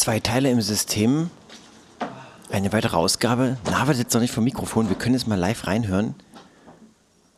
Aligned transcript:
Zwei 0.00 0.18
Teile 0.18 0.50
im 0.50 0.62
System. 0.62 1.28
Eine 2.50 2.72
weitere 2.72 2.96
Ausgabe. 2.96 3.58
Nava 3.70 3.92
sitzt 3.92 4.14
noch 4.14 4.22
nicht 4.22 4.32
vom 4.32 4.44
Mikrofon. 4.44 4.88
Wir 4.88 4.96
können 4.96 5.14
jetzt 5.14 5.26
mal 5.26 5.38
live 5.38 5.66
reinhören. 5.66 6.14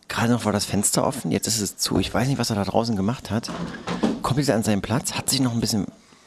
Gerade 0.06 0.30
noch 0.30 0.44
war 0.44 0.52
das 0.52 0.64
Fenster 0.64 1.04
offen. 1.04 1.32
Jetzt 1.32 1.48
ist 1.48 1.60
es 1.60 1.76
zu. 1.76 1.98
Ich 1.98 2.14
weiß 2.14 2.28
nicht, 2.28 2.38
was 2.38 2.50
er 2.50 2.54
da 2.54 2.62
draußen 2.62 2.94
gemacht 2.94 3.32
hat. 3.32 3.50
Kommt 4.22 4.38
jetzt 4.38 4.50
an 4.50 4.62
seinen 4.62 4.80
Platz, 4.80 5.14
hat 5.14 5.28
sich 5.28 5.40
noch 5.40 5.54
ein 5.54 5.58
bisschen 5.58 5.86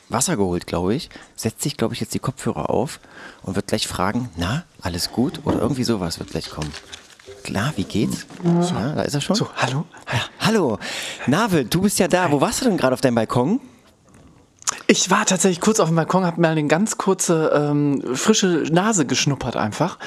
Wasser 0.09 0.35
geholt, 0.35 0.67
glaube 0.67 0.93
ich. 0.93 1.09
Setzt 1.37 1.61
sich, 1.61 1.77
glaube 1.77 1.93
ich, 1.93 2.01
jetzt 2.01 2.13
die 2.13 2.19
Kopfhörer 2.19 2.69
auf 2.69 2.99
und 3.43 3.55
wird 3.55 3.67
gleich 3.67 3.87
fragen: 3.87 4.27
Na, 4.35 4.65
alles 4.81 5.13
gut? 5.13 5.39
Oder 5.45 5.61
irgendwie 5.61 5.85
sowas 5.85 6.19
wird 6.19 6.31
gleich 6.31 6.49
kommen. 6.49 6.73
Klar, 7.43 7.71
wie 7.77 7.85
geht's? 7.85 8.25
Ja, 8.43 8.91
da 8.91 9.03
ist 9.03 9.13
er 9.13 9.21
schon. 9.21 9.37
So, 9.37 9.47
hallo? 9.55 9.85
Ja, 10.11 10.19
hallo. 10.41 10.79
Navel, 11.27 11.63
du 11.63 11.83
bist 11.83 11.97
ja 11.97 12.09
da. 12.09 12.29
Wo 12.29 12.41
warst 12.41 12.59
du 12.59 12.65
denn 12.65 12.75
gerade 12.75 12.93
auf 12.93 12.99
deinem 12.99 13.15
Balkon? 13.15 13.61
Ich 14.87 15.09
war 15.09 15.25
tatsächlich 15.25 15.61
kurz 15.61 15.79
auf 15.79 15.89
dem 15.89 15.95
Balkon, 15.95 16.25
habe 16.25 16.39
mal 16.39 16.51
eine 16.51 16.67
ganz 16.67 16.97
kurze 16.97 17.51
ähm, 17.55 18.03
frische 18.15 18.65
Nase 18.71 19.05
geschnuppert 19.07 19.55
einfach. 19.55 19.97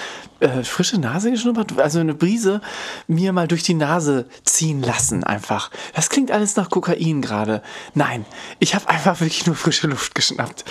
Äh, 0.41 0.63
frische 0.63 0.99
Nase 0.99 1.33
geschnuppert? 1.33 1.81
Also 1.81 1.99
eine 1.99 2.15
Brise 2.15 2.61
mir 3.09 3.33
mal 3.33 3.49
durch 3.49 3.65
die 3.65 3.75
Nase 3.75 4.27
ziehen 4.45 4.83
lassen 4.83 5.25
einfach. 5.25 5.71
Das 5.95 6.11
klingt 6.11 6.31
alles 6.31 6.55
nach 6.55 6.71
Kokain 6.71 7.23
gerade. 7.23 7.61
Nein, 7.95 8.25
ich 8.61 8.77
habe 8.77 8.89
einfach 8.89 9.21
wirklich 9.21 9.47
nur 9.47 9.57
frische 9.57 9.89
Luft 9.89 10.15
geschnappt. 10.15 10.65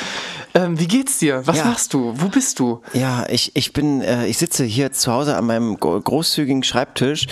Ähm, 0.54 0.80
wie 0.80 0.88
geht's 0.88 1.20
dir? 1.20 1.46
Was 1.46 1.58
ja. 1.58 1.66
machst 1.66 1.94
du? 1.94 2.14
Wo 2.16 2.30
bist 2.30 2.60
du? 2.60 2.82
Ja, 2.94 3.26
ich, 3.28 3.56
ich 3.56 3.74
bin, 3.74 4.02
äh, 4.02 4.26
ich 4.28 4.38
sitze 4.38 4.64
hier 4.64 4.94
zu 4.94 5.12
Hause 5.12 5.36
an 5.36 5.46
meinem 5.46 5.78
großzügigen 5.78 6.64
Schreibtisch. 6.64 7.28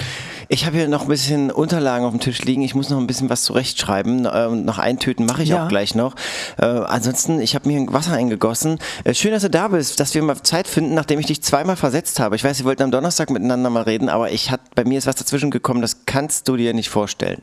Ich 0.50 0.66
habe 0.66 0.76
hier 0.76 0.90
noch 0.90 1.04
ein 1.04 1.08
bisschen 1.08 1.52
Unterlagen 1.52 2.06
auf 2.06 2.12
dem 2.12 2.20
Tisch 2.20 2.44
liegen. 2.44 2.62
Ich 2.64 2.76
muss 2.76 2.90
noch 2.90 3.00
ein 3.00 3.08
bisschen 3.08 3.30
was 3.30 3.44
zurechtschreiben 3.44 4.26
äh, 4.26 4.48
und 4.48 4.66
noch 4.66 4.78
eintüten 4.78 5.26
mache 5.26 5.44
ich 5.44 5.50
ja. 5.50 5.64
auch 5.64 5.70
gleich 5.70 5.96
noch. 5.96 6.16
Äh, 6.58 6.66
ansonsten, 6.66 7.40
ich 7.40 7.56
habe 7.56 7.70
mir 7.70 7.94
Wasser 7.94 8.14
eingegossen. 8.14 8.80
Äh, 9.06 9.14
schön, 9.14 9.32
dass 9.32 9.44
du 9.44 9.50
da 9.50 9.70
bist, 9.70 10.02
dass 10.02 10.14
wir 10.14 10.22
mal 10.22 10.36
Zeit 10.44 10.68
finden, 10.68 10.94
nachdem 10.94 11.20
ich 11.20 11.28
dich 11.28 11.42
zweimal 11.42 11.78
versetzt 11.78 12.20
habe. 12.20 12.25
Ich 12.34 12.44
weiß, 12.44 12.60
wir 12.60 12.66
wollten 12.66 12.84
am 12.84 12.92
Donnerstag 12.92 13.30
miteinander 13.30 13.70
mal 13.70 13.84
reden, 13.84 14.10
aber 14.10 14.32
ich 14.32 14.50
hat, 14.50 14.62
bei 14.74 14.84
mir 14.84 14.98
ist 14.98 15.06
was 15.06 15.16
dazwischen 15.16 15.52
gekommen, 15.52 15.82
das 15.82 16.06
kannst 16.06 16.48
du 16.48 16.58
dir 16.58 16.74
nicht 16.74 16.90
vorstellen. 16.90 17.42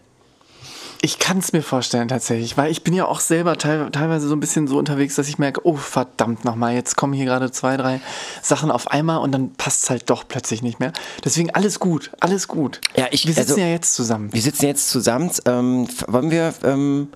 Ich 1.05 1.19
kann 1.19 1.39
es 1.39 1.53
mir 1.53 1.63
vorstellen 1.63 2.07
tatsächlich, 2.07 2.57
weil 2.57 2.71
ich 2.71 2.85
bin 2.85 2.95
ja 2.95 3.07
auch 3.07 3.19
selber 3.19 3.59
teilweise 3.59 4.29
so 4.29 4.37
ein 4.37 4.41
bisschen 4.41 4.69
so 4.69 4.79
unterwegs, 4.79 5.17
dass 5.17 5.29
ich 5.29 5.37
merke, 5.37 5.67
oh 5.67 5.75
verdammt 5.75 6.45
nochmal, 6.45 6.75
jetzt 6.75 6.97
kommen 6.97 7.13
hier 7.13 7.25
gerade 7.25 7.51
zwei, 7.51 7.77
drei 7.77 8.01
Sachen 8.41 8.71
auf 8.71 8.87
einmal 8.89 9.19
und 9.19 9.33
dann 9.33 9.53
passt 9.55 9.83
es 9.83 9.91
halt 9.91 10.09
doch 10.11 10.29
plötzlich 10.29 10.63
nicht 10.63 10.79
mehr. 10.79 10.93
Deswegen 11.25 11.51
alles 11.51 11.81
gut, 11.81 12.13
alles 12.21 12.47
gut. 12.47 12.81
Ja, 12.95 13.07
ich, 13.11 13.27
wir 13.27 13.35
sitzen 13.35 13.51
also, 13.51 13.61
ja 13.61 13.67
jetzt 13.67 13.95
zusammen. 13.95 14.33
Wir 14.33 14.43
sitzen 14.43 14.65
jetzt 14.65 14.91
zusammen. 14.91 15.33
Ähm, 15.45 15.89
wollen 16.07 16.31
wir, 16.31 16.55
ähm, 16.63 17.09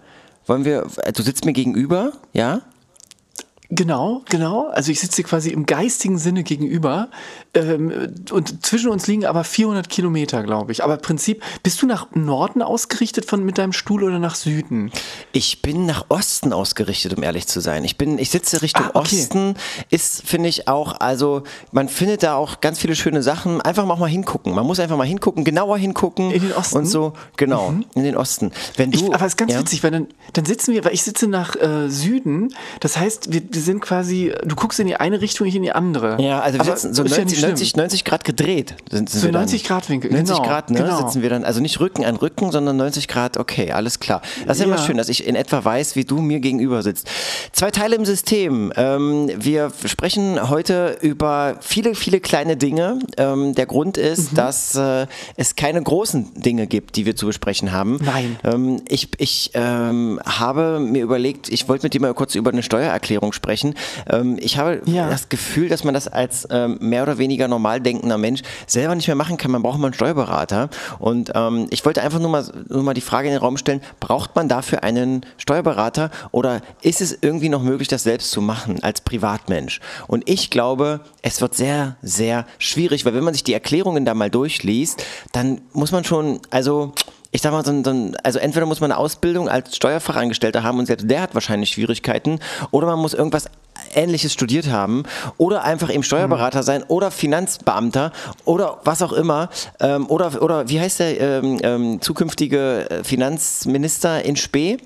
wollen 0.46 0.64
wir, 0.64 0.88
du 1.14 1.22
sitzt 1.22 1.44
mir 1.44 1.52
gegenüber, 1.52 2.10
ja? 2.32 2.62
Genau, 3.68 4.22
genau. 4.28 4.68
Also 4.68 4.92
ich 4.92 5.00
sitze 5.00 5.22
quasi 5.22 5.50
im 5.50 5.66
geistigen 5.66 6.18
Sinne 6.18 6.44
gegenüber 6.44 7.08
ähm, 7.54 8.14
und 8.30 8.64
zwischen 8.64 8.90
uns 8.90 9.06
liegen 9.06 9.24
aber 9.24 9.42
400 9.42 9.88
Kilometer, 9.88 10.42
glaube 10.42 10.72
ich. 10.72 10.84
Aber 10.84 10.94
im 10.94 11.00
Prinzip, 11.00 11.42
bist 11.62 11.82
du 11.82 11.86
nach 11.86 12.08
Norden 12.14 12.62
ausgerichtet 12.62 13.24
von, 13.24 13.44
mit 13.44 13.58
deinem 13.58 13.72
Stuhl 13.72 14.04
oder 14.04 14.18
nach 14.18 14.34
Süden? 14.34 14.92
Ich 15.32 15.62
bin 15.62 15.86
nach 15.86 16.06
Osten 16.08 16.52
ausgerichtet, 16.52 17.16
um 17.16 17.22
ehrlich 17.22 17.46
zu 17.46 17.60
sein. 17.60 17.84
Ich 17.84 17.96
bin, 17.96 18.18
ich 18.18 18.30
sitze 18.30 18.62
Richtung 18.62 18.86
ah, 18.86 18.90
okay. 18.94 19.16
Osten. 19.20 19.54
Ist, 19.90 20.22
finde 20.26 20.48
ich 20.48 20.68
auch, 20.68 21.00
also 21.00 21.42
man 21.72 21.88
findet 21.88 22.22
da 22.22 22.36
auch 22.36 22.60
ganz 22.60 22.78
viele 22.78 22.94
schöne 22.94 23.22
Sachen. 23.22 23.60
Einfach 23.60 23.84
mal, 23.84 23.96
mal 23.96 24.06
hingucken. 24.06 24.54
Man 24.54 24.66
muss 24.66 24.78
einfach 24.78 24.96
mal 24.96 25.06
hingucken, 25.06 25.44
genauer 25.44 25.78
hingucken. 25.78 26.30
In 26.30 26.42
den 26.42 26.52
Osten? 26.52 26.78
Und 26.78 26.86
so, 26.86 27.14
genau, 27.36 27.70
mhm. 27.70 27.84
in 27.94 28.04
den 28.04 28.16
Osten. 28.16 28.52
Wenn 28.76 28.92
du, 28.92 28.98
ich, 28.98 29.14
aber 29.14 29.26
es 29.26 29.32
ist 29.32 29.36
ganz 29.36 29.52
ja? 29.52 29.60
witzig, 29.60 29.82
weil 29.82 29.90
dann, 29.90 30.06
dann 30.34 30.44
sitzen 30.44 30.72
wir, 30.72 30.84
weil 30.84 30.94
ich 30.94 31.02
sitze 31.02 31.26
nach 31.26 31.56
äh, 31.56 31.88
Süden. 31.88 32.54
Das 32.80 32.96
heißt, 32.96 33.32
wir 33.32 33.42
wir 33.56 33.62
sind 33.62 33.80
quasi, 33.80 34.32
du 34.44 34.54
guckst 34.54 34.78
in 34.78 34.86
die 34.86 34.96
eine 34.96 35.20
Richtung, 35.20 35.46
ich 35.46 35.56
in 35.56 35.62
die 35.62 35.72
andere. 35.72 36.22
Ja, 36.22 36.40
also 36.40 36.58
wir 36.58 36.66
Aber 36.66 36.76
sitzen 36.76 36.94
so 36.94 37.02
90, 37.02 37.40
ja 37.40 37.48
90, 37.48 37.76
90, 37.76 38.04
Grad 38.04 38.24
gedreht. 38.24 38.74
Sind, 38.90 39.10
sind 39.10 39.20
so 39.22 39.30
90 39.30 39.64
Grad 39.64 39.88
Winkel, 39.88 40.10
90 40.12 40.36
genau, 40.36 40.46
Grad, 40.46 40.70
ne, 40.70 40.78
genau. 40.80 40.98
sitzen 40.98 41.22
wir 41.22 41.30
dann, 41.30 41.44
also 41.44 41.60
nicht 41.60 41.80
Rücken 41.80 42.04
an 42.04 42.16
Rücken, 42.16 42.52
sondern 42.52 42.76
90 42.76 43.08
Grad, 43.08 43.38
okay, 43.38 43.72
alles 43.72 43.98
klar. 43.98 44.20
Das 44.46 44.58
ist 44.58 44.60
ja 44.60 44.66
immer 44.66 44.78
schön, 44.78 44.98
dass 44.98 45.08
ich 45.08 45.26
in 45.26 45.34
etwa 45.34 45.64
weiß, 45.64 45.96
wie 45.96 46.04
du 46.04 46.20
mir 46.20 46.40
gegenüber 46.40 46.82
sitzt. 46.82 47.08
Zwei 47.52 47.70
Teile 47.70 47.96
im 47.96 48.04
System. 48.04 48.72
Ähm, 48.76 49.30
wir 49.34 49.72
sprechen 49.86 50.50
heute 50.50 50.98
über 51.00 51.56
viele, 51.60 51.94
viele 51.94 52.20
kleine 52.20 52.56
Dinge. 52.56 52.98
Ähm, 53.16 53.54
der 53.54 53.66
Grund 53.66 53.96
ist, 53.96 54.32
mhm. 54.32 54.36
dass 54.36 54.74
äh, 54.74 55.06
es 55.36 55.56
keine 55.56 55.82
großen 55.82 56.34
Dinge 56.34 56.66
gibt, 56.66 56.96
die 56.96 57.06
wir 57.06 57.16
zu 57.16 57.26
besprechen 57.26 57.72
haben. 57.72 57.98
Nein. 58.04 58.36
Ähm, 58.44 58.82
ich 58.88 59.08
ich 59.16 59.52
ähm, 59.54 60.20
habe 60.24 60.78
mir 60.78 61.02
überlegt, 61.02 61.48
ich 61.48 61.68
wollte 61.68 61.86
mit 61.86 61.94
dir 61.94 62.00
mal 62.02 62.12
kurz 62.12 62.34
über 62.34 62.50
eine 62.50 62.62
Steuererklärung 62.62 63.32
sprechen. 63.32 63.45
Ähm, 64.10 64.38
ich 64.40 64.58
habe 64.58 64.82
ja. 64.86 65.08
das 65.08 65.28
Gefühl, 65.28 65.68
dass 65.68 65.84
man 65.84 65.94
das 65.94 66.08
als 66.08 66.46
ähm, 66.50 66.78
mehr 66.80 67.02
oder 67.02 67.18
weniger 67.18 67.48
normal 67.48 67.80
denkender 67.80 68.18
Mensch 68.18 68.42
selber 68.66 68.94
nicht 68.94 69.06
mehr 69.06 69.16
machen 69.16 69.36
kann. 69.36 69.50
Man 69.50 69.62
braucht 69.62 69.78
mal 69.78 69.88
einen 69.88 69.94
Steuerberater. 69.94 70.68
Und 70.98 71.32
ähm, 71.34 71.66
ich 71.70 71.84
wollte 71.84 72.02
einfach 72.02 72.18
nur 72.18 72.30
mal, 72.30 72.44
nur 72.68 72.82
mal 72.82 72.94
die 72.94 73.00
Frage 73.00 73.28
in 73.28 73.34
den 73.34 73.40
Raum 73.40 73.56
stellen, 73.56 73.80
braucht 74.00 74.36
man 74.36 74.48
dafür 74.48 74.82
einen 74.82 75.24
Steuerberater 75.38 76.10
oder 76.32 76.60
ist 76.82 77.00
es 77.00 77.16
irgendwie 77.20 77.48
noch 77.48 77.62
möglich, 77.62 77.88
das 77.88 78.02
selbst 78.02 78.30
zu 78.30 78.40
machen 78.40 78.82
als 78.82 79.00
Privatmensch? 79.00 79.80
Und 80.06 80.28
ich 80.28 80.50
glaube, 80.50 81.00
es 81.22 81.40
wird 81.40 81.54
sehr, 81.54 81.96
sehr 82.02 82.46
schwierig, 82.58 83.04
weil 83.04 83.14
wenn 83.14 83.24
man 83.24 83.34
sich 83.34 83.44
die 83.44 83.54
Erklärungen 83.54 84.04
da 84.04 84.14
mal 84.14 84.30
durchliest, 84.30 85.04
dann 85.32 85.60
muss 85.72 85.92
man 85.92 86.04
schon, 86.04 86.40
also 86.50 86.92
ich 87.36 87.42
sag 87.42 87.52
mal, 87.52 87.62
so 87.62 87.70
ein, 87.70 88.16
also 88.22 88.38
entweder 88.38 88.64
muss 88.64 88.80
man 88.80 88.90
eine 88.90 88.98
Ausbildung 88.98 89.50
als 89.50 89.76
Steuerfachangestellter 89.76 90.62
haben 90.62 90.78
und 90.78 90.86
selbst 90.86 91.10
der 91.10 91.20
hat 91.20 91.34
wahrscheinlich 91.34 91.68
Schwierigkeiten, 91.68 92.40
oder 92.70 92.86
man 92.86 92.98
muss 92.98 93.12
irgendwas 93.12 93.44
Ähnliches 93.94 94.32
studiert 94.32 94.70
haben 94.70 95.02
oder 95.36 95.62
einfach 95.62 95.92
eben 95.92 96.02
Steuerberater 96.02 96.60
mhm. 96.60 96.64
sein 96.64 96.82
oder 96.84 97.10
Finanzbeamter 97.10 98.10
oder 98.46 98.80
was 98.84 99.02
auch 99.02 99.12
immer 99.12 99.50
ähm, 99.80 100.06
oder, 100.08 100.42
oder 100.42 100.70
wie 100.70 100.80
heißt 100.80 101.00
der 101.00 101.20
ähm, 101.20 101.58
ähm, 101.62 102.00
zukünftige 102.00 103.02
Finanzminister 103.04 104.24
in 104.24 104.36
Spee? 104.36 104.78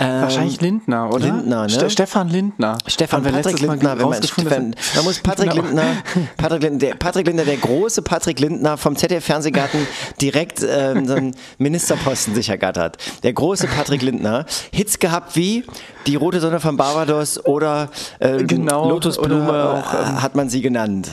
Ähm, 0.00 0.22
Wahrscheinlich 0.22 0.60
Lindner, 0.62 1.10
oder? 1.10 1.26
Lindner, 1.26 1.62
ne? 1.64 1.68
Ste 1.68 1.90
Stefan 1.90 2.30
Lindner. 2.30 2.78
Stefan 2.86 3.22
Patrick 3.22 3.60
Lindner, 3.60 3.98
wenn 3.98 4.08
man, 4.08 4.22
Stefan, 4.22 4.74
man 4.94 5.04
muss 5.04 5.18
Patrick 5.18 5.50
genau. 5.50 5.62
Lindner, 5.62 6.02
Patrick 6.38 6.62
Lindner, 6.62 6.78
der, 6.78 6.94
Patrick 6.94 7.26
Lindner, 7.26 7.44
der 7.44 7.58
große 7.58 8.00
Patrick 8.00 8.40
Lindner 8.40 8.78
vom 8.78 8.96
ZDF 8.96 9.22
Fernsehgarten 9.22 9.86
direkt 10.22 10.64
ähm, 10.66 11.06
so 11.06 11.14
einen 11.14 11.36
Ministerposten 11.58 12.34
sich 12.34 12.48
ergattert. 12.48 12.96
Der 13.22 13.34
große 13.34 13.66
Patrick 13.66 14.00
Lindner. 14.00 14.46
Hits 14.72 14.98
gehabt 14.98 15.36
wie 15.36 15.64
die 16.06 16.16
rote 16.16 16.40
Sonne 16.40 16.60
von 16.60 16.78
Barbados 16.78 17.44
oder 17.44 17.90
ähm, 18.20 18.46
genau, 18.46 18.88
Lotusblume 18.88 19.50
oder 19.50 19.74
auch, 19.74 19.92
ähm, 19.92 20.22
hat 20.22 20.34
man 20.34 20.48
sie 20.48 20.62
genannt. 20.62 21.10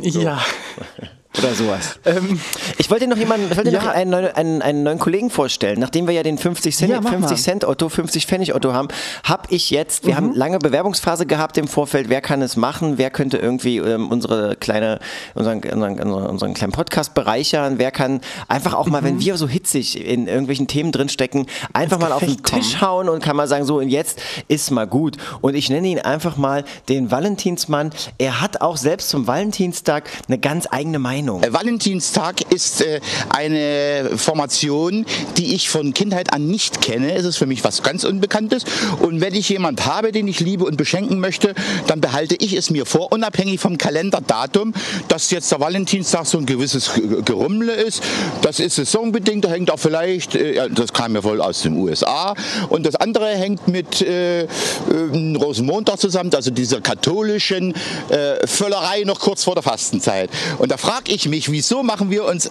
So. 0.00 0.20
Ja. 0.22 0.40
Oder 1.38 1.54
sowas. 1.54 1.98
Ähm, 2.06 2.38
ich 2.76 2.90
wollte 2.90 3.06
noch 3.06 3.16
jemanden, 3.16 3.50
ich 3.50 3.56
wollte 3.56 3.70
ja. 3.70 3.82
noch 3.82 3.88
einen, 3.88 4.10
neuen, 4.10 4.26
einen, 4.26 4.62
einen, 4.62 4.82
neuen 4.82 4.98
Kollegen 4.98 5.30
vorstellen. 5.30 5.80
Nachdem 5.80 6.06
wir 6.06 6.12
ja 6.12 6.22
den 6.22 6.36
50 6.36 6.76
Cent, 6.76 6.90
ja, 6.90 7.00
50 7.00 7.40
Cent 7.40 7.64
Otto, 7.64 7.88
50 7.88 8.26
Pfennig 8.26 8.54
Otto 8.54 8.74
haben, 8.74 8.88
habe 9.22 9.44
ich 9.48 9.70
jetzt, 9.70 10.04
wir 10.04 10.12
mhm. 10.12 10.16
haben 10.16 10.34
lange 10.34 10.58
Bewerbungsphase 10.58 11.24
gehabt 11.24 11.56
im 11.56 11.66
Vorfeld, 11.66 12.10
wer 12.10 12.20
kann 12.20 12.42
es 12.42 12.56
machen, 12.56 12.98
wer 12.98 13.08
könnte 13.10 13.38
irgendwie 13.38 13.78
ähm, 13.78 14.10
unsere 14.10 14.54
kleine, 14.56 14.98
unseren, 15.34 15.60
unseren, 15.60 15.98
unseren 16.00 16.52
kleinen 16.52 16.72
Podcast 16.72 17.14
bereichern, 17.14 17.78
wer 17.78 17.90
kann 17.90 18.20
einfach 18.48 18.74
auch 18.74 18.86
mal, 18.86 19.00
mhm. 19.00 19.06
wenn 19.06 19.20
wir 19.20 19.38
so 19.38 19.48
hitzig 19.48 20.04
in 20.06 20.26
irgendwelchen 20.26 20.66
Themen 20.66 20.92
drinstecken, 20.92 21.46
einfach 21.72 21.98
mal 21.98 22.12
auf 22.12 22.22
den 22.22 22.42
Tisch 22.42 22.82
hauen 22.82 23.08
und 23.08 23.22
kann 23.22 23.34
mal 23.34 23.48
sagen, 23.48 23.64
so 23.64 23.78
und 23.78 23.88
jetzt 23.88 24.20
ist 24.48 24.70
mal 24.70 24.86
gut. 24.86 25.16
Und 25.40 25.54
ich 25.54 25.70
nenne 25.70 25.88
ihn 25.88 26.00
einfach 26.00 26.36
mal 26.36 26.64
den 26.90 27.10
Valentinsmann. 27.10 27.90
Er 28.18 28.42
hat 28.42 28.60
auch 28.60 28.76
selbst 28.76 29.08
zum 29.08 29.26
Valentinstag 29.26 30.10
eine 30.28 30.38
ganz 30.38 30.68
eigene 30.70 30.98
Meinung 30.98 31.23
Meinung? 31.24 31.42
Äh, 31.42 31.52
Valentinstag 31.52 32.52
ist 32.52 32.82
äh, 32.82 33.00
eine 33.30 34.10
Formation, 34.16 35.06
die 35.36 35.54
ich 35.54 35.68
von 35.68 35.94
Kindheit 35.94 36.32
an 36.32 36.46
nicht 36.46 36.80
kenne. 36.80 37.14
Es 37.14 37.24
ist 37.24 37.36
für 37.36 37.46
mich 37.46 37.64
was 37.64 37.82
ganz 37.82 38.04
Unbekanntes. 38.04 38.64
Und 39.00 39.20
wenn 39.20 39.34
ich 39.34 39.48
jemand 39.48 39.86
habe, 39.86 40.12
den 40.12 40.28
ich 40.28 40.40
liebe 40.40 40.64
und 40.64 40.76
beschenken 40.76 41.20
möchte, 41.20 41.54
dann 41.86 42.00
behalte 42.00 42.36
ich 42.36 42.54
es 42.54 42.70
mir 42.70 42.86
vor, 42.86 43.12
unabhängig 43.12 43.60
vom 43.60 43.78
Kalenderdatum, 43.78 44.74
dass 45.08 45.30
jetzt 45.30 45.50
der 45.50 45.60
Valentinstag 45.60 46.26
so 46.26 46.38
ein 46.38 46.46
gewisses 46.46 46.90
Gerümmle 47.24 47.72
ist. 47.72 48.02
Das 48.42 48.60
ist 48.60 48.76
saisonbedingt, 48.76 49.44
da 49.44 49.50
hängt 49.50 49.70
auch 49.70 49.78
vielleicht, 49.78 50.34
äh, 50.34 50.68
das 50.70 50.92
kam 50.92 51.14
ja 51.14 51.24
wohl 51.24 51.40
aus 51.40 51.62
den 51.62 51.76
USA. 51.76 52.34
Und 52.68 52.86
das 52.86 52.96
andere 52.96 53.28
hängt 53.28 53.68
mit 53.68 54.02
äh, 54.02 54.46
Rosenmontag 54.90 55.98
zusammen, 55.98 56.30
also 56.34 56.50
dieser 56.50 56.80
katholischen 56.80 57.74
äh, 58.08 58.46
Völlerei 58.46 59.02
noch 59.04 59.20
kurz 59.20 59.44
vor 59.44 59.54
der 59.54 59.62
Fastenzeit. 59.62 60.30
Und 60.58 60.70
da 60.70 60.76
frage 60.76 61.12
ich 61.12 61.13
mich, 61.28 61.50
wieso 61.50 61.82
machen 61.82 62.10
wir 62.10 62.24
uns 62.24 62.50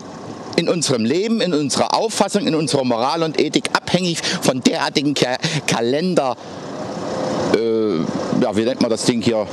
in 0.56 0.70
unserem 0.70 1.06
Leben, 1.06 1.42
in 1.42 1.54
unserer 1.54 1.94
Auffassung, 1.94 2.48
in 2.48 2.56
unserer 2.56 2.84
Moral 2.84 3.24
und 3.24 3.40
Ethik 3.40 3.70
abhängig 3.74 4.20
von 4.42 4.62
derartigen 4.62 5.14
Ka 5.14 5.38
Kalender, 5.68 6.38
äh, 7.56 7.98
ja, 8.42 8.56
wie 8.56 8.64
nennt 8.64 8.82
man 8.82 8.90
das 8.90 9.06
Ding 9.06 9.22
hier, 9.22 9.48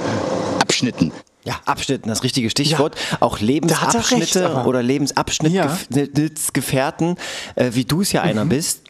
Abschnitten. 0.61 1.13
Ja, 1.45 1.61
Abschnitten, 1.65 2.11
das 2.11 2.23
richtige 2.23 2.51
Stichwort. 2.51 2.97
Ja, 3.13 3.17
auch 3.21 3.41
Lebensabschnitte 3.41 4.57
recht, 4.57 4.67
oder 4.67 4.83
Lebensabschnittsgefährten, 4.83 7.17
ja. 7.57 7.63
äh, 7.63 7.75
wie 7.75 7.87
du 7.87 8.03
es 8.03 8.13
ja 8.13 8.21
einer 8.21 8.45
mhm. 8.45 8.51
bist. 8.51 8.83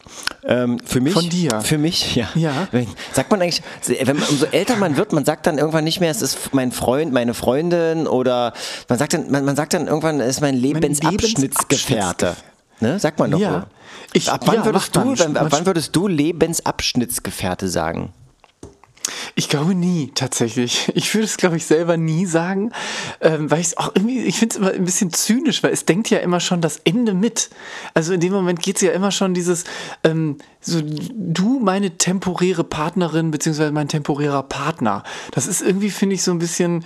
Ähm, 0.45 0.77
für 0.83 0.99
mich. 0.99 1.13
Von 1.13 1.29
dir. 1.29 1.61
Für 1.61 1.77
mich, 1.77 2.15
ja. 2.15 2.27
ja. 2.35 2.67
Sagt 3.13 3.31
man 3.31 3.41
eigentlich, 3.41 3.61
wenn 3.87 4.17
man, 4.17 4.27
umso 4.27 4.47
älter 4.47 4.75
man 4.75 4.97
wird, 4.97 5.13
man 5.13 5.23
sagt 5.23 5.47
dann 5.47 5.57
irgendwann 5.57 5.85
nicht 5.85 6.01
mehr, 6.01 6.11
es 6.11 6.21
ist 6.21 6.53
mein 6.53 6.73
Freund, 6.73 7.13
meine 7.13 7.33
Freundin 7.33 8.05
oder 8.05 8.51
man 8.89 8.99
sagt 8.99 9.13
dann, 9.13 9.31
man, 9.31 9.45
man 9.45 9.55
sagt 9.55 9.73
dann 9.73 9.87
irgendwann, 9.87 10.19
es 10.19 10.35
ist 10.35 10.41
mein 10.41 10.55
Lebensabschnittsgefährte. 10.55 12.35
Ne? 12.81 12.99
Sagt 12.99 13.17
man 13.19 13.31
doch. 13.31 13.39
Ja. 13.39 13.67
Ich, 14.11 14.29
ab, 14.29 14.41
wann 14.45 14.65
würdest 14.65 14.93
du, 14.93 15.13
ab 15.13 15.47
wann 15.51 15.65
würdest 15.65 15.95
du 15.95 16.07
Lebensabschnittsgefährte 16.07 17.69
sagen? 17.69 18.11
Ich 19.35 19.49
glaube 19.49 19.75
nie, 19.75 20.11
tatsächlich. 20.13 20.91
Ich 20.93 21.13
würde 21.13 21.25
es, 21.25 21.37
glaube 21.37 21.57
ich, 21.57 21.65
selber 21.65 21.97
nie 21.97 22.25
sagen, 22.25 22.71
ähm, 23.21 23.49
weil 23.49 23.59
ich 23.59 23.67
es 23.67 23.77
auch 23.77 23.91
irgendwie, 23.95 24.19
ich 24.23 24.37
finde 24.37 24.53
es 24.53 24.59
immer 24.59 24.71
ein 24.71 24.85
bisschen 24.85 25.11
zynisch, 25.11 25.63
weil 25.63 25.71
es 25.71 25.85
denkt 25.85 26.09
ja 26.09 26.19
immer 26.19 26.39
schon 26.39 26.61
das 26.61 26.77
Ende 26.83 27.13
mit. 27.13 27.49
Also 27.93 28.13
in 28.13 28.19
dem 28.19 28.33
Moment 28.33 28.61
geht 28.61 28.75
es 28.75 28.81
ja 28.81 28.91
immer 28.91 29.11
schon 29.11 29.33
dieses, 29.33 29.63
ähm, 30.03 30.37
so 30.59 30.81
du 30.83 31.59
meine 31.59 31.97
temporäre 31.97 32.63
Partnerin 32.63 33.31
beziehungsweise 33.31 33.71
mein 33.71 33.87
temporärer 33.87 34.43
Partner. 34.43 35.03
Das 35.31 35.47
ist 35.47 35.61
irgendwie, 35.61 35.89
finde 35.89 36.15
ich, 36.15 36.23
so 36.23 36.31
ein 36.31 36.39
bisschen, 36.39 36.85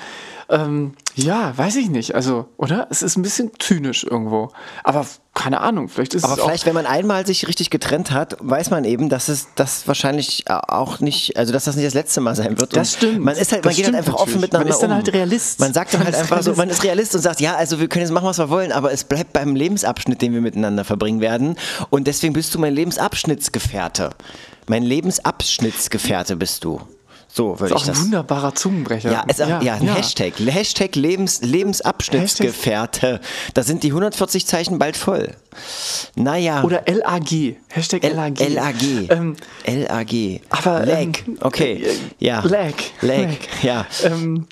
ähm, 0.49 0.93
ja, 1.15 1.57
weiß 1.57 1.77
ich 1.77 1.89
nicht. 1.89 2.13
Also, 2.13 2.45
oder? 2.57 2.87
Es 2.89 3.01
ist 3.01 3.15
ein 3.17 3.21
bisschen 3.21 3.51
zynisch 3.57 4.03
irgendwo. 4.03 4.51
Aber 4.83 5.05
keine 5.33 5.61
Ahnung, 5.61 5.87
vielleicht 5.89 6.13
ist 6.13 6.23
Aber 6.23 6.33
es. 6.33 6.39
Aber 6.39 6.49
vielleicht, 6.49 6.65
wenn 6.65 6.75
man 6.75 6.85
einmal 6.85 7.25
sich 7.25 7.47
richtig 7.47 7.69
getrennt 7.69 8.11
hat, 8.11 8.37
weiß 8.41 8.69
man 8.69 8.83
eben, 8.83 9.09
dass 9.09 9.27
es 9.27 9.47
das 9.55 9.87
wahrscheinlich 9.87 10.45
auch 10.49 10.99
nicht, 10.99 11.37
also 11.37 11.51
dass 11.51 11.63
das 11.63 11.75
nicht 11.75 11.85
das 11.85 11.93
letzte 11.93 12.21
Mal 12.21 12.35
sein 12.35 12.59
wird. 12.59 12.75
Das 12.75 12.93
stimmt. 12.93 13.23
Man 13.23 13.35
ist 13.35 13.51
halt, 13.51 13.65
man 13.65 13.73
geht 13.73 13.85
halt 13.85 13.95
einfach 13.95 14.13
natürlich. 14.13 14.29
offen 14.29 14.41
miteinander. 14.41 14.65
Man 14.65 14.73
ist 14.73 14.83
dann 14.83 14.93
halt 14.93 15.13
Realist. 15.13 15.59
Man 15.59 15.73
sagt 15.73 15.93
dann 15.93 16.01
man 16.01 16.07
halt 16.07 16.15
einfach 16.15 16.37
Realist. 16.37 16.55
so, 16.55 16.55
man 16.55 16.69
ist 16.69 16.83
Realist 16.83 17.15
und 17.15 17.21
sagt, 17.21 17.41
ja, 17.41 17.55
also 17.55 17.79
wir 17.79 17.87
können 17.87 18.05
jetzt 18.05 18.11
machen, 18.11 18.27
was 18.27 18.37
wir 18.37 18.49
wollen, 18.49 18.71
aber 18.71 18.91
es 18.91 19.03
bleibt 19.03 19.33
beim 19.33 19.55
Lebensabschnitt, 19.55 20.21
den 20.21 20.33
wir 20.33 20.41
miteinander 20.41 20.83
verbringen 20.83 21.21
werden. 21.21 21.55
Und 21.89 22.07
deswegen 22.07 22.33
bist 22.33 22.53
du 22.53 22.59
mein 22.59 22.73
Lebensabschnittsgefährte. 22.73 24.11
Mein 24.67 24.83
Lebensabschnittsgefährte 24.83 26.35
bist 26.35 26.63
du. 26.63 26.81
So 27.35 27.59
würde 27.59 27.75
ich 27.75 27.81
das. 27.81 27.83
Ist 27.83 27.89
auch 27.89 27.95
ein 27.95 28.05
wunderbarer 28.05 28.55
Zungenbrecher. 28.55 29.11
Ja, 29.11 29.25
ist 29.27 29.41
auch, 29.41 29.49
ja, 29.49 29.61
ja 29.61 29.73
ein 29.73 29.83
ja. 29.83 29.95
Hashtag. 29.95 30.39
Hashtag 30.39 30.95
Lebens, 30.95 31.41
Lebensabschnittsgefährte. 31.41 33.19
Da 33.53 33.61
sind 33.61 33.83
die 33.83 33.89
140 33.89 34.47
Zeichen 34.47 34.79
bald 34.79 34.95
voll. 34.95 35.35
Naja. 36.15 36.63
Oder 36.63 36.83
LAG. 36.87 37.57
Hashtag 37.67 38.03
LAG. 38.03 38.39
LAG. 38.39 39.09
Ähm, 39.09 39.35
LAG. 39.65 40.41
Aber. 40.49 40.85
Lag. 40.85 40.97
Ähm, 41.01 41.13
okay. 41.41 41.83
Äh, 41.83 41.95
ja. 42.19 42.39
Lag. 42.39 42.71
Lag. 43.01 43.17
Lag. 43.17 43.29
Ja. 43.61 43.85
Ähm, 44.05 44.47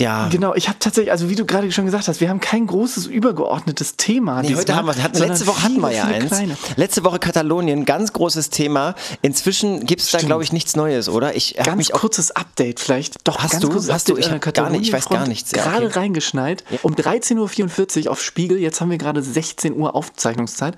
ja. 0.00 0.28
Genau, 0.28 0.54
ich 0.54 0.68
habe 0.68 0.78
tatsächlich, 0.78 1.12
also 1.12 1.28
wie 1.28 1.36
du 1.36 1.44
gerade 1.44 1.70
schon 1.70 1.84
gesagt 1.84 2.08
hast, 2.08 2.20
wir 2.20 2.30
haben 2.30 2.40
kein 2.40 2.66
großes 2.66 3.06
übergeordnetes 3.06 3.96
Thema. 3.96 4.42
Nee, 4.42 4.54
heute 4.56 4.74
haben 4.74 4.86
wir, 4.86 4.96
hatten, 5.02 5.18
letzte 5.18 5.46
Woche 5.46 5.62
hatten 5.62 5.80
wir 5.80 5.92
ja 5.92 6.04
eins. 6.04 6.28
Kleine. 6.28 6.56
Letzte 6.76 7.04
Woche 7.04 7.18
Katalonien, 7.18 7.84
ganz 7.84 8.12
großes 8.12 8.50
Thema. 8.50 8.94
Inzwischen 9.22 9.84
gibt 9.84 10.00
es 10.00 10.10
da, 10.10 10.18
glaube 10.18 10.42
ich, 10.42 10.52
nichts 10.52 10.74
Neues, 10.74 11.08
oder? 11.08 11.36
Ich 11.36 11.54
ganz 11.54 11.90
kurzes 11.90 12.30
Update 12.30 12.80
vielleicht. 12.80 13.28
Doch, 13.28 13.38
hast 13.38 13.52
ganz 13.52 13.62
du? 13.62 13.68
Kurzes 13.68 13.92
hast 13.92 14.10
Update 14.10 14.30
du? 14.32 14.36
Ich, 14.48 14.54
gar 14.54 14.70
nicht, 14.70 14.82
ich 14.82 14.92
weiß 14.92 15.08
gar 15.08 15.28
nichts. 15.28 15.52
Ja, 15.52 15.64
gerade 15.64 15.86
okay. 15.86 15.98
reingeschneit. 15.98 16.64
Ja. 16.70 16.78
Um 16.82 16.94
13.44 16.94 18.06
Uhr 18.06 18.12
auf 18.12 18.22
Spiegel, 18.22 18.58
jetzt 18.58 18.80
haben 18.80 18.90
wir 18.90 18.98
gerade 18.98 19.22
16 19.22 19.76
Uhr 19.76 19.94
Aufzeichnungszeit, 19.94 20.76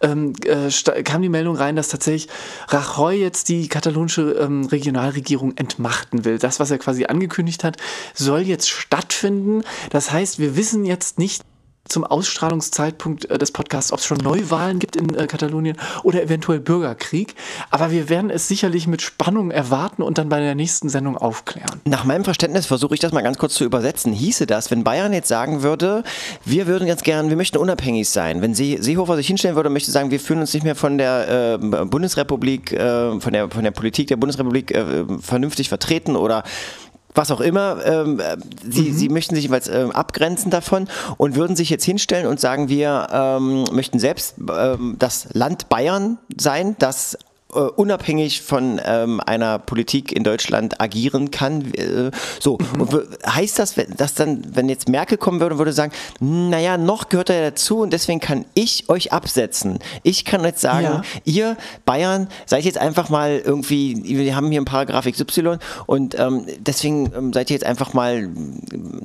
ähm, 0.00 0.34
äh, 0.44 1.02
kam 1.02 1.22
die 1.22 1.28
Meldung 1.28 1.56
rein, 1.56 1.74
dass 1.76 1.88
tatsächlich 1.88 2.28
Rajoy 2.68 3.16
jetzt 3.16 3.48
die 3.48 3.68
katalonische 3.68 4.22
ähm, 4.40 4.66
Regionalregierung 4.66 5.56
entmachten 5.56 6.24
will. 6.24 6.38
Das, 6.38 6.60
was 6.60 6.70
er 6.70 6.78
quasi 6.78 7.06
angekündigt 7.06 7.64
hat, 7.64 7.76
soll 8.14 8.40
jetzt 8.40 8.59
jetzt 8.60 8.70
stattfinden. 8.70 9.62
Das 9.88 10.12
heißt, 10.12 10.38
wir 10.38 10.54
wissen 10.56 10.84
jetzt 10.84 11.18
nicht, 11.18 11.42
zum 11.88 12.04
Ausstrahlungszeitpunkt 12.04 13.28
äh, 13.30 13.38
des 13.38 13.52
Podcasts, 13.52 13.92
ob 13.92 13.98
es 13.98 14.06
schon 14.06 14.18
Neuwahlen 14.18 14.78
gibt 14.78 14.96
in 14.96 15.14
äh, 15.14 15.26
Katalonien 15.26 15.76
oder 16.02 16.22
eventuell 16.22 16.60
Bürgerkrieg. 16.60 17.34
Aber 17.70 17.90
wir 17.90 18.08
werden 18.08 18.30
es 18.30 18.48
sicherlich 18.48 18.86
mit 18.86 19.02
Spannung 19.02 19.50
erwarten 19.50 20.02
und 20.02 20.18
dann 20.18 20.28
bei 20.28 20.40
der 20.40 20.54
nächsten 20.54 20.88
Sendung 20.88 21.16
aufklären. 21.16 21.80
Nach 21.84 22.04
meinem 22.04 22.24
Verständnis 22.24 22.66
versuche 22.66 22.94
ich 22.94 23.00
das 23.00 23.12
mal 23.12 23.22
ganz 23.22 23.38
kurz 23.38 23.54
zu 23.54 23.64
übersetzen. 23.64 24.12
Hieße 24.12 24.46
das, 24.46 24.70
wenn 24.70 24.84
Bayern 24.84 25.12
jetzt 25.12 25.28
sagen 25.28 25.62
würde, 25.62 26.04
wir 26.44 26.66
würden 26.66 26.86
ganz 26.86 27.02
gern, 27.02 27.28
wir 27.28 27.36
möchten 27.36 27.58
unabhängig 27.58 28.08
sein. 28.08 28.40
Wenn 28.40 28.54
See 28.54 28.78
Seehofer 28.80 29.16
sich 29.16 29.26
hinstellen 29.26 29.56
würde 29.56 29.68
und 29.68 29.72
möchte 29.72 29.90
sagen, 29.90 30.10
wir 30.10 30.20
fühlen 30.20 30.40
uns 30.40 30.54
nicht 30.54 30.62
mehr 30.62 30.76
von 30.76 30.96
der 30.96 31.58
äh, 31.60 31.84
Bundesrepublik, 31.86 32.72
äh, 32.72 33.18
von, 33.18 33.32
der, 33.32 33.50
von 33.50 33.64
der 33.64 33.72
Politik 33.72 34.06
der 34.08 34.16
Bundesrepublik 34.16 34.70
äh, 34.70 35.04
vernünftig 35.20 35.68
vertreten 35.68 36.14
oder 36.14 36.44
was 37.14 37.30
auch 37.30 37.40
immer, 37.40 37.84
ähm, 37.84 38.20
äh, 38.20 38.36
sie, 38.68 38.90
mhm. 38.90 38.94
sie 38.94 39.08
möchten 39.08 39.34
sich 39.34 39.44
jeweils 39.44 39.68
ähm, 39.68 39.90
abgrenzen 39.90 40.50
davon 40.50 40.88
und 41.16 41.36
würden 41.36 41.56
sich 41.56 41.70
jetzt 41.70 41.84
hinstellen 41.84 42.26
und 42.26 42.40
sagen, 42.40 42.68
wir 42.68 43.08
ähm, 43.12 43.64
möchten 43.72 43.98
selbst 43.98 44.36
ähm, 44.38 44.96
das 44.98 45.28
Land 45.32 45.68
Bayern 45.68 46.18
sein, 46.36 46.76
das 46.78 47.18
unabhängig 47.58 48.42
von 48.42 48.80
ähm, 48.84 49.20
einer 49.20 49.58
Politik 49.58 50.12
in 50.12 50.24
Deutschland 50.24 50.80
agieren 50.80 51.30
kann. 51.30 51.72
Äh, 51.74 52.10
so, 52.38 52.58
mhm. 52.58 52.80
und 52.80 53.08
heißt 53.26 53.58
das, 53.58 53.74
dass 53.96 54.14
dann, 54.14 54.42
wenn 54.54 54.68
jetzt 54.68 54.88
Merkel 54.88 55.18
kommen 55.18 55.40
würde, 55.40 55.58
würde 55.58 55.72
sagen, 55.72 55.92
naja, 56.20 56.78
noch 56.78 57.08
gehört 57.08 57.30
er 57.30 57.50
dazu 57.50 57.78
und 57.80 57.92
deswegen 57.92 58.20
kann 58.20 58.44
ich 58.54 58.88
euch 58.88 59.12
absetzen. 59.12 59.78
Ich 60.02 60.24
kann 60.24 60.44
jetzt 60.44 60.60
sagen, 60.60 60.84
ja. 60.84 61.02
ihr 61.24 61.56
Bayern 61.84 62.28
seid 62.46 62.64
jetzt 62.64 62.78
einfach 62.78 63.08
mal 63.08 63.40
irgendwie, 63.44 64.02
wir 64.04 64.36
haben 64.36 64.48
hier 64.48 64.58
einen 64.58 64.66
Paragraph 64.66 65.06
XY 65.06 65.58
und 65.86 66.18
ähm, 66.18 66.46
deswegen 66.58 67.12
ähm, 67.16 67.32
seid 67.32 67.50
ihr 67.50 67.54
jetzt 67.54 67.66
einfach 67.66 67.92
mal 67.94 68.28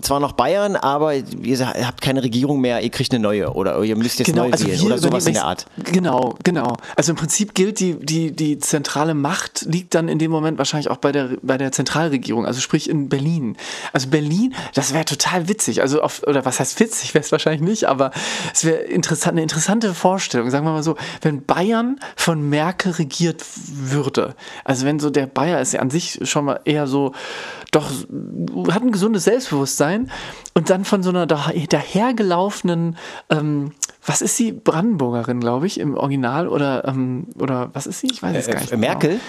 zwar 0.01 0.19
noch 0.19 0.33
Bayern, 0.33 0.75
aber 0.75 1.15
ihr 1.15 1.67
habt 1.67 2.01
keine 2.01 2.23
Regierung 2.23 2.61
mehr, 2.61 2.81
ihr 2.81 2.89
kriegt 2.89 3.13
eine 3.13 3.21
neue 3.21 3.53
oder 3.53 3.81
ihr 3.83 3.95
müsst 3.95 4.19
jetzt 4.19 4.27
genau, 4.27 4.43
neu 4.43 4.51
also 4.51 4.67
wählen 4.67 4.81
oder 4.81 4.97
sowas 4.97 5.25
in 5.25 5.33
der 5.33 5.45
Art. 5.45 5.65
Genau, 5.91 6.35
genau. 6.43 6.75
Also 6.95 7.11
im 7.11 7.15
Prinzip 7.15 7.53
gilt 7.53 7.79
die, 7.79 7.93
die, 7.93 8.34
die 8.35 8.59
zentrale 8.59 9.13
Macht 9.13 9.61
liegt 9.63 9.95
dann 9.95 10.07
in 10.07 10.19
dem 10.19 10.31
Moment 10.31 10.57
wahrscheinlich 10.57 10.89
auch 10.89 10.97
bei 10.97 11.11
der, 11.11 11.37
bei 11.41 11.57
der 11.57 11.71
Zentralregierung, 11.71 12.45
also 12.45 12.61
sprich 12.61 12.89
in 12.89 13.09
Berlin. 13.09 13.57
Also 13.93 14.09
Berlin, 14.09 14.53
das 14.73 14.93
wäre 14.93 15.05
total 15.05 15.47
witzig. 15.47 15.81
Also 15.81 16.01
auf, 16.01 16.23
oder 16.27 16.45
was 16.45 16.59
heißt 16.59 16.79
witzig, 16.79 17.13
wäre 17.13 17.23
es 17.23 17.31
wahrscheinlich 17.31 17.61
nicht, 17.61 17.85
aber 17.85 18.11
es 18.53 18.65
wäre 18.65 18.77
interessant, 18.77 19.33
eine 19.33 19.41
interessante 19.41 19.93
Vorstellung, 19.93 20.49
sagen 20.49 20.65
wir 20.65 20.71
mal 20.71 20.83
so, 20.83 20.95
wenn 21.21 21.45
Bayern 21.45 21.99
von 22.15 22.49
Merkel 22.49 22.91
regiert 22.93 23.43
würde. 23.67 24.35
Also 24.63 24.85
wenn 24.85 24.99
so 24.99 25.09
der 25.09 25.27
Bayer 25.27 25.61
ist 25.61 25.73
ja 25.73 25.79
an 25.79 25.89
sich 25.89 26.19
schon 26.23 26.45
mal 26.45 26.59
eher 26.65 26.87
so, 26.87 27.13
doch 27.71 27.89
hat 28.69 28.83
ein 28.83 28.91
gesundes 28.91 29.25
Selbstbewusstsein 29.25 30.11
und 30.53 30.69
dann 30.69 30.85
von 30.85 31.03
so 31.03 31.09
einer 31.09 31.25
dahergelaufenen 31.25 32.97
ähm, 33.29 33.71
was 34.05 34.21
ist 34.21 34.37
sie? 34.37 34.51
Brandenburgerin, 34.51 35.39
glaube 35.39 35.65
ich, 35.65 35.79
im 35.79 35.95
Original 35.95 36.47
oder, 36.47 36.87
ähm, 36.87 37.27
oder 37.39 37.71
was 37.73 37.87
ist 37.87 37.99
sie? 37.99 38.09
Weiß 38.33 38.37
es 38.37 38.47
äh, 38.47 38.51
gar 38.51 38.59
nicht. 38.61 38.71
Äh, 38.71 38.77
Merkel? 38.77 39.09
Genau. 39.09 39.21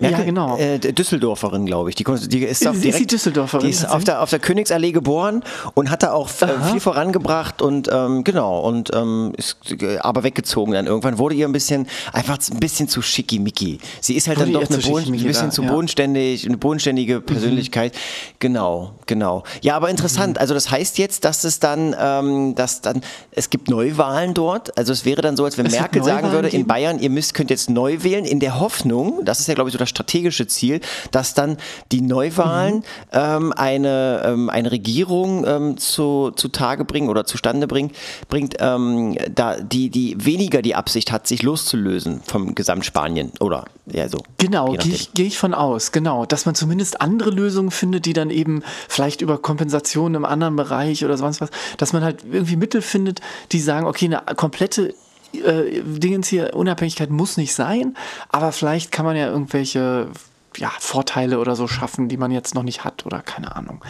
Merkel, 0.00 0.20
ja, 0.20 0.24
genau. 0.24 0.56
Äh, 0.56 0.78
Düsseldorferin, 0.78 1.66
glaube 1.66 1.90
ich. 1.90 1.96
Die, 1.96 2.04
die 2.04 2.44
ist, 2.44 2.66
auf, 2.66 2.78
direkt, 2.80 2.94
ist 2.94 2.98
die 3.00 3.06
Düsseldorferin? 3.06 3.66
Die 3.66 3.70
ist 3.70 3.88
auf 3.88 4.04
der, 4.04 4.22
auf 4.22 4.30
der 4.30 4.38
Königsallee 4.38 4.92
geboren 4.92 5.42
und 5.74 5.90
hat 5.90 6.02
da 6.02 6.12
auch 6.12 6.28
äh, 6.40 6.70
viel 6.70 6.80
vorangebracht 6.80 7.62
und 7.62 7.88
ähm, 7.92 8.24
genau 8.24 8.60
und 8.60 8.90
ähm, 8.94 9.32
ist 9.36 9.56
äh, 9.80 9.98
aber 9.98 10.22
weggezogen 10.22 10.72
dann 10.72 10.86
irgendwann 10.86 11.18
wurde 11.18 11.34
ihr 11.34 11.46
ein 11.46 11.52
bisschen 11.52 11.86
einfach 12.12 12.38
ein 12.50 12.60
bisschen 12.60 12.88
zu 12.88 13.02
schickimicki. 13.02 13.78
Sie 14.00 14.14
ist 14.14 14.28
halt 14.28 14.38
wurde 14.38 14.52
dann 14.52 14.62
doch 14.62 14.70
eine 14.70 14.78
Boden, 14.78 15.14
ein 15.14 15.22
bisschen 15.22 15.48
da, 15.48 15.50
zu 15.50 15.62
ja. 15.62 15.72
bodenständig, 15.72 16.46
eine 16.46 16.56
bodenständige 16.56 17.16
mhm. 17.16 17.26
Persönlichkeit. 17.26 17.94
Mhm. 17.94 18.36
Genau, 18.38 18.92
genau. 19.06 19.44
Ja, 19.62 19.76
aber 19.76 19.90
interessant. 19.90 20.36
Mhm. 20.36 20.40
Also 20.40 20.54
das 20.54 20.70
heißt 20.70 20.98
jetzt, 20.98 21.24
dass 21.24 21.44
es 21.44 21.60
dann, 21.60 21.94
ähm, 21.98 22.54
dass 22.54 22.80
dann 22.80 23.02
es 23.30 23.50
gibt 23.50 23.68
Neuwahlen 23.68 24.34
dort. 24.34 24.76
Also 24.78 24.92
es 24.92 25.04
wäre 25.04 25.22
dann 25.22 25.36
so, 25.36 25.44
als 25.44 25.58
wenn 25.58 25.66
es 25.66 25.72
Merkel 25.72 26.02
sagen 26.02 26.32
würde 26.32 26.48
geben? 26.48 26.62
in 26.62 26.66
Bayern, 26.66 26.98
ihr 26.98 27.10
müsst 27.10 27.34
könnt 27.34 27.50
jetzt 27.50 27.70
neu 27.70 28.02
wählen 28.02 28.24
in 28.24 28.40
der 28.40 28.58
Hoffnung, 28.58 29.24
das 29.24 29.40
ist 29.40 29.46
ja 29.46 29.54
glaube 29.54 29.68
ich 29.68 29.72
so 29.72 29.78
das 29.78 29.89
strategische 29.90 30.46
Ziel, 30.46 30.80
dass 31.10 31.34
dann 31.34 31.58
die 31.92 32.00
Neuwahlen 32.00 32.76
mhm. 32.76 32.82
ähm, 33.12 33.52
eine, 33.52 34.22
ähm, 34.24 34.50
eine 34.50 34.70
Regierung 34.70 35.46
ähm, 35.46 35.76
zu, 35.76 36.30
zu 36.34 36.48
Tage 36.48 36.84
bringen 36.84 37.08
oder 37.08 37.24
zustande 37.24 37.66
bringt, 37.66 37.94
bringt 38.28 38.56
ähm, 38.60 39.16
da 39.34 39.60
die, 39.60 39.90
die 39.90 40.16
weniger 40.24 40.62
die 40.62 40.74
Absicht 40.74 41.12
hat, 41.12 41.26
sich 41.26 41.42
loszulösen 41.42 42.22
vom 42.24 42.54
Gesamtspanien 42.54 43.32
oder 43.40 43.64
ja 43.86 44.08
so. 44.08 44.18
Genau, 44.38 44.72
gehe 44.72 44.92
ich, 44.92 45.12
geh 45.14 45.26
ich 45.26 45.38
von 45.38 45.54
aus, 45.54 45.92
genau, 45.92 46.24
dass 46.24 46.46
man 46.46 46.54
zumindest 46.54 47.00
andere 47.00 47.30
Lösungen 47.30 47.70
findet, 47.70 48.06
die 48.06 48.12
dann 48.12 48.30
eben 48.30 48.62
vielleicht 48.88 49.20
über 49.20 49.38
Kompensation 49.38 50.14
im 50.14 50.24
anderen 50.24 50.56
Bereich 50.56 51.04
oder 51.04 51.16
sonst 51.16 51.40
was, 51.40 51.50
dass 51.76 51.92
man 51.92 52.02
halt 52.02 52.24
irgendwie 52.30 52.56
Mittel 52.56 52.82
findet, 52.82 53.20
die 53.52 53.60
sagen, 53.60 53.86
okay, 53.86 54.06
eine 54.06 54.22
komplette 54.36 54.94
äh, 55.32 55.82
Dingens 55.82 56.28
hier, 56.28 56.54
Unabhängigkeit 56.54 57.10
muss 57.10 57.36
nicht 57.36 57.54
sein, 57.54 57.96
aber 58.28 58.52
vielleicht 58.52 58.92
kann 58.92 59.04
man 59.04 59.16
ja 59.16 59.28
irgendwelche 59.28 60.08
ja, 60.56 60.70
Vorteile 60.78 61.38
oder 61.38 61.56
so 61.56 61.68
schaffen, 61.68 62.08
die 62.08 62.16
man 62.16 62.30
jetzt 62.30 62.54
noch 62.54 62.62
nicht 62.62 62.84
hat 62.84 63.06
oder 63.06 63.20
keine 63.20 63.54
Ahnung. 63.54 63.84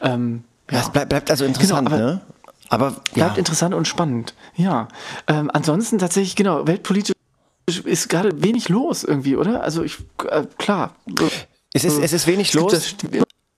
Ähm, 0.00 0.44
ja, 0.70 0.80
es 0.80 0.90
bleibt, 0.90 1.10
bleibt 1.10 1.30
also 1.30 1.44
interessant, 1.44 1.88
genau, 1.88 2.00
aber, 2.00 2.12
ne? 2.12 2.20
Aber 2.68 2.90
bleibt 3.12 3.32
ja. 3.32 3.38
interessant 3.38 3.74
und 3.74 3.86
spannend. 3.86 4.34
Ja. 4.56 4.88
Ähm, 5.26 5.50
ansonsten 5.52 5.98
tatsächlich, 5.98 6.36
genau, 6.36 6.66
weltpolitisch 6.66 7.14
ist 7.84 8.08
gerade 8.08 8.42
wenig 8.42 8.68
los 8.68 9.04
irgendwie, 9.04 9.36
oder? 9.36 9.62
Also 9.62 9.82
ich, 9.82 9.98
äh, 10.28 10.44
klar. 10.58 10.94
Es 11.74 11.84
ist, 11.84 11.98
es 11.98 12.12
ist 12.12 12.26
wenig 12.26 12.52
los. 12.54 12.96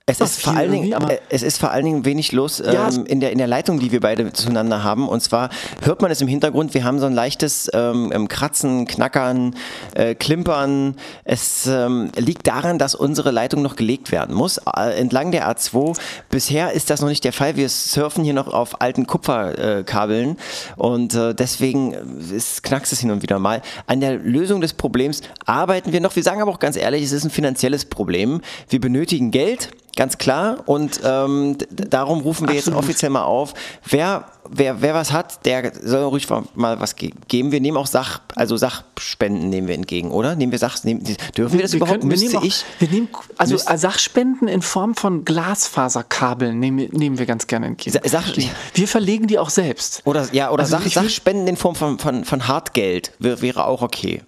Es 0.07 0.21
ist, 0.21 0.43
vor 0.43 0.55
allen 0.55 0.71
Dingen, 0.71 0.93
äh, 0.93 1.17
es 1.31 1.43
ist 1.43 1.57
vor 1.57 1.71
allen 1.71 1.87
Dingen 1.87 2.05
wenig 2.05 2.33
los 2.33 2.61
ähm, 2.61 2.75
ja. 2.75 2.89
in, 3.07 3.21
der, 3.21 3.33
in 3.33 3.39
der 3.39 3.47
Leitung, 3.47 3.81
die 3.81 3.91
wir 3.91 4.01
beide 4.01 4.35
zueinander 4.35 4.85
haben. 4.85 5.09
Und 5.09 5.23
zwar 5.23 5.49
hört 5.81 6.03
man 6.03 6.11
es 6.11 6.21
im 6.21 6.29
Hintergrund, 6.29 6.75
wir 6.75 6.85
haben 6.85 7.01
so 7.01 7.07
ein 7.07 7.15
leichtes 7.15 7.71
ähm, 7.73 8.13
ähm 8.15 8.29
Kratzen, 8.29 8.87
Knackern, 8.87 9.57
äh, 9.95 10.15
Klimpern. 10.15 10.97
Es 11.25 11.67
ähm, 11.67 12.11
liegt 12.17 12.47
daran, 12.47 12.79
dass 12.79 12.95
unsere 12.95 13.31
Leitung 13.31 13.63
noch 13.63 13.77
gelegt 13.77 14.13
werden 14.13 14.35
muss, 14.35 14.59
äh, 14.77 14.91
entlang 15.01 15.33
der 15.33 15.51
A2. 15.51 15.97
Bisher 16.29 16.73
ist 16.73 16.91
das 16.91 17.01
noch 17.01 17.09
nicht 17.09 17.25
der 17.25 17.33
Fall. 17.33 17.57
Wir 17.57 17.71
surfen 17.71 18.25
hier 18.25 18.35
noch 18.35 18.49
auf 18.49 18.83
alten 18.83 19.07
Kupferkabeln 19.07 20.37
äh, 20.37 20.83
und 20.83 21.15
äh, 21.15 21.35
deswegen 21.35 21.95
ist, 22.31 22.63
knackst 22.63 22.93
es 22.93 23.01
hin 23.01 23.11
und 23.11 23.23
wieder 23.23 23.39
mal. 23.39 23.63
An 23.87 24.01
der 24.03 24.17
Lösung 24.19 24.61
des 24.61 24.75
Problems 24.75 25.23
arbeiten 25.47 25.93
wir 25.93 26.03
noch. 26.03 26.15
Wir 26.15 26.23
sagen 26.23 26.43
aber 26.43 26.51
auch 26.51 26.61
ganz 26.61 26.77
ehrlich, 26.77 27.05
es 27.05 27.13
ist 27.13 27.25
ein 27.25 27.31
finanzielles 27.31 27.87
Problem. 27.87 28.43
Wir 28.69 28.83
benötigen 28.83 29.31
Geld 29.31 29.71
Ganz 29.97 30.19
klar. 30.19 30.65
Und 30.67 31.01
ähm, 31.05 31.57
darum 31.71 32.21
rufen 32.21 32.49
wir 32.49 32.57
Absolut. 32.57 32.79
jetzt 32.79 32.85
offiziell 32.85 33.11
mal 33.11 33.23
auf. 33.23 33.55
Wer, 33.85 34.25
wer, 34.51 34.83
wer 34.83 34.95
was 34.95 35.13
hat, 35.13 35.47
der 35.47 35.73
soll 35.81 36.03
ruhig 36.05 36.27
mal 36.55 36.81
was 36.81 36.97
geben. 36.97 37.53
Wir 37.53 37.61
nehmen 37.61 37.77
auch 37.77 37.87
Sach, 37.87 38.21
also 38.35 38.57
Sachspenden 38.57 39.51
nehmen 39.51 39.69
wir 39.69 39.77
entgegen, 39.77 40.11
oder? 40.11 40.35
Nehmen 40.35 40.51
wir 40.51 40.59
Sach, 40.59 40.83
nehmen, 40.83 41.05
dürfen 41.37 41.55
wir, 41.55 41.63
das 41.63 41.73
wir 41.73 41.77
überhaupt? 41.77 42.01
Können, 42.01 42.11
wir 42.11 42.19
nehmen 42.19 42.37
auch, 42.37 42.43
ich? 42.43 42.65
Wir 42.81 42.89
nehmen 42.89 43.09
also 43.37 43.55
müsst, 43.55 43.69
Sachspenden 43.79 44.49
in 44.49 44.63
Form 44.63 44.95
von 44.95 45.25
Glasfaserkabeln 45.25 46.59
nehmen, 46.59 46.89
nehmen 46.91 47.19
wir 47.19 47.27
ganz 47.27 47.47
gerne 47.47 47.67
entgegen. 47.67 47.97
Sach, 48.05 48.27
wir 48.75 48.89
verlegen 48.89 49.29
die 49.29 49.39
auch 49.39 49.51
selbst. 49.51 50.03
Oder 50.05 50.27
ja, 50.33 50.51
oder 50.51 50.65
also 50.65 50.79
Sach, 50.79 50.87
Sachspenden 50.87 51.47
in 51.47 51.57
Form 51.57 51.77
von, 51.77 51.99
von, 51.99 52.25
von 52.25 52.49
Hartgeld 52.49 53.13
wäre 53.19 53.67
auch 53.67 53.83
okay. 53.83 54.23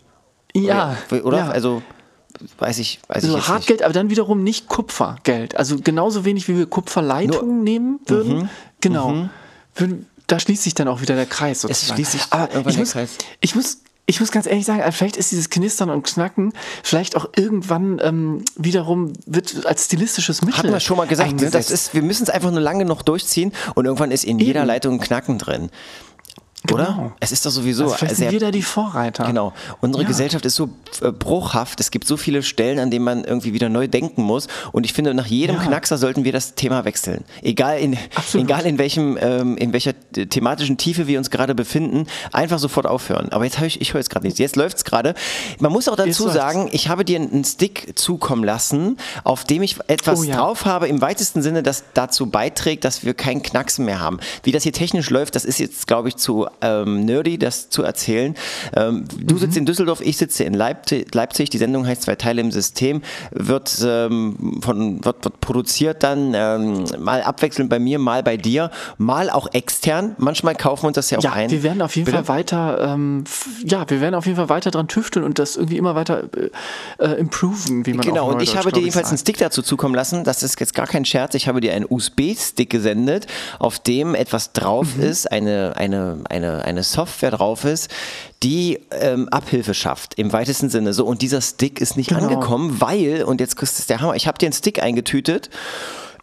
Ja. 0.54 0.96
Oder? 1.10 1.24
oder? 1.24 1.38
Ja. 1.38 1.48
Also 1.48 1.82
weiß 2.58 2.78
ich, 2.78 3.00
weiß 3.08 3.24
also 3.24 3.38
ich 3.38 3.48
Hartgeld, 3.48 3.80
nicht. 3.80 3.84
aber 3.84 3.92
dann 3.92 4.10
wiederum 4.10 4.42
nicht 4.42 4.68
Kupfergeld. 4.68 5.56
Also 5.56 5.76
genauso 5.82 6.24
wenig 6.24 6.48
wie 6.48 6.56
wir 6.56 6.66
Kupferleitungen 6.66 7.62
nehmen 7.62 8.00
würden. 8.06 8.36
Mhm. 8.36 8.48
Genau. 8.80 9.08
Mhm. 9.10 9.30
Würden, 9.74 10.06
da 10.26 10.40
schließt 10.40 10.62
sich 10.62 10.74
dann 10.74 10.88
auch 10.88 11.00
wieder 11.00 11.14
der 11.14 11.26
Kreis 11.26 11.60
sozusagen. 11.60 11.90
Es 11.90 11.94
schließt 11.94 12.12
sich 12.12 12.22
aber 12.30 12.56
ich 12.56 12.64
der 12.64 12.78
muss, 12.78 12.92
Kreis. 12.92 13.10
Ich 13.40 13.54
muss 13.54 13.78
ich 14.08 14.20
muss 14.20 14.30
ganz 14.30 14.46
ehrlich 14.46 14.64
sagen, 14.64 14.82
also 14.82 14.96
vielleicht 14.96 15.16
ist 15.16 15.32
dieses 15.32 15.50
Knistern 15.50 15.90
und 15.90 16.06
Knacken 16.06 16.52
vielleicht 16.84 17.16
auch 17.16 17.28
irgendwann 17.34 18.00
ähm, 18.02 18.44
wiederum 18.54 19.12
wird 19.26 19.66
als 19.66 19.86
stilistisches 19.86 20.42
Mittel. 20.42 20.58
Hatten 20.58 20.72
wir 20.72 20.80
schon 20.80 20.96
mal 20.96 21.08
gesagt, 21.08 21.40
ne? 21.40 21.50
das 21.50 21.72
ist, 21.72 21.92
wir 21.92 22.02
müssen 22.02 22.22
es 22.22 22.30
einfach 22.30 22.52
nur 22.52 22.60
lange 22.60 22.84
noch 22.84 23.02
durchziehen 23.02 23.52
und 23.74 23.84
irgendwann 23.84 24.12
ist 24.12 24.24
in 24.24 24.38
Eben. 24.38 24.46
jeder 24.46 24.64
Leitung 24.64 24.94
ein 24.94 25.00
Knacken 25.00 25.38
drin. 25.38 25.70
Oder? 26.72 26.86
Genau. 26.86 27.12
Es 27.20 27.32
ist 27.32 27.44
doch 27.46 27.50
sowieso. 27.50 27.92
Also 27.92 28.06
sehr, 28.14 28.30
wir 28.30 28.40
da 28.40 28.50
die 28.50 28.62
Vorreiter. 28.62 29.24
Genau. 29.24 29.52
Unsere 29.80 30.02
ja. 30.02 30.08
Gesellschaft 30.08 30.44
ist 30.44 30.56
so 30.56 30.68
äh, 31.00 31.12
bruchhaft. 31.12 31.80
Es 31.80 31.90
gibt 31.90 32.06
so 32.06 32.16
viele 32.16 32.42
Stellen, 32.42 32.78
an 32.78 32.90
denen 32.90 33.04
man 33.04 33.24
irgendwie 33.24 33.52
wieder 33.52 33.68
neu 33.68 33.88
denken 33.88 34.22
muss. 34.22 34.48
Und 34.72 34.84
ich 34.84 34.92
finde, 34.92 35.14
nach 35.14 35.26
jedem 35.26 35.56
ja. 35.56 35.62
Knackser 35.62 35.98
sollten 35.98 36.24
wir 36.24 36.32
das 36.32 36.54
Thema 36.54 36.84
wechseln. 36.84 37.24
Egal 37.42 37.78
in, 37.78 37.96
egal 38.34 38.66
in 38.66 38.78
welchem, 38.78 39.18
ähm, 39.20 39.56
in 39.56 39.72
welcher 39.72 39.94
thematischen 40.12 40.76
Tiefe 40.76 41.06
wir 41.06 41.18
uns 41.18 41.30
gerade 41.30 41.54
befinden, 41.54 42.06
einfach 42.32 42.58
sofort 42.58 42.86
aufhören. 42.86 43.30
Aber 43.30 43.44
jetzt 43.44 43.56
habe 43.56 43.66
ich, 43.66 43.80
ich 43.80 43.92
höre 43.92 44.00
jetzt 44.00 44.10
gerade 44.10 44.26
nichts. 44.26 44.38
Jetzt 44.38 44.56
läuft 44.56 44.78
es 44.78 44.84
gerade. 44.84 45.14
Man 45.58 45.72
muss 45.72 45.88
auch 45.88 45.96
dazu 45.96 46.28
sagen, 46.28 46.68
ich 46.72 46.88
habe 46.88 47.04
dir 47.04 47.20
einen 47.20 47.44
Stick 47.44 47.98
zukommen 47.98 48.44
lassen, 48.44 48.96
auf 49.24 49.44
dem 49.44 49.62
ich 49.62 49.76
etwas 49.88 50.20
oh, 50.20 50.22
ja. 50.24 50.36
drauf 50.36 50.64
habe, 50.64 50.88
im 50.88 51.00
weitesten 51.00 51.42
Sinne, 51.42 51.62
das 51.62 51.84
dazu 51.94 52.26
beiträgt, 52.26 52.84
dass 52.84 53.04
wir 53.04 53.14
keinen 53.14 53.42
Knacksen 53.42 53.84
mehr 53.84 54.00
haben. 54.00 54.18
Wie 54.42 54.52
das 54.52 54.62
hier 54.62 54.72
technisch 54.72 55.10
läuft, 55.10 55.34
das 55.34 55.44
ist 55.44 55.58
jetzt, 55.58 55.86
glaube 55.86 56.08
ich, 56.08 56.16
zu 56.16 56.46
ähm, 56.60 57.04
nerdy, 57.04 57.38
das 57.38 57.68
zu 57.70 57.82
erzählen. 57.82 58.34
Ähm, 58.74 59.04
du 59.18 59.34
mhm. 59.34 59.38
sitzt 59.38 59.56
in 59.56 59.66
Düsseldorf, 59.66 60.00
ich 60.00 60.16
sitze 60.16 60.44
in 60.44 60.54
Leipzig. 60.54 61.14
Leipzig. 61.14 61.50
Die 61.50 61.58
Sendung 61.58 61.86
heißt 61.86 62.06
Zwei 62.06 62.14
Teile 62.14 62.40
im 62.40 62.52
System, 62.52 63.02
wird, 63.32 63.84
ähm, 63.84 64.60
von, 64.62 65.04
wird, 65.04 65.24
wird 65.24 65.40
produziert 65.40 66.02
dann 66.02 66.34
ähm, 66.34 66.84
mal 67.00 67.22
abwechselnd 67.22 67.68
bei 67.68 67.80
mir, 67.80 67.98
mal 67.98 68.22
bei 68.22 68.36
dir, 68.36 68.70
mal 68.96 69.28
auch 69.28 69.52
extern. 69.52 70.14
Manchmal 70.18 70.54
kaufen 70.54 70.84
wir 70.84 70.88
uns 70.88 70.94
das 70.94 71.10
ja 71.10 71.18
auch 71.18 71.24
ja, 71.24 71.32
ein. 71.32 71.50
Wir 71.50 71.62
werden 71.64 71.82
auf 71.82 71.96
jeden 71.96 72.06
Bitte? 72.06 72.24
Fall 72.24 72.28
weiter, 72.36 72.92
ähm, 72.94 73.24
ja, 73.64 73.88
wir 73.88 74.00
werden 74.00 74.14
auf 74.14 74.26
jeden 74.26 74.36
Fall 74.36 74.48
weiter 74.48 74.70
dran 74.70 74.86
tüfteln 74.86 75.24
und 75.24 75.40
das 75.40 75.56
irgendwie 75.56 75.78
immer 75.78 75.96
weiter 75.96 76.28
äh, 76.36 77.04
äh 77.04 77.18
improven, 77.18 77.86
wie 77.86 77.94
man 77.94 78.06
Genau, 78.06 78.30
und 78.30 78.40
ich 78.40 78.56
habe 78.56 78.70
dir 78.70 78.80
jedenfalls 78.80 79.08
einen 79.08 79.18
Stick 79.18 79.38
dazu 79.38 79.62
zukommen 79.62 79.94
lassen. 79.94 80.22
Das 80.22 80.42
ist 80.42 80.60
jetzt 80.60 80.74
gar 80.74 80.86
kein 80.86 81.04
Scherz. 81.04 81.34
Ich 81.34 81.48
habe 81.48 81.60
dir 81.60 81.74
einen 81.74 81.86
USB-Stick 81.88 82.70
gesendet, 82.70 83.26
auf 83.58 83.80
dem 83.80 84.14
etwas 84.14 84.52
drauf 84.52 84.96
mhm. 84.96 85.02
ist, 85.02 85.32
eine, 85.32 85.74
eine, 85.76 86.18
eine 86.28 86.45
eine, 86.46 86.82
Software 86.82 87.30
drauf 87.30 87.64
ist, 87.64 87.90
die 88.42 88.80
ähm, 88.90 89.28
Abhilfe 89.28 89.74
schafft, 89.74 90.14
im 90.14 90.32
weitesten 90.32 90.70
Sinne. 90.70 90.92
So, 90.92 91.04
und 91.04 91.22
dieser 91.22 91.40
Stick 91.40 91.80
ist 91.80 91.96
nicht 91.96 92.10
genau. 92.10 92.22
angekommen, 92.22 92.80
weil, 92.80 93.24
und 93.24 93.40
jetzt 93.40 93.60
ist 93.60 93.90
der 93.90 94.00
Hammer, 94.00 94.14
ich 94.14 94.26
habe 94.26 94.38
dir 94.38 94.46
einen 94.46 94.52
Stick 94.52 94.82
eingetütet 94.82 95.50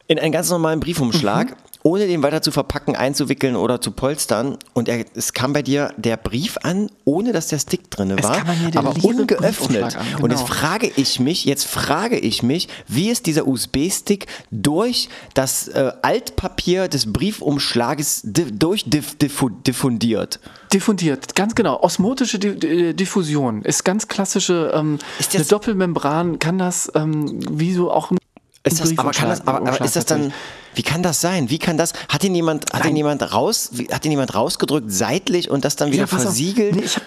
in 0.08 0.20
einen 0.20 0.32
ganz 0.32 0.50
normalen 0.50 0.80
Briefumschlag. 0.80 1.51
Mhm 1.51 1.56
ohne 1.84 2.08
den 2.08 2.24
weiter 2.24 2.42
zu 2.42 2.52
verpacken, 2.52 2.96
einzuwickeln 2.96 3.56
oder 3.58 3.82
zu 3.82 3.92
polstern. 3.92 4.58
Und 4.74 4.90
er, 4.90 5.06
es 5.16 5.34
kam 5.34 5.54
bei 5.54 5.62
dir 5.62 5.94
der 5.98 6.18
Brief 6.18 6.58
an, 6.63 6.90
ohne 7.04 7.34
dass 7.34 7.48
der 7.48 7.60
Stick 7.60 7.92
drin 7.92 8.22
war, 8.24 8.42
aber 8.75 8.96
ungeöffnet. 9.04 9.98
Genau. 9.98 10.24
Und 10.24 10.32
jetzt 10.32 10.48
frage 10.48 10.90
ich 10.96 11.20
mich, 11.20 11.44
jetzt 11.46 11.66
frage 11.66 12.18
ich 12.18 12.42
mich, 12.42 12.70
wie 12.88 13.10
ist 13.10 13.25
dieser 13.25 13.46
USB-Stick 13.48 14.28
durch 14.50 15.10
das 15.34 15.68
äh, 15.68 15.92
Altpapier 16.02 16.88
des 16.88 17.12
Briefumschlages 17.12 18.22
di 18.24 18.46
durchdiffundiert? 18.58 20.40
Diffundiert, 20.72 21.36
ganz 21.36 21.54
genau. 21.54 21.82
Osmotische 21.82 22.40
di 22.40 22.94
Diffusion 22.94 23.62
ist 23.63 23.84
ganz 23.84 24.08
klassische. 24.08 24.72
Ähm, 24.74 25.00
eine 25.34 25.44
Doppelmembran 25.44 26.40
kann 26.40 26.58
das, 26.58 26.90
ähm, 26.96 27.40
wie 27.52 27.74
so 27.74 27.92
auch 27.92 28.10
ein 28.12 28.18
ist 28.65 28.79
das, 28.79 28.98
aber, 28.98 29.12
kann 29.12 29.29
das, 29.29 29.46
aber, 29.46 29.67
aber 29.67 29.82
ist 29.86 29.96
das 29.96 30.05
dann, 30.05 30.34
wie 30.75 30.84
kann 30.84 31.03
das 31.03 31.20
sein? 31.20 31.50
Wie 31.50 31.60
kann 31.60 31.77
das, 31.77 31.93
hat 32.08 32.24
ihn 32.24 32.34
jemand, 32.34 32.72
hat 32.72 32.86
ihn 32.86 32.96
jemand 32.96 33.34
raus, 33.34 33.72
hat 33.91 34.05
ihn 34.05 34.12
jemand 34.12 34.34
rausgedrückt 34.34 34.91
seitlich 34.91 35.50
und 35.50 35.65
das 35.65 35.75
dann 35.75 35.91
wieder 35.91 36.03
ja, 36.03 36.08
versiegelt? 36.08 36.75
Nee, 36.75 36.84
ich 36.84 36.98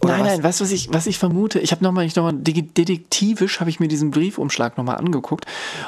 oder 0.00 0.14
nein, 0.14 0.20
was? 0.20 0.32
nein, 0.32 0.42
weißt 0.42 0.60
du, 0.60 0.64
was 0.64 0.72
ich, 0.72 0.92
was 0.92 1.06
ich 1.06 1.18
vermute? 1.18 1.58
Ich 1.58 1.72
habe 1.72 1.84
nochmal, 1.84 2.06
ich 2.06 2.16
nochmal 2.16 2.32
detektivisch 2.34 3.60
habe 3.60 3.68
ich 3.68 3.80
mir 3.80 3.88
diesen 3.88 4.10
Briefumschlag 4.10 4.78
nochmal 4.78 4.96
angeguckt 4.96 5.44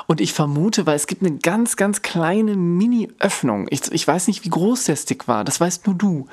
und 0.06 0.20
ich 0.20 0.34
vermute, 0.34 0.84
weil 0.84 0.96
es 0.96 1.06
gibt 1.06 1.22
eine 1.22 1.38
ganz, 1.38 1.76
ganz 1.76 2.02
kleine 2.02 2.54
Mini-Öffnung. 2.54 3.68
Ich, 3.70 3.90
ich 3.90 4.06
weiß 4.06 4.28
nicht, 4.28 4.44
wie 4.44 4.50
groß 4.50 4.84
der 4.84 4.96
Stick 4.96 5.28
war, 5.28 5.44
das 5.44 5.60
weißt 5.60 5.86
nur 5.86 5.96
du. 5.96 6.26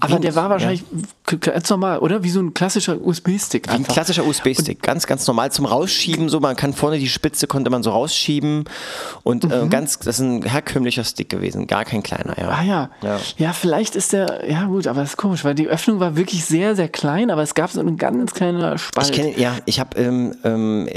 Aber 0.00 0.18
der 0.18 0.34
war 0.34 0.50
wahrscheinlich 0.50 0.84
ja. 1.30 1.38
ganz 1.38 1.70
normal, 1.70 2.00
oder? 2.00 2.22
Wie 2.22 2.28
so 2.28 2.40
ein 2.40 2.52
klassischer 2.52 3.00
USB-Stick. 3.00 3.68
Wie 3.68 3.74
ein 3.74 3.86
klassischer 3.86 4.26
USB-Stick, 4.26 4.82
ganz, 4.82 5.06
ganz 5.06 5.26
normal 5.26 5.50
zum 5.50 5.64
Rausschieben. 5.64 6.28
So, 6.28 6.40
man 6.40 6.56
kann 6.56 6.74
vorne 6.74 6.98
die 6.98 7.08
Spitze 7.08 7.46
konnte 7.46 7.70
man 7.70 7.82
so 7.82 7.90
rausschieben 7.90 8.64
und 9.22 9.44
äh, 9.44 9.46
mhm. 9.46 9.52
äh, 9.52 9.68
ganz, 9.68 9.98
das 9.98 10.18
ist 10.18 10.20
ein 10.20 10.42
herkömmlicher 10.42 11.04
Stick 11.04 11.30
gewesen, 11.30 11.66
gar 11.66 11.86
kein 11.86 12.02
kleiner. 12.02 12.38
Ja. 12.38 12.48
Ah 12.48 12.62
ja. 12.62 12.90
ja, 13.02 13.20
ja, 13.38 13.52
vielleicht 13.54 13.96
ist 13.96 14.12
der, 14.12 14.50
ja 14.50 14.64
gut, 14.64 14.86
aber 14.86 15.00
das 15.00 15.10
ist 15.10 15.16
komisch, 15.16 15.42
weil 15.42 15.54
die 15.54 15.68
Öffnung 15.68 16.00
war 16.00 16.16
wirklich 16.16 16.44
sehr, 16.44 16.76
sehr 16.76 16.88
klein 16.88 17.13
klein, 17.14 17.30
aber 17.30 17.42
es 17.42 17.54
gab 17.54 17.70
so 17.70 17.78
eine 17.80 17.94
ganz 17.94 18.34
kleine 18.34 18.76
Spalt. 18.78 19.08
Ich 19.08 19.12
kenne, 19.12 19.38
ja, 19.38 19.56
ich 19.66 19.78
habe 19.78 20.00
ähm, 20.00 20.34
ähm, 20.44 20.88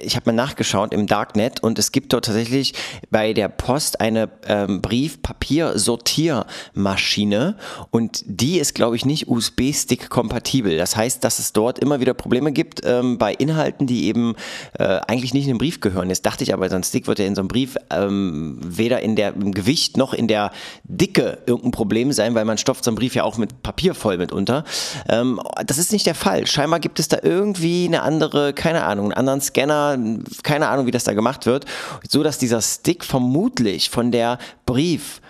ich 0.00 0.24
mal 0.24 0.32
nachgeschaut 0.32 0.94
im 0.94 1.06
Darknet 1.06 1.62
und 1.62 1.78
es 1.78 1.92
gibt 1.92 2.12
dort 2.12 2.24
tatsächlich 2.24 2.74
bei 3.10 3.32
der 3.32 3.48
Post 3.48 4.00
eine 4.00 4.28
ähm, 4.46 4.80
Brief-Papier-Sortiermaschine 4.80 7.56
und 7.90 8.24
die 8.26 8.58
ist, 8.58 8.74
glaube 8.74 8.96
ich, 8.96 9.04
nicht 9.04 9.28
USB-Stick 9.28 10.08
kompatibel. 10.08 10.78
Das 10.78 10.96
heißt, 10.96 11.22
dass 11.22 11.38
es 11.38 11.52
dort 11.52 11.78
immer 11.78 12.00
wieder 12.00 12.14
Probleme 12.14 12.52
gibt 12.52 12.80
ähm, 12.84 13.18
bei 13.18 13.34
Inhalten, 13.34 13.86
die 13.86 14.06
eben 14.06 14.34
äh, 14.78 15.00
eigentlich 15.06 15.34
nicht 15.34 15.44
in 15.44 15.52
den 15.54 15.58
Brief 15.58 15.80
gehören. 15.80 16.08
Jetzt 16.08 16.24
dachte 16.24 16.42
ich 16.42 16.54
aber, 16.54 16.70
so 16.70 16.76
ein 16.76 16.84
Stick 16.84 17.06
wird 17.06 17.18
ja 17.18 17.26
in 17.26 17.34
so 17.34 17.42
einem 17.42 17.48
Brief 17.48 17.76
ähm, 17.90 18.58
weder 18.62 19.02
in 19.02 19.14
der 19.16 19.34
im 19.34 19.52
Gewicht 19.52 19.98
noch 19.98 20.14
in 20.14 20.28
der 20.28 20.52
Dicke 20.84 21.38
irgendein 21.46 21.72
Problem 21.72 22.12
sein, 22.12 22.34
weil 22.34 22.46
man 22.46 22.58
stopft 22.58 22.84
so 22.84 22.90
einen 22.90 22.96
Brief 22.96 23.14
ja 23.14 23.24
auch 23.24 23.36
mit 23.36 23.62
Papier 23.62 23.94
voll 23.94 24.16
mitunter. 24.16 24.64
Ähm, 25.08 25.38
das 25.66 25.78
ist 25.78 25.92
nicht 25.92 26.06
der 26.06 26.14
Fall. 26.14 26.46
Scheinbar 26.46 26.80
gibt 26.80 26.98
es 26.98 27.08
da 27.08 27.18
irgendwie 27.22 27.86
eine 27.86 28.02
andere, 28.02 28.52
keine 28.52 28.84
Ahnung, 28.84 29.06
einen 29.06 29.18
anderen 29.18 29.40
Scanner, 29.40 29.98
keine 30.42 30.68
Ahnung, 30.68 30.86
wie 30.86 30.90
das 30.90 31.04
da 31.04 31.12
gemacht 31.12 31.46
wird, 31.46 31.64
so 32.08 32.22
dass 32.22 32.38
dieser 32.38 32.62
Stick 32.62 33.04
vermutlich 33.04 33.90
von 33.90 34.10
der 34.10 34.38
Brief 34.64 35.20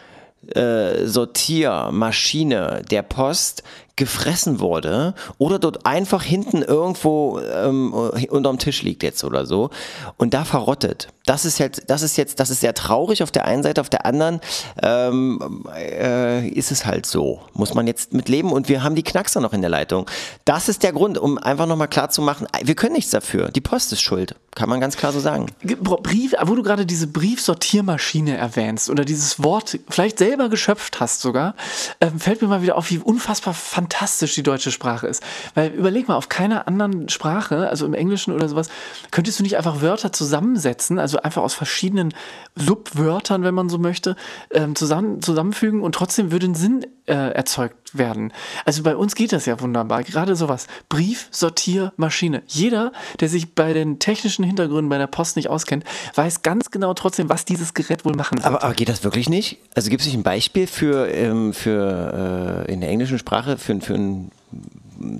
äh, 0.55 1.07
Sortiermaschine 1.07 2.83
der 2.90 3.02
Post 3.02 3.62
gefressen 3.96 4.60
wurde 4.60 5.14
oder 5.38 5.58
dort 5.58 5.86
einfach 5.86 6.22
hinten 6.22 6.60
irgendwo 6.62 7.40
ähm, 7.40 7.94
unterm 8.28 8.58
Tisch 8.58 8.82
liegt 8.82 9.02
jetzt 9.02 9.24
oder 9.24 9.46
so 9.46 9.70
und 10.18 10.34
da 10.34 10.44
verrottet. 10.44 11.08
Das 11.24 11.44
ist 11.44 11.58
jetzt, 11.58 11.84
das 11.88 12.02
ist 12.02 12.16
jetzt, 12.16 12.38
das 12.38 12.50
ist 12.50 12.60
sehr 12.60 12.74
traurig 12.74 13.22
auf 13.22 13.32
der 13.32 13.46
einen 13.46 13.62
Seite, 13.62 13.80
auf 13.80 13.88
der 13.88 14.06
anderen 14.06 14.40
ähm, 14.80 15.64
äh, 15.74 16.46
ist 16.48 16.70
es 16.70 16.86
halt 16.86 17.04
so. 17.06 17.40
Muss 17.54 17.74
man 17.74 17.86
jetzt 17.86 18.12
mit 18.12 18.28
leben 18.28 18.52
und 18.52 18.68
wir 18.68 18.84
haben 18.84 18.94
die 18.94 19.02
Knackser 19.02 19.40
noch 19.40 19.52
in 19.52 19.62
der 19.62 19.70
Leitung. 19.70 20.08
Das 20.44 20.68
ist 20.68 20.82
der 20.82 20.92
Grund, 20.92 21.18
um 21.18 21.38
einfach 21.38 21.66
nochmal 21.66 21.88
klar 21.88 22.10
zu 22.10 22.22
machen, 22.22 22.46
wir 22.62 22.74
können 22.76 22.94
nichts 22.94 23.10
dafür. 23.10 23.48
Die 23.48 23.60
Post 23.60 23.92
ist 23.92 24.02
schuld. 24.02 24.36
Kann 24.54 24.68
man 24.68 24.80
ganz 24.80 24.96
klar 24.96 25.12
so 25.12 25.20
sagen. 25.20 25.46
Brief, 25.62 26.34
wo 26.44 26.54
du 26.54 26.62
gerade 26.62 26.86
diese 26.86 27.06
Briefsortiermaschine 27.06 28.36
erwähnst 28.36 28.88
oder 28.88 29.04
dieses 29.04 29.42
Wort 29.42 29.78
vielleicht 29.88 30.18
selber 30.18 30.48
geschöpft 30.48 31.00
hast 31.00 31.22
sogar, 31.22 31.54
äh, 32.00 32.10
fällt 32.16 32.40
mir 32.40 32.48
mal 32.48 32.62
wieder 32.62 32.76
auf, 32.76 32.90
wie 32.90 32.98
unfassbar 32.98 33.52
fantastisch 33.52 33.86
fantastisch 33.87 34.35
die 34.35 34.43
deutsche 34.43 34.73
Sprache 34.73 35.07
ist. 35.07 35.23
Weil 35.55 35.71
überleg 35.71 36.09
mal, 36.09 36.16
auf 36.16 36.28
keiner 36.28 36.66
anderen 36.66 37.09
Sprache, 37.09 37.69
also 37.69 37.87
im 37.87 37.95
Englischen 37.95 38.35
oder 38.35 38.49
sowas, 38.49 38.69
könntest 39.12 39.38
du 39.38 39.45
nicht 39.45 39.57
einfach 39.57 39.81
Wörter 39.81 40.12
zusammensetzen, 40.12 40.99
also 40.99 41.19
einfach 41.23 41.43
aus 41.43 41.55
verschiedenen 41.55 42.12
Subwörtern, 42.57 43.45
wenn 43.45 43.55
man 43.55 43.69
so 43.69 43.78
möchte, 43.78 44.16
ähm, 44.50 44.75
zusammen, 44.75 45.23
zusammenfügen 45.23 45.83
und 45.83 45.95
trotzdem 45.95 46.33
würde 46.33 46.47
ein 46.47 46.55
Sinn 46.55 46.85
äh, 47.07 47.14
erzeugt 47.14 47.86
werden. 47.93 48.33
Also 48.64 48.83
bei 48.83 48.97
uns 48.97 49.14
geht 49.14 49.33
das 49.33 49.47
ja 49.47 49.61
wunderbar. 49.61 50.02
Gerade 50.02 50.37
sowas. 50.37 50.66
Brief, 50.88 51.28
Sortier, 51.31 51.93
Maschine. 51.97 52.43
Jeder, 52.47 52.93
der 53.21 53.28
sich 53.28 53.55
bei 53.55 53.73
den 53.73 53.99
technischen 53.99 54.45
Hintergründen 54.45 54.88
bei 54.88 54.99
der 54.99 55.07
Post 55.07 55.37
nicht 55.37 55.49
auskennt, 55.49 55.85
weiß 56.14 56.43
ganz 56.43 56.71
genau 56.71 56.95
trotzdem, 56.95 57.28
was 57.28 57.45
dieses 57.45 57.75
Gerät 57.75 58.05
wohl 58.05 58.14
machen 58.14 58.38
soll. 58.38 58.47
Aber, 58.47 58.62
aber, 58.62 58.75
geht 58.75 58.88
das 58.88 59.05
wirklich 59.05 59.28
nicht? 59.28 59.59
Also 59.75 59.90
gibt 59.90 60.00
es 60.00 60.07
nicht 60.07 60.16
ein 60.16 60.23
Beispiel 60.23 60.66
für, 60.66 61.09
ähm, 61.09 61.52
für 61.52 62.64
äh, 62.66 62.73
in 62.73 62.81
der 62.81 62.90
englischen 62.90 63.19
Sprache 63.19 63.59
für, 63.59 63.81
für, 63.81 63.95
ein, 63.95 64.31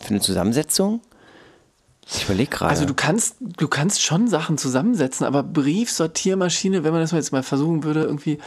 für 0.01 0.11
eine 0.11 0.21
Zusammensetzung? 0.21 1.01
Ich 2.09 2.25
überlege 2.25 2.51
gerade. 2.51 2.71
Also 2.71 2.85
du 2.85 2.95
kannst, 2.95 3.37
du 3.41 3.67
kannst 3.67 4.03
schon 4.03 4.29
Sachen 4.29 4.59
zusammensetzen, 4.59 5.27
aber 5.27 5.43
Brief, 5.43 5.91
Sortiermaschine, 5.91 6.85
wenn 6.85 6.93
man 6.93 7.01
das 7.01 7.11
jetzt 7.11 7.33
mal 7.33 7.43
versuchen 7.43 7.83
würde, 7.83 8.03
irgendwie. 8.03 8.39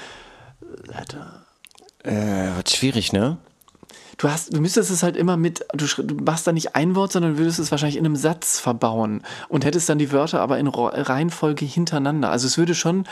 Letter. 0.86 1.46
Äh, 2.04 2.56
wird 2.56 2.70
schwierig, 2.70 3.12
ne? 3.12 3.38
Du 4.20 4.30
hast, 4.30 4.56
du 4.56 4.62
müsstest 4.62 4.92
es 4.92 5.02
halt 5.02 5.18
immer 5.18 5.38
mit, 5.38 5.66
du, 5.74 5.88
du 6.04 6.16
machst 6.24 6.46
da 6.46 6.52
nicht 6.52 6.76
ein 6.76 6.96
Wort, 6.96 7.14
sondern 7.14 7.40
würdest 7.40 7.58
es 7.58 7.72
wahrscheinlich 7.72 7.98
in 7.98 8.06
einem 8.06 8.16
Satz 8.16 8.60
verbauen 8.60 9.24
und 9.48 9.66
hättest 9.66 9.90
dann 9.90 9.98
die 9.98 10.12
Wörter 10.12 10.42
aber 10.42 10.60
in 10.60 10.68
Reihenfolge 10.68 11.66
hintereinander. 11.66 12.30
Also 12.30 12.46
es 12.46 12.58
würde 12.58 12.76
schon, 12.76 13.06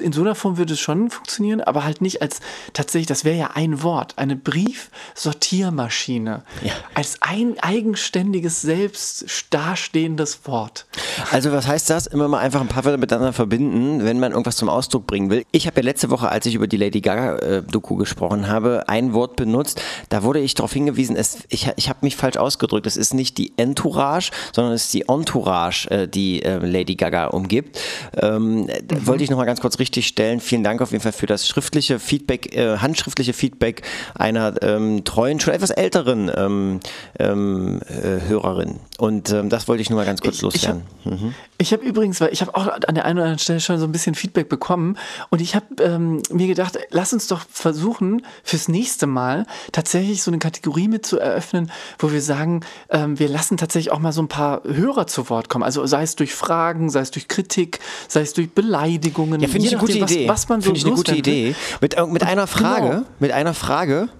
in 0.00 0.12
so 0.12 0.22
einer 0.22 0.34
Form 0.34 0.56
würde 0.56 0.72
es 0.72 0.80
schon 0.80 1.10
funktionieren, 1.10 1.60
aber 1.60 1.84
halt 1.84 2.00
nicht 2.00 2.22
als 2.22 2.40
tatsächlich, 2.72 3.06
das 3.06 3.24
wäre 3.24 3.36
ja 3.36 3.50
ein 3.54 3.82
Wort, 3.82 4.14
eine 4.16 4.36
Briefsortiermaschine. 4.36 6.42
Ja. 6.62 6.72
Als 6.94 7.18
ein 7.20 7.56
eigenständiges, 7.60 8.62
selbst 8.62 9.26
dastehendes 9.50 10.46
Wort. 10.46 10.86
Also 11.30 11.52
was 11.52 11.68
heißt 11.68 11.90
das? 11.90 12.06
Immer 12.06 12.28
mal 12.28 12.38
einfach 12.38 12.62
ein 12.62 12.68
paar 12.68 12.86
Wörter 12.86 12.98
miteinander 12.98 13.34
verbinden, 13.34 14.04
wenn 14.04 14.18
man 14.18 14.32
irgendwas 14.32 14.56
zum 14.56 14.70
Ausdruck 14.70 15.06
bringen 15.06 15.28
will. 15.28 15.44
Ich 15.52 15.66
habe 15.66 15.80
ja 15.80 15.84
letzte 15.84 16.08
Woche, 16.08 16.30
als 16.30 16.46
ich 16.46 16.54
über 16.54 16.66
die 16.66 16.78
Lady 16.78 17.02
Gaga-Doku 17.02 17.96
äh, 17.96 17.98
gesprochen 17.98 18.48
habe, 18.48 18.84
ein 18.86 19.12
Wort 19.12 19.36
benutzt. 19.36 19.82
Da 20.08 20.22
wurde 20.22 20.40
ich 20.40 20.53
darauf 20.54 20.72
hingewiesen, 20.72 21.16
es, 21.16 21.38
ich, 21.48 21.70
ich 21.76 21.88
habe 21.88 22.00
mich 22.02 22.16
falsch 22.16 22.36
ausgedrückt. 22.36 22.86
Es 22.86 22.96
ist 22.96 23.14
nicht 23.14 23.38
die 23.38 23.52
Entourage, 23.56 24.30
sondern 24.52 24.74
es 24.74 24.84
ist 24.86 24.94
die 24.94 25.08
Entourage, 25.08 25.90
äh, 25.90 26.08
die 26.08 26.42
äh, 26.42 26.58
Lady 26.58 26.94
Gaga 26.94 27.26
umgibt. 27.26 27.78
Ähm, 28.20 28.62
mhm. 28.62 28.68
Wollte 29.06 29.24
ich 29.24 29.30
nochmal 29.30 29.46
ganz 29.46 29.60
kurz 29.60 29.78
richtig 29.78 30.06
stellen. 30.06 30.40
Vielen 30.40 30.64
Dank 30.64 30.80
auf 30.80 30.92
jeden 30.92 31.02
Fall 31.02 31.12
für 31.12 31.26
das 31.26 31.46
schriftliche 31.46 31.98
Feedback, 31.98 32.54
äh, 32.56 32.78
handschriftliche 32.78 33.32
Feedback 33.32 33.82
einer 34.14 34.62
ähm, 34.62 35.04
treuen, 35.04 35.40
schon 35.40 35.54
etwas 35.54 35.70
älteren 35.70 36.30
ähm, 36.34 36.80
ähm 37.18 37.80
äh, 37.88 38.28
Hörerin. 38.28 38.80
Und 38.98 39.30
ähm, 39.30 39.48
das 39.48 39.68
wollte 39.68 39.82
ich 39.82 39.90
nur 39.90 39.98
mal 39.98 40.06
ganz 40.06 40.20
kurz 40.20 40.36
ich, 40.36 40.42
loswerden. 40.42 40.82
Ich 41.04 41.10
habe 41.10 41.16
mhm. 41.16 41.34
hab 41.64 41.82
übrigens, 41.82 42.20
weil 42.20 42.32
ich 42.32 42.40
habe 42.40 42.54
auch 42.54 42.68
an 42.68 42.94
der 42.94 43.04
einen 43.04 43.18
oder 43.18 43.24
anderen 43.24 43.38
Stelle 43.38 43.60
schon 43.60 43.78
so 43.78 43.84
ein 43.86 43.92
bisschen 43.92 44.14
Feedback 44.14 44.48
bekommen 44.48 44.96
und 45.30 45.40
ich 45.40 45.54
habe 45.54 45.82
ähm, 45.82 46.22
mir 46.30 46.46
gedacht, 46.46 46.78
lass 46.90 47.12
uns 47.12 47.26
doch 47.26 47.40
versuchen, 47.50 48.24
fürs 48.42 48.68
nächste 48.68 49.06
Mal 49.06 49.46
tatsächlich 49.72 50.22
so 50.22 50.30
eine 50.30 50.38
Kategorie 50.44 50.88
mit 50.88 51.06
zu 51.06 51.18
eröffnen, 51.18 51.70
wo 51.98 52.12
wir 52.12 52.20
sagen, 52.20 52.60
ähm, 52.90 53.18
wir 53.18 53.28
lassen 53.28 53.56
tatsächlich 53.56 53.90
auch 53.92 53.98
mal 53.98 54.12
so 54.12 54.20
ein 54.20 54.28
paar 54.28 54.62
Hörer 54.64 55.06
zu 55.06 55.30
Wort 55.30 55.48
kommen. 55.48 55.64
Also 55.64 55.86
sei 55.86 56.02
es 56.02 56.16
durch 56.16 56.34
Fragen, 56.34 56.90
sei 56.90 57.00
es 57.00 57.10
durch 57.10 57.28
Kritik, 57.28 57.80
sei 58.08 58.20
es 58.20 58.34
durch 58.34 58.50
Beleidigungen. 58.50 59.40
Ja, 59.40 59.48
finde 59.48 59.66
ich 59.66 59.72
eine 59.72 59.80
gute 59.80 59.98
Idee. 59.98 60.28
Was, 60.28 60.42
was 60.42 60.48
man 60.50 60.60
so 60.60 60.66
finde 60.66 60.78
ich 60.80 60.84
eine 60.84 60.94
gute 60.94 61.14
Idee. 61.14 61.54
Mit, 61.80 61.96
mit 62.10 62.22
einer 62.22 62.46
Frage, 62.46 62.88
genau. 62.88 63.02
mit 63.20 63.32
einer 63.32 63.54
Frage 63.54 64.10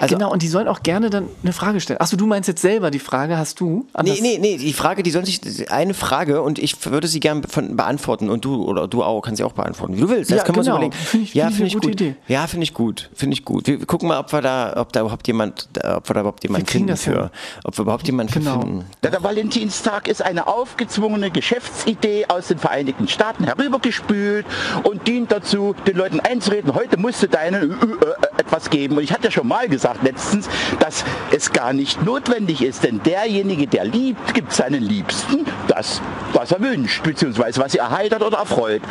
also, 0.00 0.16
genau, 0.16 0.32
und 0.32 0.42
die 0.42 0.48
sollen 0.48 0.68
auch 0.68 0.82
gerne 0.82 1.10
dann 1.10 1.28
eine 1.42 1.52
Frage 1.52 1.80
stellen. 1.80 2.00
Achso, 2.00 2.16
du 2.16 2.26
meinst 2.26 2.48
jetzt 2.48 2.62
selber 2.62 2.90
die 2.90 2.98
Frage, 2.98 3.38
hast 3.38 3.60
du? 3.60 3.86
Nee, 4.02 4.18
nee, 4.20 4.38
nee, 4.40 4.56
die 4.56 4.72
Frage, 4.72 5.02
die 5.02 5.10
sollen 5.10 5.24
sich, 5.24 5.70
eine 5.70 5.94
Frage 5.94 6.42
und 6.42 6.58
ich 6.58 6.84
würde 6.86 7.08
sie 7.08 7.20
gerne 7.20 7.42
beantworten 7.42 8.28
und 8.30 8.44
du, 8.44 8.64
oder 8.64 8.88
du 8.88 9.02
auch, 9.02 9.22
kannst 9.22 9.38
sie 9.38 9.44
auch 9.44 9.52
beantworten, 9.52 9.96
wie 9.96 10.00
du 10.00 10.08
willst. 10.08 10.30
Das 10.30 10.38
ja, 10.38 10.44
können 10.44 10.62
genau. 10.62 10.80
wir 10.80 10.86
uns 10.86 10.94
überlegen. 10.94 11.06
Find 11.06 11.22
ich, 11.24 11.34
ja, 11.34 11.46
finde 11.46 11.56
find 11.56 11.68
ich, 11.68 11.80
gut. 11.80 11.92
Idee. 11.92 12.14
Ja, 12.28 12.46
finde 12.46 12.64
ich 12.64 12.74
gut, 12.74 13.10
finde 13.14 13.34
ich 13.34 13.44
gut. 13.44 13.66
Wir 13.66 13.84
gucken 13.86 14.08
mal, 14.08 14.18
ob 14.18 14.32
wir 14.32 14.42
da, 14.42 14.74
ob 14.76 14.92
da 14.92 15.00
überhaupt 15.00 15.26
jemand, 15.26 15.68
ob 15.82 16.08
wir 16.08 16.14
da 16.14 16.20
überhaupt 16.20 16.42
jemanden 16.42 16.66
finden 16.66 16.96
für, 16.96 17.30
ob 17.64 17.78
wir 17.78 17.82
überhaupt 17.82 18.06
jemanden 18.06 18.32
genau. 18.32 18.60
finden. 18.60 18.84
Ja, 19.04 19.10
der 19.10 19.22
Valentinstag 19.22 20.08
ist 20.08 20.22
eine 20.22 20.46
aufgezwungene 20.46 21.30
Geschäftsidee 21.30 22.26
aus 22.28 22.48
den 22.48 22.58
Vereinigten 22.58 23.08
Staaten 23.08 23.44
herübergespült 23.44 24.46
und 24.82 25.06
dient 25.06 25.32
dazu, 25.32 25.74
den 25.86 25.96
Leuten 25.96 26.20
einzureden, 26.20 26.74
heute 26.74 26.98
musst 26.98 27.22
du 27.22 27.28
deinen 27.28 27.70
äh, 27.70 27.74
äh, 27.74 28.38
etwas 28.38 28.70
geben. 28.70 28.96
Und 28.96 29.02
ich 29.02 29.12
hatte 29.12 29.24
ja 29.24 29.30
schon 29.30 29.46
mal 29.46 29.68
gesagt, 29.68 29.75
gesagt 29.76 30.02
letztens, 30.02 30.48
dass 30.80 31.04
es 31.34 31.52
gar 31.52 31.72
nicht 31.72 32.04
notwendig 32.04 32.62
ist, 32.62 32.84
denn 32.84 33.02
derjenige, 33.02 33.66
der 33.66 33.84
liebt, 33.84 34.34
gibt 34.34 34.52
seinen 34.52 34.82
Liebsten 34.82 35.44
das, 35.68 36.00
was 36.32 36.52
er 36.52 36.60
wünscht, 36.60 37.02
beziehungsweise 37.02 37.60
was 37.60 37.72
sie 37.72 37.78
erheitert 37.78 38.22
oder 38.22 38.38
erfreut. 38.38 38.82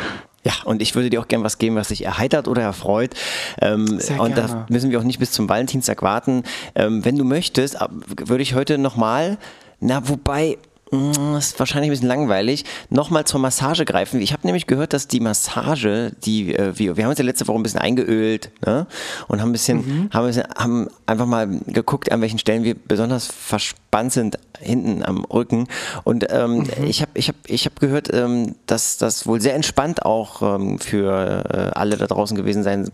Ja, 0.44 0.52
und 0.64 0.80
ich 0.80 0.94
würde 0.94 1.10
dir 1.10 1.20
auch 1.20 1.26
gerne 1.26 1.42
was 1.42 1.58
geben, 1.58 1.74
was 1.74 1.88
dich 1.88 2.04
erheitert 2.04 2.46
oder 2.46 2.62
erfreut. 2.62 3.14
Ähm, 3.60 3.98
und 4.18 4.38
da 4.38 4.64
müssen 4.68 4.92
wir 4.92 5.00
auch 5.00 5.04
nicht 5.04 5.18
bis 5.18 5.32
zum 5.32 5.48
Valentinstag 5.48 6.02
warten. 6.02 6.44
Ähm, 6.76 7.04
wenn 7.04 7.16
du 7.16 7.24
möchtest, 7.24 7.76
würde 8.06 8.44
ich 8.44 8.54
heute 8.54 8.78
nochmal, 8.78 9.38
na, 9.80 10.08
wobei, 10.08 10.58
das 10.90 11.48
ist 11.48 11.58
wahrscheinlich 11.58 11.88
ein 11.88 11.94
bisschen 11.94 12.08
langweilig, 12.08 12.64
nochmal 12.90 13.24
zur 13.24 13.40
Massage 13.40 13.84
greifen. 13.84 14.20
Ich 14.20 14.32
habe 14.32 14.46
nämlich 14.46 14.68
gehört, 14.68 14.92
dass 14.92 15.08
die 15.08 15.18
Massage, 15.18 16.12
die 16.24 16.54
äh, 16.54 16.78
wir, 16.78 16.96
wir 16.96 17.04
haben 17.04 17.10
uns 17.10 17.18
ja 17.18 17.24
letzte 17.24 17.48
Woche 17.48 17.58
ein 17.58 17.62
bisschen 17.64 17.80
eingeölt 17.80 18.50
ne? 18.64 18.86
und 19.26 19.40
haben 19.40 19.48
ein 19.48 19.52
bisschen, 19.52 19.78
mhm. 19.78 20.10
haben, 20.12 20.24
ein 20.24 20.28
bisschen, 20.28 20.46
haben 20.56 20.88
einfach 21.06 21.26
mal 21.26 21.48
geguckt, 21.66 22.12
an 22.12 22.20
welchen 22.20 22.38
Stellen 22.38 22.62
wir 22.62 22.76
besonders 22.76 23.26
verspannt 23.26 24.12
sind 24.12 24.38
hinten 24.60 25.02
am 25.02 25.24
Rücken. 25.24 25.66
Und 26.04 26.26
ähm, 26.30 26.58
mhm. 26.58 26.84
ich 26.86 27.02
habe 27.02 27.10
ich 27.14 27.28
hab, 27.28 27.36
ich 27.46 27.66
hab 27.66 27.80
gehört, 27.80 28.12
ähm, 28.14 28.54
dass 28.66 28.96
das 28.96 29.26
wohl 29.26 29.40
sehr 29.40 29.56
entspannt 29.56 30.04
auch 30.04 30.40
ähm, 30.42 30.78
für 30.78 31.44
äh, 31.52 31.78
alle 31.78 31.96
da 31.96 32.06
draußen 32.06 32.36
gewesen 32.36 32.62
sein 32.62 32.90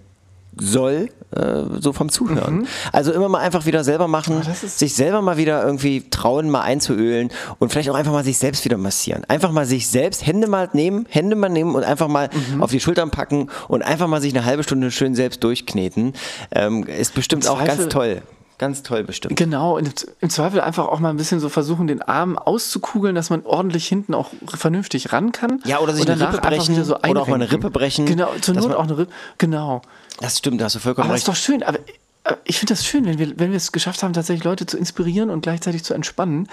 soll, 0.59 1.09
äh, 1.35 1.62
so 1.81 1.93
vom 1.93 2.09
Zuhören. 2.11 2.61
Mhm. 2.61 2.67
Also 2.93 3.12
immer 3.12 3.29
mal 3.29 3.41
einfach 3.41 3.67
wieder 3.67 3.85
selber 3.85 4.09
machen, 4.09 4.43
oh, 4.47 4.67
sich 4.67 4.95
selber 4.95 5.23
mal 5.23 5.37
wieder 5.37 5.65
irgendwie 5.65 6.09
trauen, 6.11 6.51
mal 6.51 6.62
einzuölen 6.62 7.31
und 7.59 7.71
vielleicht 7.71 7.91
auch 7.91 7.95
einfach 7.95 8.12
mal 8.12 8.25
sich 8.25 8.38
selbst 8.38 8.65
wieder 8.65 8.77
massieren. 8.77 9.25
Einfach 9.29 9.51
mal 9.51 9.65
sich 9.65 9.88
selbst, 9.88 10.27
Hände 10.27 10.47
mal 10.47 10.69
nehmen, 10.73 11.07
Hände 11.09 11.37
mal 11.37 11.49
nehmen 11.49 11.75
und 11.75 11.85
einfach 11.85 12.09
mal 12.09 12.29
mhm. 12.53 12.62
auf 12.62 12.71
die 12.71 12.81
Schultern 12.81 13.11
packen 13.11 13.49
und 13.69 13.83
einfach 13.83 14.09
mal 14.09 14.21
sich 14.21 14.35
eine 14.35 14.45
halbe 14.45 14.62
Stunde 14.62 14.91
schön 14.91 15.15
selbst 15.15 15.43
durchkneten. 15.43 16.12
Ähm, 16.55 16.85
ist 16.85 17.15
bestimmt 17.15 17.49
auch 17.49 17.65
ganz 17.65 17.88
toll. 17.88 18.23
Ganz 18.62 18.85
toll 18.85 19.03
bestimmt. 19.03 19.35
Genau, 19.35 19.77
im 19.77 20.31
Zweifel 20.31 20.61
einfach 20.61 20.87
auch 20.87 21.01
mal 21.01 21.11
ein 21.11 21.17
bisschen 21.17 21.41
so 21.41 21.49
versuchen, 21.49 21.88
den 21.88 22.01
Arm 22.01 22.38
auszukugeln, 22.38 23.17
dass 23.17 23.29
man 23.29 23.45
ordentlich 23.45 23.88
hinten 23.88 24.15
auch 24.15 24.31
vernünftig 24.47 25.12
ran 25.12 25.33
kann. 25.33 25.61
Ja, 25.65 25.81
oder 25.81 25.95
sich 25.95 26.09
eine 26.09 26.29
Rippe 26.29 26.41
brechen. 26.41 26.85
So 26.85 26.97
oder 26.97 27.23
auch 27.23 27.27
mal 27.27 27.35
eine 27.35 27.51
Rippe 27.51 27.71
brechen. 27.71 28.07
Genau, 28.07 28.29
zur 28.41 28.55
Not 28.55 28.73
auch 28.77 28.85
eine 28.85 28.99
Rippe. 28.99 29.12
Genau. 29.38 29.83
Das 30.20 30.38
stimmt, 30.38 30.61
da 30.61 30.66
hast 30.66 30.75
du 30.77 30.79
vollkommen 30.79 31.07
aber 31.07 31.14
recht. 31.14 31.27
Das 31.27 31.38
ist 31.38 31.46
doch 31.46 31.53
schön, 31.53 31.62
aber 31.62 31.79
äh, 32.25 32.37
ich 32.44 32.59
finde 32.59 32.75
das 32.75 32.85
schön, 32.85 33.05
wenn 33.05 33.18
wir, 33.18 33.38
wenn 33.38 33.51
wir 33.51 33.57
es 33.57 33.72
geschafft 33.72 34.03
haben, 34.03 34.12
tatsächlich 34.12 34.44
Leute 34.44 34.66
zu 34.66 34.77
inspirieren 34.77 35.31
und 35.31 35.42
gleichzeitig 35.42 35.85
zu 35.85 35.94
entspannen. 35.94 36.48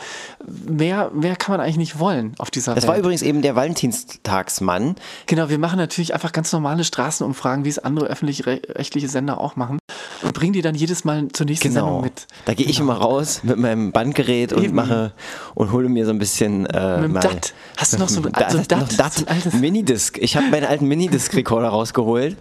Mehr, 0.67 1.11
mehr 1.13 1.35
kann 1.35 1.53
man 1.53 1.61
eigentlich 1.61 1.77
nicht 1.77 1.99
wollen 1.99 2.33
auf 2.39 2.51
dieser 2.51 2.73
das 2.73 2.83
Welt. 2.83 2.83
Das 2.83 2.87
war 2.89 2.97
übrigens 2.97 3.21
eben 3.21 3.41
der 3.41 3.55
Valentinstagsmann. 3.55 4.95
Genau, 5.27 5.49
wir 5.49 5.59
machen 5.59 5.77
natürlich 5.77 6.13
einfach 6.13 6.31
ganz 6.31 6.51
normale 6.51 6.83
Straßenumfragen, 6.83 7.65
wie 7.65 7.69
es 7.69 7.79
andere 7.79 8.07
öffentlich-rechtliche 8.07 9.07
Sender 9.07 9.39
auch 9.39 9.55
machen 9.55 9.79
und 10.21 10.33
bringen 10.33 10.53
die 10.53 10.61
dann 10.61 10.75
jedes 10.75 11.03
Mal 11.03 11.27
zur 11.29 11.45
nächsten 11.45 11.69
genau. 11.69 11.85
Sendung 11.85 12.01
mit. 12.01 12.27
Da 12.45 12.53
gehe 12.53 12.65
genau. 12.65 12.71
ich 12.71 12.79
immer 12.79 12.93
raus 12.95 13.41
mit 13.43 13.57
meinem 13.57 13.91
Bandgerät 13.91 14.53
und 14.53 14.63
Eben. 14.63 14.75
mache 14.75 15.13
und 15.55 15.71
hole 15.71 15.89
mir 15.89 16.05
so 16.05 16.11
ein 16.11 16.19
bisschen. 16.19 16.65
Äh, 16.67 17.01
mit 17.01 17.09
dem 17.09 17.13
DAT. 17.21 17.53
Hast 17.77 17.93
du 17.93 17.97
noch 17.97 18.09
so, 18.09 18.21
da, 18.21 18.49
so 18.49 18.57
ein? 18.57 18.67
DAT 18.67 19.53
Minidisc. 19.53 20.17
Ich 20.17 20.35
habe 20.35 20.47
meinen 20.47 20.65
alten 20.65 20.87
Minidisc-Rekorder 20.87 21.69
rausgeholt 21.69 22.37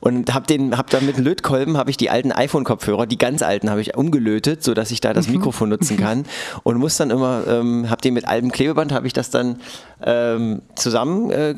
und 0.00 0.34
habe 0.34 0.46
den, 0.46 0.76
habe 0.76 0.88
dann 0.90 1.06
mit 1.06 1.18
Lötkolben 1.18 1.76
habe 1.76 1.90
ich 1.90 1.96
die 1.96 2.10
alten 2.10 2.32
iPhone-Kopfhörer, 2.32 3.06
die 3.06 3.18
ganz 3.18 3.42
alten, 3.42 3.70
habe 3.70 3.80
ich 3.80 3.96
umgelötet, 3.96 4.62
so 4.62 4.74
dass 4.74 4.90
ich 4.90 5.00
da 5.00 5.12
das 5.12 5.26
mhm. 5.28 5.34
Mikrofon 5.34 5.68
nutzen 5.68 5.96
kann 5.96 6.24
und 6.62 6.78
muss 6.78 6.96
dann 6.96 7.10
immer, 7.10 7.44
ähm, 7.46 7.88
habe 7.90 8.02
den 8.02 8.14
mit 8.14 8.26
altem 8.28 8.52
Klebeband, 8.52 8.92
habe 8.92 9.06
ich 9.06 9.12
das 9.12 9.30
dann 9.30 9.60
ähm, 10.02 10.62
zusammen, 10.74 11.30
äh, 11.30 11.54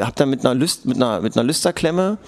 habe 0.00 0.12
dann 0.14 0.30
mit 0.30 0.44
einer 0.44 0.54
Lüst, 0.54 0.86
mit 0.86 0.96
einer 0.96 1.20
mit 1.20 1.36
einer 1.36 1.44
Lüsterklemme 1.44 2.18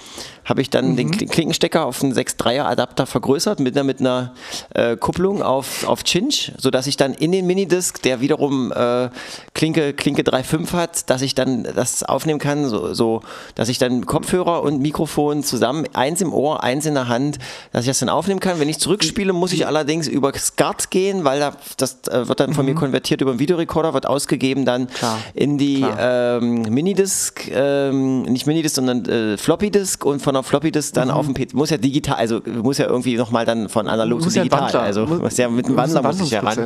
habe 0.45 0.61
ich 0.61 0.71
dann 0.71 0.91
mhm. 0.91 0.97
den 0.97 1.11
Klinkenstecker 1.11 1.87
auf 1.87 2.03
einen 2.03 2.13
6.3er 2.13 2.65
Adapter 2.65 3.07
vergrößert 3.07 3.61
mit 3.61 3.75
einer, 3.77 3.85
mit 3.85 4.01
einer 4.01 4.35
äh, 4.75 4.97
Kupplung 4.97 5.43
auf, 5.43 5.87
auf 5.89 6.05
Cinch, 6.05 6.53
sodass 6.59 6.87
ich 6.87 6.97
dann 6.97 7.15
in 7.15 7.33
den 7.33 7.47
Minidisc, 7.47 8.03
der 8.03 8.21
wiederum 8.21 8.71
äh, 8.73 9.09
Klinke, 9.55 9.95
Klinke 9.95 10.23
3.5 10.23 10.73
hat, 10.73 11.11
dass 11.11 11.23
ich 11.23 11.35
dann 11.35 11.65
das 11.65 12.03
aufnehmen 12.03 12.39
kann, 12.39 12.69
so, 12.69 12.93
so 12.93 13.23
dass 13.55 13.69
ich 13.69 13.79
dann 13.79 14.05
Kopfhörer 14.05 14.63
und 14.63 14.81
Mikrofon 14.81 15.43
zusammen 15.43 15.87
eins 15.95 16.21
im 16.21 16.33
Ohr, 16.33 16.63
eins 16.63 16.85
in 16.85 16.95
der 16.95 17.09
Hand, 17.09 17.39
dass 17.73 17.85
ich 17.85 17.89
das 17.89 18.01
dann 18.01 18.11
aufnehmen 18.11 18.41
kann. 18.41 18.61
Wenn 18.61 18.69
ich 18.69 18.79
zurückspiele, 18.79 19.33
muss 19.33 19.53
ich 19.53 19.67
allerdings 19.67 20.09
über 20.09 20.33
SCART 20.35 20.91
gehen, 20.91 21.25
weil 21.25 21.41
da, 21.41 21.57
das 21.79 22.07
äh, 22.09 22.29
wird 22.29 22.41
dann 22.41 22.53
von 22.53 22.67
mhm. 22.67 22.73
mir 22.73 22.79
konvertiert 22.79 23.23
über 23.23 23.31
einen 23.31 23.41
Videorekorder, 23.41 23.95
wird 23.95 24.07
ausgegeben 24.07 24.67
dann 24.67 24.89
Klar. 24.89 25.19
in 25.33 25.54
die 25.59 25.85
ähm, 25.99 26.63
Minidisc, 26.63 27.51
ähm, 27.51 28.23
nicht 28.23 28.47
Minidisc, 28.47 28.77
sondern 28.77 29.05
äh, 29.05 29.37
Floppy 29.37 29.71
Disk 29.71 30.05
und 30.05 30.21
von 30.21 30.35
der 30.35 30.43
Floppy 30.43 30.71
Disk 30.71 30.95
dann 30.95 31.09
mhm. 31.09 31.15
auf 31.15 31.27
dem 31.27 31.35
PC. 31.35 31.55
Muss 31.55 31.71
ja 31.71 31.77
digital, 31.77 32.17
also 32.17 32.41
muss 32.47 32.79
ja 32.79 32.87
irgendwie 32.87 33.17
nochmal 33.17 33.45
dann 33.45 33.69
von 33.69 33.89
analog 33.89 34.21
muss 34.21 34.33
zu 34.33 34.41
digital. 34.41 34.73
Ja 34.73 34.81
also 34.81 35.07
muss 35.07 35.37
ja 35.37 35.49
mit 35.49 35.67
dem 35.67 35.77
Wandler 35.77 36.03
muss 36.03 36.21
ich 36.21 36.31
ja 36.31 36.41
ran. 36.41 36.65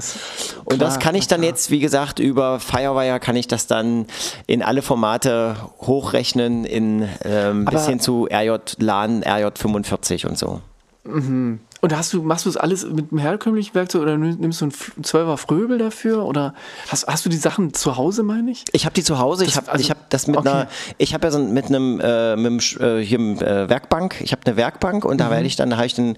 Und 0.65 0.83
das 0.83 0.99
kann 0.99 1.15
ich 1.15 1.27
dann 1.27 1.41
klar. 1.41 1.51
jetzt, 1.51 1.71
wie 1.71 1.81
gesagt, 1.81 2.19
über 2.19 2.61
Firewire 2.61 3.21
kann 3.21 3.37
ich 3.37 3.49
das 3.49 3.67
dann 3.67 4.07
in 4.47 4.63
alle 4.63 4.83
Formate 4.83 5.57
hochrechnen, 5.81 6.65
in 6.65 7.09
ähm, 7.25 7.65
bis 7.65 7.87
hin 7.87 8.01
zu 8.01 8.29
RJ 8.31 8.77
LAN, 8.79 9.23
RJ45 9.23 10.27
und 10.27 10.39
so. 10.39 10.61
Mhm. 11.05 11.61
Und 11.81 11.97
hast 11.97 12.13
du, 12.13 12.23
machst 12.23 12.45
du 12.45 12.51
das 12.51 12.57
alles 12.57 12.85
mit 12.87 13.13
einem 13.13 13.21
herkömmlichen 13.21 13.75
Werkzeug 13.75 14.03
oder 14.03 14.19
nimmst 14.19 14.61
du 14.61 14.65
einen 14.65 14.73
12er 14.73 15.37
Fröbel 15.37 15.79
dafür? 15.79 16.25
Oder 16.25 16.55
hast, 16.89 17.07
hast 17.07 17.25
du 17.25 17.29
die 17.29 17.37
Sachen 17.37 17.73
zu 17.73 17.97
Hause, 17.97 18.25
meine 18.25 18.51
ich? 18.51 18.65
Ich 18.73 18.85
habe 18.85 18.95
die 18.95 19.05
zu 19.05 19.21
Hause. 19.21 19.45
Das, 19.45 19.53
ich 19.53 19.57
habe 19.57 19.71
also, 19.71 19.91
hab 19.91 20.11
das 20.11 20.27
mit 20.27 20.37
okay. 20.37 20.49
einer, 20.49 20.69
ich 20.99 21.15
habe 21.15 21.27
ja 21.27 21.31
so 21.31 21.39
mit 21.39 21.67
einem, 21.67 22.01
äh, 22.01 22.35
mit 22.37 22.47
einem 22.47 22.99
äh, 22.99 23.05
hier 23.05 23.21
äh, 23.21 23.69
Werkbank, 23.69 24.21
ich 24.21 24.33
habe 24.33 24.43
eine 24.45 24.57
Werkbank 24.57 25.05
und 25.05 25.15
mhm. 25.15 25.19
da 25.19 25.31
werde 25.31 25.47
ich 25.47 25.55
dann, 25.55 25.71
da 25.71 25.77
habe 25.77 25.87
ich 25.87 25.95
den, 25.95 26.17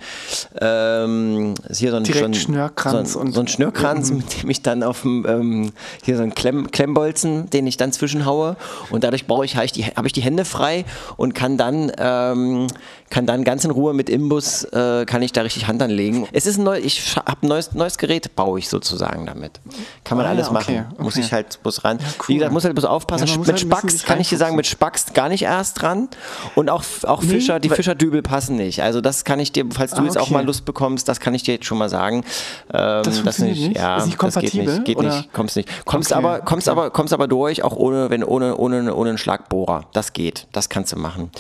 ähm, 0.61 1.55
hier 1.71 1.91
so 1.91 1.97
ein, 1.99 2.05
Direkt 2.05 2.35
so 2.35 2.41
Schnürkranz. 2.41 3.13
So, 3.13 3.31
so 3.31 3.41
ein 3.41 3.49
Schnürkranz, 3.49 4.11
mhm. 4.11 4.17
mit 4.19 4.43
dem 4.43 4.51
ich 4.51 4.63
dann 4.63 4.83
auf 4.83 5.03
dem, 5.03 5.27
ähm, 5.29 5.73
hier 6.03 6.17
so 6.17 6.23
einen 6.23 6.35
Klemm, 6.35 6.71
Klemmbolzen, 6.71 7.51
den 7.51 7.67
ich 7.67 7.77
dann 7.77 7.93
zwischenhaue 7.93 8.57
und 8.91 9.05
dadurch 9.05 9.27
brauche 9.27 9.45
ich, 9.45 9.57
habe 9.57 9.67
ich, 9.67 9.73
die, 9.73 9.85
hab 9.85 10.07
ich 10.07 10.15
die 10.15 10.23
Hände 10.23 10.47
frei 10.47 10.87
und 11.19 11.35
kann 11.35 11.59
dann, 11.59 11.93
ähm, 11.99 12.69
kann 13.11 13.27
dann 13.27 13.43
ganz 13.43 13.65
in 13.65 13.73
Ruhe 13.73 13.93
mit 13.93 14.09
Imbus, 14.09 14.65
äh, 14.65 15.05
kann 15.05 15.21
ich 15.23 15.33
da 15.33 15.43
richtig 15.43 15.67
Hand 15.67 15.83
anlegen. 15.83 16.29
Es 16.33 16.47
ist 16.47 16.59
ein 16.59 16.65
neu, 16.65 16.79
ich 16.79 17.17
habe 17.17 17.43
ein 17.43 17.49
neues, 17.49 17.75
neues 17.75 17.99
Gerät, 17.99 18.37
baue 18.37 18.61
ich 18.61 18.69
sozusagen 18.69 19.27
damit. 19.27 19.61
Kann 20.05 20.17
man 20.17 20.27
ah, 20.27 20.31
alles 20.31 20.51
machen. 20.51 20.87
Okay. 20.93 21.03
Muss 21.03 21.17
ich 21.17 21.33
halt 21.33 21.61
bloß 21.63 21.85
ran. 21.85 21.99
Ja, 21.99 22.05
cool. 22.21 22.29
Wie 22.29 22.35
gesagt, 22.35 22.53
muss 22.53 22.65
halt 22.65 22.75
bloß 22.75 22.85
aufpassen. 22.85 23.27
Ja, 23.27 23.37
mit 23.37 23.49
halt 23.49 23.61
Spax 23.61 24.05
kann 24.05 24.21
ich 24.21 24.29
dir 24.29 24.39
sagen, 24.39 24.55
mit 24.55 24.67
Spax 24.67 25.13
gar 25.13 25.29
nicht 25.29 25.43
erst 25.43 25.83
dran. 25.83 26.09
Und 26.55 26.71
auch, 26.71 26.85
auch 27.03 27.23
nee, 27.23 27.31
Fischer, 27.31 27.59
die 27.59 27.69
Fischerdübel 27.69 28.23
passen 28.23 28.57
nicht. 28.57 28.81
Also 28.83 29.01
das 29.01 29.25
kann 29.25 29.41
ich 29.41 29.51
dir, 29.51 29.67
falls 29.73 29.91
du 29.91 29.97
ah, 29.97 30.01
okay. 30.01 30.07
jetzt 30.07 30.19
auch 30.19 30.31
mal 30.31 30.45
Lust 30.45 30.65
bekommst, 30.65 31.09
das 31.09 31.19
kann 31.19 31.35
ich 31.35 31.43
dir 31.43 31.55
jetzt 31.55 31.67
schon 31.67 31.79
mal 31.79 31.89
sagen. 31.89 32.25
Ähm, 32.73 33.03
das 33.03 33.19
funktioniert 33.19 33.59
nicht. 33.59 33.77
Ja, 33.77 33.97
ist 33.97 34.07
nicht 34.07 34.19
kompatibel? 34.19 34.67
Das 34.67 34.75
geht 34.77 34.77
nicht. 34.77 34.85
Geht 34.85 34.97
oder? 34.99 35.17
nicht. 35.17 35.33
Kommst 35.33 35.57
nicht. 35.57 35.69
Kommst 35.85 36.13
okay. 36.13 36.19
aber, 36.19 36.41
kommst 36.41 36.69
aber, 36.69 36.91
kommst 36.91 37.13
aber 37.13 37.27
durch, 37.27 37.65
auch 37.65 37.75
ohne, 37.75 38.09
wenn 38.11 38.23
ohne, 38.23 38.57
ohne, 38.57 38.95
ohne 38.95 39.09
einen 39.09 39.19
Schlagbohrer. 39.19 39.87
Das 39.93 40.13
geht. 40.13 40.47
Das 40.53 40.69
kannst 40.69 40.93
du 40.93 40.97
machen. 40.97 41.31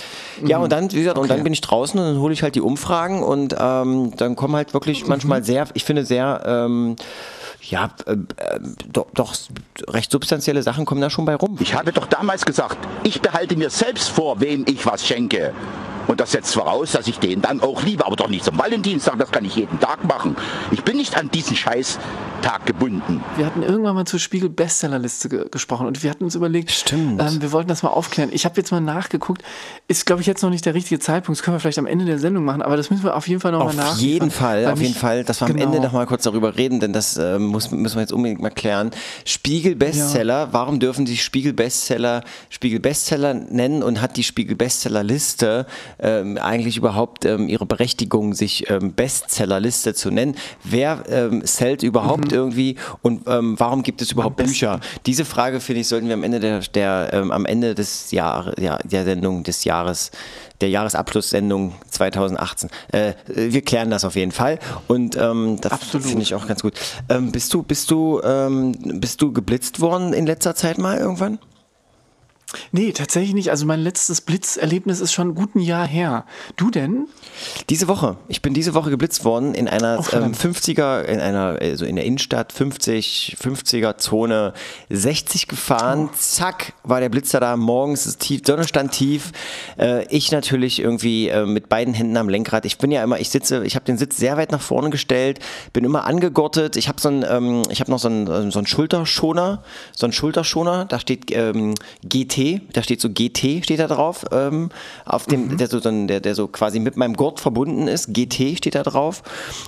Ja, 0.44 0.58
mhm. 0.58 0.64
und 0.64 0.72
dann, 0.72 0.90
wie 0.90 0.98
gesagt, 0.98 1.16
und 1.16 1.30
dann 1.30 1.44
bin 1.44 1.52
ich 1.52 1.59
draußen 1.60 1.98
und 1.98 2.06
dann 2.06 2.18
hole 2.20 2.32
ich 2.32 2.42
halt 2.42 2.54
die 2.54 2.60
Umfragen 2.60 3.22
und 3.22 3.54
ähm, 3.58 4.12
dann 4.16 4.36
kommen 4.36 4.56
halt 4.56 4.74
wirklich 4.74 5.06
manchmal 5.06 5.44
sehr, 5.44 5.66
ich 5.74 5.84
finde 5.84 6.04
sehr, 6.04 6.42
ähm, 6.44 6.96
ja, 7.62 7.90
äh, 8.06 8.12
äh, 8.12 8.60
doch, 8.92 9.06
doch, 9.14 9.34
recht 9.88 10.10
substanzielle 10.10 10.62
Sachen 10.62 10.84
kommen 10.84 11.00
da 11.00 11.10
schon 11.10 11.24
bei 11.24 11.34
rum. 11.34 11.56
Ich 11.60 11.74
habe 11.74 11.92
doch 11.92 12.06
damals 12.06 12.44
gesagt, 12.44 12.78
ich 13.02 13.20
behalte 13.20 13.56
mir 13.56 13.70
selbst 13.70 14.08
vor, 14.08 14.40
wem 14.40 14.64
ich 14.66 14.84
was 14.86 15.06
schenke. 15.06 15.52
Und 16.06 16.20
das 16.20 16.32
setzt 16.32 16.54
voraus, 16.54 16.92
dass 16.92 17.06
ich 17.06 17.18
den 17.18 17.40
dann 17.42 17.60
auch 17.60 17.82
liebe, 17.82 18.06
aber 18.06 18.16
doch 18.16 18.28
nicht 18.28 18.44
zum 18.44 18.58
Valentinstag, 18.58 19.18
das 19.18 19.30
kann 19.30 19.44
ich 19.44 19.56
jeden 19.56 19.78
Tag 19.80 20.04
machen. 20.04 20.36
Ich 20.70 20.82
bin 20.82 20.96
nicht 20.96 21.16
an 21.16 21.30
diesen 21.30 21.56
Scheißtag 21.56 22.66
gebunden. 22.66 23.22
Wir 23.36 23.46
hatten 23.46 23.62
irgendwann 23.62 23.94
mal 23.94 24.06
zur 24.06 24.18
Spiegel 24.18 24.48
Bestsellerliste 24.48 25.28
ge 25.28 25.46
gesprochen 25.50 25.86
und 25.86 26.02
wir 26.02 26.10
hatten 26.10 26.24
uns 26.24 26.34
überlegt, 26.34 26.70
Stimmt. 26.70 27.20
Ähm, 27.20 27.42
wir 27.42 27.52
wollten 27.52 27.68
das 27.68 27.82
mal 27.82 27.90
aufklären. 27.90 28.30
Ich 28.32 28.44
habe 28.44 28.56
jetzt 28.56 28.70
mal 28.70 28.80
nachgeguckt, 28.80 29.42
ist 29.88 30.06
glaube 30.06 30.20
ich 30.20 30.26
jetzt 30.26 30.42
noch 30.42 30.50
nicht 30.50 30.66
der 30.66 30.74
richtige 30.74 31.00
Zeitpunkt, 31.00 31.38
das 31.38 31.44
können 31.44 31.56
wir 31.56 31.60
vielleicht 31.60 31.78
am 31.78 31.86
Ende 31.86 32.04
der 32.04 32.18
Sendung 32.18 32.44
machen, 32.44 32.62
aber 32.62 32.76
das 32.76 32.90
müssen 32.90 33.04
wir 33.04 33.16
auf 33.16 33.28
jeden 33.28 33.40
Fall 33.40 33.52
nochmal 33.52 33.74
nach. 33.74 33.92
Auf 33.92 33.98
jeden 33.98 34.30
Fall, 34.30 34.66
auf 34.66 34.80
jeden 34.80 34.94
Fall, 34.94 35.24
dass 35.24 35.40
wir 35.40 35.48
genau. 35.48 35.64
am 35.64 35.72
Ende 35.72 35.86
noch 35.86 35.92
mal 35.92 36.06
kurz 36.06 36.24
darüber 36.24 36.56
reden, 36.56 36.80
denn 36.80 36.92
das 36.92 37.16
äh, 37.16 37.38
muss, 37.38 37.70
müssen 37.70 37.96
wir 37.96 38.02
jetzt 38.02 38.12
unbedingt 38.12 38.40
mal 38.40 38.50
klären. 38.50 38.90
Spiegel 39.24 39.76
Bestseller, 39.76 40.44
ja. 40.44 40.48
warum 40.52 40.80
dürfen 40.80 41.04
die 41.04 41.16
Spiegel 41.16 41.52
Bestseller 41.52 42.22
Spiegel 42.48 42.80
Bestseller 42.80 43.34
nennen 43.34 43.82
und 43.82 44.00
hat 44.00 44.16
die 44.16 44.24
Spiegel 44.24 44.56
Bestseller 44.56 45.02
Liste 45.02 45.66
ähm, 46.02 46.38
eigentlich 46.38 46.76
überhaupt 46.76 47.24
ähm, 47.24 47.48
ihre 47.48 47.66
Berechtigung, 47.66 48.34
sich 48.34 48.70
ähm, 48.70 48.92
Bestsellerliste 48.92 49.94
zu 49.94 50.10
nennen? 50.10 50.36
Wer 50.64 51.04
ähm, 51.08 51.44
zählt 51.44 51.82
überhaupt 51.82 52.26
mhm. 52.26 52.36
irgendwie 52.36 52.76
und 53.02 53.26
ähm, 53.26 53.58
warum 53.58 53.82
gibt 53.82 54.02
es 54.02 54.12
überhaupt 54.12 54.36
Bücher? 54.36 54.80
Diese 55.06 55.24
Frage, 55.24 55.60
finde 55.60 55.80
ich, 55.80 55.88
sollten 55.88 56.08
wir 56.08 56.14
am 56.14 56.22
Ende 56.22 56.40
der, 56.40 56.60
der 56.60 57.10
ähm, 57.12 57.30
am 57.30 57.46
Ende 57.46 57.74
des 57.74 58.10
Jahres, 58.10 58.54
ja, 58.58 58.78
der 58.78 59.04
Sendung 59.04 59.42
des 59.42 59.64
Jahres 59.64 60.10
der 60.60 60.68
Jahresabschlusssendung 60.68 61.74
2018. 61.90 62.70
Äh, 62.92 63.14
wir 63.26 63.62
klären 63.62 63.90
das 63.90 64.04
auf 64.04 64.16
jeden 64.16 64.32
Fall 64.32 64.58
und 64.88 65.16
ähm, 65.16 65.58
das 65.60 65.78
finde 65.84 66.22
ich 66.22 66.34
auch 66.34 66.46
ganz 66.46 66.62
gut. 66.62 66.74
Ähm, 67.08 67.32
bist 67.32 67.52
du 67.54 67.62
bist 67.62 67.90
du 67.90 68.20
ähm, 68.22 68.72
bist 69.00 69.22
du 69.22 69.32
geblitzt 69.32 69.80
worden 69.80 70.12
in 70.12 70.26
letzter 70.26 70.54
Zeit 70.54 70.78
mal 70.78 70.98
irgendwann? 70.98 71.38
Nee, 72.72 72.92
tatsächlich 72.92 73.34
nicht. 73.34 73.50
Also 73.50 73.64
mein 73.66 73.80
letztes 73.80 74.20
Blitzerlebnis 74.20 75.00
ist 75.00 75.12
schon 75.12 75.36
ein 75.54 75.60
Jahr 75.60 75.86
her. 75.86 76.24
Du 76.56 76.70
denn? 76.70 77.06
Diese 77.68 77.88
Woche. 77.88 78.16
Ich 78.28 78.42
bin 78.42 78.54
diese 78.54 78.74
Woche 78.74 78.90
geblitzt 78.90 79.24
worden 79.24 79.54
in 79.54 79.68
einer 79.68 80.00
oh, 80.00 80.16
ähm, 80.16 80.32
50er, 80.32 81.02
in 81.02 81.20
einer, 81.20 81.58
also 81.60 81.84
in 81.84 81.96
der 81.96 82.04
Innenstadt, 82.04 82.52
50, 82.52 83.36
50er 83.40 83.98
Zone, 83.98 84.52
60 84.90 85.48
gefahren, 85.48 86.10
oh. 86.12 86.16
zack, 86.16 86.72
war 86.82 87.00
der 87.00 87.08
Blitzer 87.08 87.40
da, 87.40 87.56
morgens 87.56 88.06
ist 88.06 88.20
tief, 88.20 88.42
Sonne 88.44 88.66
stand 88.66 88.92
tief. 88.92 89.32
Äh, 89.78 90.04
ich 90.08 90.32
natürlich 90.32 90.80
irgendwie 90.80 91.28
äh, 91.28 91.46
mit 91.46 91.68
beiden 91.68 91.94
Händen 91.94 92.16
am 92.16 92.28
Lenkrad. 92.28 92.64
Ich 92.64 92.78
bin 92.78 92.90
ja 92.90 93.02
immer, 93.04 93.20
ich 93.20 93.30
sitze, 93.30 93.64
ich 93.64 93.76
habe 93.76 93.84
den 93.84 93.98
Sitz 93.98 94.16
sehr 94.16 94.36
weit 94.36 94.50
nach 94.50 94.60
vorne 94.60 94.90
gestellt, 94.90 95.38
bin 95.72 95.84
immer 95.84 96.04
angegottet. 96.04 96.76
Ich 96.76 96.88
habe 96.88 97.00
so 97.00 97.08
ein, 97.08 97.24
ähm, 97.28 97.62
ich 97.70 97.80
habe 97.80 97.90
noch 97.90 97.98
so 97.98 98.08
einen, 98.08 98.50
so 98.50 98.58
einen 98.58 98.66
Schulterschoner, 98.66 99.62
so 99.94 100.06
einen 100.06 100.12
Schulterschoner, 100.12 100.84
da 100.84 100.98
steht 100.98 101.30
ähm, 101.30 101.74
GT 102.02 102.39
da 102.72 102.82
steht 102.82 103.00
so 103.00 103.10
GT, 103.10 103.64
steht 103.64 103.80
da 103.80 103.86
drauf, 103.86 104.24
ähm, 104.32 104.70
auf 105.04 105.26
dem, 105.26 105.48
mhm. 105.48 105.56
der, 105.58 105.68
so, 105.68 105.80
der, 105.80 106.20
der 106.20 106.34
so 106.34 106.48
quasi 106.48 106.80
mit 106.80 106.96
meinem 106.96 107.14
Gurt 107.14 107.40
verbunden 107.40 107.88
ist, 107.88 108.12
GT 108.12 108.56
steht 108.56 108.74
da 108.74 108.82
drauf 108.82 109.22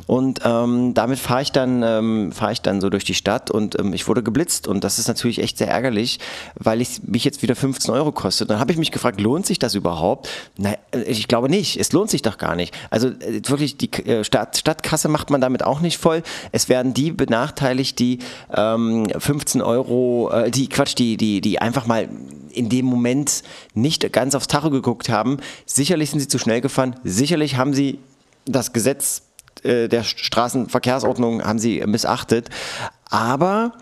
und 0.07 0.41
ähm, 0.45 0.95
damit 0.95 1.19
fahre 1.19 1.43
ich 1.43 1.53
dann, 1.53 1.83
ähm, 1.83 2.33
fahre 2.33 2.53
ich 2.53 2.61
dann 2.61 2.81
so 2.81 2.91
durch 2.91 3.05
die 3.05 3.15
Stadt 3.15 3.51
und 3.51 3.79
ähm, 3.79 3.93
ich 3.93 4.09
wurde 4.09 4.23
geblitzt 4.23 4.69
und 4.69 4.85
das 4.85 4.99
ist 4.99 5.09
natürlich 5.09 5.41
echt 5.41 5.59
sehr 5.59 5.69
ärgerlich, 5.69 6.19
weil 6.55 6.81
ich 6.81 7.03
mich 7.05 7.25
jetzt 7.25 7.43
wieder 7.43 7.57
15 7.57 7.93
Euro 7.95 8.13
kostet. 8.13 8.51
Dann 8.51 8.59
habe 8.59 8.73
ich 8.73 8.79
mich 8.79 8.91
gefragt, 8.91 9.21
lohnt 9.21 9.47
sich 9.47 9.59
das 9.59 9.75
überhaupt? 9.75 10.29
Nein, 10.57 10.77
ich 11.07 11.29
glaube 11.29 11.49
nicht, 11.49 11.79
es 11.79 11.93
lohnt 11.93 12.11
sich 12.11 12.23
doch 12.23 12.39
gar 12.39 12.57
nicht. 12.57 12.75
Also 12.91 13.09
äh, 13.09 13.41
wirklich, 13.47 13.77
die 13.77 13.93
äh, 14.05 14.25
Stadt, 14.25 14.57
Stadtkasse 14.57 15.09
macht 15.09 15.31
man 15.31 15.41
damit 15.41 15.63
auch 15.63 15.81
nicht 15.81 15.99
voll. 15.99 16.23
Es 16.53 16.69
werden 16.69 16.95
die 16.95 17.13
benachteiligt, 17.13 17.99
die 17.99 18.19
ähm, 18.55 19.09
15 19.17 19.63
Euro, 19.63 20.31
äh, 20.33 20.51
die 20.51 20.69
Quatsch, 20.69 20.95
die, 20.97 21.17
die, 21.17 21.41
die 21.41 21.59
einfach 21.61 21.87
mal 21.87 22.09
in 22.55 22.69
dem 22.69 22.87
Moment 22.87 23.43
nicht 23.75 24.13
ganz 24.13 24.35
aufs 24.35 24.49
Tacho 24.49 24.71
geguckt 24.71 25.09
haben. 25.09 25.39
Sicherlich 25.67 26.11
sind 26.11 26.21
sie 26.21 26.29
zu 26.29 26.39
schnell 26.39 26.61
gefahren, 26.61 26.97
sicherlich 27.05 27.57
haben 27.57 27.75
sie 27.75 27.99
das 28.45 28.73
Gesetz 28.73 29.23
äh, 29.63 29.89
der 29.89 30.03
Straßenverkehrsordnung 30.03 31.45
haben 31.45 31.59
sie 31.59 31.85
missachtet, 31.87 32.49
aber 33.11 33.73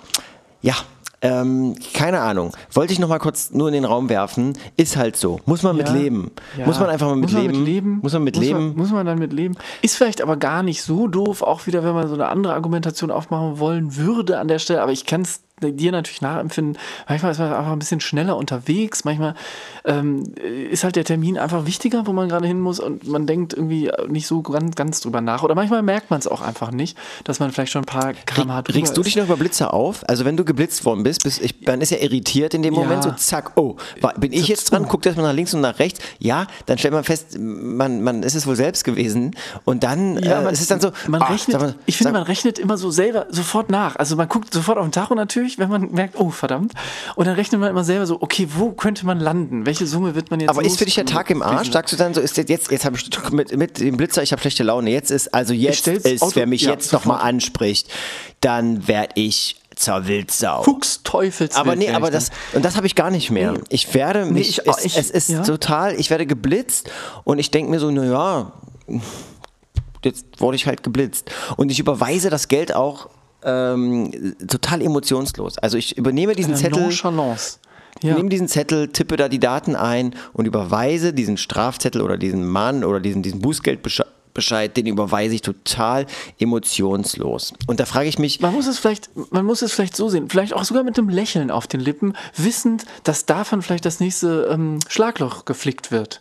ja, 0.63 0.75
ähm, 1.23 1.75
keine 1.93 2.21
Ahnung. 2.21 2.53
Wollte 2.73 2.93
ich 2.93 2.99
noch 2.99 3.09
mal 3.09 3.19
kurz 3.19 3.51
nur 3.51 3.69
in 3.69 3.75
den 3.75 3.85
Raum 3.85 4.09
werfen. 4.09 4.57
Ist 4.77 4.97
halt 4.97 5.17
so. 5.17 5.41
Muss 5.45 5.63
man 5.63 5.77
ja, 5.77 5.85
mit 5.85 5.93
leben. 5.93 6.31
Ja. 6.57 6.67
Muss 6.67 6.81
man 6.81 6.89
einfach 6.89 7.09
mal 7.09 7.17
mit, 7.17 7.31
leben. 7.31 7.59
mit 7.59 7.67
leben. 7.67 7.99
Muss 8.03 8.13
man 8.15 8.25
mit 8.25 8.37
muss 8.37 8.45
leben. 8.45 8.59
Man, 8.59 8.77
muss 8.77 8.91
man 8.91 9.05
dann 9.05 9.19
mit 9.19 9.33
leben. 9.33 9.57
Ist 9.83 9.97
vielleicht 9.97 10.23
aber 10.23 10.37
gar 10.37 10.63
nicht 10.63 10.83
so 10.83 11.09
doof, 11.09 11.43
auch 11.43 11.67
wieder, 11.67 11.85
wenn 11.85 11.93
man 11.93 12.09
so 12.09 12.15
eine 12.15 12.29
andere 12.29 12.55
Argumentation 12.55 13.11
aufmachen 13.11 13.59
wollen 13.59 13.97
würde 13.97 14.39
an 14.39 14.49
der 14.49 14.59
Stelle. 14.59 14.83
Aber 14.83 14.93
ich 14.93 15.05
kann 15.05 15.23
es 15.23 15.43
dir 15.61 15.93
natürlich 15.93 16.21
nachempfinden. 16.21 16.79
Manchmal 17.09 17.33
ist 17.33 17.39
man 17.39 17.53
einfach 17.53 17.73
ein 17.73 17.79
bisschen 17.79 18.01
schneller 18.01 18.37
unterwegs. 18.37 19.05
Manchmal 19.05 19.35
ähm, 19.85 20.33
ist 20.71 20.85
halt 20.85 20.97
der 20.97 21.05
Termin 21.05 21.39
einfach 21.39 21.67
wichtiger, 21.67 22.07
wo 22.07 22.13
man 22.13 22.29
gerade 22.29 22.47
hin 22.47 22.61
muss 22.61 22.81
und 22.81 23.07
man 23.07 23.27
denkt 23.27 23.53
irgendwie 23.53 23.91
nicht 24.09 24.27
so 24.27 24.43
ganz, 24.43 24.75
ganz 24.75 25.01
drüber 25.01 25.21
nach. 25.21 25.43
Oder 25.43 25.55
manchmal 25.55 25.83
merkt 25.83 26.11
man 26.11 26.19
es 26.19 26.27
auch 26.27 26.41
einfach 26.41 26.71
nicht, 26.71 26.97
dass 27.25 27.41
man 27.41 27.53
vielleicht 27.53 27.73
schon 27.73 27.83
ein 27.83 27.87
paar 27.87 28.13
Gramm 28.27 28.53
hat. 28.53 28.73
Regst 28.75 28.97
du 28.97 29.03
dich 29.03 29.17
noch 29.17 29.25
über 29.25 29.37
Blitzer 29.37 29.75
auf? 29.75 30.09
Also 30.09 30.25
wenn 30.25 30.37
du 30.37 30.45
geblitzt 30.45 30.85
worden 30.85 31.03
bist, 31.03 31.23
bist 31.25 31.43
ich, 31.43 31.55
man 31.67 31.81
ist 31.81 31.91
ja 31.91 31.99
irritiert 31.99 32.55
in 32.55 32.63
dem 32.63 32.75
ja. 32.75 32.81
Moment, 32.81 33.03
so 33.03 33.11
zack, 33.13 33.53
oh, 33.57 33.77
bin 34.19 34.33
ich 34.33 34.49
jetzt 34.49 34.71
dran? 34.71 34.85
Guckt 34.85 35.07
erstmal 35.07 35.27
nach 35.27 35.35
links 35.35 35.55
und 35.55 35.61
nach 35.61 35.79
rechts. 35.79 36.01
Ja, 36.19 36.47
dann 36.67 36.79
stellt 36.79 36.95
man 36.95 37.05
fest, 37.05 37.39
man, 37.39 38.03
man 38.03 38.23
ist 38.23 38.35
es 38.35 38.47
wohl 38.47 38.57
selbst 38.57 38.85
gewesen. 38.85 39.37
Und 39.65 39.83
dann 39.83 40.23
ja, 40.23 40.41
äh, 40.41 40.45
man, 40.45 40.53
ist 40.53 40.61
es 40.61 40.67
dann 40.69 40.81
so. 40.81 40.93
Man 41.07 41.23
ach, 41.23 41.31
rechnet, 41.31 41.61
mal, 41.61 41.75
ich 41.87 41.97
finde, 41.97 42.13
man 42.13 42.23
rechnet 42.23 42.59
immer 42.59 42.77
so 42.77 42.91
selber 42.91 43.27
sofort 43.31 43.71
nach. 43.71 43.97
Also 43.97 44.17
man 44.17 44.29
guckt 44.29 44.53
sofort 44.53 44.79
auf 44.79 44.87
den 44.87 44.93
Tacho 44.93 45.15
natürlich, 45.15 45.50
wenn 45.59 45.69
man 45.69 45.91
merkt, 45.93 46.19
oh 46.19 46.31
verdammt. 46.31 46.73
Und 47.17 47.27
dann 47.27 47.35
rechnet 47.35 47.61
man 47.61 47.71
immer 47.71 47.85
selber 47.85 48.07
so, 48.07 48.21
okay, 48.21 48.49
wo 48.57 48.73
könnte 48.73 49.07
man 49.07 49.19
landen? 49.21 49.67
Welche 49.67 49.87
Summe 49.87 50.15
wird 50.15 50.31
man 50.31 50.41
jetzt 50.41 50.51
Aber 50.51 50.63
ist 50.65 50.79
für 50.79 50.85
dich 50.85 50.95
der 50.95 51.07
Tag 51.07 51.31
im 51.31 51.43
Arsch? 51.43 51.71
Sagst 51.71 51.93
du 51.93 51.97
dann 51.97 52.15
so, 52.15 52.21
ist 52.21 52.37
jetzt, 52.37 52.51
jetzt, 52.51 52.71
jetzt 52.71 52.85
habe 52.85 52.97
ich 52.97 53.31
mit, 53.31 53.57
mit 53.57 53.81
dem 53.81 53.97
Blitzer, 53.97 54.23
ich 54.23 54.33
habe 54.33 54.41
schlechte 54.41 54.63
Laune. 54.63 54.91
Jetzt 54.91 55.11
ist, 55.11 55.33
also 55.35 55.53
jetzt 55.55 55.87
ist, 55.89 56.37
wer 56.37 56.47
mich 56.47 56.63
ja, 56.63 56.71
jetzt 56.73 56.93
nochmal 56.93 57.21
anspricht, 57.21 57.89
dann 58.41 58.87
werde 58.89 59.13
ich 59.17 59.57
Blitzer, 59.81 60.07
Wildsau. 60.07 60.63
Fuchs, 60.63 61.03
Teufels. 61.05 61.57
Aber 61.57 61.75
nee, 61.75 61.91
aber 61.91 62.11
das, 62.11 62.31
und 62.53 62.65
das 62.67 62.77
habe 62.77 62.87
ich 62.87 62.95
gar 62.95 63.11
nicht 63.11 63.31
mehr. 63.31 63.55
Ich 63.71 63.95
werde 63.95 64.27
mich, 64.27 64.59
ich- 64.59 64.67
es, 64.67 64.85
ich- 64.85 64.97
es 64.99 65.11
ist 65.11 65.31
ja. 65.31 65.43
total, 65.43 65.99
ich 65.99 66.11
werde 66.11 66.27
geblitzt 66.27 66.91
und 67.25 67.39
ich 67.39 67.51
denke 67.51 67.71
mir 67.71 67.81
so, 67.81 67.91
naja, 67.91 68.53
jetzt 70.05 70.27
wurde 70.39 70.57
ich 70.57 70.67
halt 70.67 70.83
geblitzt. 70.83 71.31
Und 71.57 71.71
ich 71.71 71.79
überweise 71.79 72.29
das 72.29 72.49
Geld 72.49 72.75
auch 72.75 73.09
ähm, 73.45 74.35
total 74.47 74.83
emotionslos. 74.83 75.59
Also 75.59 75.77
ich 75.79 75.97
übernehme 75.97 76.35
diesen 76.35 76.55
Eine 76.55 76.63
Zettel. 76.63 76.83
Nonchalance. 76.83 77.59
Ja. 78.03 78.15
Nehme 78.15 78.29
diesen 78.29 78.49
Zettel, 78.49 78.89
tippe 78.89 79.17
da 79.17 79.29
die 79.29 79.41
Daten 79.41 79.77
ein 79.77 80.15
und 80.33 80.47
überweise 80.47 81.13
diesen 81.13 81.37
Strafzettel 81.37 82.01
oder 82.01 82.17
diesen 82.17 82.47
Mann 82.47 82.85
oder 82.85 83.01
diesen, 83.01 83.23
diesen 83.23 83.41
Bußgeldbescheid, 83.41 84.77
den 84.77 84.87
überweise 84.87 85.35
ich 85.35 85.43
total 85.43 86.07
emotionslos. 86.39 87.53
Und 87.67 87.81
da 87.81 87.85
frage 87.85 88.09
ich 88.09 88.19
mich, 88.19 88.41
Man 88.41 88.55
muss 88.55 88.69
es 88.69 88.79
vielleicht, 88.79 89.11
man 89.33 89.45
muss 89.45 89.61
es 89.61 89.73
vielleicht 89.73 89.97
so 89.97 90.09
sehen, 90.09 90.31
vielleicht 90.31 90.55
auch 90.55 90.65
sogar 90.65 90.85
mit 90.85 90.99
einem 90.99 91.09
Lächeln 91.09 91.51
auf 91.51 91.67
den 91.67 91.81
Lippen, 91.81 92.15
wissend, 92.37 92.85
dass 93.05 93.27
davon 93.27 93.61
vielleicht 93.61 93.85
das 93.85 94.01
nächste 94.01 94.49
ähm, 94.51 94.79
Schlagloch 94.89 95.45
geflickt 95.45 95.91
wird. 95.91 96.21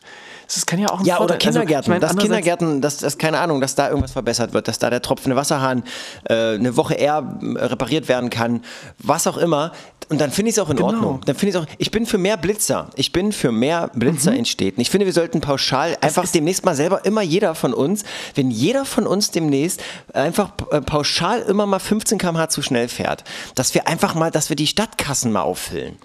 Das 0.53 0.65
kann 0.65 0.79
ja 0.79 0.89
auch 0.89 0.99
ein 0.99 1.05
Ja, 1.05 1.19
oder 1.19 1.35
also, 1.35 1.45
Kindergärten. 1.47 1.83
ich 1.83 1.87
meine, 1.89 1.99
dass 1.99 2.15
Kindergärten, 2.17 2.81
dass, 2.81 2.97
dass, 2.97 3.17
keine 3.17 3.39
Ahnung, 3.39 3.61
dass 3.61 3.75
da 3.75 3.87
irgendwas 3.89 4.11
verbessert 4.13 4.51
wird, 4.53 4.67
dass 4.67 4.79
da 4.79 4.89
der 4.89 5.01
tropfende 5.01 5.35
Wasserhahn 5.35 5.83
äh, 6.27 6.55
eine 6.55 6.75
Woche 6.75 6.95
eher 6.95 7.37
äh, 7.41 7.65
repariert 7.65 8.07
werden 8.07 8.29
kann, 8.29 8.63
was 8.97 9.27
auch 9.27 9.37
immer. 9.37 9.71
Und 10.09 10.19
dann 10.19 10.31
finde 10.31 10.49
ich 10.49 10.55
es 10.57 10.59
auch 10.59 10.71
in 10.71 10.77
Genau. 10.77 10.87
Ordnung. 10.89 11.21
Dann 11.25 11.35
finde 11.35 11.51
ich 11.51 11.57
auch, 11.63 11.67
ich 11.77 11.91
bin 11.91 12.07
für 12.07 12.17
mehr 12.17 12.35
Blitzer. 12.35 12.89
Ich 12.95 13.11
bin 13.11 13.31
für 13.31 13.51
mehr 13.51 13.91
Mhm. 13.93 13.99
Blitzer 13.99 14.33
in 14.33 14.45
Städten. 14.45 14.81
Ich 14.81 14.89
finde, 14.89 15.05
wir 15.05 15.13
sollten 15.13 15.39
pauschal 15.39 15.95
einfach 16.01 16.27
demnächst 16.27 16.65
mal 16.65 16.75
selber, 16.75 17.05
immer 17.05 17.21
jeder 17.21 17.53
von 17.53 17.73
uns, 17.75 18.03
wenn 18.33 18.49
jeder 18.49 18.85
von 18.85 19.05
uns 19.05 19.29
demnächst 19.29 19.81
einfach 20.13 20.49
äh, 20.71 20.81
pauschal 20.81 21.41
immer 21.41 21.67
mal 21.67 21.77
15 21.77 22.17
km/h 22.17 22.49
zu 22.49 22.63
schnell 22.63 22.87
fährt, 22.87 23.23
dass 23.53 23.75
wir 23.75 23.87
einfach 23.87 24.15
mal, 24.15 24.31
dass 24.31 24.49
wir 24.49 24.55
die 24.55 24.65
Stadtkassen 24.67 25.31
mal 25.31 25.41
auffüllen. 25.41 25.97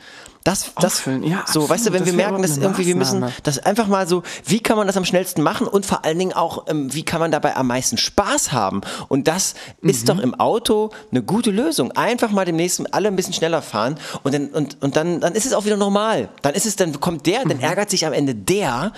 Das, 0.45 0.73
das, 0.79 0.97
Auffüllen, 0.99 1.23
ja, 1.25 1.43
so, 1.47 1.63
weißt 1.63 1.87
du, 1.87 1.89
absolut. 1.89 1.93
wenn 1.95 2.01
Das 2.01 2.07
wir 2.09 2.13
merken, 2.15 2.43
dass 2.43 2.59
irgendwie 2.59 2.85
wir 2.85 2.97
müssen, 2.97 3.25
das 3.45 3.59
einfach 3.61 3.87
mal 3.87 4.07
so, 4.07 4.23
wie 4.45 4.61
kann 4.61 4.77
man 4.77 4.87
das 4.87 4.97
am 4.99 5.07
schnellsten 5.07 5.43
machen 5.43 5.67
und 5.67 5.87
vor 5.87 6.05
allen 6.05 6.19
Dingen 6.19 6.35
auch, 6.35 6.67
ähm, 6.69 6.93
wie 6.93 7.03
kann 7.03 7.19
man 7.19 7.31
dabei 7.31 7.57
am 7.57 7.67
meisten 7.67 7.97
Spaß 7.97 8.53
haben? 8.53 8.83
Und 9.09 9.27
das 9.27 9.55
Mhm. 9.81 9.89
ist 9.89 10.07
doch 10.11 10.19
im 10.19 10.35
Auto 10.39 10.91
eine 11.11 11.23
gute 11.23 11.51
Lösung. 11.51 11.93
Einfach 11.93 12.31
mal 12.31 12.45
demnächst 12.45 12.83
alle 12.95 13.09
ein 13.09 13.17
bisschen 13.17 13.33
schneller 13.33 13.63
fahren 13.63 13.99
und 14.23 14.35
dann, 14.35 14.49
und, 14.49 14.77
und 14.83 14.97
dann, 14.97 15.21
dann 15.21 15.33
ist 15.35 15.47
es 15.47 15.55
auch 15.55 15.65
wieder 15.65 15.79
normal. 15.79 16.29
Dann 16.43 16.53
ist 16.53 16.67
es, 16.67 16.77
dann 16.77 17.01
kommt 17.01 17.25
der, 17.25 17.47
Mhm. 17.47 17.49
dann 17.49 17.61
ärgert 17.61 17.89
sich 17.89 18.05
am 18.05 18.13
Ende 18.13 18.35
der, 18.35 18.93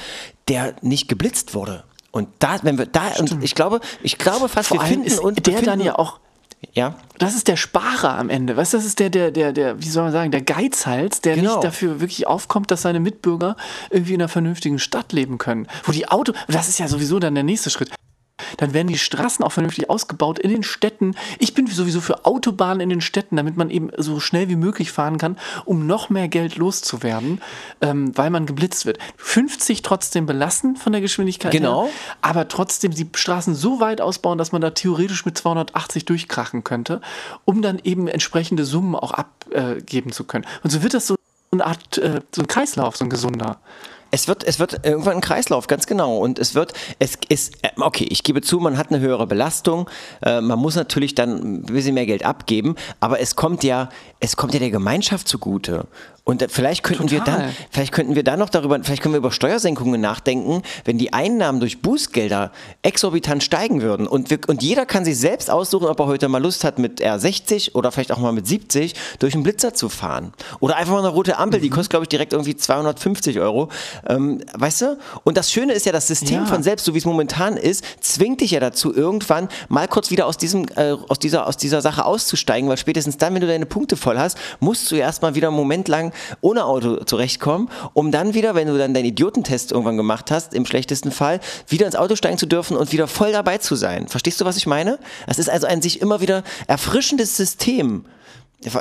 der 0.48 0.74
nicht 0.82 1.08
geblitzt 1.08 1.54
wurde. 1.54 1.84
Und 2.10 2.28
da, 2.40 2.56
wenn 2.62 2.76
wir 2.76 2.86
da, 2.86 3.02
und 3.20 3.44
ich 3.44 3.54
glaube, 3.54 3.80
ich 4.02 4.18
glaube 4.18 4.48
fast, 4.48 4.70
Vor 4.70 4.80
wir 4.80 4.86
finden 4.86 5.16
uns, 5.20 5.36
der 5.42 5.62
dann 5.62 5.80
ja 5.80 5.96
auch 5.96 6.18
ja, 6.72 6.94
das 7.18 7.34
ist 7.34 7.48
der 7.48 7.56
Sparer 7.56 8.18
am 8.18 8.28
Ende. 8.28 8.56
Weißt 8.56 8.72
du, 8.72 8.76
das 8.76 8.86
ist 8.86 8.98
der, 8.98 9.10
der, 9.10 9.30
der, 9.30 9.52
der, 9.52 9.80
wie 9.82 9.88
soll 9.88 10.02
man 10.04 10.12
sagen, 10.12 10.30
der 10.30 10.42
Geizhals, 10.42 11.20
der 11.20 11.36
Genau. 11.36 11.52
nicht 11.54 11.64
dafür 11.64 12.00
wirklich 12.00 12.26
aufkommt, 12.26 12.70
dass 12.70 12.82
seine 12.82 13.00
Mitbürger 13.00 13.56
irgendwie 13.90 14.14
in 14.14 14.20
einer 14.20 14.28
vernünftigen 14.28 14.78
Stadt 14.78 15.12
leben 15.12 15.38
können. 15.38 15.66
Wo 15.84 15.92
die 15.92 16.08
Auto, 16.08 16.32
das 16.48 16.68
ist 16.68 16.78
ja 16.78 16.88
sowieso 16.88 17.18
dann 17.18 17.34
der 17.34 17.44
nächste 17.44 17.70
Schritt. 17.70 17.90
Dann 18.58 18.74
werden 18.74 18.88
die 18.88 18.98
Straßen 18.98 19.44
auch 19.44 19.52
vernünftig 19.52 19.88
ausgebaut 19.88 20.38
in 20.38 20.50
den 20.50 20.62
Städten. 20.62 21.14
Ich 21.38 21.54
bin 21.54 21.66
sowieso 21.66 22.00
für 22.00 22.26
Autobahnen 22.26 22.80
in 22.80 22.90
den 22.90 23.00
Städten, 23.00 23.36
damit 23.36 23.56
man 23.56 23.70
eben 23.70 23.90
so 23.96 24.20
schnell 24.20 24.48
wie 24.48 24.56
möglich 24.56 24.92
fahren 24.92 25.18
kann, 25.18 25.38
um 25.64 25.86
noch 25.86 26.10
mehr 26.10 26.28
Geld 26.28 26.56
loszuwerden, 26.56 27.40
ähm, 27.80 28.16
weil 28.16 28.30
man 28.30 28.44
geblitzt 28.46 28.84
wird. 28.84 28.98
50 29.16 29.82
trotzdem 29.82 30.26
belassen 30.26 30.76
von 30.76 30.92
der 30.92 31.00
Geschwindigkeit 31.00 31.52
Genau. 31.52 31.84
her, 31.84 31.92
aber 32.20 32.48
trotzdem 32.48 32.92
die 32.92 33.08
Straßen 33.14 33.54
so 33.54 33.80
weit 33.80 34.00
ausbauen, 34.00 34.38
dass 34.38 34.52
man 34.52 34.60
da 34.60 34.70
theoretisch 34.70 35.24
mit 35.24 35.38
280 35.38 36.04
durchkrachen 36.04 36.62
könnte, 36.64 37.00
um 37.44 37.62
dann 37.62 37.80
eben 37.84 38.06
entsprechende 38.08 38.64
Summen 38.64 38.94
auch 38.94 39.12
abgeben 39.12 40.12
zu 40.12 40.24
können. 40.24 40.44
Und 40.62 40.70
so 40.70 40.82
wird 40.82 40.94
das 40.94 41.06
so 41.06 41.16
eine 41.52 41.64
Art, 41.64 41.98
äh, 41.98 42.20
so 42.34 42.42
ein 42.42 42.48
Kreislauf, 42.48 42.96
so 42.96 43.04
ein 43.04 43.10
gesunder. 43.10 43.58
Es 44.10 44.28
wird, 44.28 44.44
es 44.44 44.58
wird 44.58 44.84
irgendwann 44.84 45.16
ein 45.16 45.20
Kreislauf, 45.20 45.66
ganz 45.66 45.86
genau. 45.86 46.18
Und 46.18 46.38
es 46.38 46.54
wird, 46.54 46.72
es 46.98 47.18
ist, 47.28 47.54
äh, 47.62 47.70
okay, 47.80 48.06
ich 48.08 48.22
gebe 48.22 48.40
zu, 48.40 48.58
man 48.58 48.78
hat 48.78 48.90
eine 48.90 49.00
höhere 49.00 49.26
Belastung. 49.26 49.90
Äh, 50.22 50.40
man 50.40 50.58
muss 50.58 50.76
natürlich 50.76 51.14
dann 51.14 51.60
ein 51.60 51.62
bisschen 51.62 51.94
mehr 51.94 52.06
Geld 52.06 52.24
abgeben, 52.24 52.76
aber 53.00 53.20
es 53.20 53.36
kommt 53.36 53.64
ja, 53.64 53.88
es 54.20 54.36
kommt 54.36 54.54
ja 54.54 54.60
der 54.60 54.70
Gemeinschaft 54.70 55.28
zugute. 55.28 55.86
Und 56.28 56.44
vielleicht 56.50 56.82
könnten 56.82 57.08
wir 57.12 57.20
Total. 57.20 57.38
dann, 57.38 57.56
vielleicht 57.70 57.92
könnten 57.92 58.16
wir 58.16 58.24
dann 58.24 58.40
noch 58.40 58.48
darüber, 58.48 58.76
vielleicht 58.82 59.00
können 59.00 59.14
wir 59.14 59.18
über 59.18 59.30
Steuersenkungen 59.30 60.00
nachdenken, 60.00 60.62
wenn 60.84 60.98
die 60.98 61.12
Einnahmen 61.12 61.60
durch 61.60 61.82
Bußgelder 61.82 62.50
exorbitant 62.82 63.44
steigen 63.44 63.80
würden. 63.80 64.08
Und, 64.08 64.28
wir, 64.30 64.40
und 64.48 64.60
jeder 64.60 64.86
kann 64.86 65.04
sich 65.04 65.16
selbst 65.18 65.48
aussuchen, 65.52 65.86
ob 65.86 66.00
er 66.00 66.06
heute 66.06 66.26
mal 66.26 66.42
Lust 66.42 66.64
hat, 66.64 66.80
mit 66.80 67.00
R60 67.00 67.76
oder 67.76 67.92
vielleicht 67.92 68.10
auch 68.10 68.18
mal 68.18 68.32
mit 68.32 68.44
70 68.44 68.94
durch 69.20 69.34
einen 69.34 69.44
Blitzer 69.44 69.72
zu 69.72 69.88
fahren. 69.88 70.32
Oder 70.58 70.74
einfach 70.74 70.94
mal 70.94 70.98
eine 70.98 71.10
rote 71.10 71.38
Ampel, 71.38 71.60
Mhm. 71.60 71.62
die 71.62 71.70
kostet, 71.70 71.90
glaube 71.90 72.02
ich, 72.06 72.08
direkt 72.08 72.32
irgendwie 72.32 72.56
250 72.56 73.38
Euro. 73.38 73.68
Ähm, 74.08 74.42
weißt 74.52 74.80
du? 74.82 74.98
Und 75.22 75.36
das 75.36 75.52
Schöne 75.52 75.74
ist 75.74 75.86
ja, 75.86 75.92
das 75.92 76.08
System 76.08 76.40
Ja. 76.40 76.46
von 76.46 76.64
selbst, 76.64 76.86
so 76.86 76.94
wie 76.94 76.98
es 76.98 77.04
momentan 77.04 77.56
ist, 77.56 77.84
zwingt 78.00 78.40
dich 78.40 78.50
ja 78.50 78.58
dazu, 78.58 78.92
irgendwann 78.92 79.48
mal 79.68 79.86
kurz 79.86 80.10
wieder 80.10 80.26
aus, 80.26 80.36
diesem, 80.38 80.66
äh, 80.74 80.96
aus, 81.06 81.20
dieser, 81.20 81.46
aus 81.46 81.56
dieser 81.56 81.82
Sache 81.82 82.04
auszusteigen, 82.04 82.68
weil 82.68 82.78
spätestens 82.78 83.16
dann, 83.16 83.32
wenn 83.32 83.42
du 83.42 83.46
deine 83.46 83.66
Punkte 83.66 83.96
voll 83.96 84.18
hast, 84.18 84.36
musst 84.58 84.90
du 84.90 84.96
erstmal 84.96 85.36
wieder 85.36 85.46
einen 85.46 85.56
Moment 85.56 85.86
lang 85.86 86.12
ohne 86.40 86.64
Auto 86.64 87.04
zurechtkommen, 87.04 87.68
um 87.92 88.10
dann 88.10 88.34
wieder, 88.34 88.54
wenn 88.54 88.68
du 88.68 88.78
dann 88.78 88.94
deinen 88.94 89.06
Idiotentest 89.06 89.72
irgendwann 89.72 89.96
gemacht 89.96 90.30
hast, 90.30 90.54
im 90.54 90.66
schlechtesten 90.66 91.10
Fall, 91.10 91.40
wieder 91.68 91.86
ins 91.86 91.96
Auto 91.96 92.16
steigen 92.16 92.38
zu 92.38 92.46
dürfen 92.46 92.76
und 92.76 92.92
wieder 92.92 93.06
voll 93.06 93.32
dabei 93.32 93.58
zu 93.58 93.74
sein. 93.74 94.08
Verstehst 94.08 94.40
du, 94.40 94.44
was 94.44 94.56
ich 94.56 94.66
meine? 94.66 94.98
Das 95.26 95.38
ist 95.38 95.50
also 95.50 95.66
ein 95.66 95.82
sich 95.82 96.00
immer 96.00 96.20
wieder 96.20 96.42
erfrischendes 96.66 97.36
System. 97.36 98.04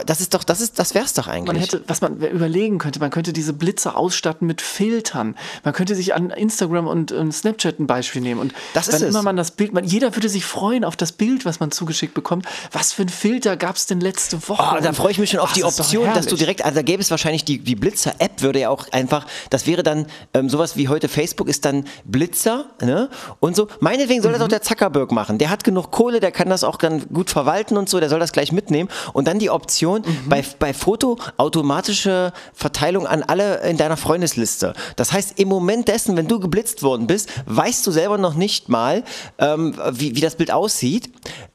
Das 0.06 0.22
ist 0.22 0.34
doch, 0.34 0.44
das 0.44 0.62
ist, 0.62 0.80
das 0.80 0.96
wär's 0.96 1.14
doch 1.14 1.28
eigentlich. 1.28 1.48
Man 1.48 1.58
hätte, 1.58 1.84
was 1.88 2.00
man 2.02 2.18
überlegen 2.18 2.78
könnte, 2.78 3.00
man 3.00 3.12
könnte 3.12 3.34
diese 3.34 3.52
Blitze 3.54 3.96
ausstatten 3.96 4.48
mit 4.48 4.62
Filtern. 4.62 5.36
Man 5.64 5.74
könnte 5.74 5.96
sich 5.96 6.16
an 6.16 6.30
Instagram 6.30 6.88
und 6.88 7.12
ähm, 7.12 7.32
Snapchat 7.32 7.78
ein 7.80 7.86
Beispiel 7.86 8.22
nehmen. 8.22 8.40
Und 8.40 8.54
Das 8.74 8.88
ist 8.88 8.96
es. 8.96 9.02
immer 9.10 9.22
man 9.22 9.36
das 9.36 9.52
Bild, 9.52 9.74
man, 9.74 9.84
jeder 9.84 10.16
würde 10.16 10.30
sich 10.30 10.46
freuen 10.46 10.86
auf 10.86 10.96
das 10.96 11.12
Bild, 11.12 11.46
was 11.46 11.60
man 11.60 11.72
zugeschickt 11.72 12.14
bekommt. 12.14 12.46
Was 12.72 12.94
für 12.94 13.02
ein 13.04 13.10
Filter 13.10 13.58
gab 13.58 13.76
es 13.76 13.86
denn 13.86 14.00
letzte 14.00 14.48
Woche? 14.48 14.78
Oh, 14.78 14.82
da 14.82 14.94
freue 14.94 15.12
ich 15.12 15.20
mich 15.20 15.30
schon 15.32 15.42
auf 15.42 15.50
Ach, 15.52 15.54
die 15.54 15.62
das 15.62 15.78
Option, 15.80 16.12
dass 16.14 16.26
du 16.28 16.36
direkt, 16.38 16.64
also 16.64 16.76
da 16.76 16.82
gäbe 16.82 17.02
es 17.02 17.12
wahrscheinlich 17.12 17.44
die, 17.44 17.60
die 17.60 17.76
Blitzer-App, 17.76 18.42
würde 18.42 18.62
ja 18.62 18.70
auch 18.70 18.88
einfach, 18.94 19.28
das 19.50 19.68
wäre 19.68 19.84
dann 19.84 20.08
ähm, 20.34 20.50
sowas 20.50 20.78
wie 20.78 20.88
heute 20.88 21.10
Facebook 21.10 21.50
ist 21.50 21.66
dann 21.66 21.84
Blitzer, 22.06 22.66
ne? 22.82 23.10
Und 23.42 23.56
so, 23.58 23.68
meinetwegen 23.82 24.22
soll 24.24 24.32
das 24.32 24.40
Mhm. 24.40 24.46
auch 24.46 24.50
der 24.50 24.62
Zuckerberg 24.62 25.12
machen. 25.12 25.38
Der 25.38 25.50
hat 25.50 25.64
genug 25.66 25.92
Kohle, 25.92 26.22
der 26.22 26.32
kann 26.32 26.50
das 26.50 26.64
auch 26.64 26.78
ganz 26.78 27.08
gut 27.14 27.30
verwalten 27.30 27.76
und 27.78 27.90
so, 27.90 28.00
der 28.00 28.08
soll 28.10 28.20
das 28.22 28.32
gleich 28.32 28.52
mitnehmen. 28.54 28.90
Und 29.14 29.28
dann 29.28 29.38
die 29.38 29.50
Option, 29.50 29.65
Mhm. 30.06 30.30
bei, 30.30 30.44
bei 30.60 30.74
Foto 30.74 31.18
automatische 31.38 32.34
Verteilung 32.54 33.08
an 33.08 33.24
alle 33.24 33.62
in 33.62 33.78
deiner 33.78 33.98
Freundesliste. 33.98 34.74
Das 34.96 35.12
heißt, 35.12 35.40
im 35.40 35.48
Moment 35.48 35.88
dessen, 35.88 36.16
wenn 36.18 36.28
du 36.28 36.40
geblitzt 36.40 36.84
worden 36.84 37.08
bist, 37.08 37.30
weißt 37.46 37.86
du 37.86 37.92
selber 37.92 38.18
noch 38.18 38.34
nicht 38.36 38.70
mal, 38.70 39.04
ähm, 39.38 39.76
wie, 39.92 40.16
wie 40.16 40.22
das 40.22 40.36
Bild 40.36 40.52
aussieht. 40.52 41.10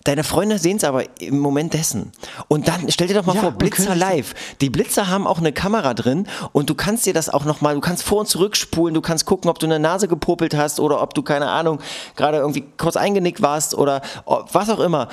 Deine 0.04 0.24
Freunde 0.24 0.58
sehen 0.58 0.78
es 0.78 0.84
aber 0.84 1.04
im 1.20 1.38
Moment 1.38 1.74
dessen. 1.74 2.12
Und 2.48 2.68
dann 2.68 2.90
stell 2.90 3.06
dir 3.08 3.14
doch 3.14 3.26
mal 3.26 3.34
Ja, 3.34 3.42
vor, 3.42 3.52
Blitzer 3.52 3.94
live. 3.94 4.34
Die 4.60 4.70
Blitzer 4.70 5.08
haben 5.08 5.26
auch 5.26 5.38
eine 5.38 5.52
Kamera 5.52 5.94
drin 5.94 6.26
und 6.52 6.70
du 6.70 6.74
kannst 6.74 7.04
dir 7.06 7.12
das 7.12 7.28
auch 7.28 7.44
nochmal, 7.44 7.74
du 7.74 7.80
kannst 7.80 8.02
vor 8.02 8.20
und 8.20 8.26
zurückspulen, 8.26 8.94
du 8.94 9.02
kannst 9.02 9.26
gucken, 9.26 9.50
ob 9.50 9.58
du 9.58 9.66
eine 9.66 9.78
Nase 9.78 10.08
gepopelt 10.08 10.54
hast 10.54 10.80
oder 10.80 11.02
ob 11.02 11.14
du, 11.14 11.22
keine 11.22 11.50
Ahnung, 11.50 11.80
gerade 12.16 12.38
irgendwie 12.38 12.64
kurz 12.78 12.96
eingenickt 12.96 13.42
warst 13.42 13.74
oder 13.74 14.00
was 14.24 14.70
auch 14.70 14.80
immer. 14.80 15.08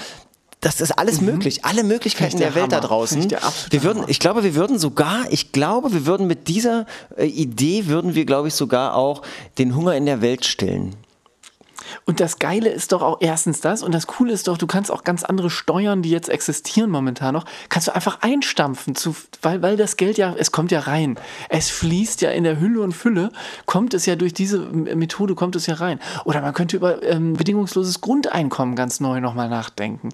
Das 0.60 0.82
ist 0.82 0.92
alles 0.98 1.22
möglich. 1.22 1.64
Alle 1.66 1.84
Möglichkeiten 1.84 2.38
der 2.38 2.48
der 2.48 2.56
Welt 2.56 2.72
da 2.72 2.78
Hammer. 2.78 2.88
draußen. 2.88 3.30
Der 3.30 3.44
absolute 3.44 3.72
Wir 3.74 3.84
würden, 3.84 3.98
Hammer. 4.00 4.10
ich 4.10 4.20
glaube, 4.20 4.44
wir 4.44 4.56
würden 4.56 4.80
sogar, 4.80 5.32
ich 5.32 5.52
glaube, 5.52 5.94
wir 5.94 6.06
würden 6.08 6.26
mit 6.26 6.48
dieser 6.48 6.86
äh, 7.16 7.26
Idee 7.26 7.86
würden 7.86 8.16
wir, 8.16 8.26
glaube 8.26 8.48
ich, 8.48 8.56
sogar 8.56 8.96
auch 8.96 9.22
den 9.60 9.76
Hunger 9.76 9.96
in 9.96 10.06
der 10.08 10.22
Welt 10.22 10.46
stillen. 10.46 10.96
Und 12.06 12.20
das 12.20 12.40
Geile 12.40 12.70
ist 12.70 12.92
doch 12.92 13.02
auch 13.02 13.18
erstens 13.22 13.62
das 13.62 13.84
und 13.84 13.94
das 13.94 14.08
Coole 14.08 14.34
ist 14.34 14.48
doch, 14.48 14.58
du 14.58 14.68
kannst 14.68 14.92
auch 14.92 15.04
ganz 15.04 15.24
andere 15.24 15.50
Steuern, 15.50 16.02
die 16.02 16.10
jetzt 16.10 16.30
existieren 16.30 16.90
momentan 16.90 17.34
noch, 17.34 17.46
kannst 17.70 17.88
du 17.88 17.96
einfach 17.96 18.22
einstampfen, 18.22 18.96
zu, 18.96 19.16
weil, 19.42 19.62
weil 19.62 19.78
das 19.78 19.98
Geld 19.98 20.18
ja, 20.18 20.36
es 20.38 20.52
kommt 20.52 20.72
ja 20.72 20.82
rein. 20.82 21.20
Es 21.50 21.70
fließt 21.70 22.22
ja 22.22 22.32
in 22.32 22.44
der 22.44 22.60
Hülle 22.60 22.82
und 22.82 22.94
Fülle, 22.94 23.32
kommt 23.66 23.94
es 23.94 24.06
ja 24.06 24.16
durch 24.16 24.34
diese 24.34 24.60
Methode, 24.60 25.36
kommt 25.36 25.56
es 25.56 25.66
ja 25.66 25.76
rein. 25.76 26.00
Oder 26.26 26.42
man 26.42 26.54
könnte 26.54 26.76
über 26.76 27.04
ähm, 27.04 27.34
bedingungsloses 27.34 28.02
Grundeinkommen 28.02 28.76
ganz 28.76 29.00
neu 29.00 29.22
nochmal 29.22 29.50
nachdenken. 29.50 30.10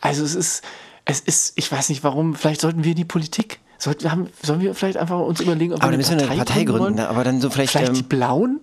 Also 0.00 0.24
es 0.24 0.34
ist, 0.34 0.64
es 1.04 1.20
ist, 1.20 1.52
ich 1.56 1.70
weiß 1.70 1.88
nicht 1.88 2.04
warum, 2.04 2.34
vielleicht 2.34 2.60
sollten 2.60 2.84
wir 2.84 2.90
in 2.90 2.96
die 2.96 3.04
Politik, 3.04 3.60
sollten 3.78 4.02
wir 4.02 4.12
haben, 4.12 4.28
sollen 4.42 4.60
wir 4.60 4.74
vielleicht 4.74 4.96
einfach 4.96 5.20
uns 5.20 5.40
überlegen, 5.40 5.74
ob 5.74 5.82
Aber 5.82 5.92
wir 5.92 5.98
müssen 5.98 6.18
wir 6.18 6.28
eine 6.28 6.36
Partei 6.36 6.64
gründen, 6.64 6.98
wollen? 6.98 7.00
aber 7.00 7.24
dann 7.24 7.40
so 7.40 7.50
vielleicht, 7.50 7.72
Vielleicht 7.72 7.88
ähm, 7.88 7.94
die 7.94 8.02
Blauen? 8.02 8.60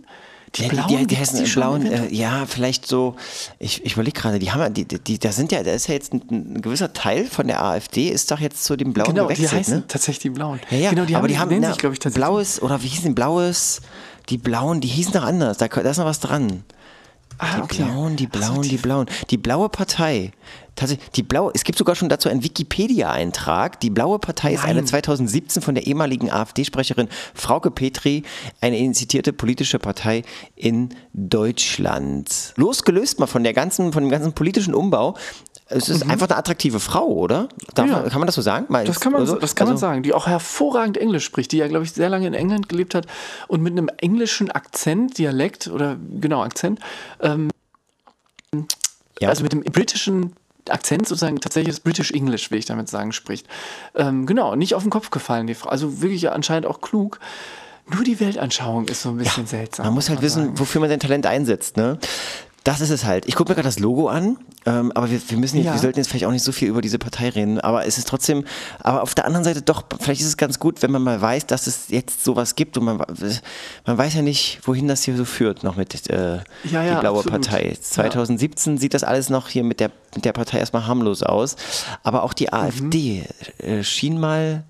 Die 0.55 0.63
Ja, 0.63 0.69
Blauen, 0.69 0.87
die, 0.87 0.97
die, 0.97 1.07
die 1.07 1.17
heißen 1.17 1.43
die 1.43 1.49
blauen, 1.49 1.85
äh, 1.91 2.13
ja, 2.13 2.45
vielleicht 2.45 2.85
so, 2.85 3.15
ich, 3.57 3.83
ich 3.85 3.93
überlege 3.93 4.19
gerade, 4.21 4.37
die 4.37 4.51
haben 4.51 4.61
ja, 4.61 4.69
die, 4.69 4.85
die, 4.85 4.99
die, 4.99 5.17
da 5.17 5.31
sind 5.31 5.51
ja, 5.51 5.63
da 5.63 5.71
ist 5.71 5.87
ja 5.87 5.95
jetzt 5.95 6.13
ein, 6.13 6.21
ein 6.29 6.61
gewisser 6.61 6.93
Teil 6.93 7.25
von 7.25 7.47
der 7.47 7.63
AfD, 7.63 8.09
ist 8.09 8.29
doch 8.29 8.39
jetzt 8.39 8.63
zu 8.63 8.75
dem 8.75 8.93
Blauen 8.93 9.07
Genau, 9.15 9.27
die 9.27 9.33
gewechselt, 9.33 9.59
heißen 9.61 9.77
ne? 9.77 9.83
tatsächlich 9.87 10.19
die 10.19 10.29
Blauen. 10.29 10.59
Ja, 10.69 10.77
ja, 10.77 10.89
genau, 10.91 11.05
die 11.05 11.15
aber 11.15 11.23
haben, 11.23 11.27
die 11.29 11.39
haben, 11.39 11.59
na, 11.59 11.69
sich, 11.69 11.79
glaube 11.79 11.93
ich, 11.93 11.99
tatsächlich. 11.99 12.23
blaues, 12.27 12.61
oder 12.61 12.83
wie 12.83 12.87
hießen 12.87 13.05
die, 13.09 13.13
blaues, 13.13 13.81
die 14.29 14.37
blauen, 14.37 14.79
die 14.79 14.89
hießen 14.89 15.13
doch 15.13 15.23
anders, 15.23 15.57
da, 15.57 15.67
da 15.67 15.81
ist 15.89 15.97
noch 15.97 16.05
was 16.05 16.19
dran. 16.19 16.63
Ah, 17.37 17.55
die 17.55 17.61
okay. 17.61 17.83
Blauen, 17.83 18.15
die 18.15 18.27
Blauen, 18.27 18.49
also 18.49 18.61
die, 18.61 18.69
die 18.69 18.77
Blauen. 18.77 19.07
Die 19.29 19.37
blaue 19.37 19.69
Partei. 19.69 20.31
Tatsächlich, 20.75 21.09
die 21.11 21.23
blaue, 21.23 21.51
es 21.53 21.63
gibt 21.63 21.77
sogar 21.77 21.95
schon 21.95 22.09
dazu 22.09 22.29
einen 22.29 22.43
Wikipedia-Eintrag. 22.43 23.79
Die 23.79 23.91
blaue 23.91 24.17
Partei 24.17 24.49
Nein. 24.49 24.57
ist 24.57 24.65
eine 24.65 24.85
2017 24.85 25.61
von 25.61 25.75
der 25.75 25.85
ehemaligen 25.85 26.31
AfD-Sprecherin 26.31 27.09
Frauke 27.35 27.69
Petri, 27.69 28.23
eine 28.59 28.77
initiierte 28.77 29.33
politische 29.33 29.77
Partei 29.77 30.23
in 30.55 30.89
Deutschland. 31.13 32.53
Losgelöst 32.55 33.19
mal 33.19 33.27
von 33.27 33.43
der 33.43 33.53
ganzen, 33.53 33.93
von 33.93 34.03
dem 34.03 34.09
ganzen 34.09 34.33
politischen 34.33 34.73
Umbau, 34.73 35.15
es 35.67 35.89
ist 35.89 36.05
mhm. 36.05 36.11
einfach 36.11 36.27
eine 36.29 36.37
attraktive 36.37 36.79
Frau, 36.79 37.07
oder? 37.07 37.47
Darf 37.73 37.87
ja. 37.87 38.01
kann 38.09 38.19
man 38.19 38.27
das 38.27 38.35
so 38.35 38.41
sagen? 38.41 38.65
Mal 38.69 38.85
das 38.85 38.99
kann, 38.99 39.11
man, 39.11 39.21
also, 39.21 39.35
das 39.35 39.55
kann 39.55 39.67
also, 39.67 39.73
man 39.73 39.79
sagen, 39.79 40.03
die 40.03 40.13
auch 40.13 40.27
hervorragend 40.27 40.97
Englisch 40.97 41.23
spricht, 41.23 41.51
die 41.51 41.57
ja, 41.57 41.67
glaube 41.67 41.85
ich, 41.85 41.93
sehr 41.93 42.09
lange 42.09 42.27
in 42.27 42.33
England 42.33 42.69
gelebt 42.69 42.95
hat 42.95 43.07
und 43.47 43.61
mit 43.61 43.71
einem 43.71 43.89
englischen 43.97 44.51
Akzent, 44.51 45.17
Dialekt 45.17 45.67
oder 45.67 45.97
genau 46.19 46.43
Akzent, 46.43 46.79
ähm, 47.21 47.49
ja. 49.19 49.29
also 49.29 49.43
mit 49.43 49.53
dem 49.53 49.61
britischen 49.63 50.33
Akzent 50.69 51.07
sozusagen 51.07 51.39
tatsächlich 51.39 51.75
das 51.75 51.81
British 51.81 52.11
English, 52.11 52.51
will 52.51 52.59
ich 52.59 52.65
damit 52.65 52.89
sagen, 52.89 53.11
spricht. 53.11 53.47
Ähm, 53.95 54.25
genau, 54.25 54.55
nicht 54.55 54.75
auf 54.75 54.83
den 54.83 54.91
Kopf 54.91 55.09
gefallen, 55.09 55.47
die 55.47 55.55
Frau. 55.55 55.69
Also 55.69 56.01
wirklich 56.01 56.29
anscheinend 56.29 56.65
auch 56.65 56.81
klug. 56.81 57.19
Nur 57.93 58.03
die 58.03 58.19
Weltanschauung 58.19 58.87
ist 58.87 59.01
so 59.01 59.09
ein 59.09 59.17
bisschen 59.17 59.43
ja, 59.43 59.49
seltsam. 59.49 59.85
Man 59.85 59.95
muss 59.95 60.09
halt 60.09 60.21
wissen, 60.21 60.45
sagen. 60.45 60.59
wofür 60.59 60.79
man 60.79 60.89
sein 60.89 61.01
Talent 61.01 61.25
einsetzt. 61.25 61.75
Ne? 61.75 61.99
Das 62.63 62.79
ist 62.79 62.91
es 62.91 63.03
halt. 63.03 63.25
Ich 63.27 63.35
gucke 63.35 63.51
mir 63.51 63.55
gerade 63.55 63.67
das 63.67 63.79
Logo 63.79 64.07
an, 64.07 64.37
ähm, 64.65 64.93
aber 64.93 65.11
wir, 65.11 65.19
wir 65.27 65.37
müssen 65.37 65.61
ja. 65.61 65.73
wir 65.73 65.79
sollten 65.79 65.99
jetzt 65.99 66.07
vielleicht 66.07 66.25
auch 66.25 66.31
nicht 66.31 66.43
so 66.43 66.53
viel 66.53 66.69
über 66.69 66.81
diese 66.81 66.97
Partei 66.97 67.27
reden, 67.27 67.59
aber 67.59 67.85
es 67.85 67.97
ist 67.97 68.07
trotzdem, 68.07 68.45
aber 68.79 69.01
auf 69.01 69.15
der 69.15 69.25
anderen 69.25 69.43
Seite 69.43 69.61
doch, 69.61 69.83
vielleicht 69.99 70.21
ist 70.21 70.27
es 70.27 70.37
ganz 70.37 70.59
gut, 70.59 70.81
wenn 70.81 70.91
man 70.91 71.03
mal 71.03 71.21
weiß, 71.21 71.45
dass 71.47 71.67
es 71.67 71.89
jetzt 71.89 72.23
sowas 72.23 72.55
gibt 72.55 72.77
und 72.77 72.85
man, 72.85 72.97
man 72.97 73.97
weiß 73.97 74.13
ja 74.13 74.21
nicht, 74.21 74.61
wohin 74.63 74.87
das 74.87 75.03
hier 75.03 75.17
so 75.17 75.25
führt, 75.25 75.63
noch 75.63 75.75
mit 75.75 76.09
äh, 76.09 76.37
ja, 76.63 76.83
ja, 76.83 76.95
die 76.95 77.01
blaue 77.01 77.19
absolut. 77.19 77.41
Partei. 77.41 77.77
2017 77.79 78.77
sieht 78.77 78.93
das 78.93 79.03
alles 79.03 79.29
noch 79.29 79.49
hier 79.49 79.65
mit 79.65 79.81
der, 79.81 79.91
mit 80.15 80.23
der 80.23 80.31
Partei 80.31 80.59
erstmal 80.59 80.87
harmlos 80.87 81.21
aus, 81.21 81.57
aber 82.03 82.23
auch 82.23 82.31
die 82.31 82.45
mhm. 82.45 82.53
AfD 82.53 83.23
äh, 83.57 83.83
schien 83.83 84.17
mal 84.19 84.63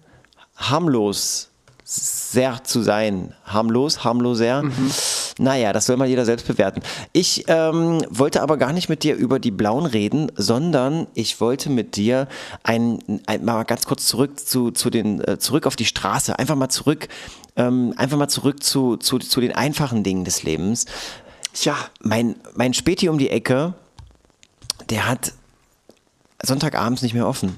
harmlos 0.56 1.50
sehr 2.34 2.64
zu 2.64 2.82
sein. 2.82 3.34
Harmlos, 3.46 4.04
harmloser. 4.04 4.64
Mhm. 4.64 4.92
Naja, 5.38 5.72
das 5.72 5.86
soll 5.86 5.98
mal 5.98 6.08
jeder 6.08 6.26
selbst 6.26 6.48
bewerten. 6.48 6.82
Ich 7.14 7.46
ähm, 7.48 8.04
wollte 8.10 8.42
aber 8.42 8.58
gar 8.58 8.74
nicht 8.74 8.90
mit 8.90 9.04
dir 9.04 9.16
über 9.16 9.40
die 9.40 9.52
Blauen 9.52 9.86
reden, 9.86 10.32
sondern 10.36 11.08
ich 11.14 11.40
wollte 11.40 11.70
mit 11.70 11.96
dir 11.96 12.28
ein, 12.64 13.00
ein 13.28 13.46
mal 13.46 13.64
ganz 13.64 13.86
kurz 13.86 14.08
zurück 14.08 14.40
zu, 14.40 14.72
zu 14.72 14.90
den, 14.90 15.22
äh, 15.22 15.38
zurück 15.38 15.68
auf 15.68 15.76
die 15.76 15.86
Straße, 15.86 16.38
einfach 16.38 16.56
mal 16.56 16.70
zurück, 16.70 17.08
ähm, 17.56 17.94
einfach 17.98 18.18
mal 18.18 18.28
zurück 18.28 18.64
zu, 18.64 18.98
zu, 18.98 19.20
zu 19.20 19.40
den 19.40 19.54
einfachen 19.54 20.04
Dingen 20.04 20.26
des 20.26 20.44
Lebens. 20.44 20.86
Ja. 21.62 21.78
Mein, 22.02 22.36
mein 22.56 22.74
Späti 22.74 23.10
um 23.10 23.20
die 23.20 23.30
Ecke, 23.30 23.76
der 24.90 25.08
hat 25.08 25.34
Sonntagabends 26.42 27.04
nicht 27.04 27.14
mehr 27.14 27.28
offen. 27.28 27.56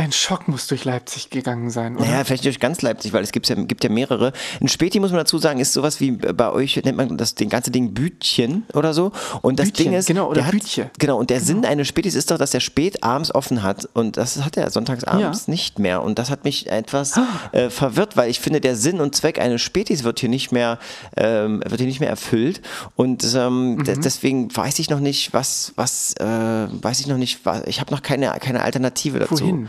Ein 0.00 0.12
Schock 0.12 0.48
muss 0.48 0.66
durch 0.66 0.86
Leipzig 0.86 1.28
gegangen 1.28 1.68
sein, 1.68 1.94
oder? 1.94 2.06
Naja, 2.06 2.24
vielleicht 2.24 2.46
durch 2.46 2.58
ganz 2.58 2.80
Leipzig, 2.80 3.12
weil 3.12 3.22
es 3.22 3.32
gibt 3.32 3.50
ja, 3.50 3.54
gibt 3.54 3.84
ja 3.84 3.90
mehrere. 3.90 4.32
Ein 4.58 4.68
Späti, 4.68 4.98
muss 4.98 5.10
man 5.10 5.18
dazu 5.18 5.36
sagen, 5.36 5.60
ist 5.60 5.74
sowas 5.74 6.00
wie 6.00 6.12
bei 6.12 6.50
euch, 6.50 6.82
nennt 6.82 6.96
man 6.96 7.18
das 7.18 7.34
den 7.34 7.50
ganze 7.50 7.70
Ding 7.70 7.92
Bütchen 7.92 8.64
oder 8.72 8.94
so. 8.94 9.12
Und 9.42 9.58
das 9.58 9.66
Bütchen, 9.66 9.90
Ding 9.90 9.98
ist, 9.98 10.06
genau, 10.06 10.30
oder 10.30 10.46
hat, 10.46 10.52
Bütchen. 10.52 10.88
Genau, 10.98 11.18
und 11.18 11.28
der 11.28 11.36
genau. 11.36 11.46
Sinn 11.48 11.66
eines 11.66 11.86
Spätis 11.86 12.14
ist 12.14 12.30
doch, 12.30 12.38
dass 12.38 12.54
er 12.54 12.60
spät 12.60 13.04
abends 13.04 13.34
offen 13.34 13.62
hat. 13.62 13.90
Und 13.92 14.16
das 14.16 14.42
hat 14.42 14.56
er 14.56 14.70
sonntagsabends 14.70 15.46
ja. 15.46 15.50
nicht 15.50 15.78
mehr. 15.78 16.02
Und 16.02 16.18
das 16.18 16.30
hat 16.30 16.44
mich 16.44 16.70
etwas 16.70 17.18
ah. 17.18 17.26
äh, 17.52 17.68
verwirrt, 17.68 18.16
weil 18.16 18.30
ich 18.30 18.40
finde, 18.40 18.62
der 18.62 18.76
Sinn 18.76 19.02
und 19.02 19.14
Zweck 19.14 19.38
eines 19.38 19.60
Spätis 19.60 20.02
wird 20.02 20.18
hier 20.18 20.30
nicht 20.30 20.50
mehr, 20.50 20.78
ähm, 21.18 21.60
wird 21.62 21.76
hier 21.76 21.86
nicht 21.86 22.00
mehr 22.00 22.08
erfüllt. 22.08 22.62
Und 22.96 23.22
ähm, 23.34 23.74
mhm. 23.74 23.84
deswegen 23.84 24.56
weiß 24.56 24.78
ich 24.78 24.88
noch 24.88 25.00
nicht, 25.00 25.34
was, 25.34 25.74
was, 25.76 26.14
äh, 26.14 26.24
weiß 26.24 27.00
ich 27.00 27.06
noch 27.06 27.18
nicht, 27.18 27.44
was, 27.44 27.64
ich 27.66 27.80
habe 27.80 27.92
noch 27.92 28.00
keine, 28.00 28.34
keine 28.40 28.62
Alternative 28.62 29.18
dazu. 29.18 29.40
Wohin? 29.40 29.68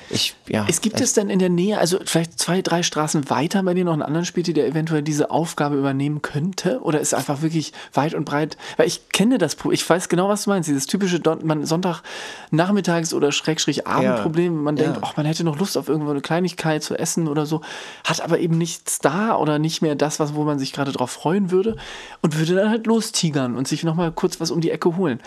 Ich, 0.13 0.35
ja, 0.47 0.65
es 0.67 0.81
gibt 0.81 0.99
es 0.99 1.13
denn 1.13 1.29
in 1.29 1.39
der 1.39 1.49
Nähe, 1.49 1.77
also 1.77 1.99
vielleicht 2.03 2.37
zwei, 2.39 2.61
drei 2.61 2.83
Straßen 2.83 3.29
weiter 3.29 3.63
bei 3.63 3.73
dir 3.73 3.85
noch 3.85 3.93
einen 3.93 4.01
anderen 4.01 4.25
Späti, 4.25 4.53
der 4.53 4.67
eventuell 4.67 5.01
diese 5.01 5.31
Aufgabe 5.31 5.77
übernehmen 5.77 6.21
könnte? 6.21 6.81
Oder 6.81 6.99
ist 6.99 7.13
einfach 7.13 7.41
wirklich 7.41 7.73
weit 7.93 8.13
und 8.13 8.25
breit? 8.25 8.57
Weil 8.77 8.87
ich 8.87 9.09
kenne 9.09 9.37
das, 9.37 9.57
ich 9.71 9.89
weiß 9.89 10.09
genau, 10.09 10.29
was 10.29 10.43
du 10.43 10.49
meinst, 10.49 10.67
dieses 10.69 10.87
typische 10.87 11.17
Sonntagnachmittags- 11.17 13.13
oder 13.13 13.31
Schrägstrich 13.31 13.87
Abendproblem, 13.87 14.55
ja. 14.55 14.61
man 14.61 14.75
denkt, 14.75 14.97
ja. 14.97 15.03
ach, 15.03 15.17
man 15.17 15.25
hätte 15.25 15.43
noch 15.43 15.57
Lust 15.57 15.77
auf 15.77 15.87
irgendwo 15.87 16.11
eine 16.11 16.21
Kleinigkeit 16.21 16.83
zu 16.83 16.97
essen 16.97 17.27
oder 17.27 17.45
so, 17.45 17.61
hat 18.03 18.21
aber 18.21 18.39
eben 18.39 18.57
nichts 18.57 18.99
da 18.99 19.35
oder 19.35 19.59
nicht 19.59 19.81
mehr 19.81 19.95
das, 19.95 20.19
was, 20.19 20.35
wo 20.35 20.43
man 20.43 20.59
sich 20.59 20.73
gerade 20.73 20.91
drauf 20.91 21.11
freuen 21.11 21.51
würde 21.51 21.77
und 22.21 22.37
würde 22.37 22.55
dann 22.55 22.69
halt 22.69 22.87
lostigern 22.87 23.55
und 23.55 23.67
sich 23.67 23.83
nochmal 23.83 24.11
kurz 24.11 24.39
was 24.39 24.51
um 24.51 24.61
die 24.61 24.71
Ecke 24.71 24.97
holen. 24.97 25.19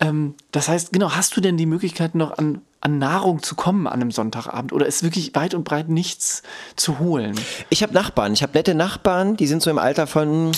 Ähm, 0.00 0.34
das 0.52 0.68
heißt, 0.68 0.92
genau, 0.92 1.12
hast 1.12 1.36
du 1.36 1.40
denn 1.40 1.56
die 1.56 1.66
Möglichkeit 1.66 2.14
noch 2.14 2.38
an 2.38 2.62
an 2.80 2.98
Nahrung 2.98 3.42
zu 3.42 3.56
kommen 3.56 3.86
an 3.86 3.94
einem 3.94 4.10
Sonntagabend 4.28 4.72
oder 4.72 4.86
ist 4.86 5.02
wirklich 5.02 5.34
weit 5.34 5.54
und 5.54 5.64
breit 5.64 5.88
nichts 5.88 6.42
zu 6.76 6.98
holen? 6.98 7.34
Ich 7.70 7.82
habe 7.82 7.94
Nachbarn. 7.94 8.32
Ich 8.34 8.42
habe 8.42 8.52
nette 8.54 8.74
Nachbarn, 8.74 9.36
die 9.36 9.46
sind 9.46 9.62
so 9.62 9.70
im 9.70 9.78
Alter 9.78 10.06
von 10.06 10.52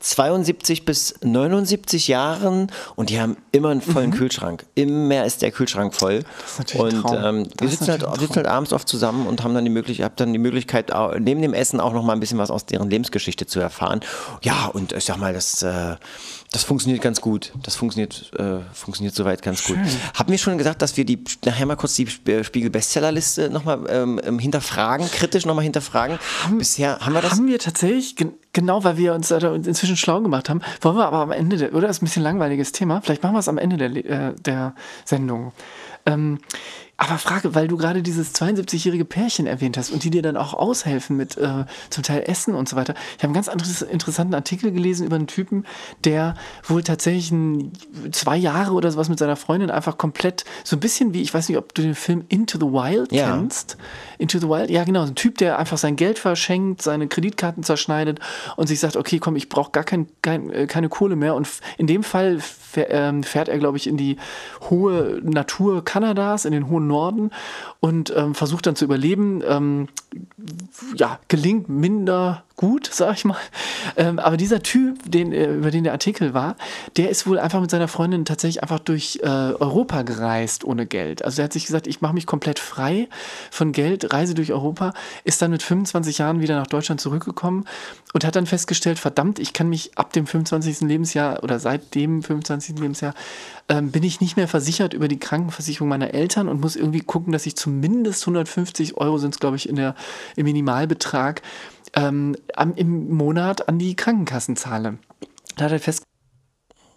72 0.00 0.84
bis 0.84 1.14
79 1.22 2.08
Jahren 2.08 2.70
und 2.94 3.10
die 3.10 3.18
haben 3.20 3.36
immer 3.52 3.70
einen 3.70 3.80
vollen 3.80 4.10
mhm. 4.10 4.14
Kühlschrank. 4.14 4.66
Immer 4.74 5.24
ist 5.24 5.42
der 5.42 5.50
Kühlschrank 5.50 5.94
voll. 5.94 6.24
Und 6.74 7.04
ähm, 7.12 7.48
wir 7.58 7.68
sitzen 7.68 7.88
halt, 7.88 8.04
sitzen 8.18 8.36
halt, 8.36 8.46
abends 8.46 8.72
oft 8.72 8.88
zusammen 8.88 9.26
und 9.26 9.42
haben 9.42 9.54
dann 9.54 9.64
die 9.64 9.70
Möglichkeit, 9.70 10.20
dann 10.20 10.32
die 10.32 10.38
Möglichkeit, 10.38 10.92
neben 11.18 11.40
dem 11.40 11.54
Essen 11.54 11.80
auch 11.80 11.92
noch 11.92 12.02
mal 12.02 12.12
ein 12.12 12.20
bisschen 12.20 12.38
was 12.38 12.50
aus 12.50 12.66
deren 12.66 12.90
Lebensgeschichte 12.90 13.46
zu 13.46 13.60
erfahren. 13.60 14.00
Ja, 14.42 14.66
und 14.66 14.92
ich 14.92 15.04
sag 15.04 15.16
mal, 15.16 15.32
das, 15.32 15.62
äh, 15.62 15.96
das 16.56 16.64
funktioniert 16.64 17.02
ganz 17.02 17.20
gut. 17.20 17.52
Das 17.62 17.76
funktioniert, 17.76 18.32
äh, 18.38 18.60
funktioniert 18.72 19.14
soweit 19.14 19.42
ganz 19.42 19.60
Schön. 19.60 19.76
gut. 19.76 19.92
Haben 20.14 20.30
wir 20.30 20.38
schon 20.38 20.56
gesagt, 20.56 20.80
dass 20.80 20.96
wir 20.96 21.04
die 21.04 21.22
nachher 21.44 21.66
mal 21.66 21.76
kurz 21.76 21.96
die 21.96 22.06
Spiegel-Bestsellerliste 22.06 23.50
nochmal 23.50 23.80
ähm, 23.90 24.18
ähm, 24.24 24.38
hinterfragen, 24.38 25.06
kritisch 25.10 25.44
nochmal 25.44 25.64
hinterfragen? 25.64 26.18
Haben, 26.44 26.56
Bisher 26.56 26.98
haben 27.00 27.12
wir 27.12 27.20
das? 27.20 27.32
Haben 27.32 27.46
wir 27.46 27.58
tatsächlich, 27.58 28.16
genau, 28.54 28.84
weil 28.84 28.96
wir 28.96 29.12
uns 29.12 29.30
inzwischen 29.30 29.98
schlau 29.98 30.22
gemacht 30.22 30.48
haben. 30.48 30.62
Wollen 30.80 30.96
wir 30.96 31.06
aber 31.06 31.18
am 31.18 31.30
Ende, 31.30 31.58
der, 31.58 31.74
oder? 31.74 31.88
Das 31.88 31.98
ist 31.98 32.02
ein 32.02 32.06
bisschen 32.06 32.22
langweiliges 32.22 32.72
Thema. 32.72 33.02
Vielleicht 33.02 33.22
machen 33.22 33.34
wir 33.34 33.40
es 33.40 33.48
am 33.48 33.58
Ende 33.58 33.76
der, 33.76 34.30
äh, 34.30 34.34
der 34.36 34.74
Sendung. 35.04 35.52
Ähm, 36.06 36.38
aber 36.98 37.18
Frage, 37.18 37.54
weil 37.54 37.68
du 37.68 37.76
gerade 37.76 38.02
dieses 38.02 38.34
72-jährige 38.34 39.04
Pärchen 39.04 39.46
erwähnt 39.46 39.76
hast 39.76 39.90
und 39.90 40.02
die 40.02 40.10
dir 40.10 40.22
dann 40.22 40.36
auch 40.36 40.54
aushelfen 40.54 41.16
mit 41.16 41.36
äh, 41.36 41.66
zum 41.90 42.02
Teil 42.02 42.22
Essen 42.26 42.54
und 42.54 42.68
so 42.68 42.76
weiter. 42.76 42.94
Ich 43.10 43.18
habe 43.18 43.26
einen 43.26 43.34
ganz 43.34 43.48
anderes, 43.48 43.82
interessanten 43.82 44.34
Artikel 44.34 44.72
gelesen 44.72 45.06
über 45.06 45.16
einen 45.16 45.26
Typen, 45.26 45.66
der 46.04 46.34
wohl 46.64 46.82
tatsächlich 46.82 47.30
ein, 47.30 47.72
zwei 48.12 48.36
Jahre 48.36 48.72
oder 48.72 48.90
sowas 48.90 49.10
mit 49.10 49.18
seiner 49.18 49.36
Freundin 49.36 49.70
einfach 49.70 49.98
komplett, 49.98 50.44
so 50.64 50.76
ein 50.76 50.80
bisschen 50.80 51.12
wie, 51.12 51.20
ich 51.20 51.34
weiß 51.34 51.50
nicht, 51.50 51.58
ob 51.58 51.74
du 51.74 51.82
den 51.82 51.94
Film 51.94 52.24
Into 52.28 52.58
the 52.58 52.72
Wild 52.72 53.12
ja. 53.12 53.30
kennst. 53.30 53.76
Into 54.16 54.38
the 54.38 54.48
Wild, 54.48 54.70
ja 54.70 54.84
genau, 54.84 55.04
so 55.04 55.12
ein 55.12 55.16
Typ, 55.16 55.36
der 55.36 55.58
einfach 55.58 55.76
sein 55.76 55.96
Geld 55.96 56.18
verschenkt, 56.18 56.80
seine 56.80 57.08
Kreditkarten 57.08 57.62
zerschneidet 57.62 58.20
und 58.56 58.68
sich 58.68 58.80
sagt, 58.80 58.96
okay, 58.96 59.18
komm, 59.18 59.36
ich 59.36 59.50
brauche 59.50 59.70
gar 59.70 59.84
kein, 59.84 60.06
kein, 60.22 60.50
äh, 60.50 60.66
keine 60.66 60.88
Kohle 60.88 61.16
mehr. 61.16 61.34
Und 61.34 61.46
in 61.76 61.86
dem 61.86 62.02
Fall 62.02 62.40
ähm, 62.76 63.22
fährt 63.22 63.48
er, 63.48 63.58
glaube 63.58 63.76
ich, 63.76 63.86
in 63.86 63.98
die 63.98 64.16
hohe 64.70 65.20
Natur 65.22 65.84
Kanadas, 65.84 66.44
in 66.46 66.52
den 66.52 66.68
hohen 66.68 66.85
Norden 66.86 67.30
und 67.80 68.12
ähm, 68.16 68.34
versucht 68.34 68.66
dann 68.66 68.76
zu 68.76 68.84
überleben. 68.84 69.42
Ähm, 69.46 69.88
ja, 70.96 71.18
gelingt 71.28 71.68
minder 71.68 72.44
gut, 72.56 72.88
sag 72.92 73.16
ich 73.16 73.24
mal. 73.24 73.36
Ähm, 73.96 74.18
aber 74.18 74.36
dieser 74.36 74.62
Typ, 74.62 74.98
den, 75.10 75.32
äh, 75.32 75.52
über 75.52 75.70
den 75.70 75.84
der 75.84 75.92
Artikel 75.92 76.34
war, 76.34 76.56
der 76.96 77.10
ist 77.10 77.26
wohl 77.26 77.38
einfach 77.38 77.60
mit 77.60 77.70
seiner 77.70 77.88
Freundin 77.88 78.24
tatsächlich 78.24 78.62
einfach 78.62 78.78
durch 78.78 79.20
äh, 79.22 79.26
Europa 79.26 80.02
gereist 80.02 80.64
ohne 80.64 80.86
Geld. 80.86 81.24
Also 81.24 81.42
er 81.42 81.44
hat 81.44 81.52
sich 81.52 81.66
gesagt, 81.66 81.86
ich 81.86 82.00
mache 82.00 82.14
mich 82.14 82.26
komplett 82.26 82.58
frei 82.58 83.08
von 83.50 83.72
Geld, 83.72 84.12
reise 84.12 84.34
durch 84.34 84.52
Europa, 84.52 84.92
ist 85.24 85.40
dann 85.42 85.50
mit 85.50 85.62
25 85.62 86.18
Jahren 86.18 86.40
wieder 86.40 86.58
nach 86.58 86.66
Deutschland 86.66 87.00
zurückgekommen 87.00 87.66
und 88.14 88.24
hat 88.24 88.36
dann 88.36 88.46
festgestellt, 88.46 88.98
verdammt, 88.98 89.38
ich 89.38 89.52
kann 89.52 89.68
mich 89.68 89.96
ab 89.98 90.12
dem 90.12 90.26
25. 90.26 90.80
Lebensjahr 90.80 91.42
oder 91.42 91.58
seit 91.58 91.94
dem 91.94 92.22
25. 92.22 92.78
Lebensjahr 92.78 93.14
ähm, 93.68 93.90
bin 93.90 94.02
ich 94.02 94.20
nicht 94.20 94.36
mehr 94.36 94.48
versichert 94.48 94.94
über 94.94 95.08
die 95.08 95.18
Krankenversicherung 95.18 95.88
meiner 95.88 96.14
Eltern 96.14 96.48
und 96.48 96.60
muss 96.60 96.75
irgendwie 96.76 97.00
gucken, 97.00 97.32
dass 97.32 97.46
ich 97.46 97.56
zumindest 97.56 98.22
150 98.22 98.96
Euro 98.96 99.18
sind 99.18 99.34
es, 99.34 99.40
glaube 99.40 99.56
ich, 99.56 99.68
in 99.68 99.76
der, 99.76 99.94
im 100.36 100.44
Minimalbetrag 100.44 101.42
ähm, 101.94 102.36
im 102.76 103.10
Monat 103.14 103.68
an 103.68 103.78
die 103.78 103.96
Krankenkassen 103.96 104.56
zahle. 104.56 104.98
Da 105.56 105.64
hat 105.64 105.72
er 105.72 105.80
festgestellt, 105.80 106.06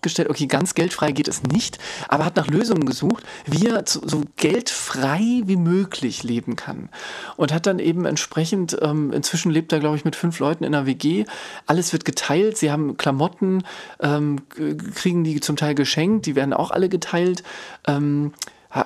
gestellt, 0.02 0.30
okay, 0.30 0.48
ganz 0.48 0.76
geldfrei 0.76 1.12
geht 1.12 1.28
es 1.28 1.44
nicht, 1.44 1.78
aber 2.08 2.26
hat 2.26 2.36
nach 2.36 2.48
Lösungen 2.48 2.86
gesucht, 2.86 3.24
wie 3.46 3.68
er 3.68 3.84
so 3.86 4.24
geldfrei 4.38 5.42
wie 5.46 5.58
möglich 5.58 6.24
leben 6.24 6.56
kann. 6.56 6.90
Und 7.36 7.54
hat 7.54 7.66
dann 7.66 7.80
eben 7.80 8.06
entsprechend, 8.06 8.78
ähm, 8.82 9.12
inzwischen 9.12 9.52
lebt 9.52 9.74
er, 9.74 9.80
glaube 9.80 9.98
ich, 9.98 10.06
mit 10.06 10.16
fünf 10.16 10.40
Leuten 10.40 10.64
in 10.64 10.74
einer 10.74 10.86
WG. 10.86 11.26
Alles 11.66 11.92
wird 11.92 12.06
geteilt. 12.06 12.58
Sie 12.58 12.72
haben 12.72 12.98
Klamotten, 12.98 13.64
ähm, 14.00 14.42
kriegen 14.96 15.24
die 15.24 15.40
zum 15.40 15.56
Teil 15.56 15.76
geschenkt, 15.76 16.26
die 16.26 16.36
werden 16.36 16.54
auch 16.54 16.72
alle 16.72 16.90
geteilt. 16.90 17.44
Ähm, 17.88 18.34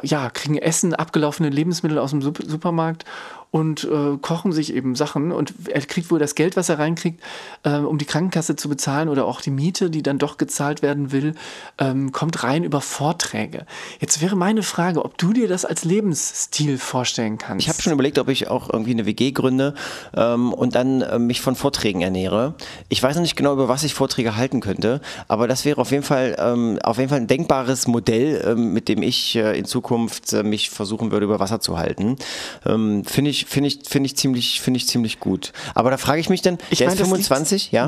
ja, 0.03 0.29
kriegen 0.29 0.57
Essen, 0.57 0.93
abgelaufene 0.93 1.49
Lebensmittel 1.49 1.99
aus 1.99 2.11
dem 2.11 2.21
Supermarkt 2.21 3.05
und 3.53 3.83
äh, 3.83 4.17
kochen 4.19 4.51
sich 4.51 4.73
eben 4.73 4.95
Sachen 4.95 5.31
und 5.31 5.53
er 5.67 5.81
kriegt 5.81 6.09
wohl 6.09 6.17
das 6.17 6.33
Geld, 6.33 6.57
was 6.57 6.69
er 6.69 6.79
reinkriegt, 6.79 7.21
äh, 7.61 7.75
um 7.75 7.99
die 7.99 8.05
Krankenkasse 8.05 8.55
zu 8.55 8.67
bezahlen 8.67 9.09
oder 9.09 9.25
auch 9.25 9.41
die 9.41 9.51
Miete, 9.51 9.91
die 9.91 10.01
dann 10.01 10.17
doch 10.17 10.37
gezahlt 10.37 10.81
werden 10.81 11.11
will, 11.11 11.35
ähm, 11.77 12.11
kommt 12.11 12.43
rein 12.43 12.63
über 12.63 12.81
Vorträge. 12.81 13.67
Jetzt 13.99 14.23
wäre 14.23 14.35
meine 14.35 14.63
Frage, 14.63 15.05
ob 15.05 15.19
du 15.19 15.33
dir 15.33 15.47
das 15.47 15.65
als 15.65 15.83
Lebensstil 15.83 16.79
vorstellen 16.79 17.37
kannst. 17.37 17.63
Ich 17.63 17.69
habe 17.69 17.79
schon 17.79 17.93
überlegt, 17.93 18.17
ob 18.17 18.27
ich 18.29 18.47
auch 18.47 18.73
irgendwie 18.73 18.89
eine 18.89 19.05
WG 19.05 19.29
gründe 19.29 19.75
ähm, 20.17 20.51
und 20.51 20.73
dann 20.73 21.01
äh, 21.03 21.19
mich 21.19 21.39
von 21.39 21.55
Vorträgen 21.55 22.01
ernähre. 22.01 22.55
Ich 22.89 23.03
weiß 23.03 23.15
noch 23.17 23.21
nicht 23.21 23.35
genau, 23.35 23.53
über 23.53 23.67
was 23.67 23.83
ich 23.83 23.93
Vorträge 23.93 24.35
halten 24.35 24.61
könnte, 24.61 24.99
aber 25.27 25.47
das 25.47 25.63
wäre 25.63 25.79
auf 25.79 25.91
jeden 25.91 26.01
Fall, 26.01 26.35
ähm, 26.39 26.79
auf 26.81 26.97
jeden 26.97 27.09
Fall 27.09 27.19
ein 27.19 27.27
denkbares 27.27 27.85
Modell, 27.85 28.43
ähm, 28.47 28.73
mit 28.73 28.89
dem 28.89 29.03
ich 29.03 29.35
äh, 29.35 29.55
in 29.59 29.65
Zukunft 29.65 30.33
äh, 30.33 30.41
mich 30.41 30.71
versuchen 30.71 31.11
würde, 31.11 31.25
über 31.25 31.39
Wasser 31.39 31.59
zu 31.59 31.77
halten. 31.77 32.15
Ähm, 32.65 33.05
finde 33.05 33.29
ich, 33.29 33.42
finde 33.45 33.67
ich, 33.67 33.79
finde 33.87 34.07
ich 34.07 34.17
ziemlich, 34.17 34.61
finde 34.61 34.77
ich 34.77 34.87
ziemlich 34.87 35.19
gut. 35.19 35.51
Aber 35.75 35.91
da 35.91 35.97
frage 35.97 36.19
ich 36.19 36.29
mich 36.29 36.41
dann, 36.41 36.57
ich 36.69 36.79
der 36.79 36.87
mein, 36.87 36.95
ist 36.95 37.03
25, 37.03 37.71
ja? 37.71 37.87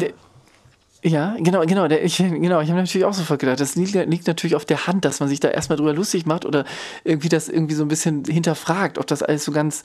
Ja, 1.05 1.35
genau, 1.37 1.63
genau. 1.67 1.87
Der, 1.87 2.03
ich, 2.03 2.17
genau, 2.17 2.61
ich 2.61 2.69
habe 2.69 2.79
natürlich 2.79 3.05
auch 3.05 3.13
sofort 3.13 3.39
gedacht, 3.39 3.59
das 3.59 3.75
liegt, 3.75 3.93
liegt, 3.93 4.25
natürlich 4.25 4.55
auf 4.55 4.65
der 4.65 4.87
Hand, 4.87 5.05
dass 5.05 5.19
man 5.19 5.29
sich 5.29 5.39
da 5.39 5.49
erstmal 5.49 5.77
drüber 5.77 5.93
lustig 5.93 6.25
macht 6.25 6.45
oder 6.45 6.65
irgendwie 7.03 7.29
das 7.29 7.47
irgendwie 7.47 7.75
so 7.75 7.83
ein 7.83 7.89
bisschen 7.89 8.25
hinterfragt, 8.25 8.97
ob 8.97 9.05
das 9.05 9.21
alles 9.21 9.45
so 9.45 9.51
ganz 9.51 9.83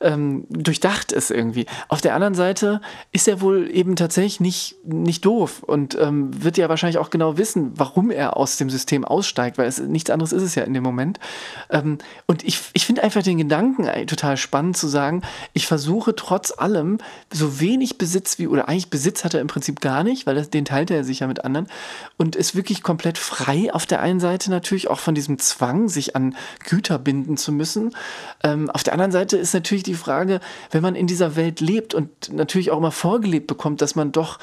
ähm, 0.00 0.44
durchdacht 0.48 1.10
ist 1.10 1.32
irgendwie. 1.32 1.66
Auf 1.88 2.02
der 2.02 2.14
anderen 2.14 2.36
Seite 2.36 2.80
ist 3.10 3.26
er 3.26 3.40
wohl 3.40 3.68
eben 3.68 3.96
tatsächlich 3.96 4.38
nicht, 4.38 4.76
nicht 4.84 5.24
doof 5.24 5.64
und 5.64 5.98
ähm, 5.98 6.30
wird 6.40 6.56
ja 6.56 6.68
wahrscheinlich 6.68 6.98
auch 6.98 7.10
genau 7.10 7.36
wissen, 7.36 7.72
warum 7.74 8.12
er 8.12 8.36
aus 8.36 8.56
dem 8.56 8.70
System 8.70 9.04
aussteigt, 9.04 9.58
weil 9.58 9.66
es 9.66 9.80
nichts 9.80 10.08
anderes 10.08 10.32
ist 10.32 10.44
es 10.44 10.54
ja 10.54 10.62
in 10.62 10.72
dem 10.72 10.84
Moment. 10.84 11.18
Ähm, 11.70 11.98
und 12.26 12.44
ich, 12.44 12.60
ich 12.74 12.86
finde 12.86 13.02
einfach 13.02 13.24
den 13.24 13.38
Gedanken 13.38 13.88
total 14.06 14.36
spannend 14.36 14.76
zu 14.76 14.86
sagen, 14.86 15.22
ich 15.52 15.66
versuche 15.66 16.14
trotz 16.14 16.56
allem 16.56 16.98
so 17.32 17.58
wenig 17.58 17.98
Besitz 17.98 18.38
wie, 18.38 18.46
oder 18.46 18.68
eigentlich 18.68 18.90
Besitz 18.90 19.24
hat 19.24 19.34
er 19.34 19.40
im 19.40 19.48
Prinzip 19.48 19.80
gar 19.80 20.04
nicht, 20.04 20.26
weil 20.28 20.36
das 20.36 20.48
den 20.48 20.59
den 20.60 20.66
teilt 20.66 20.90
er 20.90 21.04
sich 21.04 21.20
ja 21.20 21.26
mit 21.26 21.44
anderen 21.44 21.66
und 22.18 22.36
ist 22.36 22.54
wirklich 22.54 22.82
komplett 22.82 23.16
frei 23.16 23.72
auf 23.72 23.86
der 23.86 24.00
einen 24.00 24.20
Seite 24.20 24.50
natürlich 24.50 24.88
auch 24.88 24.98
von 24.98 25.14
diesem 25.14 25.38
Zwang, 25.38 25.88
sich 25.88 26.14
an 26.14 26.36
Güter 26.68 26.98
binden 26.98 27.36
zu 27.36 27.50
müssen. 27.50 27.96
Ähm, 28.44 28.68
auf 28.70 28.82
der 28.82 28.92
anderen 28.92 29.12
Seite 29.12 29.38
ist 29.38 29.54
natürlich 29.54 29.84
die 29.84 29.94
Frage, 29.94 30.40
wenn 30.70 30.82
man 30.82 30.94
in 30.94 31.06
dieser 31.06 31.34
Welt 31.34 31.60
lebt 31.60 31.94
und 31.94 32.32
natürlich 32.32 32.70
auch 32.70 32.78
immer 32.78 32.92
vorgelebt 32.92 33.46
bekommt, 33.46 33.80
dass 33.80 33.94
man 33.94 34.12
doch 34.12 34.38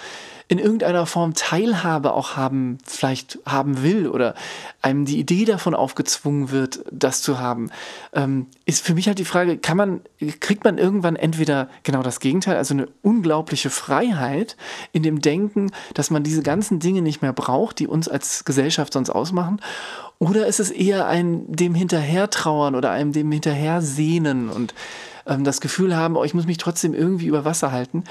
in 0.49 0.59
irgendeiner 0.59 1.05
Form 1.05 1.33
Teilhabe 1.33 2.13
auch 2.13 2.37
haben, 2.37 2.77
vielleicht 2.85 3.39
haben 3.45 3.83
will 3.83 4.07
oder 4.07 4.33
einem 4.81 5.03
die 5.03 5.19
Idee 5.19 5.43
davon 5.43 5.75
aufgezwungen 5.75 6.51
wird, 6.51 6.85
das 6.89 7.21
zu 7.21 7.39
haben, 7.39 7.69
ähm, 8.13 8.47
ist 8.65 8.85
für 8.85 8.93
mich 8.93 9.07
halt 9.07 9.19
die 9.19 9.25
Frage, 9.25 9.57
kann 9.57 9.75
man, 9.75 10.01
kriegt 10.39 10.63
man 10.63 10.77
irgendwann 10.77 11.17
entweder 11.17 11.69
genau 11.83 12.01
das 12.01 12.21
Gegenteil, 12.21 12.55
also 12.55 12.73
eine 12.73 12.87
unglaubliche 13.01 13.69
Freiheit 13.69 14.55
in 14.93 15.03
dem 15.03 15.19
Denken, 15.19 15.71
dass 15.93 16.11
man 16.11 16.23
diese 16.23 16.43
ganzen 16.43 16.79
Dinge 16.79 17.01
nicht 17.01 17.21
mehr 17.21 17.33
braucht, 17.33 17.79
die 17.79 17.87
uns 17.87 18.07
als 18.07 18.45
Gesellschaft 18.45 18.93
sonst 18.93 19.09
ausmachen, 19.09 19.59
oder 20.19 20.47
ist 20.47 20.59
es 20.59 20.71
eher 20.71 21.07
ein 21.07 21.43
dem 21.47 21.75
Hinterhertrauern 21.75 22.73
oder 22.73 22.91
einem 22.91 23.11
dem 23.11 23.31
Hinterhersehnen 23.31 24.49
und 24.49 24.73
ähm, 25.27 25.43
das 25.43 25.61
Gefühl 25.61 25.95
haben, 25.95 26.15
oh, 26.15 26.23
ich 26.23 26.33
muss 26.33 26.47
mich 26.47 26.57
trotzdem 26.57 26.93
irgendwie 26.93 27.27
über 27.27 27.45
Wasser 27.45 27.71
halten? 27.71 28.03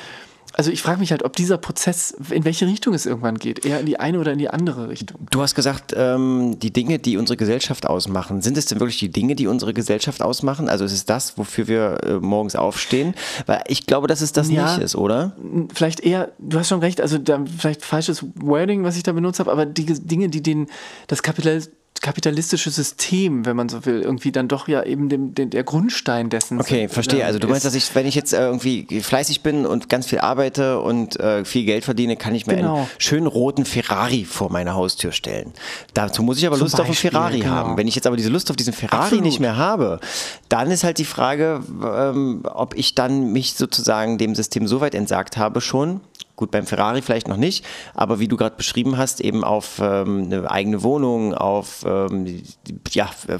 Also 0.55 0.70
ich 0.70 0.82
frage 0.82 1.01
mich 1.01 1.11
halt, 1.11 1.22
ob 1.22 1.36
dieser 1.36 1.59
Prozess, 1.59 2.16
in 2.30 2.44
welche 2.44 2.66
Richtung 2.66 2.94
es 2.94 3.07
irgendwann 3.07 3.38
geht, 3.38 3.64
eher 3.64 3.80
in 3.80 3.86
die 3.86 4.01
eine 4.01 4.18
oder 4.18 4.32
in 4.32 4.38
die 4.38 4.49
andere 4.49 4.88
Richtung. 4.88 5.26
Du 5.30 5.42
hast 5.42 5.55
gesagt, 5.55 5.94
ähm, 5.97 6.59
die 6.59 6.72
Dinge, 6.72 6.99
die 6.99 7.16
unsere 7.16 7.36
Gesellschaft 7.36 7.86
ausmachen, 7.86 8.42
sind 8.42 8.57
es 8.57 8.66
denn 8.66 8.80
wirklich 8.80 8.99
die 8.99 9.11
Dinge, 9.11 9.34
die 9.34 9.47
unsere 9.47 9.74
Gesellschaft 9.74 10.22
ausmachen? 10.22 10.68
Also 10.68 10.84
ist 10.84 10.92
es 10.92 11.05
das, 11.05 11.36
wofür 11.38 11.68
wir 11.68 12.01
äh, 12.05 12.12
morgens 12.14 12.57
aufstehen? 12.57 13.14
Weil 13.47 13.62
ich 13.68 13.86
glaube, 13.86 14.07
dass 14.07 14.20
es 14.20 14.32
das 14.32 14.51
ja, 14.51 14.74
nicht 14.74 14.84
ist, 14.84 14.97
oder? 14.97 15.36
Vielleicht 15.74 16.01
eher, 16.01 16.30
du 16.38 16.59
hast 16.59 16.68
schon 16.68 16.80
recht, 16.80 17.01
also 17.01 17.18
da, 17.18 17.44
vielleicht 17.59 17.84
falsches 17.84 18.24
Wording, 18.36 18.84
was 18.84 18.97
ich 18.97 19.03
da 19.03 19.12
benutzt 19.12 19.40
habe, 19.40 19.53
aber 19.53 19.66
die 19.66 19.84
Dinge, 19.84 20.28
die 20.28 20.42
den, 20.42 20.68
das 21.07 21.22
Kapital 21.22 21.62
kapitalistische 22.03 22.70
System, 22.70 23.47
wenn 23.47 23.57
man 23.57 23.68
so 23.68 23.84
will, 23.86 24.01
irgendwie 24.03 24.32
dann 24.32 24.49
doch 24.49 24.68
ja 24.68 24.82
eben 24.82 25.09
dem, 25.09 25.34
dem 25.34 25.51
der 25.51 25.64
Grundstein 25.64 26.30
dessen. 26.30 26.61
Okay, 26.61 26.88
verstehe. 26.88 27.24
Also 27.24 27.38
du 27.38 27.49
meinst, 27.49 27.64
dass 27.64 27.74
ich, 27.74 27.94
wenn 27.94 28.07
ich 28.07 28.14
jetzt 28.14 28.32
äh, 28.32 28.47
irgendwie 28.47 29.01
fleißig 29.01 29.42
bin 29.42 29.66
und 29.66 29.88
ganz 29.88 30.07
viel 30.07 30.20
arbeite 30.20 30.80
und 30.80 31.18
äh, 31.18 31.44
viel 31.44 31.64
Geld 31.64 31.84
verdiene, 31.84 32.16
kann 32.16 32.34
ich 32.34 32.47
mir 32.47 32.57
genau. 32.57 32.76
einen 32.76 32.86
schönen 32.99 33.26
roten 33.26 33.64
Ferrari 33.64 34.24
vor 34.24 34.51
meine 34.51 34.74
Haustür 34.74 35.12
stellen. 35.12 35.53
Dazu 35.94 36.22
muss 36.22 36.38
ich 36.38 36.47
aber 36.47 36.57
Zum 36.57 36.64
Lust 36.64 36.76
Beispiel, 36.76 36.90
auf 36.90 37.05
einen 37.05 37.12
Ferrari 37.12 37.40
genau. 37.40 37.55
haben. 37.55 37.76
Wenn 37.76 37.88
ich 37.88 37.94
jetzt 37.94 38.07
aber 38.07 38.16
diese 38.16 38.30
Lust 38.30 38.51
auf 38.51 38.57
diesen 38.57 38.72
Ferrari 38.72 39.03
Absolut. 39.05 39.24
nicht 39.24 39.40
mehr 39.40 39.57
habe, 39.57 40.01
dann 40.49 40.70
ist 40.70 40.84
halt 40.84 40.99
die 40.99 41.05
Frage, 41.05 41.62
ähm, 41.82 42.42
ob 42.44 42.76
ich 42.76 42.94
dann 42.94 43.32
mich 43.32 43.55
sozusagen 43.55 44.18
dem 44.18 44.34
System 44.34 44.66
so 44.66 44.80
weit 44.80 44.94
entsagt 44.94 45.36
habe 45.36 45.61
schon, 45.61 46.01
Gut, 46.37 46.51
beim 46.51 46.66
Ferrari 46.66 47.01
vielleicht 47.01 47.28
noch 47.28 47.39
nicht, 47.39 47.64
aber 47.95 48.20
wie 48.20 48.28
du 48.28 48.37
gerade 48.37 48.57
beschrieben 48.57 48.99
hast, 48.99 49.22
eben 49.22 49.43
auf 49.43 49.80
ähm, 49.82 50.24
eine 50.26 50.51
eigene 50.51 50.82
Wohnung, 50.82 51.32
auf 51.34 51.82
ähm, 51.87 52.43
ja, 52.91 53.11
äh, 53.26 53.39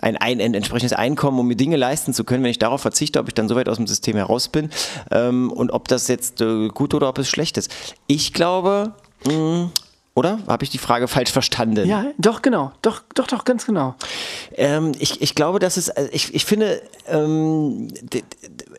ein, 0.00 0.16
ein, 0.16 0.40
ein, 0.40 0.54
entsprechendes 0.54 0.92
Einkommen, 0.92 1.38
um 1.38 1.46
mir 1.46 1.54
Dinge 1.54 1.76
leisten 1.76 2.12
zu 2.12 2.24
können, 2.24 2.42
wenn 2.42 2.50
ich 2.50 2.58
darauf 2.58 2.80
verzichte, 2.80 3.20
ob 3.20 3.28
ich 3.28 3.34
dann 3.34 3.48
so 3.48 3.54
weit 3.54 3.68
aus 3.68 3.76
dem 3.76 3.86
System 3.86 4.16
heraus 4.16 4.48
bin 4.48 4.70
ähm, 5.12 5.52
und 5.52 5.70
ob 5.70 5.86
das 5.86 6.08
jetzt 6.08 6.40
äh, 6.40 6.66
gut 6.68 6.94
oder 6.94 7.08
ob 7.08 7.18
es 7.18 7.28
schlecht 7.28 7.56
ist. 7.58 7.72
Ich 8.08 8.32
glaube, 8.32 8.92
mh, 9.24 9.32
mm, 9.32 9.70
oder? 10.14 10.38
Habe 10.46 10.64
ich 10.64 10.70
die 10.70 10.78
Frage 10.78 11.08
falsch 11.08 11.32
verstanden? 11.32 11.88
Ja, 11.88 12.06
doch, 12.18 12.42
genau. 12.42 12.72
Doch, 12.82 13.02
doch, 13.14 13.26
doch, 13.26 13.44
ganz 13.44 13.66
genau. 13.66 13.94
Ähm, 14.52 14.92
ich, 14.98 15.20
ich 15.20 15.34
glaube, 15.34 15.58
dass 15.58 15.76
es, 15.76 15.88
äh, 15.88 16.08
ich, 16.12 16.34
ich 16.34 16.44
finde, 16.44 16.80
ähm, 17.08 17.88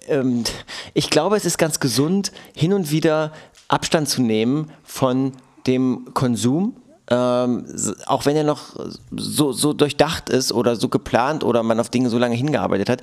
ähm, 0.08 0.44
ich 0.94 1.10
glaube, 1.10 1.36
es 1.36 1.46
ist 1.46 1.58
ganz 1.58 1.80
gesund, 1.80 2.32
hin 2.56 2.74
und 2.74 2.92
wieder 2.92 3.32
Abstand 3.68 4.10
zu 4.10 4.22
nehmen 4.22 4.72
von 4.84 5.34
dem 5.68 6.10
Konsum. 6.14 6.76
Ähm, 7.08 7.68
auch 8.08 8.26
wenn 8.26 8.36
er 8.36 8.44
noch 8.44 8.76
so, 9.12 9.52
so 9.52 9.74
durchdacht 9.74 10.30
ist 10.30 10.52
oder 10.52 10.76
so 10.76 10.90
geplant 10.90 11.44
oder 11.44 11.62
man 11.62 11.80
auf 11.80 11.90
Dinge 11.90 12.10
so 12.10 12.18
lange 12.18 12.36
hingearbeitet 12.36 12.90
hat, 12.90 13.02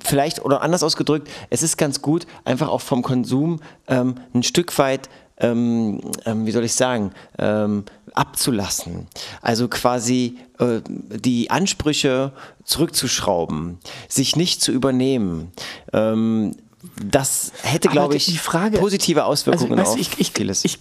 vielleicht 0.00 0.44
oder 0.44 0.62
anders 0.62 0.84
ausgedrückt, 0.84 1.28
es 1.50 1.62
ist 1.62 1.76
ganz 1.76 2.02
gut, 2.02 2.26
einfach 2.44 2.68
auch 2.68 2.80
vom 2.80 3.02
Konsum 3.02 3.60
ähm, 3.88 4.14
ein 4.32 4.44
Stück 4.44 4.78
weit 4.78 5.08
ähm, 5.40 6.00
ähm, 6.24 6.46
wie 6.46 6.50
soll 6.50 6.64
ich 6.64 6.74
sagen, 6.74 7.12
ähm, 7.38 7.84
abzulassen. 8.14 9.06
Also 9.42 9.68
quasi 9.68 10.38
äh, 10.58 10.80
die 10.86 11.50
Ansprüche 11.50 12.32
zurückzuschrauben, 12.64 13.78
sich 14.08 14.36
nicht 14.36 14.60
zu 14.60 14.72
übernehmen. 14.72 15.52
Ähm, 15.92 16.56
das 17.04 17.52
hätte, 17.62 17.88
glaube 17.88 18.16
ich, 18.16 18.40
positive 18.44 19.24
Auswirkungen 19.24 19.78
also, 19.78 19.92
auf 19.92 19.98
ich, 19.98 20.18
ich, 20.18 20.32
vieles. 20.32 20.64
Ich, 20.64 20.78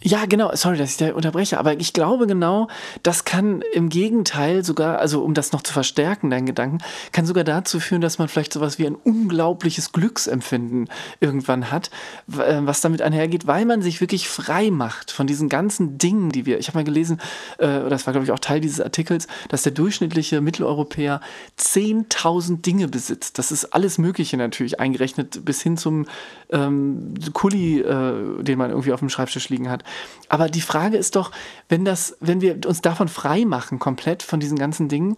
ja, 0.00 0.26
genau, 0.26 0.54
sorry, 0.54 0.78
dass 0.78 0.92
ich 0.92 0.96
da 0.96 1.12
unterbreche, 1.12 1.58
aber 1.58 1.80
ich 1.80 1.92
glaube 1.92 2.28
genau, 2.28 2.68
das 3.02 3.24
kann 3.24 3.62
im 3.72 3.88
Gegenteil 3.88 4.64
sogar, 4.64 5.00
also 5.00 5.24
um 5.24 5.34
das 5.34 5.50
noch 5.50 5.62
zu 5.62 5.72
verstärken, 5.72 6.30
deinen 6.30 6.46
Gedanken, 6.46 6.78
kann 7.10 7.26
sogar 7.26 7.42
dazu 7.42 7.80
führen, 7.80 8.00
dass 8.00 8.16
man 8.16 8.28
vielleicht 8.28 8.52
sowas 8.52 8.78
wie 8.78 8.86
ein 8.86 8.94
unglaubliches 8.94 9.90
Glücksempfinden 9.90 10.88
irgendwann 11.18 11.72
hat, 11.72 11.90
äh, 12.28 12.60
was 12.60 12.80
damit 12.80 13.02
einhergeht, 13.02 13.48
weil 13.48 13.64
man 13.64 13.82
sich 13.82 14.00
wirklich 14.00 14.28
frei 14.28 14.70
macht 14.70 15.10
von 15.10 15.26
diesen 15.26 15.48
ganzen 15.48 15.98
Dingen, 15.98 16.30
die 16.30 16.46
wir, 16.46 16.60
ich 16.60 16.68
habe 16.68 16.78
mal 16.78 16.84
gelesen, 16.84 17.20
äh, 17.58 17.88
das 17.90 18.06
war 18.06 18.12
glaube 18.12 18.24
ich 18.24 18.30
auch 18.30 18.38
Teil 18.38 18.60
dieses 18.60 18.80
Artikels, 18.80 19.26
dass 19.48 19.64
der 19.64 19.72
durchschnittliche 19.72 20.40
Mitteleuropäer 20.40 21.20
10.000 21.58 22.62
Dinge 22.62 22.86
besitzt. 22.86 23.36
Das 23.40 23.50
ist 23.50 23.74
alles 23.74 23.98
Mögliche 23.98 24.36
natürlich 24.36 24.78
eingerechnet, 24.78 25.44
bis 25.44 25.60
hin 25.60 25.76
zum 25.76 26.06
ähm, 26.50 27.14
Kuli, 27.32 27.80
äh, 27.80 28.44
den 28.44 28.58
man 28.58 28.70
irgendwie 28.70 28.92
auf 28.92 29.00
dem 29.00 29.08
Schreibtisch 29.08 29.48
liegen 29.48 29.68
hat. 29.68 29.82
Aber 30.28 30.48
die 30.48 30.60
Frage 30.60 30.96
ist 30.96 31.16
doch, 31.16 31.30
wenn 31.68 31.84
das, 31.84 32.16
wenn 32.20 32.40
wir 32.40 32.58
uns 32.66 32.82
davon 32.82 33.08
frei 33.08 33.44
machen, 33.44 33.78
komplett 33.78 34.22
von 34.22 34.40
diesen 34.40 34.58
ganzen 34.58 34.88
Dingen 34.88 35.16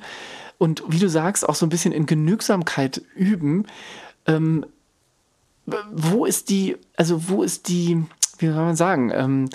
und 0.58 0.82
wie 0.88 0.98
du 0.98 1.08
sagst, 1.08 1.48
auch 1.48 1.54
so 1.54 1.66
ein 1.66 1.70
bisschen 1.70 1.92
in 1.92 2.06
Genügsamkeit 2.06 3.02
üben, 3.14 3.66
ähm, 4.26 4.66
wo 5.92 6.24
ist 6.24 6.50
die, 6.50 6.76
also 6.96 7.28
wo 7.28 7.42
ist 7.42 7.68
die, 7.68 8.04
wie 8.38 8.46
soll 8.46 8.56
man 8.56 8.76
sagen, 8.76 9.10
ähm, 9.14 9.48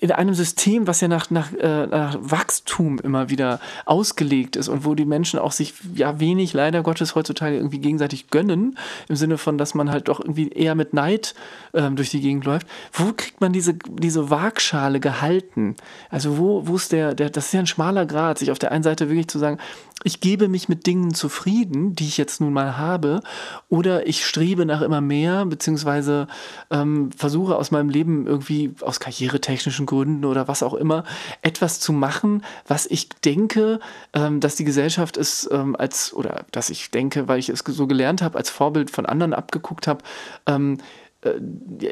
in 0.00 0.12
einem 0.12 0.34
System, 0.34 0.86
was 0.86 1.00
ja 1.00 1.08
nach, 1.08 1.30
nach, 1.30 1.52
äh, 1.52 1.86
nach 1.86 2.16
Wachstum 2.20 2.98
immer 3.00 3.30
wieder 3.30 3.60
ausgelegt 3.84 4.54
ist 4.56 4.68
und 4.68 4.84
wo 4.84 4.94
die 4.94 5.04
Menschen 5.04 5.38
auch 5.40 5.52
sich 5.52 5.74
ja 5.94 6.20
wenig 6.20 6.52
leider 6.52 6.82
Gottes 6.82 7.14
heutzutage 7.14 7.56
irgendwie 7.56 7.80
gegenseitig 7.80 8.30
gönnen, 8.30 8.78
im 9.08 9.16
Sinne 9.16 9.38
von, 9.38 9.58
dass 9.58 9.74
man 9.74 9.90
halt 9.90 10.08
doch 10.08 10.20
irgendwie 10.20 10.50
eher 10.50 10.74
mit 10.74 10.92
Neid 10.94 11.34
ähm, 11.74 11.96
durch 11.96 12.10
die 12.10 12.20
Gegend 12.20 12.44
läuft. 12.44 12.66
Wo 12.92 13.12
kriegt 13.12 13.40
man 13.40 13.52
diese, 13.52 13.74
diese 13.74 14.30
Waagschale 14.30 15.00
gehalten? 15.00 15.76
Also 16.10 16.38
wo, 16.38 16.66
wo 16.66 16.76
ist 16.76 16.92
der, 16.92 17.14
der, 17.14 17.30
das 17.30 17.46
ist 17.46 17.52
ja 17.52 17.60
ein 17.60 17.66
schmaler 17.66 18.06
Grad, 18.06 18.38
sich 18.38 18.50
auf 18.50 18.58
der 18.58 18.72
einen 18.72 18.84
Seite 18.84 19.08
wirklich 19.08 19.28
zu 19.28 19.38
sagen, 19.38 19.58
ich 20.04 20.20
gebe 20.20 20.48
mich 20.48 20.68
mit 20.68 20.86
Dingen 20.86 21.12
zufrieden, 21.12 21.96
die 21.96 22.06
ich 22.06 22.18
jetzt 22.18 22.40
nun 22.40 22.52
mal 22.52 22.76
habe, 22.76 23.20
oder 23.68 24.06
ich 24.06 24.24
strebe 24.24 24.64
nach 24.64 24.80
immer 24.80 25.00
mehr, 25.00 25.44
beziehungsweise 25.44 26.28
ähm, 26.70 27.10
versuche 27.10 27.56
aus 27.56 27.72
meinem 27.72 27.88
Leben 27.88 28.26
irgendwie 28.26 28.74
aus 28.80 29.00
karrieretechnischen 29.00 29.86
Gründen 29.86 30.24
oder 30.24 30.46
was 30.46 30.62
auch 30.62 30.74
immer, 30.74 31.02
etwas 31.42 31.80
zu 31.80 31.92
machen, 31.92 32.44
was 32.66 32.86
ich 32.86 33.08
denke, 33.08 33.80
ähm, 34.12 34.38
dass 34.38 34.54
die 34.54 34.64
Gesellschaft 34.64 35.16
es 35.16 35.48
ähm, 35.50 35.74
als, 35.74 36.14
oder 36.14 36.44
dass 36.52 36.70
ich 36.70 36.92
denke, 36.92 37.26
weil 37.26 37.40
ich 37.40 37.48
es 37.48 37.64
so 37.66 37.86
gelernt 37.88 38.22
habe, 38.22 38.38
als 38.38 38.50
Vorbild 38.50 38.92
von 38.92 39.04
anderen 39.04 39.34
abgeguckt 39.34 39.88
habe, 39.88 40.04
ähm, 40.46 40.78
äh, 40.78 40.82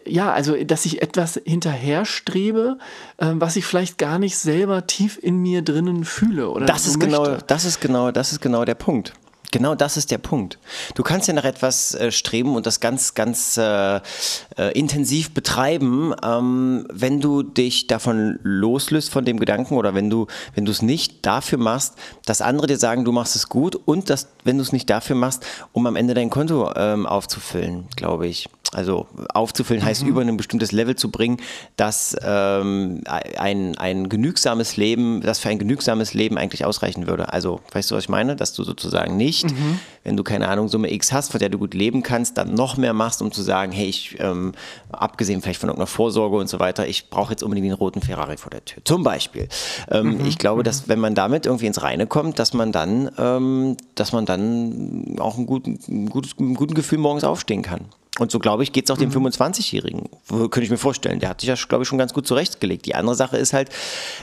ja, 0.07 0.32
also 0.32 0.57
dass 0.64 0.87
ich 0.87 1.03
etwas 1.03 1.41
hinterherstrebe, 1.45 2.78
äh, 3.18 3.32
was 3.34 3.57
ich 3.57 3.64
vielleicht 3.64 3.99
gar 3.99 4.18
nicht 4.18 4.37
selber 4.37 4.87
tief 4.87 5.18
in 5.20 5.39
mir 5.39 5.62
drinnen 5.62 6.05
fühle 6.05 6.51
oder 6.51 6.66
das 6.66 6.87
ist 6.87 7.01
genau, 7.01 7.20
möchte. 7.20 7.34
genau, 7.34 7.45
das 7.47 7.64
ist 7.64 7.80
genau, 7.80 8.11
das 8.11 8.32
ist 8.32 8.41
genau 8.41 8.64
der 8.64 8.74
Punkt. 8.74 9.12
Genau 9.53 9.74
das 9.74 9.97
ist 9.97 10.11
der 10.11 10.18
Punkt. 10.18 10.59
Du 10.95 11.03
kannst 11.03 11.28
ja 11.28 11.34
nach 11.34 11.45
etwas 11.45 11.95
äh, 11.95 12.11
streben 12.11 12.57
und 12.57 12.66
das 12.66 12.80
ganz, 12.80 13.14
ganz 13.14 13.57
äh, 13.57 13.97
äh, 13.97 14.72
intensiv 14.72 15.32
betreiben, 15.32 16.14
ähm, 16.22 16.87
wenn 16.93 17.20
du 17.20 17.43
dich 17.43 17.87
davon 17.87 18.39
loslöst 18.43 19.11
von 19.11 19.24
dem 19.24 19.39
Gedanken 19.39 19.74
oder 19.76 19.95
wenn 19.95 20.11
du, 20.11 20.26
wenn 20.55 20.64
du 20.64 20.72
es 20.72 20.82
nicht 20.82 21.24
dafür 21.24 21.59
machst, 21.59 21.95
dass 22.24 22.43
andere 22.43 22.66
dir 22.66 22.78
sagen, 22.78 23.05
du 23.05 23.12
machst 23.12 23.37
es 23.37 23.49
gut 23.49 23.76
und 23.76 24.11
dass, 24.11 24.28
wenn 24.45 24.59
du 24.59 24.62
es 24.62 24.72
nicht 24.72 24.91
dafür 24.91 25.16
machst, 25.16 25.47
um 25.72 25.87
am 25.87 25.97
Ende 25.97 26.14
dein 26.14 26.30
Konto 26.30 26.72
ähm, 26.76 27.07
aufzufüllen, 27.07 27.87
glaube 27.97 28.26
ich. 28.26 28.49
Also 28.77 29.07
aufzufüllen 29.33 29.83
heißt 29.83 30.03
mhm. 30.03 30.09
über 30.11 30.20
ein 30.20 30.37
bestimmtes 30.37 30.70
Level 30.70 30.97
zu 30.97 31.11
bringen, 31.11 31.39
dass 31.77 32.14
ähm, 32.22 33.01
ein, 33.07 33.79
ein 33.79 34.11
genügsames 34.11 34.77
Leben, 34.77 35.22
das 35.22 35.39
für 35.39 35.49
ein 35.49 35.59
genügsames 35.59 36.12
Leben 36.12 36.37
eigentlich 36.37 36.66
ausreichen 36.66 37.07
würde. 37.07 37.33
Also, 37.33 37.61
weißt 37.72 37.91
du, 37.91 37.95
was 37.95 38.05
ich 38.05 38.11
meine? 38.11 38.37
Dass 38.37 38.53
du 38.53 38.64
sozusagen 38.64 39.16
nicht, 39.16 39.51
mhm. 39.51 39.81
wenn 40.05 40.18
du 40.18 40.22
keine 40.22 40.49
Ahnung, 40.49 40.68
Summe 40.68 40.93
X 40.93 41.11
hast, 41.11 41.31
von 41.33 41.41
der 41.41 41.49
du 41.49 41.57
gut 41.57 41.72
leben 41.72 42.03
kannst, 42.03 42.37
dann 42.37 42.53
noch 42.53 42.77
mehr 42.77 42.93
machst, 42.93 43.22
um 43.22 43.33
zu 43.33 43.41
sagen, 43.41 43.72
hey, 43.72 43.87
ich, 43.87 44.16
ähm, 44.20 44.53
abgesehen 44.93 45.41
vielleicht 45.41 45.61
von 45.61 45.70
irgendeiner 45.70 45.87
Vorsorge 45.87 46.37
und 46.37 46.51
so 46.51 46.61
weiter, 46.61 46.87
ich 46.87 47.09
brauche 47.09 47.31
jetzt 47.31 47.43
unbedingt 47.43 47.64
den 47.64 47.72
roten 47.72 48.03
Ferrari 48.03 48.37
vor 48.37 48.51
der 48.51 48.62
Tür. 48.62 48.83
Zum 48.85 49.03
Beispiel. 49.03 49.49
Ähm, 49.91 50.18
mhm. 50.18 50.27
Ich 50.27 50.37
glaube, 50.37 50.62
dass 50.62 50.83
mhm. 50.83 50.91
wenn 50.91 51.01
man 51.01 51.14
damit 51.14 51.47
irgendwie 51.47 51.66
ins 51.66 51.83
Reine 51.83 52.07
kommt, 52.07 52.39
dass 52.39 52.53
man 52.53 52.72
dann, 52.72 53.11
ähm, 53.16 53.79
dass 53.95 54.12
man 54.12 54.27
dann 54.27 55.16
auch 55.18 55.39
ein, 55.39 55.47
gut, 55.47 55.66
ein, 55.66 56.11
gutes, 56.11 56.35
ein 56.39 56.55
guten 56.55 56.74
Gefühl 56.74 56.99
morgens 56.99 57.24
aufstehen 57.24 57.62
kann. 57.62 57.87
Und 58.18 58.30
so, 58.30 58.38
glaube 58.38 58.62
ich, 58.62 58.72
geht 58.72 58.84
es 58.86 58.90
auch 58.90 58.98
dem 58.98 59.10
mhm. 59.10 59.26
25-Jährigen. 59.26 60.08
Könnte 60.28 60.62
ich 60.62 60.70
mir 60.70 60.78
vorstellen. 60.78 61.20
Der 61.20 61.28
hat 61.28 61.40
sich 61.40 61.48
ja, 61.48 61.54
glaube 61.54 61.82
ich, 61.82 61.88
schon 61.88 61.98
ganz 61.98 62.14
gut 62.14 62.26
zurechtgelegt. 62.26 62.86
Die 62.86 62.94
andere 62.94 63.14
Sache 63.14 63.36
ist 63.36 63.52
halt, 63.52 63.70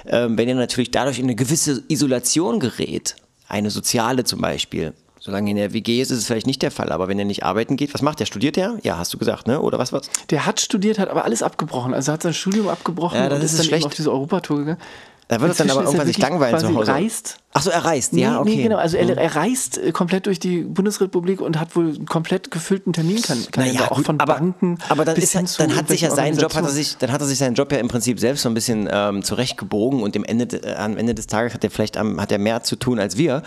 ähm, 0.08 0.38
wenn 0.38 0.50
er 0.50 0.56
natürlich 0.56 0.92
dadurch 0.92 1.20
in 1.20 1.26
eine 1.26 1.36
gewisse 1.36 1.84
Isolation 1.88 2.60
gerät, 2.60 3.16
eine 3.48 3.70
soziale 3.70 4.24
zum 4.24 4.42
Beispiel, 4.42 4.94
Solange 5.26 5.52
in 5.52 5.56
der 5.56 5.72
WG 5.72 6.02
ist, 6.02 6.12
ist 6.12 6.18
es 6.18 6.26
vielleicht 6.26 6.48
nicht 6.48 6.62
der 6.62 6.70
Fall. 6.70 6.92
Aber 6.92 7.08
wenn 7.08 7.18
er 7.18 7.24
nicht 7.24 7.44
arbeiten 7.44 7.78
geht, 7.78 7.94
was 7.94 8.02
macht 8.02 8.20
er? 8.20 8.26
Studiert 8.26 8.58
er? 8.58 8.78
Ja, 8.84 8.98
hast 8.98 9.14
du 9.14 9.18
gesagt, 9.18 9.48
ne? 9.48 9.62
Oder 9.62 9.80
was 9.80 9.94
was? 9.94 10.10
Der 10.32 10.46
hat 10.46 10.60
studiert, 10.60 11.00
hat 11.00 11.08
aber 11.08 11.24
alles 11.24 11.42
abgebrochen. 11.42 11.94
Also 11.94 12.12
hat 12.12 12.24
sein 12.24 12.34
Studium 12.34 12.68
abgebrochen 12.68 13.18
ja, 13.18 13.30
das 13.30 13.40
und 13.40 13.46
ist, 13.46 13.52
ist 13.54 13.60
dann 13.60 13.68
schlecht. 13.68 13.86
auf 13.86 13.94
diese 13.94 14.12
Europatour 14.12 14.58
gegangen. 14.58 14.82
Da 15.28 15.42
wird 15.42 15.52
es 15.52 15.58
dann 15.58 15.70
aber 15.70 15.84
irgendwann 15.84 16.08
sich 16.08 16.18
langweilen 16.18 16.60
zu 16.60 16.74
Hause. 16.76 16.92
Reist 16.92 17.40
Ach 17.56 17.62
so, 17.62 17.70
er 17.70 17.86
reist, 17.86 18.14
nee, 18.14 18.24
ja, 18.24 18.40
okay. 18.40 18.56
Nee, 18.56 18.64
genau, 18.64 18.78
also 18.78 18.98
er, 18.98 19.06
mhm. 19.06 19.12
er, 19.12 19.36
reist 19.36 19.78
äh, 19.78 19.92
komplett 19.92 20.26
durch 20.26 20.40
die 20.40 20.62
Bundesrepublik 20.62 21.40
und 21.40 21.60
hat 21.60 21.76
wohl 21.76 21.90
einen 21.90 22.08
komplett 22.08 22.50
gefüllten 22.50 22.94
Terminkalender, 22.94 23.50
naja, 23.56 23.92
auch 23.92 24.02
von 24.02 24.20
aber, 24.20 24.34
Banken 24.34 24.80
Aber 24.90 25.06
dann, 25.06 25.16
ist, 25.16 25.36
dann 25.36 25.76
hat 25.76 25.88
sich 25.88 26.02
ja 26.02 26.10
seinen 26.10 26.36
Job, 26.36 26.56
hat 26.56 26.64
er 26.64 26.72
sich, 26.72 26.98
dann 26.98 27.12
hat 27.12 27.22
er 27.22 27.28
sich 27.28 27.38
seinen 27.38 27.54
Job 27.54 27.72
ja 27.72 27.78
im 27.78 27.90
Prinzip 27.90 28.20
selbst 28.20 28.42
so 28.42 28.50
ein 28.50 28.56
bisschen 28.56 28.90
ähm, 28.92 29.22
zurechtgebogen 29.22 30.02
und 30.02 30.16
im 30.16 30.24
Ende, 30.24 30.64
äh, 30.64 30.74
am 30.74 30.98
Ende 30.98 31.14
des 31.14 31.28
Tages 31.28 31.54
hat 31.54 31.64
er 31.64 31.70
vielleicht 31.70 31.96
am, 31.96 32.20
hat 32.20 32.32
er 32.32 32.40
mehr 32.40 32.64
zu 32.64 32.76
tun 32.76 32.98
als 32.98 33.18
wir 33.18 33.44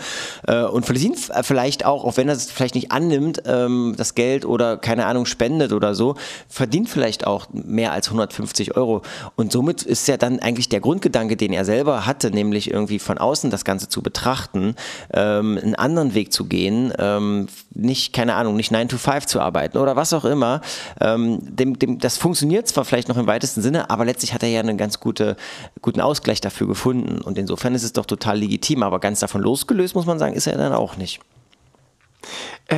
äh, 0.47 0.61
und 0.63 0.85
verdient 0.85 1.17
vielleicht 1.41 1.85
auch, 1.85 2.05
auch 2.05 2.15
wenn 2.15 2.29
er 2.29 2.35
es 2.35 2.49
vielleicht 2.49 2.75
nicht 2.75 2.93
annimmt, 2.93 3.43
ähm, 3.45 3.95
das 3.97 4.15
Geld 4.15 4.45
oder 4.45 4.77
keine 4.77 5.05
Ahnung 5.05 5.25
spendet 5.25 5.73
oder 5.73 5.95
so, 5.95 6.15
verdient 6.47 6.87
vielleicht 6.87 7.27
auch 7.27 7.47
mehr 7.51 7.91
als 7.91 8.07
150 8.07 8.77
Euro 8.77 9.01
und 9.35 9.51
somit 9.51 9.83
ist 9.83 10.07
ja 10.07 10.15
dann 10.15 10.39
eigentlich 10.39 10.69
der 10.69 10.79
Grundgedanke, 10.79 11.35
den 11.35 11.51
er 11.51 11.65
selber 11.67 12.07
hatte, 12.07 12.31
nämlich 12.31 12.71
irgendwie 12.71 12.97
von 12.97 13.19
außen 13.19 13.51
das 13.51 13.63
Ganze 13.63 13.89
zu 13.89 14.01
betrachten, 14.01 14.75
ähm, 15.13 15.59
einen 15.61 15.75
anderen 15.75 16.15
Weg 16.15 16.33
zu 16.33 16.45
gehen, 16.45 16.91
ähm, 16.97 17.47
nicht, 17.75 18.13
keine 18.13 18.33
Ahnung, 18.33 18.55
nicht 18.55 18.71
9 18.71 18.87
to 18.87 18.97
5 18.97 19.27
zu 19.27 19.39
arbeiten 19.39 19.77
oder 19.77 19.95
was 19.95 20.13
auch 20.13 20.25
immer. 20.25 20.61
Ähm, 20.99 21.37
dem, 21.41 21.77
dem, 21.77 21.99
das 21.99 22.17
funktioniert 22.17 22.67
zwar 22.67 22.85
vielleicht 22.85 23.09
noch 23.09 23.17
im 23.17 23.27
weitesten 23.27 23.61
Sinne, 23.61 23.91
aber 23.91 24.05
letztlich 24.05 24.33
hat 24.33 24.41
er 24.41 24.49
ja 24.49 24.61
einen 24.61 24.77
ganz 24.77 24.99
gute, 24.99 25.35
guten 25.83 26.01
Ausgleich 26.01 26.41
dafür 26.41 26.67
gefunden. 26.67 27.21
Und 27.21 27.37
insofern 27.37 27.75
ist 27.75 27.83
es 27.83 27.93
doch 27.93 28.07
total 28.07 28.39
legitim, 28.39 28.81
aber 28.81 28.99
ganz 28.99 29.19
davon 29.19 29.41
losgelöst, 29.41 29.93
muss 29.93 30.07
man 30.07 30.17
sagen, 30.17 30.33
ist 30.33 30.47
er 30.47 30.57
dann 30.57 30.73
auch 30.73 30.97
nicht 30.97 31.19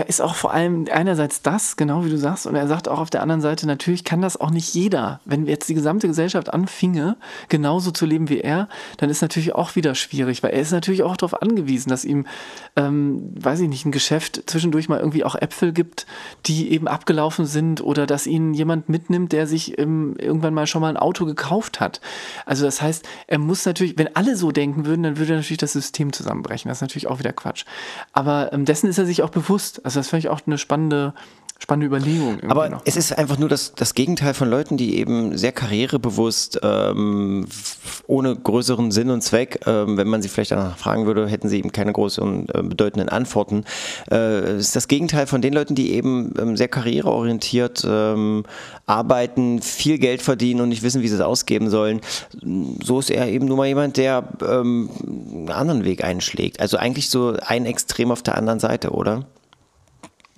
ist 0.07 0.21
auch 0.21 0.35
vor 0.35 0.53
allem 0.53 0.85
einerseits 0.91 1.41
das, 1.41 1.75
genau 1.75 2.05
wie 2.05 2.11
du 2.11 2.17
sagst, 2.17 2.45
und 2.45 2.53
er 2.53 2.67
sagt 2.67 2.87
auch 2.87 2.99
auf 2.99 3.09
der 3.09 3.23
anderen 3.23 3.41
Seite, 3.41 3.65
natürlich 3.65 4.03
kann 4.03 4.21
das 4.21 4.39
auch 4.39 4.51
nicht 4.51 4.75
jeder. 4.75 5.19
Wenn 5.25 5.47
jetzt 5.47 5.67
die 5.67 5.73
gesamte 5.73 6.07
Gesellschaft 6.07 6.53
anfinge, 6.53 7.17
genauso 7.47 7.89
zu 7.89 8.05
leben 8.05 8.29
wie 8.29 8.39
er, 8.39 8.69
dann 8.97 9.09
ist 9.09 9.23
natürlich 9.23 9.55
auch 9.55 9.75
wieder 9.75 9.95
schwierig, 9.95 10.43
weil 10.43 10.51
er 10.51 10.61
ist 10.61 10.71
natürlich 10.71 11.01
auch 11.01 11.17
darauf 11.17 11.41
angewiesen, 11.41 11.89
dass 11.89 12.05
ihm, 12.05 12.27
ähm, 12.75 13.31
weiß 13.39 13.61
ich 13.61 13.67
nicht, 13.67 13.83
ein 13.85 13.91
Geschäft 13.91 14.43
zwischendurch 14.45 14.89
mal 14.89 14.99
irgendwie 14.99 15.23
auch 15.23 15.33
Äpfel 15.33 15.73
gibt, 15.73 16.05
die 16.45 16.71
eben 16.71 16.87
abgelaufen 16.87 17.47
sind 17.47 17.81
oder 17.81 18.05
dass 18.05 18.27
ihn 18.27 18.53
jemand 18.53 18.89
mitnimmt, 18.89 19.31
der 19.31 19.47
sich 19.47 19.79
ähm, 19.79 20.15
irgendwann 20.19 20.53
mal 20.53 20.67
schon 20.67 20.81
mal 20.81 20.89
ein 20.89 20.97
Auto 20.97 21.25
gekauft 21.25 21.79
hat. 21.79 21.99
Also 22.45 22.63
das 22.63 22.79
heißt, 22.79 23.07
er 23.25 23.39
muss 23.39 23.65
natürlich, 23.65 23.97
wenn 23.97 24.15
alle 24.15 24.35
so 24.35 24.51
denken 24.51 24.85
würden, 24.85 25.01
dann 25.01 25.17
würde 25.17 25.35
natürlich 25.35 25.57
das 25.57 25.73
System 25.73 26.13
zusammenbrechen. 26.13 26.69
Das 26.69 26.77
ist 26.77 26.81
natürlich 26.81 27.07
auch 27.07 27.17
wieder 27.17 27.33
Quatsch. 27.33 27.65
Aber 28.13 28.53
ähm, 28.53 28.65
dessen 28.65 28.87
ist 28.87 28.99
er 28.99 29.07
sich 29.07 29.23
auch 29.23 29.29
bewusst. 29.29 29.78
Also 29.83 29.99
das 29.99 30.09
finde 30.09 30.19
ich 30.19 30.29
auch 30.29 30.41
eine 30.45 30.57
spannende, 30.57 31.13
spannende 31.59 31.87
Überlegung. 31.87 32.39
Aber 32.49 32.69
noch. 32.69 32.81
es 32.85 32.95
ist 32.95 33.17
einfach 33.17 33.37
nur 33.37 33.49
das, 33.49 33.75
das 33.75 33.93
Gegenteil 33.93 34.33
von 34.33 34.49
Leuten, 34.49 34.77
die 34.77 34.97
eben 34.97 35.37
sehr 35.37 35.51
karrierebewusst, 35.51 36.59
ähm, 36.63 37.45
ohne 38.07 38.35
größeren 38.35 38.91
Sinn 38.91 39.09
und 39.09 39.21
Zweck, 39.21 39.59
ähm, 39.67 39.97
wenn 39.97 40.07
man 40.07 40.21
sie 40.21 40.29
vielleicht 40.29 40.51
danach 40.51 40.77
fragen 40.77 41.05
würde, 41.05 41.27
hätten 41.27 41.49
sie 41.49 41.59
eben 41.59 41.71
keine 41.71 41.91
großen 41.91 42.47
äh, 42.49 42.63
bedeutenden 42.63 43.09
Antworten. 43.09 43.65
Äh, 44.09 44.57
ist 44.57 44.75
das 44.75 44.87
Gegenteil 44.87 45.27
von 45.27 45.41
den 45.41 45.53
Leuten, 45.53 45.75
die 45.75 45.93
eben 45.93 46.33
ähm, 46.39 46.55
sehr 46.55 46.69
karriereorientiert 46.69 47.85
ähm, 47.87 48.45
arbeiten, 48.85 49.61
viel 49.61 49.99
Geld 49.99 50.21
verdienen 50.21 50.61
und 50.61 50.69
nicht 50.69 50.81
wissen, 50.81 51.01
wie 51.01 51.07
sie 51.09 51.15
es 51.15 51.21
ausgeben 51.21 51.69
sollen. 51.69 51.99
So 52.81 52.99
ist 52.99 53.11
er 53.11 53.27
eben 53.27 53.45
nur 53.45 53.57
mal 53.57 53.67
jemand, 53.67 53.97
der 53.97 54.29
ähm, 54.47 54.89
einen 55.03 55.49
anderen 55.49 55.83
Weg 55.83 56.03
einschlägt. 56.03 56.61
Also 56.61 56.77
eigentlich 56.77 57.09
so 57.09 57.35
ein 57.45 57.65
Extrem 57.65 58.11
auf 58.11 58.23
der 58.23 58.37
anderen 58.37 58.59
Seite, 58.59 58.91
oder? 58.91 59.25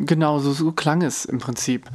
Genau, 0.05 0.39
so, 0.39 0.53
so 0.53 0.71
klang 0.71 1.01
es 1.01 1.25
im 1.25 1.39
Prinzip. 1.39 1.89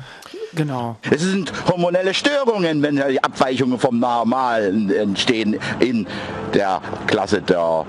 Genau. 0.54 0.96
Es 1.10 1.22
sind 1.22 1.52
hormonelle 1.68 2.14
Störungen, 2.14 2.82
wenn 2.82 2.96
die 2.96 3.22
Abweichungen 3.22 3.78
vom 3.78 3.98
Normalen 3.98 4.90
entstehen 4.90 5.58
in 5.80 6.06
der 6.54 6.80
Klasse 7.06 7.42
der 7.42 7.84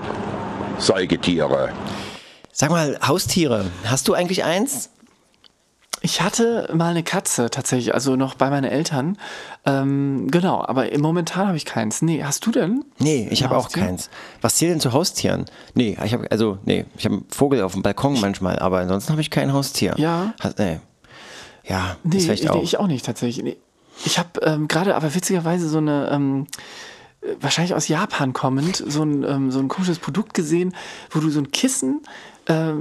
Säugetiere. 0.78 1.70
Sag 2.52 2.70
mal, 2.70 2.98
Haustiere, 3.06 3.66
hast 3.84 4.08
du 4.08 4.14
eigentlich 4.14 4.44
eins? 4.44 4.90
Ich 6.00 6.20
hatte 6.20 6.70
mal 6.74 6.90
eine 6.90 7.02
Katze 7.02 7.50
tatsächlich, 7.50 7.94
also 7.94 8.16
noch 8.16 8.34
bei 8.34 8.50
meinen 8.50 8.70
Eltern. 8.70 9.18
Ähm, 9.66 10.28
genau, 10.30 10.64
aber 10.64 10.86
momentan 10.98 11.48
habe 11.48 11.56
ich 11.56 11.64
keins. 11.64 12.02
Nee, 12.02 12.22
hast 12.22 12.46
du 12.46 12.50
denn? 12.50 12.84
Nee, 12.98 13.28
ich 13.30 13.42
habe 13.42 13.56
auch 13.56 13.70
keins. 13.70 14.10
Was 14.40 14.56
zählt 14.56 14.72
denn 14.72 14.80
zu 14.80 14.92
Haustieren? 14.92 15.46
Nee, 15.74 15.98
ich 16.04 16.12
habe 16.12 16.30
also 16.30 16.58
nee, 16.64 16.84
ich 16.96 17.04
habe 17.04 17.16
einen 17.16 17.26
Vogel 17.30 17.62
auf 17.62 17.72
dem 17.72 17.82
Balkon 17.82 18.20
manchmal, 18.20 18.58
aber 18.58 18.78
ansonsten 18.78 19.10
habe 19.12 19.20
ich 19.20 19.30
kein 19.30 19.52
Haustier. 19.52 19.94
Ja. 19.96 20.34
Hast, 20.40 20.58
nee. 20.58 20.80
Ja, 21.64 21.96
nee, 22.04 22.20
vielleicht 22.20 22.48
auch. 22.48 22.62
Ich 22.62 22.78
auch 22.78 22.86
nicht 22.86 23.04
tatsächlich. 23.04 23.44
Nee. 23.44 23.56
Ich 24.04 24.18
habe 24.18 24.40
ähm, 24.42 24.68
gerade 24.68 24.94
aber 24.94 25.14
witzigerweise 25.14 25.68
so 25.68 25.78
eine 25.78 26.10
ähm, 26.12 26.46
wahrscheinlich 27.40 27.74
aus 27.74 27.88
Japan 27.88 28.32
kommend 28.32 28.82
so 28.86 29.02
ein, 29.02 29.24
ähm, 29.24 29.50
so 29.50 29.58
ein 29.58 29.68
komisches 29.68 29.98
Produkt 29.98 30.34
gesehen, 30.34 30.74
wo 31.10 31.20
du 31.20 31.30
so 31.30 31.40
ein 31.40 31.50
Kissen 31.50 32.00
äh, 32.48 32.72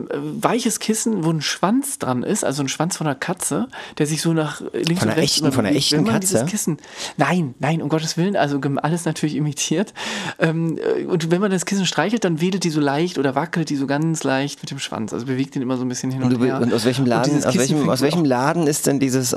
weiches 0.41 0.79
Kissen, 0.79 1.25
wo 1.25 1.29
ein 1.29 1.41
Schwanz 1.41 1.99
dran 1.99 2.23
ist, 2.23 2.45
also 2.45 2.63
ein 2.63 2.69
Schwanz 2.69 2.95
von 2.95 3.05
einer 3.05 3.15
Katze, 3.15 3.67
der 3.97 4.07
sich 4.07 4.21
so 4.21 4.31
nach 4.31 4.61
links 4.71 4.99
von 4.99 5.09
und 5.09 5.15
rechts 5.15 5.37
echten, 5.37 5.51
Von 5.51 5.65
einer 5.65 5.75
echten 5.75 6.05
Katze? 6.05 6.45
Kissen, 6.45 6.77
nein, 7.17 7.53
nein, 7.59 7.81
um 7.81 7.89
Gottes 7.89 8.15
Willen, 8.15 8.37
also 8.37 8.61
alles 8.77 9.03
natürlich 9.03 9.35
imitiert. 9.35 9.93
Ähm, 10.39 10.77
äh, 10.77 11.03
und 11.03 11.31
wenn 11.31 11.41
man 11.41 11.51
das 11.51 11.65
Kissen 11.65 11.85
streichelt, 11.85 12.23
dann 12.23 12.39
wedelt 12.39 12.63
die 12.63 12.69
so 12.69 12.79
leicht 12.79 13.17
oder 13.17 13.35
wackelt 13.35 13.69
die 13.69 13.75
so 13.75 13.87
ganz 13.87 14.23
leicht 14.23 14.61
mit 14.61 14.71
dem 14.71 14.79
Schwanz. 14.79 15.11
Also 15.11 15.25
bewegt 15.25 15.55
ihn 15.57 15.61
immer 15.61 15.75
so 15.75 15.83
ein 15.83 15.89
bisschen 15.89 16.11
hin 16.11 16.23
und, 16.23 16.35
und 16.35 16.43
her. 16.43 16.61
Und 16.61 16.73
aus 16.73 16.85
welchem 16.85 17.05
Laden, 17.05 17.43
aus 17.43 17.57
welchem, 17.57 17.89
aus 17.89 18.01
welchem 18.01 18.23
Laden 18.23 18.67
ist 18.67 18.87
denn 18.87 19.01
dieses, 19.01 19.35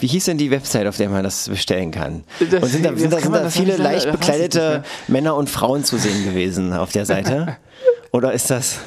wie 0.00 0.08
hieß 0.08 0.24
denn 0.24 0.38
die 0.38 0.50
Website, 0.50 0.88
auf 0.88 0.96
der 0.96 1.08
man 1.10 1.22
das 1.22 1.48
bestellen 1.48 1.92
kann? 1.92 2.24
Das, 2.50 2.60
und 2.60 2.68
sind 2.70 2.84
da, 2.84 2.90
sind 2.96 3.12
da, 3.12 3.20
sind 3.20 3.32
da 3.32 3.50
viele 3.50 3.76
leicht 3.76 4.10
bekleidete 4.10 4.82
Männer 5.06 5.36
und 5.36 5.48
Frauen 5.48 5.84
zu 5.84 5.96
sehen 5.96 6.24
gewesen 6.24 6.72
auf 6.72 6.90
der 6.90 7.06
Seite? 7.06 7.56
Oder 8.12 8.32
ist 8.32 8.50
das, 8.50 8.78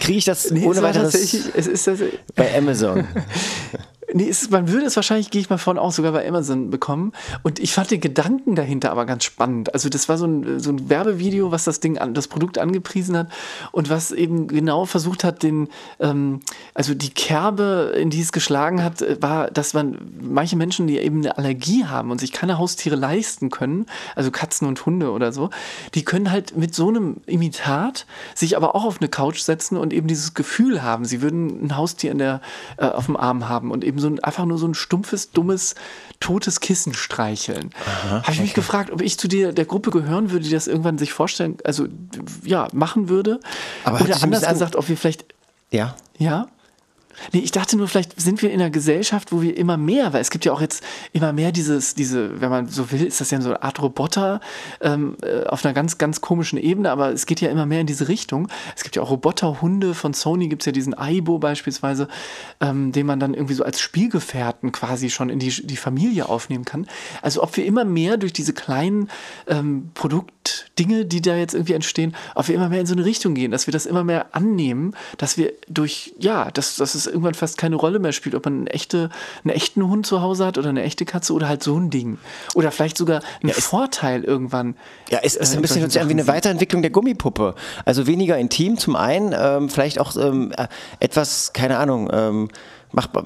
kriege 0.00 0.18
ich 0.18 0.24
das 0.24 0.50
nee, 0.50 0.64
ohne 0.64 0.82
weiteres 0.82 1.14
es 1.14 1.66
ist 1.66 1.86
das, 1.86 1.98
bei 2.34 2.56
Amazon? 2.56 3.06
Nee, 4.14 4.28
es, 4.28 4.50
man 4.50 4.68
würde 4.68 4.86
es 4.86 4.96
wahrscheinlich, 4.96 5.30
gehe 5.30 5.40
ich 5.40 5.50
mal 5.50 5.58
von 5.58 5.78
aus, 5.78 5.96
sogar 5.96 6.12
bei 6.12 6.26
Amazon 6.26 6.70
bekommen. 6.70 7.12
Und 7.42 7.58
ich 7.58 7.72
fand 7.72 7.90
den 7.90 8.00
Gedanken 8.00 8.54
dahinter 8.54 8.90
aber 8.90 9.06
ganz 9.06 9.24
spannend. 9.24 9.72
Also 9.74 9.88
das 9.88 10.08
war 10.08 10.18
so 10.18 10.26
ein, 10.26 10.60
so 10.60 10.70
ein 10.70 10.88
Werbevideo, 10.88 11.50
was 11.50 11.64
das 11.64 11.80
Ding, 11.80 11.98
an, 11.98 12.14
das 12.14 12.28
Produkt 12.28 12.58
angepriesen 12.58 13.16
hat 13.16 13.28
und 13.72 13.90
was 13.90 14.12
eben 14.12 14.48
genau 14.48 14.84
versucht 14.84 15.24
hat, 15.24 15.42
den, 15.42 15.68
ähm, 16.00 16.40
also 16.74 16.94
die 16.94 17.10
Kerbe, 17.10 17.94
in 17.96 18.10
die 18.10 18.20
es 18.20 18.32
geschlagen 18.32 18.82
hat, 18.82 19.04
war, 19.22 19.50
dass 19.50 19.74
man 19.74 19.98
manche 20.20 20.56
Menschen, 20.56 20.86
die 20.86 20.98
eben 20.98 21.18
eine 21.18 21.38
Allergie 21.38 21.84
haben 21.84 22.10
und 22.10 22.18
sich 22.18 22.32
keine 22.32 22.58
Haustiere 22.58 22.96
leisten 22.96 23.50
können, 23.50 23.86
also 24.14 24.30
Katzen 24.30 24.66
und 24.66 24.84
Hunde 24.84 25.10
oder 25.10 25.32
so, 25.32 25.50
die 25.94 26.04
können 26.04 26.30
halt 26.30 26.56
mit 26.56 26.74
so 26.74 26.88
einem 26.88 27.16
Imitat 27.26 28.06
sich 28.34 28.56
aber 28.56 28.74
auch 28.74 28.84
auf 28.84 29.00
eine 29.00 29.08
Couch 29.08 29.40
setzen 29.40 29.76
und 29.76 29.92
eben 29.92 30.06
dieses 30.06 30.34
Gefühl 30.34 30.82
haben, 30.82 31.04
sie 31.04 31.22
würden 31.22 31.64
ein 31.64 31.76
Haustier 31.76 32.10
in 32.10 32.18
der, 32.18 32.40
äh, 32.76 32.86
auf 32.86 33.06
dem 33.06 33.16
Arm 33.16 33.48
haben 33.48 33.70
und 33.70 33.84
eben 33.84 33.98
so 34.02 34.08
ein, 34.08 34.20
einfach 34.20 34.44
nur 34.44 34.58
so 34.58 34.66
ein 34.66 34.74
stumpfes, 34.74 35.30
dummes, 35.30 35.74
totes 36.20 36.60
Kissen 36.60 36.92
streicheln. 36.94 37.70
Habe 38.10 38.32
ich 38.32 38.40
mich 38.40 38.54
gefragt, 38.54 38.90
ob 38.90 39.00
ich 39.00 39.18
zu 39.18 39.28
dir 39.28 39.52
der 39.52 39.64
Gruppe 39.64 39.90
gehören 39.90 40.30
würde, 40.30 40.44
die 40.44 40.50
das 40.50 40.66
irgendwann 40.66 40.98
sich 40.98 41.12
vorstellen, 41.12 41.56
also 41.64 41.86
ja, 42.44 42.68
machen 42.72 43.08
würde. 43.08 43.40
Aber 43.84 44.00
Oder 44.00 44.22
anders 44.22 44.46
gesagt, 44.46 44.76
ob 44.76 44.88
wir 44.88 44.96
vielleicht 44.96 45.24
Ja. 45.70 45.96
ja. 46.18 46.48
Nee, 47.32 47.40
ich 47.40 47.52
dachte 47.52 47.76
nur, 47.76 47.88
vielleicht 47.88 48.20
sind 48.20 48.42
wir 48.42 48.50
in 48.50 48.60
einer 48.60 48.70
Gesellschaft, 48.70 49.32
wo 49.32 49.42
wir 49.42 49.56
immer 49.56 49.76
mehr, 49.76 50.12
weil 50.12 50.20
es 50.20 50.30
gibt 50.30 50.44
ja 50.44 50.52
auch 50.52 50.60
jetzt 50.60 50.82
immer 51.12 51.32
mehr 51.32 51.52
dieses, 51.52 51.94
diese, 51.94 52.40
wenn 52.40 52.50
man 52.50 52.68
so 52.68 52.90
will, 52.90 53.04
ist 53.04 53.20
das 53.20 53.30
ja 53.30 53.40
so 53.40 53.50
eine 53.50 53.62
Art 53.62 53.80
Roboter 53.80 54.40
ähm, 54.80 55.16
äh, 55.22 55.44
auf 55.46 55.64
einer 55.64 55.74
ganz, 55.74 55.98
ganz 55.98 56.20
komischen 56.20 56.58
Ebene, 56.58 56.90
aber 56.90 57.12
es 57.12 57.26
geht 57.26 57.40
ja 57.40 57.50
immer 57.50 57.66
mehr 57.66 57.80
in 57.80 57.86
diese 57.86 58.08
Richtung. 58.08 58.48
Es 58.76 58.82
gibt 58.82 58.96
ja 58.96 59.02
auch 59.02 59.10
Roboterhunde, 59.10 59.94
von 59.94 60.14
Sony 60.14 60.48
gibt 60.48 60.62
es 60.62 60.66
ja 60.66 60.72
diesen 60.72 60.96
Aibo 60.96 61.38
beispielsweise, 61.38 62.08
ähm, 62.60 62.92
den 62.92 63.06
man 63.06 63.20
dann 63.20 63.34
irgendwie 63.34 63.54
so 63.54 63.64
als 63.64 63.80
Spielgefährten 63.80 64.72
quasi 64.72 65.10
schon 65.10 65.30
in 65.30 65.38
die, 65.38 65.50
die 65.50 65.76
Familie 65.76 66.28
aufnehmen 66.28 66.64
kann. 66.64 66.86
Also 67.20 67.42
ob 67.42 67.56
wir 67.56 67.64
immer 67.64 67.84
mehr 67.84 68.16
durch 68.16 68.32
diese 68.32 68.52
kleinen 68.52 69.08
ähm, 69.46 69.90
Produktdinge, 70.42 71.04
die 71.04 71.20
da 71.20 71.36
jetzt 71.36 71.54
irgendwie 71.54 71.74
entstehen, 71.74 72.14
ob 72.34 72.48
wir 72.48 72.54
immer 72.54 72.68
mehr 72.68 72.80
in 72.80 72.86
so 72.86 72.94
eine 72.94 73.04
Richtung 73.04 73.34
gehen, 73.34 73.50
dass 73.50 73.66
wir 73.66 73.72
das 73.72 73.86
immer 73.86 74.04
mehr 74.04 74.34
annehmen, 74.34 74.94
dass 75.18 75.36
wir 75.36 75.52
durch, 75.68 76.14
ja, 76.18 76.50
dass, 76.50 76.76
dass 76.76 76.94
es 76.94 77.06
irgendwann 77.06 77.34
fast 77.34 77.58
keine 77.58 77.76
Rolle 77.76 77.98
mehr 77.98 78.12
spielt, 78.12 78.34
ob 78.34 78.44
man 78.44 78.54
einen, 78.54 78.66
echte, 78.66 79.10
einen 79.44 79.54
echten 79.54 79.86
Hund 79.86 80.06
zu 80.06 80.20
Hause 80.20 80.46
hat 80.46 80.58
oder 80.58 80.70
eine 80.70 80.82
echte 80.82 81.04
Katze 81.04 81.32
oder 81.32 81.48
halt 81.48 81.62
so 81.62 81.78
ein 81.78 81.90
Ding. 81.90 82.18
Oder 82.54 82.70
vielleicht 82.72 82.96
sogar 82.96 83.22
einen 83.42 83.52
Vorteil 83.52 84.24
irgendwann. 84.24 84.76
Ja, 85.10 85.20
es 85.22 85.36
ist 85.36 85.52
äh, 85.52 85.56
ein 85.56 85.62
bisschen 85.62 85.92
wie 85.92 85.98
eine 85.98 86.26
Weiterentwicklung 86.26 86.82
der 86.82 86.90
Gummipuppe. 86.90 87.54
Also 87.84 88.06
weniger 88.06 88.36
intim 88.38 88.78
zum 88.78 88.96
einen, 88.96 89.34
ähm, 89.36 89.68
vielleicht 89.68 89.98
auch 89.98 90.16
ähm, 90.16 90.52
äh, 90.56 90.66
etwas, 91.00 91.52
keine 91.52 91.78
Ahnung, 91.78 92.10
ähm, 92.12 92.48
machbar, 92.92 93.24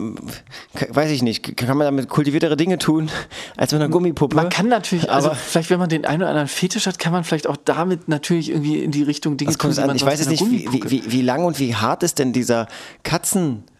k- 0.75 0.89
weiß 0.91 1.11
ich 1.11 1.23
nicht, 1.23 1.57
kann 1.57 1.77
man 1.77 1.85
damit 1.87 2.09
kultiviertere 2.09 2.57
Dinge 2.57 2.79
tun 2.79 3.11
als 3.57 3.73
mit 3.73 3.81
einer 3.81 3.89
Gummipuppe? 3.91 4.37
Man 4.37 4.49
kann 4.49 4.69
natürlich, 4.69 5.11
also 5.11 5.29
aber 5.29 5.37
vielleicht, 5.37 5.71
wenn 5.71 5.79
man 5.79 5.89
den 5.89 6.05
einen 6.05 6.23
oder 6.23 6.31
anderen 6.31 6.49
Fetisch 6.49 6.87
hat, 6.87 6.99
kann 6.99 7.12
man 7.12 7.25
vielleicht 7.25 7.47
auch 7.47 7.57
damit 7.57 8.09
natürlich 8.09 8.51
irgendwie 8.51 8.79
in 8.79 8.91
die 8.91 9.03
Richtung 9.03 9.37
Dinge 9.37 9.51
es 9.51 9.79
an? 9.79 9.87
man 9.89 9.97
Ich 9.97 10.05
weiß 10.05 10.21
jetzt 10.21 10.31
nicht, 10.31 10.45
wie, 10.51 10.69
wie, 10.73 11.03
wie, 11.11 11.23
lang 11.23 11.45
und 11.45 11.59
wie 11.59 11.75
hart 11.75 12.03
ist 12.03 12.19
denn 12.19 12.33
dieser 12.33 12.67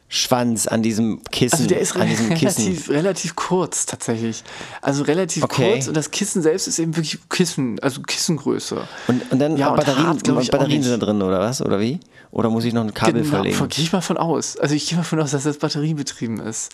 Katzenschwanz 0.09 0.67
an 0.67 0.83
diesem 0.83 1.23
Kissen? 1.31 1.55
Also 1.57 1.67
der 1.69 1.81
ist 1.81 1.97
an 1.97 2.09
diesem 2.09 2.31
Kissen. 2.35 2.65
relativ, 2.65 2.89
relativ 2.91 3.37
kurz 3.37 3.87
tatsächlich. 3.87 4.43
Also 4.83 5.03
relativ 5.05 5.45
Okay. 5.45 5.73
kurz 5.73 5.89
und 5.89 5.97
das 5.97 6.11
Kissen 6.11 6.43
selbst 6.43 6.69
ist 6.69 6.79
eben 6.79 6.97
wirklich 6.97 7.19
Kissen, 7.29 7.79
also 7.81 8.03
Kissengröße. 8.03 8.87
Und, 9.09 9.31
und 9.33 9.39
dann 9.39 9.57
Ja, 9.57 9.71
und 9.71 9.77
Batterien, 9.77 10.07
hart, 10.07 10.29
ich, 10.29 10.51
Batterien 10.51 10.83
sind 10.83 11.01
da 11.01 11.07
drin, 11.07 11.23
oder 11.23 11.41
was? 11.41 11.61
Oder 11.63 11.81
wie? 11.81 12.01
Oder 12.31 12.51
muss 12.51 12.65
ich 12.65 12.73
noch 12.73 12.83
ein 12.83 12.95
Kabel 12.95 13.23
Genau, 13.23 13.37
verlegen? 13.37 13.69
gehe 13.69 13.85
ich 13.85 13.93
mal 13.93 14.01
von 14.01 14.17
aus. 14.17 14.57
Also 14.57 14.75
ich 14.75 14.89
gehe 14.89 14.97
mal 14.99 15.05
von 15.05 15.21
aus, 15.21 15.31
dass 15.33 15.45
das 15.45 15.59
batteriebetrieben 15.59 16.41
ist. 16.41 16.73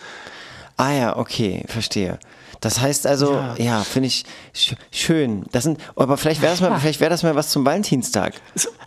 Ah 0.77 0.93
ja, 0.93 1.17
okay, 1.17 1.65
verstehe. 1.69 2.19
Das 2.63 2.81
heißt 2.81 3.07
also, 3.07 3.33
ja, 3.35 3.55
Ja. 3.59 3.81
finde 3.83 4.07
ich 4.07 4.25
sch 4.55 4.75
schön. 4.91 5.45
Das 5.53 5.65
sind, 5.65 5.79
aber 5.97 6.17
vielleicht 6.17 6.41
wäre 6.41 6.53
das 6.53 6.61
mal, 6.61 6.79
vielleicht 6.79 7.01
wäre 7.01 7.11
das 7.11 7.23
mal 7.23 7.35
was 7.35 7.51
zum 7.51 7.67
Valentinstag. 7.67 8.35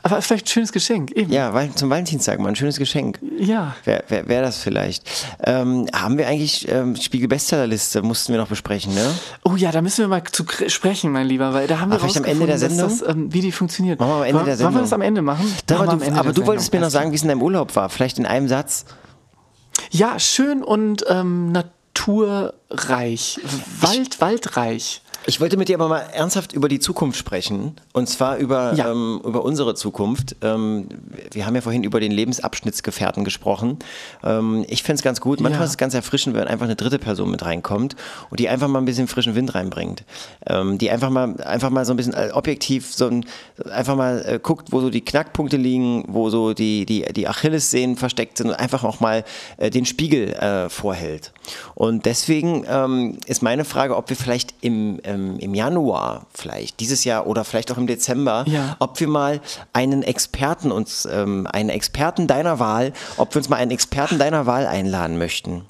Aber 0.01 0.21
vielleicht 0.21 0.45
ein 0.45 0.49
schönes 0.49 0.71
Geschenk, 0.71 1.11
eben. 1.11 1.31
Ja, 1.31 1.53
weil 1.53 1.71
zum 1.75 1.89
Valentinstag 1.89 2.39
mal 2.39 2.47
ein 2.49 2.55
schönes 2.55 2.77
Geschenk. 2.77 3.19
Ja. 3.37 3.75
Wäre 3.83 4.03
wär, 4.07 4.27
wär 4.29 4.41
das 4.41 4.57
vielleicht. 4.59 5.03
Ähm, 5.43 5.87
haben 5.93 6.17
wir 6.17 6.27
eigentlich 6.27 6.67
ähm, 6.69 6.95
Spiegel-Bestsellerliste, 6.95 8.01
mussten 8.01 8.31
wir 8.33 8.39
noch 8.39 8.47
besprechen, 8.47 8.93
ne? 8.95 9.11
Oh 9.43 9.55
ja, 9.57 9.71
da 9.71 9.81
müssen 9.81 9.99
wir 10.01 10.07
mal 10.07 10.23
zu 10.23 10.45
sprechen, 10.67 11.11
mein 11.11 11.27
Lieber, 11.27 11.53
weil 11.53 11.67
da 11.67 11.79
haben 11.81 11.91
wir 11.91 11.99
vielleicht 11.99 12.17
am 12.17 12.23
Ende 12.23 12.45
der 12.47 12.57
Sendung? 12.57 12.87
Das, 12.89 13.01
ähm, 13.07 13.33
wie 13.33 13.41
die 13.41 13.51
funktioniert. 13.51 13.99
Machen 13.99 14.09
wir 14.09 14.15
am 14.15 14.23
Ende 14.23 14.33
Wollen- 14.35 14.45
der 14.45 14.59
Wollen 14.59 14.59
wir 14.59 14.65
Sendung. 14.71 14.81
das 14.83 14.93
am 14.93 15.01
Ende 15.01 15.21
machen? 15.21 15.53
Da, 15.65 15.75
aber 15.81 15.97
du, 15.97 16.05
Ende 16.05 16.19
aber 16.19 16.31
du 16.33 16.45
wolltest 16.47 16.67
mir 16.71 16.77
Sendung. 16.79 16.87
noch 16.87 16.91
sagen, 16.91 17.11
wie 17.11 17.15
es 17.17 17.21
in 17.23 17.27
deinem 17.27 17.41
Urlaub 17.41 17.75
war. 17.75 17.89
Vielleicht 17.89 18.17
in 18.19 18.25
einem 18.25 18.47
Satz. 18.47 18.85
Ja, 19.91 20.17
schön 20.19 20.63
und 20.63 21.03
ähm, 21.09 21.51
naturreich. 21.95 23.39
Wald, 23.81 24.19
waldreich. 24.21 25.01
Ich 25.27 25.41
wollte 25.41 25.57
mit 25.57 25.69
dir 25.69 25.75
aber 25.77 25.87
mal 25.87 26.01
ernsthaft 26.13 26.53
über 26.53 26.67
die 26.69 26.77
Zukunft 26.79 27.17
sprechen. 27.17 27.73
Und 27.93 28.07
zwar 28.07 28.37
über, 28.37 28.73
Ja. 28.75 28.91
ähm, 28.91 29.19
über 29.25 29.43
unsere 29.43 29.73
Zukunft. 29.73 30.35
Ähm, 30.43 30.87
wir 31.31 31.47
haben 31.47 31.55
ja 31.55 31.61
vorhin 31.61 31.83
über 31.83 31.99
den 31.99 32.11
Lebensabschnittsgefährten 32.11 33.23
gesprochen. 33.23 33.79
Ähm, 34.23 34.65
ich 34.69 34.83
fände 34.83 34.97
es 34.97 35.01
ganz 35.03 35.21
gut. 35.21 35.39
Manchmal 35.41 35.61
Ja. 35.61 35.65
ist 35.65 35.71
es 35.71 35.77
ganz 35.77 35.95
erfrischend, 35.95 36.35
wenn 36.35 36.47
einfach 36.47 36.65
eine 36.65 36.75
dritte 36.75 36.99
Person 36.99 37.31
mit 37.31 37.43
reinkommt 37.43 37.95
und 38.29 38.39
die 38.39 38.49
einfach 38.49 38.67
mal 38.67 38.77
ein 38.77 38.85
bisschen 38.85 39.07
frischen 39.07 39.33
Wind 39.33 39.55
reinbringt. 39.55 40.03
Ähm, 40.45 40.77
die 40.77 40.91
einfach 40.91 41.09
mal, 41.09 41.41
einfach 41.41 41.71
mal 41.71 41.85
so 41.85 41.93
ein 41.93 41.97
bisschen 41.97 42.13
äh, 42.13 42.29
objektiv 42.31 42.93
so 42.93 43.07
ein, 43.07 43.25
einfach 43.71 43.95
mal 43.95 44.23
äh, 44.27 44.39
guckt, 44.39 44.71
wo 44.71 44.79
so 44.79 44.91
die 44.91 45.01
Knackpunkte 45.03 45.57
liegen, 45.57 46.03
wo 46.07 46.29
so 46.29 46.53
die, 46.53 46.85
die, 46.85 47.01
die 47.13 47.27
Achillessehnen 47.27 47.95
versteckt 47.97 48.37
sind 48.37 48.49
und 48.49 48.55
einfach 48.55 48.83
auch 48.83 48.99
mal 48.99 49.23
äh, 49.57 49.71
den 49.71 49.87
Spiegel 49.87 50.33
äh, 50.33 50.69
vorhält. 50.69 51.31
Und 51.73 52.05
deswegen 52.05 52.63
ähm, 52.69 53.17
ist 53.25 53.41
meine 53.41 53.65
Frage, 53.65 53.95
ob 53.97 54.09
wir 54.09 54.15
vielleicht 54.15 54.53
im, 54.61 54.99
ähm, 55.15 55.39
im 55.39 55.53
Januar, 55.55 56.25
vielleicht 56.33 56.79
dieses 56.79 57.03
Jahr 57.03 57.25
oder 57.27 57.43
vielleicht 57.43 57.71
auch 57.71 57.77
im 57.77 57.87
Dezember, 57.87 58.43
Ja. 58.47 58.75
ob 58.79 58.99
wir 58.99 59.07
mal 59.07 59.41
einen 59.73 60.03
Experten 60.03 60.71
uns, 60.71 61.07
ähm, 61.11 61.47
einen 61.51 61.69
Experten 61.69 62.27
deiner 62.27 62.59
Wahl, 62.59 62.93
ob 63.17 63.33
wir 63.33 63.39
uns 63.39 63.49
mal 63.49 63.57
einen 63.57 63.71
Experten 63.71 64.19
deiner 64.19 64.45
Wahl 64.45 64.67
einladen 64.67 65.17
möchten. 65.17 65.63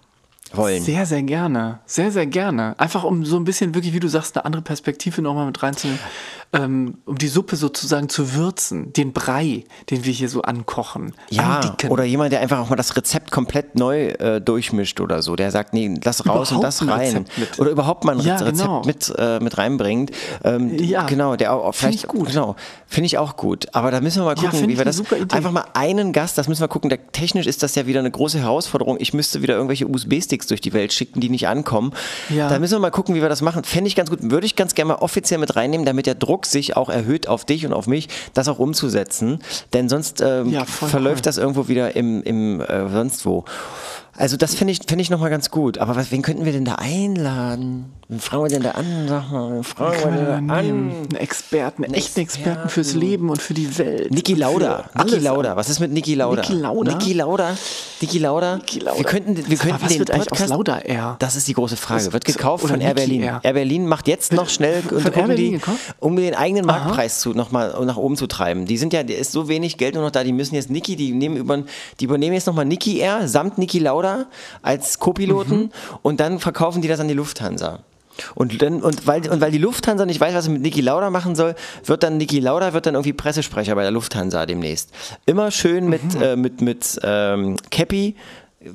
Wollen. 0.54 0.82
Sehr, 0.84 1.06
sehr 1.06 1.24
gerne. 1.24 1.80
Sehr, 1.86 2.12
sehr 2.12 2.28
gerne. 2.28 2.76
Einfach 2.80 3.04
um 3.04 3.26
so 3.26 3.36
ein 3.38 3.43
bisschen 3.46 3.74
wirklich, 3.76 3.93
wie 3.93 4.00
du 4.00 4.08
sagst, 4.08 4.38
eine 4.38 4.46
andere 4.46 4.62
Perspektive 4.62 5.22
nochmal 5.22 5.48
mit 5.48 5.62
reinzunehmen, 5.62 6.00
ähm, 6.54 7.00
um 7.06 7.18
die 7.18 7.28
Suppe 7.28 7.56
sozusagen 7.56 8.08
zu 8.10 8.36
würzen, 8.36 8.93
den 8.93 9.12
Brei, 9.12 9.66
den 9.89 10.06
wir 10.06 10.14
hier 10.14 10.30
so 10.30 10.43
ankochen. 10.43 11.14
Ja, 11.30 11.60
andicken. 11.60 11.89
oder 11.89 12.06
jemand, 12.06 12.32
der 12.32 12.39
einfach 12.41 12.60
auch 12.60 12.70
mal 12.70 12.76
das 12.76 12.96
Rezept 12.96 13.32
komplett 13.32 13.76
neu 13.76 14.10
äh, 14.10 14.39
durchmischt 14.39 15.02
oder 15.02 15.22
so. 15.22 15.36
Der 15.36 15.52
sagt, 15.52 15.74
nee, 15.74 15.93
lass 16.04 16.26
raus 16.26 16.52
und 16.52 16.60
Überhaupt 16.60 16.64
das 16.64 16.82
ein 16.82 16.89
rein. 16.89 17.26
Oder 17.58 17.72
überhaupt 17.72 18.06
mal 18.06 18.18
ein 18.18 18.24
Ja, 18.26 18.36
Rezept 18.38 18.60
genau. 18.60 18.84
mit, 18.86 19.14
äh, 19.18 19.39
mit 19.39 19.58
reinbringt. 19.58 20.12
Ähm, 20.43 20.78
Ja, 20.78 21.06
genau, 21.08 21.36
der 21.36 21.54
auch, 21.54 21.74
vielleicht 21.74 22.04
ich 22.04 22.08
gut. 22.08 22.28
Genau, 22.30 22.56
finde 22.88 23.08
ich 23.08 23.18
auch 23.18 23.36
gut. 23.36 23.68
Aber 23.74 23.91
da 23.91 24.00
müssen 24.00 24.22
wir 24.22 24.26
mal 24.26 24.36
Ja, 24.38 24.43
gucken, 24.43 24.60
find 24.60 24.72
wie 24.72 24.78
wir 24.78 24.86
das. 24.86 25.02
Einfach 25.34 25.52
mal 25.52 25.66
einen 25.74 26.14
Gast, 26.14 26.38
das 26.38 26.48
müssen 26.48 26.62
wir 26.62 26.68
gucken. 26.70 26.89
Der, 26.89 27.12
technisch 27.12 27.48
ist 27.48 27.64
das 27.64 27.76
ja 27.76 27.88
wieder 27.88 28.00
eine 28.00 28.12
große 28.12 28.39
Herausforderung. 28.39 28.98
Ich 29.00 29.14
müsste 29.14 29.41
wieder 29.41 29.56
irgendwelche 29.56 29.88
USB-Sticks 29.88 30.45
durch 30.48 30.62
die 30.62 30.74
Welt 30.74 30.93
schicken, 30.93 31.20
die 31.20 31.30
nicht 31.30 31.48
ankommen. 31.48 31.93
Ja. 32.30 32.50
Da 32.50 32.60
müssen 32.60 32.74
wir 32.76 32.80
mal 32.80 32.91
gucken, 32.91 33.16
wie 33.16 33.22
wir 33.22 33.30
das 33.30 33.41
machen. 33.41 33.64
Fände 33.64 33.88
ich 33.88 33.96
ganz 33.96 34.10
gut. 34.10 34.20
Würde 34.22 34.46
ich 34.46 34.56
ganz 34.56 34.76
gerne 34.76 34.89
mal 34.93 35.00
offiziell 35.00 35.39
mit 35.39 35.56
reinnehmen, 35.56 35.86
damit 35.86 36.06
der 36.06 36.16
Druck 36.16 36.46
sich 36.46 36.76
auch 36.76 36.89
erhöht 36.89 37.28
auf 37.28 37.46
dich 37.46 37.66
und 37.66 37.74
auf 37.74 37.88
mich, 37.88 38.08
das 38.34 38.48
auch 38.48 38.60
umzusetzen. 38.60 39.39
Denn 39.74 39.89
sonst 39.89 40.22
ähm, 40.22 40.50
Ja, 40.50 40.66
verläuft 40.66 41.18
cool. 41.18 41.22
das 41.24 41.38
irgendwo 41.38 41.68
wieder 41.68 41.96
im, 41.96 42.22
im 42.24 42.62
äh, 42.62 42.89
sonst 42.89 43.26
wo. 43.26 43.46
Also 44.18 44.38
das 44.38 44.55
finde 44.55 44.72
ich, 44.72 44.80
finde 44.88 45.01
ich 45.01 45.09
nochmal 45.09 45.30
ganz 45.30 45.51
gut. 45.51 45.78
Aber 45.78 45.95
was, 45.95 46.11
wen 46.11 46.22
könnten 46.22 46.45
wir 46.45 46.53
denn 46.53 46.66
da 46.66 46.76
einladen? 46.76 47.91
Wen 48.07 48.20
fragen 48.20 48.43
wir 48.43 48.49
denn 48.49 48.61
da 48.61 48.72
an? 48.72 49.07
Sag 49.09 49.32
mal, 49.32 49.55
wen 49.55 49.63
fragen 49.63 49.97
wir 49.97 50.11
denn 50.11 50.26
da 50.26 50.36
an? 50.36 50.51
Einen 50.51 51.16
Experten, 51.16 51.84
einen 51.84 51.95
echten 51.95 52.20
Experten 52.20 52.70
fürs 52.70 52.93
Leben 52.93 53.30
und 53.30 53.41
für 53.41 53.53
die 53.53 53.78
Welt. 53.78 54.11
Niki 54.11 54.36
Lauda. 54.36 54.86
Niki. 55.03 55.18
Lauda. 55.18 55.55
Was 55.55 55.70
ist 55.70 55.80
mit 55.80 55.91
Niki 55.91 56.16
Lauda? 56.16 56.41
Niki 56.41 56.53
Lauda? 56.53 56.91
Niki 56.93 57.13
Lauda. 57.13 57.55
Niki 58.01 58.20
Lauda. 58.20 58.55
Niki 58.57 58.80
Lauda. 58.80 58.97
Wir 58.97 59.05
könnten, 59.05 59.49
wir 59.49 59.57
könnten 59.57 59.82
was 59.82 59.89
den 59.89 59.99
wird 59.99 60.11
eigentlich 60.11 60.32
aus 60.32 60.38
Podcast. 60.38 60.49
Lauda 60.51 60.80
Air? 60.80 61.16
Das 61.20 61.36
ist 61.36 61.47
die 61.47 61.53
große 61.53 61.76
Frage. 61.76 62.13
Wird 62.13 62.26
gekauft 62.26 62.63
oder 62.63 62.74
von 62.74 62.82
Air 62.82 62.93
Berlin. 62.93 63.22
Air. 63.22 63.39
Air 63.43 63.53
Berlin 63.53 63.88
macht 63.88 64.07
jetzt 64.07 64.32
noch 64.34 64.49
schnell 64.49 64.84
und 64.91 65.13
Berlin 65.13 65.36
die, 65.36 65.61
um 65.99 66.16
den 66.16 66.36
eigenen 66.36 66.66
Marktpreis 66.66 67.20
zu, 67.20 67.32
noch 67.32 67.51
mal 67.51 67.84
nach 67.86 67.97
oben 67.97 68.16
zu 68.16 68.28
treiben. 68.28 68.66
Die 68.66 68.78
sind 68.78 68.93
ja, 68.93 69.01
ist 69.01 69.32
so 69.32 69.47
wenig 69.49 69.78
Geld 69.78 69.95
nur 69.95 70.03
noch 70.03 70.11
da. 70.11 70.24
Die 70.24 70.32
müssen 70.32 70.55
jetzt 70.55 70.70
Niki, 70.70 70.95
die 70.95 71.11
nehmen 71.11 71.38
über, 71.38 71.63
die 71.99 72.05
übernehmen 72.05 72.36
jetzt 72.36 72.45
nochmal 72.45 72.66
Niki 72.66 72.99
Air 72.99 73.28
samt 73.28 73.57
Niki 73.57 73.80
Lauda 73.80 74.05
als 74.62 74.99
Co-Piloten 74.99 75.60
Mhm. 75.64 75.70
und 76.01 76.20
dann 76.20 76.39
verkaufen 76.39 76.82
die 76.82 76.88
das 76.88 76.99
an 76.99 77.08
die 77.08 77.14
Lufthansa. 77.14 77.80
Und, 78.34 78.62
dann, 78.62 78.82
und, 78.82 79.06
weil, 79.08 79.30
und 79.30 79.41
weil 79.41 79.51
die 79.51 79.58
Lufthansa 79.58 80.06
nicht 80.06 80.22
weiß, 80.22 80.34
was 80.34 80.45
sie 80.45 80.51
mit 80.51 80.62
Niki 80.62 80.80
Lauda 80.80 81.10
machen 81.10 81.36
soll, 81.36 81.53
wird 81.84 82.01
dann 82.01 82.16
Niki 82.18 82.39
Lauda 82.39 82.72
wird 82.74 82.86
dann 82.86 82.93
irgendwie 82.95 83.12
Pressesprecher 83.12 83.76
bei 83.76 83.82
der 83.82 83.91
Lufthansa 83.91 84.45
demnächst. 84.45 84.91
Immer 85.26 85.51
schön 85.51 85.89
mit, 85.89 86.16
Mhm. 86.16 86.22
äh, 86.22 86.36
mit, 86.38 86.62
mit 86.62 86.97
ähm, 87.03 87.58
Cappy 87.72 88.16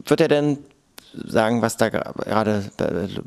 wird 0.07 0.20
er 0.20 0.28
dann 0.28 0.59
sagen, 1.26 1.62
was 1.62 1.76
da 1.78 1.89
gerade 1.89 2.64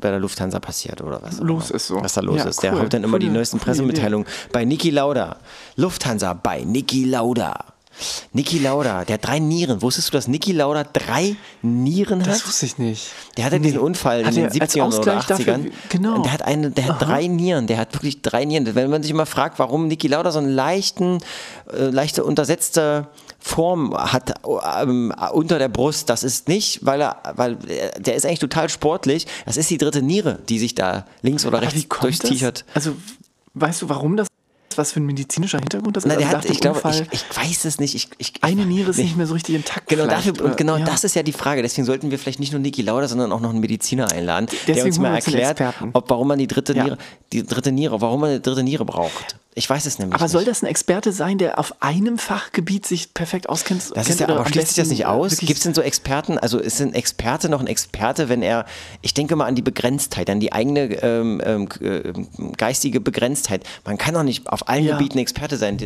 bei 0.00 0.10
der 0.10 0.20
Lufthansa 0.20 0.60
passiert 0.60 1.02
oder 1.02 1.20
was. 1.20 1.40
Los 1.40 1.70
ist 1.72 1.88
so. 1.88 2.00
Was 2.00 2.14
da 2.14 2.20
los 2.20 2.38
Ja, 2.38 2.44
ist. 2.48 2.62
Der 2.62 2.72
cool. 2.74 2.82
haut 2.82 2.94
dann 2.94 3.02
immer 3.04 3.18
die 3.18 3.26
Coole- 3.26 3.38
neuesten 3.38 3.58
coole 3.58 3.72
Idee. 3.72 3.82
Pressemitteilungen 3.82 4.26
bei 4.52 4.64
Niki 4.64 4.90
Lauda. 4.90 5.36
Lufthansa 5.76 6.32
bei 6.32 6.62
Niki 6.62 7.04
Lauda. 7.04 7.73
Niki 8.32 8.58
Lauda, 8.58 9.04
der 9.04 9.14
hat 9.14 9.26
drei 9.26 9.38
Nieren. 9.38 9.82
Wusstest 9.82 10.08
du, 10.08 10.12
dass 10.12 10.28
Niki 10.28 10.52
Lauda 10.52 10.84
drei 10.84 11.36
Nieren 11.62 12.20
hat? 12.20 12.28
Das 12.28 12.46
wusste 12.46 12.66
ich 12.66 12.78
nicht. 12.78 13.10
Der 13.36 13.44
hatte 13.44 13.58
nee. 13.58 13.66
diesen 13.66 13.80
Unfall 13.80 14.24
hat 14.24 14.34
in 14.34 14.42
den 14.42 14.50
70ern 14.50 14.98
oder 14.98 15.18
80ern. 15.18 15.26
Dafür, 15.26 15.60
genau. 15.88 16.22
Der 16.22 16.32
hat, 16.32 16.42
eine, 16.42 16.70
der 16.70 16.88
hat 16.88 17.02
drei 17.02 17.26
Nieren. 17.26 17.66
Der 17.66 17.78
hat 17.78 17.92
wirklich 17.94 18.22
drei 18.22 18.44
Nieren. 18.44 18.74
Wenn 18.74 18.90
man 18.90 19.02
sich 19.02 19.12
mal 19.12 19.26
fragt, 19.26 19.58
warum 19.58 19.88
Niki 19.88 20.08
Lauda 20.08 20.30
so 20.32 20.38
einen 20.38 20.50
leichten, 20.50 21.18
äh, 21.72 21.90
leichte 21.90 22.24
untersetzte 22.24 23.08
Form 23.38 23.94
hat 23.94 24.40
ähm, 24.80 25.12
unter 25.32 25.58
der 25.58 25.68
Brust, 25.68 26.08
das 26.08 26.24
ist 26.24 26.48
nicht, 26.48 26.86
weil 26.86 27.02
er, 27.02 27.20
weil 27.36 27.56
der 27.98 28.14
ist 28.14 28.24
eigentlich 28.24 28.38
total 28.38 28.70
sportlich. 28.70 29.26
Das 29.44 29.58
ist 29.58 29.68
die 29.68 29.76
dritte 29.76 30.00
Niere, 30.00 30.38
die 30.48 30.58
sich 30.58 30.74
da 30.74 31.04
links 31.20 31.44
oder 31.44 31.60
rechts 31.60 31.86
durchs 32.00 32.20
T-Shirt. 32.20 32.64
Also 32.72 32.96
weißt 33.52 33.82
du, 33.82 33.88
warum 33.90 34.16
das 34.16 34.28
was 34.78 34.92
für 34.92 35.00
ein 35.00 35.06
medizinischer 35.06 35.58
Hintergrund 35.58 35.96
das 35.96 36.04
ist? 36.04 36.08
Na, 36.08 36.16
der 36.16 36.26
also 36.26 36.38
hat, 36.38 36.50
ich 36.50 36.60
glaube, 36.60 36.80
ich, 36.90 37.02
ich, 37.10 37.36
weiß 37.36 37.64
es 37.64 37.78
nicht. 37.80 37.94
Ich, 37.94 38.08
ich, 38.18 38.32
eine 38.42 38.66
Niere 38.66 38.90
ist 38.90 38.96
nicht, 38.96 39.06
nicht 39.06 39.16
mehr 39.16 39.26
so 39.26 39.34
richtig 39.34 39.54
intakt. 39.54 39.88
Genau, 39.88 40.06
dafür, 40.06 40.32
und 40.42 40.56
genau 40.56 40.76
ja. 40.76 40.84
das 40.84 41.04
ist 41.04 41.14
ja 41.14 41.22
die 41.22 41.32
Frage. 41.32 41.62
Deswegen 41.62 41.84
sollten 41.84 42.10
wir 42.10 42.18
vielleicht 42.18 42.40
nicht 42.40 42.52
nur 42.52 42.60
Niki 42.60 42.82
Lauda, 42.82 43.08
sondern 43.08 43.32
auch 43.32 43.40
noch 43.40 43.50
einen 43.50 43.60
Mediziner 43.60 44.10
einladen, 44.12 44.46
Deswegen 44.50 44.74
der 44.74 44.84
uns 44.86 44.98
mal 44.98 45.14
erklärt, 45.14 45.60
ob, 45.92 46.10
warum 46.10 46.28
man 46.28 46.38
die 46.38 46.46
dritte 46.46 46.74
Niere, 46.74 46.98
die 47.32 47.44
dritte 47.44 47.72
Niere, 47.72 48.00
warum 48.00 48.20
man 48.20 48.30
eine 48.30 48.40
dritte 48.40 48.62
Niere 48.62 48.84
braucht. 48.84 49.36
Ich 49.56 49.70
weiß 49.70 49.86
es 49.86 49.98
nämlich 50.00 50.14
Aber 50.14 50.24
nicht. 50.24 50.32
soll 50.32 50.44
das 50.44 50.62
ein 50.62 50.66
Experte 50.66 51.12
sein, 51.12 51.38
der 51.38 51.60
auf 51.60 51.80
einem 51.80 52.18
Fachgebiet 52.18 52.86
sich 52.86 53.14
perfekt 53.14 53.48
auskennt? 53.48 53.92
Das 53.94 54.08
ist 54.08 54.18
ja, 54.18 54.28
aber 54.28 54.44
schließt 54.46 54.68
sich 54.68 54.76
das 54.76 54.88
nicht 54.88 55.06
aus? 55.06 55.36
Gibt 55.36 55.52
es 55.52 55.60
denn 55.60 55.74
so 55.74 55.80
Experten? 55.80 56.38
Also 56.38 56.58
ist 56.58 56.80
ein 56.80 56.92
Experte 56.92 57.48
noch 57.48 57.60
ein 57.60 57.68
Experte, 57.68 58.28
wenn 58.28 58.42
er, 58.42 58.66
ich 59.00 59.14
denke 59.14 59.36
mal 59.36 59.46
an 59.46 59.54
die 59.54 59.62
Begrenztheit, 59.62 60.28
an 60.28 60.40
die 60.40 60.52
eigene 60.52 61.02
ähm, 61.02 61.40
ähm 61.44 61.68
geistige 62.56 63.00
Begrenztheit. 63.00 63.64
Man 63.84 63.96
kann 63.96 64.14
doch 64.14 64.24
nicht 64.24 64.48
auf 64.48 64.68
allen 64.68 64.84
ja. 64.84 64.96
Gebieten 64.96 65.18
Experte 65.18 65.56
sein. 65.56 65.78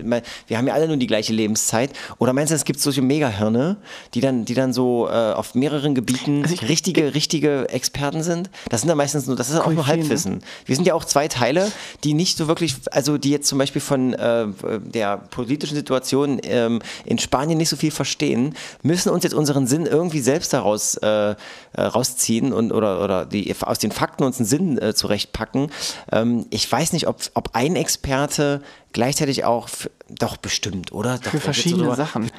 Wir 0.47 0.59
haben 0.59 0.66
ja 0.66 0.73
alle 0.73 0.89
nur 0.89 0.97
die 0.97 1.07
gleiche 1.07 1.35
Lebenszeit. 1.35 1.91
Oder 2.19 2.33
meinst 2.33 2.51
du, 2.51 2.55
es 2.55 2.64
gibt 2.64 2.81
solche 2.81 3.03
Megahirne, 3.03 3.77
die 4.14 4.21
dann, 4.21 4.47
die 4.47 4.55
dann 4.55 4.73
so 4.73 5.09
äh, 5.09 5.12
auf 5.12 5.55
mehreren 5.55 5.95
Gebieten 5.95 6.43
also 6.43 6.55
ich, 6.55 6.69
richtige, 6.69 7.14
richtige 7.14 7.69
Experten 7.69 8.23
sind? 8.23 8.49
Das 8.71 8.81
sind 8.81 8.89
ja 8.89 8.95
meistens 8.95 9.27
nur, 9.27 9.37
das 9.37 9.51
ist 9.51 9.57
auch 9.57 9.71
nur 9.71 9.87
Halbwissen. 9.87 10.43
Wir 10.64 10.75
sind 10.75 10.87
ja 10.87 10.95
auch 10.95 11.05
zwei 11.05 11.29
Teile, 11.29 11.71
die 12.05 12.14
nicht 12.14 12.39
so 12.39 12.49
wirklich, 12.49 12.75
also 12.91 13.19
die 13.19 13.31
jetzt 13.31 13.47
zum 13.49 13.58
zum 13.59 13.63
Beispiel 13.65 13.83
von 13.83 14.13
äh, 14.15 14.47
der 14.79 15.17
politischen 15.17 15.75
Situation 15.75 16.39
ähm, 16.45 16.79
in 17.05 17.19
Spanien 17.19 17.59
nicht 17.59 17.71
so 17.71 17.75
viel 17.75 17.91
verstehen, 17.91 18.55
müssen 18.83 19.11
uns 19.11 19.25
jetzt 19.25 19.33
unseren 19.33 19.67
Sinn 19.67 19.85
irgendwie 19.85 20.21
selbst 20.21 20.53
daraus 20.53 20.95
äh, 20.99 21.31
äh, 21.31 21.35
rausziehen 21.77 22.53
und 22.53 22.71
oder, 22.71 23.03
oder 23.03 23.27
die, 23.27 23.53
aus 23.63 23.81
den 23.81 23.91
Fakten 23.91 24.23
uns 24.23 24.39
einen 24.39 24.47
Sinn 24.47 24.79
äh, 24.79 24.95
zurechtpacken. 24.95 25.73
Ähm, 26.13 26.47
ich 26.51 26.71
weiß 26.71 26.93
nicht, 26.93 27.09
ob, 27.09 27.19
ob 27.35 27.51
ein 27.55 27.75
Experte 27.75 28.63
gleichzeitig 28.93 29.45
auch, 29.45 29.69
für, 29.69 29.91
doch 30.09 30.37
bestimmt, 30.37 30.93
oder? 30.93 31.19
Doch, 31.19 31.33
für 31.33 31.41
verschiedene 31.41 31.93
Sachen. 31.97 32.31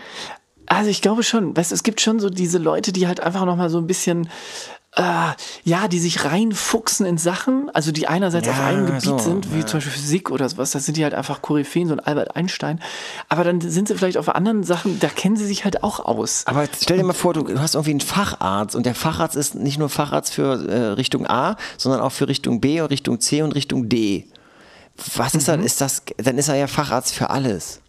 Also 0.68 0.90
ich 0.90 1.02
glaube 1.02 1.24
schon, 1.24 1.58
weißt, 1.58 1.74
es 1.74 1.84
gibt 1.84 2.00
schon 2.00 2.22
so 2.22 2.30
diese 2.30 2.60
Leute, 2.60 2.94
die 2.94 3.08
halt 3.08 3.20
einfach 3.20 3.44
nochmal 3.44 3.70
so 3.70 3.78
ein 3.78 3.88
bisschen 3.88 4.30
äh, 4.96 5.04
ja, 5.64 5.88
die 5.88 6.00
sich 6.00 6.26
reinfuchsen 6.26 7.06
in 7.06 7.18
Sachen, 7.18 7.70
also 7.74 7.92
die 7.92 8.08
einerseits 8.08 8.48
ja, 8.48 8.54
auf 8.54 8.60
einem 8.60 8.88
Gebiet 8.88 9.04
so, 9.04 9.18
sind, 9.20 9.54
wie 9.54 9.60
ja. 9.60 9.66
zum 9.66 9.78
Beispiel 9.78 9.94
Physik 9.94 10.32
oder 10.32 10.50
sowas, 10.50 10.72
da 10.72 10.80
sind 10.80 10.98
die 10.98 11.04
halt 11.04 11.14
einfach 11.14 11.42
Koryphäen, 11.42 11.88
so 11.88 11.94
ein 11.94 12.00
Albert 12.00 12.36
Einstein. 12.36 12.80
Aber 13.28 13.44
dann 13.44 13.62
sind 13.62 13.88
sie 13.88 13.96
vielleicht 13.96 14.18
auf 14.18 14.30
anderen 14.30 14.64
Sachen, 14.64 15.00
da 15.00 15.08
kennen 15.08 15.36
sie 15.36 15.46
sich 15.46 15.64
halt 15.64 15.84
auch 15.84 16.00
aus. 16.00 16.44
Aber 16.48 16.68
stell 16.82 16.98
dir 16.98 17.04
mal 17.04 17.14
vor, 17.14 17.34
du 17.34 17.60
hast 17.60 17.76
irgendwie 17.76 17.92
einen 17.92 18.02
Facharzt 18.02 18.76
und 18.76 18.86
der 18.86 18.96
Facharzt 18.96 19.36
ist 19.36 19.56
nicht 19.56 19.78
nur 19.78 19.90
Facharzt 19.90 20.34
für 20.34 20.68
äh, 20.68 20.78
Richtung 20.94 21.28
A, 21.28 21.56
sondern 21.78 22.02
auch 22.02 22.12
für 22.12 22.28
Richtung 22.28 22.60
B 22.60 22.82
und 22.82 22.88
Richtung 22.88 23.20
C 23.20 23.44
und 23.44 23.54
Richtung 23.54 23.90
D. 23.90 24.28
Was 25.16 25.36
ist 25.36 25.44
mhm. 25.44 25.52
dann? 25.52 25.64
Ist 25.64 25.82
das, 25.82 26.02
dann 26.18 26.38
ist 26.38 26.50
er 26.50 26.56
ja 26.56 26.68
Facharzt 26.68 27.14
für 27.14 27.30
alles. 27.30 27.82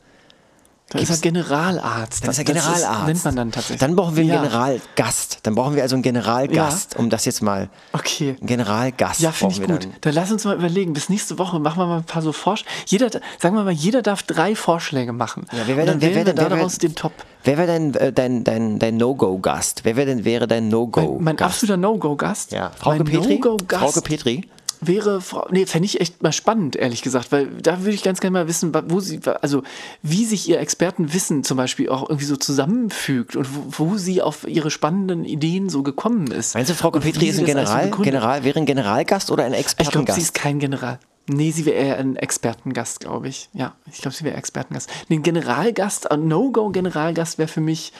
Dann 0.91 1.03
ist 1.03 1.11
er 1.11 1.19
Generalarzt. 1.19 2.25
Dann 2.25 2.31
ist 2.31 2.39
er 2.39 2.45
Generalarzt. 2.45 2.85
Das 2.85 3.07
nennt 3.07 3.25
man 3.25 3.37
dann 3.37 3.53
tatsächlich. 3.53 3.79
Dann 3.79 3.95
brauchen 3.95 4.17
wir 4.17 4.23
einen 4.23 4.31
ja. 4.31 4.43
Generalgast. 4.43 5.39
Dann 5.45 5.55
brauchen 5.55 5.77
wir 5.77 5.83
also 5.83 5.95
einen 5.95 6.03
Generalgast, 6.03 6.95
ja. 6.95 6.99
um 6.99 7.11
das 7.11 7.25
jetzt 7.27 7.43
mal. 7.43 7.69
Okay. 7.93 8.35
Einen 8.39 8.47
Generalgast. 8.47 9.21
Ja, 9.21 9.31
finde 9.31 9.55
ich 9.55 9.61
gut. 9.61 9.85
Dann. 9.85 9.93
dann. 10.01 10.15
lass 10.15 10.33
uns 10.33 10.45
mal 10.45 10.57
überlegen. 10.57 10.93
Bis 10.93 11.09
nächste 11.09 11.39
Woche 11.39 11.61
machen 11.61 11.79
wir 11.79 11.87
mal 11.87 11.99
ein 11.99 12.05
paar 12.05 12.23
so 12.23 12.33
Vorschläge. 12.33 12.71
Jeder, 12.87 13.09
sagen 13.39 13.55
wir 13.55 13.63
mal, 13.63 13.71
jeder 13.71 14.03
darf 14.03 14.25
drei 14.25 14.57
Vorschläge 14.57 15.13
machen. 15.13 15.47
Ja, 15.53 15.59
wer 15.67 15.77
wäre 15.77 15.87
denn, 15.87 16.01
wer 16.01 16.13
wär 16.13 16.25
denn 16.25 16.35
daraus 16.35 16.79
den 16.79 16.97
Top? 16.97 17.13
Wer 17.45 17.57
wäre 17.57 17.69
denn 17.69 17.95
äh, 17.95 18.13
dein, 18.13 18.43
dein, 18.43 18.81
dein 18.81 18.97
No-Go-Gast? 18.97 19.85
Wer 19.85 19.95
wär 19.95 20.07
denn, 20.07 20.25
wäre 20.25 20.49
dein 20.49 20.69
No-Go-Gast? 20.69 21.21
Mein, 21.21 21.37
mein 21.37 21.39
absoluter 21.39 21.77
No-Go-Gast? 21.77 22.51
Ja. 22.51 22.71
Frauke 22.77 23.05
Petri? 23.05 23.35
No-Go-Gast. 23.37 23.83
Frauke 23.83 24.03
Petri? 24.03 24.45
Wäre, 24.81 25.23
nee, 25.51 25.67
fände 25.67 25.87
ich 25.87 26.01
echt 26.01 26.23
mal 26.23 26.33
spannend, 26.33 26.77
ehrlich 26.77 27.03
gesagt, 27.03 27.33
weil 27.33 27.47
da 27.47 27.81
würde 27.81 27.93
ich 27.93 28.03
ganz 28.03 28.21
gerne 28.21 28.33
mal 28.33 28.49
wissen, 28.49 28.73
wo 28.89 29.01
sie, 29.01 29.21
also 29.41 29.63
wie 30.03 30.25
sich 30.25 30.49
ihr 30.49 30.59
Expertenwissen 30.61 31.45
zum 31.45 31.57
Beispiel 31.57 31.89
auch 31.89 32.09
irgendwie 32.09 32.27
so 32.27 32.37
zusammenfügt 32.37 33.37
und 33.37 33.47
wo, 33.55 33.91
wo 33.91 33.97
sie 33.97 34.23
auf 34.23 34.47
ihre 34.47 34.71
spannenden 34.71 35.25
Ideen 35.25 35.69
so 35.69 35.83
gekommen 35.83 36.31
ist. 36.31 36.55
Meinst 36.55 36.71
du, 36.71 36.75
Frau 36.75 36.91
Petri 36.91 37.27
ist 37.27 37.39
ein 37.39 37.45
General, 37.45 37.91
General, 37.91 38.45
wäre 38.45 38.59
ein 38.59 38.67
Generalgast 38.67 39.31
oder 39.31 39.45
ein 39.45 39.53
Expertengast? 39.53 39.89
Ich 39.89 39.93
glaube, 39.93 40.13
sie 40.13 40.21
ist 40.23 40.35
kein 40.35 40.59
General. 40.59 40.99
Nee, 41.27 41.51
sie 41.53 41.65
wäre 41.65 41.77
eher 41.77 41.99
ein 41.99 42.17
Expertengast, 42.17 43.01
glaube 43.01 43.29
ich. 43.29 43.49
Ja, 43.53 43.75
ich 43.93 44.01
glaube, 44.01 44.17
sie 44.17 44.25
wäre 44.25 44.37
Expertengast. 44.37 44.91
Nee, 45.09 45.17
ein 45.17 45.23
Generalgast, 45.23 46.11
ein 46.11 46.27
No-Go-Generalgast 46.27 47.39
wäre 47.39 47.49
für 47.49 47.61
mich, 47.61 47.93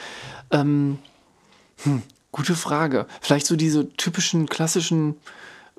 ähm, 0.51 0.97
hm, 1.83 2.01
gute 2.31 2.55
Frage. 2.55 3.05
Vielleicht 3.21 3.45
so 3.45 3.55
diese 3.55 3.89
typischen, 3.93 4.47
klassischen, 4.47 5.15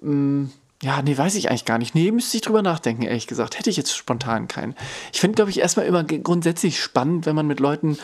ähm, 0.03 0.51
ja, 0.83 1.01
nee, 1.01 1.17
weiß 1.17 1.37
ich 1.37 1.49
eigentlich 1.49 1.65
gar 1.65 1.79
nicht. 1.79 1.95
Nee, 1.95 2.11
müsste 2.11 2.37
ich 2.37 2.43
drüber 2.43 2.61
nachdenken, 2.61 3.03
ehrlich 3.03 3.29
gesagt. 3.29 3.57
Hätte 3.57 3.71
ich 3.71 3.77
jetzt 3.77 3.97
spontan 3.97 4.49
keinen. 4.49 4.75
Ich 5.13 5.21
finde, 5.21 5.37
glaube 5.37 5.51
ich, 5.51 5.61
erstmal 5.61 5.87
immer 5.87 6.03
grundsätzlich 6.03 6.83
spannend, 6.83 7.25
wenn 7.25 7.37
man 7.37 7.47
mit 7.47 7.61
Leuten 7.61 7.99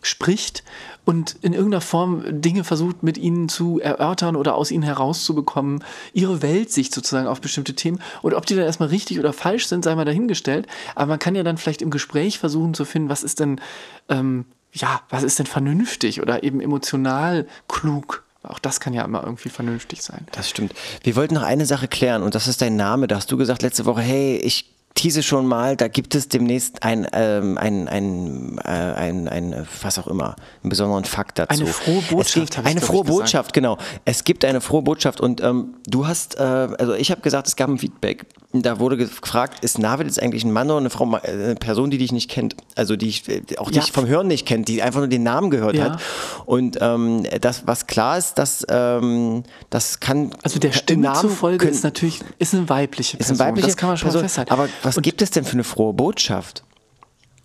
spricht 0.00 0.64
und 1.04 1.36
in 1.42 1.52
irgendeiner 1.52 1.82
Form 1.82 2.24
Dinge 2.40 2.64
versucht 2.64 3.02
mit 3.02 3.18
ihnen 3.18 3.50
zu 3.50 3.80
erörtern 3.80 4.34
oder 4.34 4.54
aus 4.54 4.70
ihnen 4.70 4.82
herauszubekommen, 4.82 5.84
ihre 6.14 6.40
Weltsicht 6.40 6.94
sozusagen 6.94 7.28
auf 7.28 7.42
bestimmte 7.42 7.74
Themen. 7.74 8.00
Und 8.22 8.32
ob 8.32 8.46
die 8.46 8.56
dann 8.56 8.64
erstmal 8.64 8.88
richtig 8.88 9.18
oder 9.18 9.34
falsch 9.34 9.66
sind, 9.66 9.84
sei 9.84 9.94
mal 9.94 10.06
dahingestellt. 10.06 10.66
Aber 10.94 11.10
man 11.10 11.18
kann 11.18 11.34
ja 11.34 11.42
dann 11.42 11.58
vielleicht 11.58 11.82
im 11.82 11.90
Gespräch 11.90 12.38
versuchen 12.38 12.72
zu 12.72 12.86
finden, 12.86 13.10
was 13.10 13.22
ist 13.22 13.40
denn, 13.40 13.60
ähm, 14.08 14.46
ja, 14.72 15.02
was 15.10 15.22
ist 15.22 15.38
denn 15.38 15.46
vernünftig 15.46 16.22
oder 16.22 16.42
eben 16.42 16.62
emotional 16.62 17.46
klug 17.68 18.24
auch 18.42 18.58
das 18.58 18.80
kann 18.80 18.92
ja 18.92 19.04
immer 19.04 19.22
irgendwie 19.22 19.48
vernünftig 19.48 20.02
sein. 20.02 20.26
Das 20.32 20.50
stimmt. 20.50 20.74
Wir 21.02 21.16
wollten 21.16 21.34
noch 21.34 21.42
eine 21.42 21.66
Sache 21.66 21.88
klären 21.88 22.22
und 22.22 22.34
das 22.34 22.48
ist 22.48 22.60
dein 22.60 22.76
Name. 22.76 23.06
Da 23.06 23.16
hast 23.16 23.30
du 23.30 23.36
gesagt 23.36 23.62
letzte 23.62 23.84
Woche, 23.84 24.00
hey, 24.00 24.36
ich 24.36 24.72
tease 24.94 25.22
schon 25.22 25.46
mal, 25.46 25.76
da 25.76 25.88
gibt 25.88 26.14
es 26.14 26.28
demnächst 26.28 26.82
ein, 26.82 27.06
ähm, 27.12 27.56
ein, 27.56 27.88
ein, 27.88 28.58
äh, 28.58 28.68
ein, 28.68 29.28
ein, 29.28 29.66
was 29.80 29.98
auch 29.98 30.06
immer, 30.06 30.36
einen 30.62 30.70
besonderen 30.70 31.04
Fakt 31.04 31.38
dazu. 31.38 31.62
Eine 31.62 31.72
frohe 31.72 32.02
Botschaft. 32.02 32.54
Gibt, 32.54 32.66
eine 32.66 32.80
frohe 32.80 33.04
Botschaft, 33.04 33.52
genau. 33.52 33.78
Es 34.04 34.24
gibt 34.24 34.44
eine 34.44 34.60
frohe 34.60 34.82
Botschaft 34.82 35.20
und 35.20 35.40
ähm, 35.40 35.76
du 35.86 36.06
hast, 36.06 36.38
äh, 36.38 36.42
also 36.42 36.94
ich 36.94 37.10
habe 37.10 37.20
gesagt, 37.20 37.46
es 37.46 37.56
gab 37.56 37.68
ein 37.68 37.78
Feedback. 37.78 38.26
Da 38.54 38.78
wurde 38.78 38.98
gefragt, 38.98 39.64
ist 39.64 39.78
Navid 39.78 40.06
jetzt 40.06 40.22
eigentlich 40.22 40.44
ein 40.44 40.52
Mann 40.52 40.68
oder 40.68 40.78
eine 40.78 40.90
Frau, 40.90 41.10
äh, 41.16 41.30
eine 41.30 41.54
Person, 41.54 41.90
die 41.90 41.98
dich 41.98 42.12
nicht 42.12 42.30
kennt, 42.30 42.54
also 42.76 42.96
die 42.96 43.08
ich, 43.08 43.28
äh, 43.28 43.42
auch 43.56 43.70
dich 43.70 43.92
vom 43.92 44.06
Hören 44.06 44.26
nicht 44.26 44.46
kennt, 44.46 44.68
die 44.68 44.82
einfach 44.82 45.00
nur 45.00 45.08
den 45.08 45.22
Namen 45.22 45.50
gehört 45.50 45.76
ja. 45.76 45.84
hat. 45.84 46.00
Und 46.44 46.78
ähm, 46.80 47.24
das, 47.40 47.66
was 47.66 47.86
klar 47.86 48.18
ist, 48.18 48.34
dass 48.34 48.66
ähm, 48.68 49.44
das 49.70 50.00
kann. 50.00 50.34
Also 50.42 50.58
der 50.58 50.72
Stimme 50.72 51.02
Namen 51.02 51.20
zufolge 51.20 51.58
können, 51.58 51.72
ist 51.72 51.82
natürlich 51.82 52.20
ist 52.38 52.54
eine 52.54 52.68
weibliche 52.68 53.16
Person. 53.16 53.34
Ist 53.34 53.40
eine 53.40 53.50
weibliche 53.50 53.68
das 53.68 53.76
kann 53.76 53.88
man 53.88 53.96
schon 53.96 54.08
Person, 54.08 54.22
festhalten. 54.22 54.52
Aber 54.52 54.68
was 54.82 54.96
und 54.96 55.02
gibt 55.02 55.22
es 55.22 55.30
denn 55.30 55.44
für 55.44 55.54
eine 55.54 55.64
frohe 55.64 55.94
Botschaft? 55.94 56.62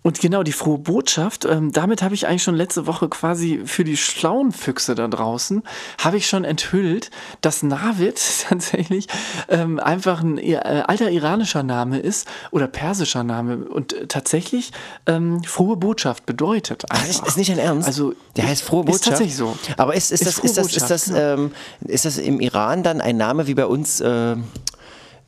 Und 0.08 0.22
genau, 0.22 0.42
die 0.42 0.52
frohe 0.52 0.78
Botschaft, 0.78 1.44
ähm, 1.44 1.70
damit 1.70 2.00
habe 2.00 2.14
ich 2.14 2.26
eigentlich 2.26 2.42
schon 2.42 2.54
letzte 2.54 2.86
Woche 2.86 3.10
quasi 3.10 3.60
für 3.66 3.84
die 3.84 3.98
schlauen 3.98 4.52
Füchse 4.52 4.94
da 4.94 5.06
draußen, 5.06 5.62
habe 5.98 6.16
ich 6.16 6.26
schon 6.26 6.44
enthüllt, 6.44 7.10
dass 7.42 7.62
Navid 7.62 8.18
tatsächlich 8.48 9.06
ähm, 9.50 9.78
einfach 9.78 10.22
ein 10.22 10.38
äh, 10.38 10.56
alter 10.56 11.10
iranischer 11.10 11.62
Name 11.62 11.98
ist 11.98 12.26
oder 12.52 12.68
persischer 12.68 13.22
Name 13.22 13.58
und 13.68 13.92
äh, 13.92 14.06
tatsächlich 14.06 14.72
ähm, 15.04 15.44
frohe 15.44 15.76
Botschaft 15.76 16.24
bedeutet. 16.24 16.90
Einfach. 16.90 17.06
Ist, 17.06 17.26
ist 17.26 17.36
nicht 17.36 17.52
ein 17.52 17.58
Ernst? 17.58 17.86
Also, 17.86 18.14
der 18.34 18.48
heißt 18.48 18.62
frohe 18.62 18.84
Botschaft? 18.84 19.00
Ist 19.00 19.08
tatsächlich 19.10 19.36
so. 19.36 19.58
Aber 19.76 19.94
ist, 19.94 20.10
ist, 20.10 20.22
ist 20.22 20.26
das, 20.26 20.38
ist, 20.38 20.56
das, 20.56 20.74
ist, 20.74 20.90
das, 20.90 21.08
ähm, 21.14 21.52
ist 21.80 22.06
das 22.06 22.16
im 22.16 22.40
Iran 22.40 22.82
dann 22.82 23.02
ein 23.02 23.18
Name 23.18 23.46
wie 23.46 23.54
bei 23.54 23.66
uns... 23.66 24.00
Äh 24.00 24.36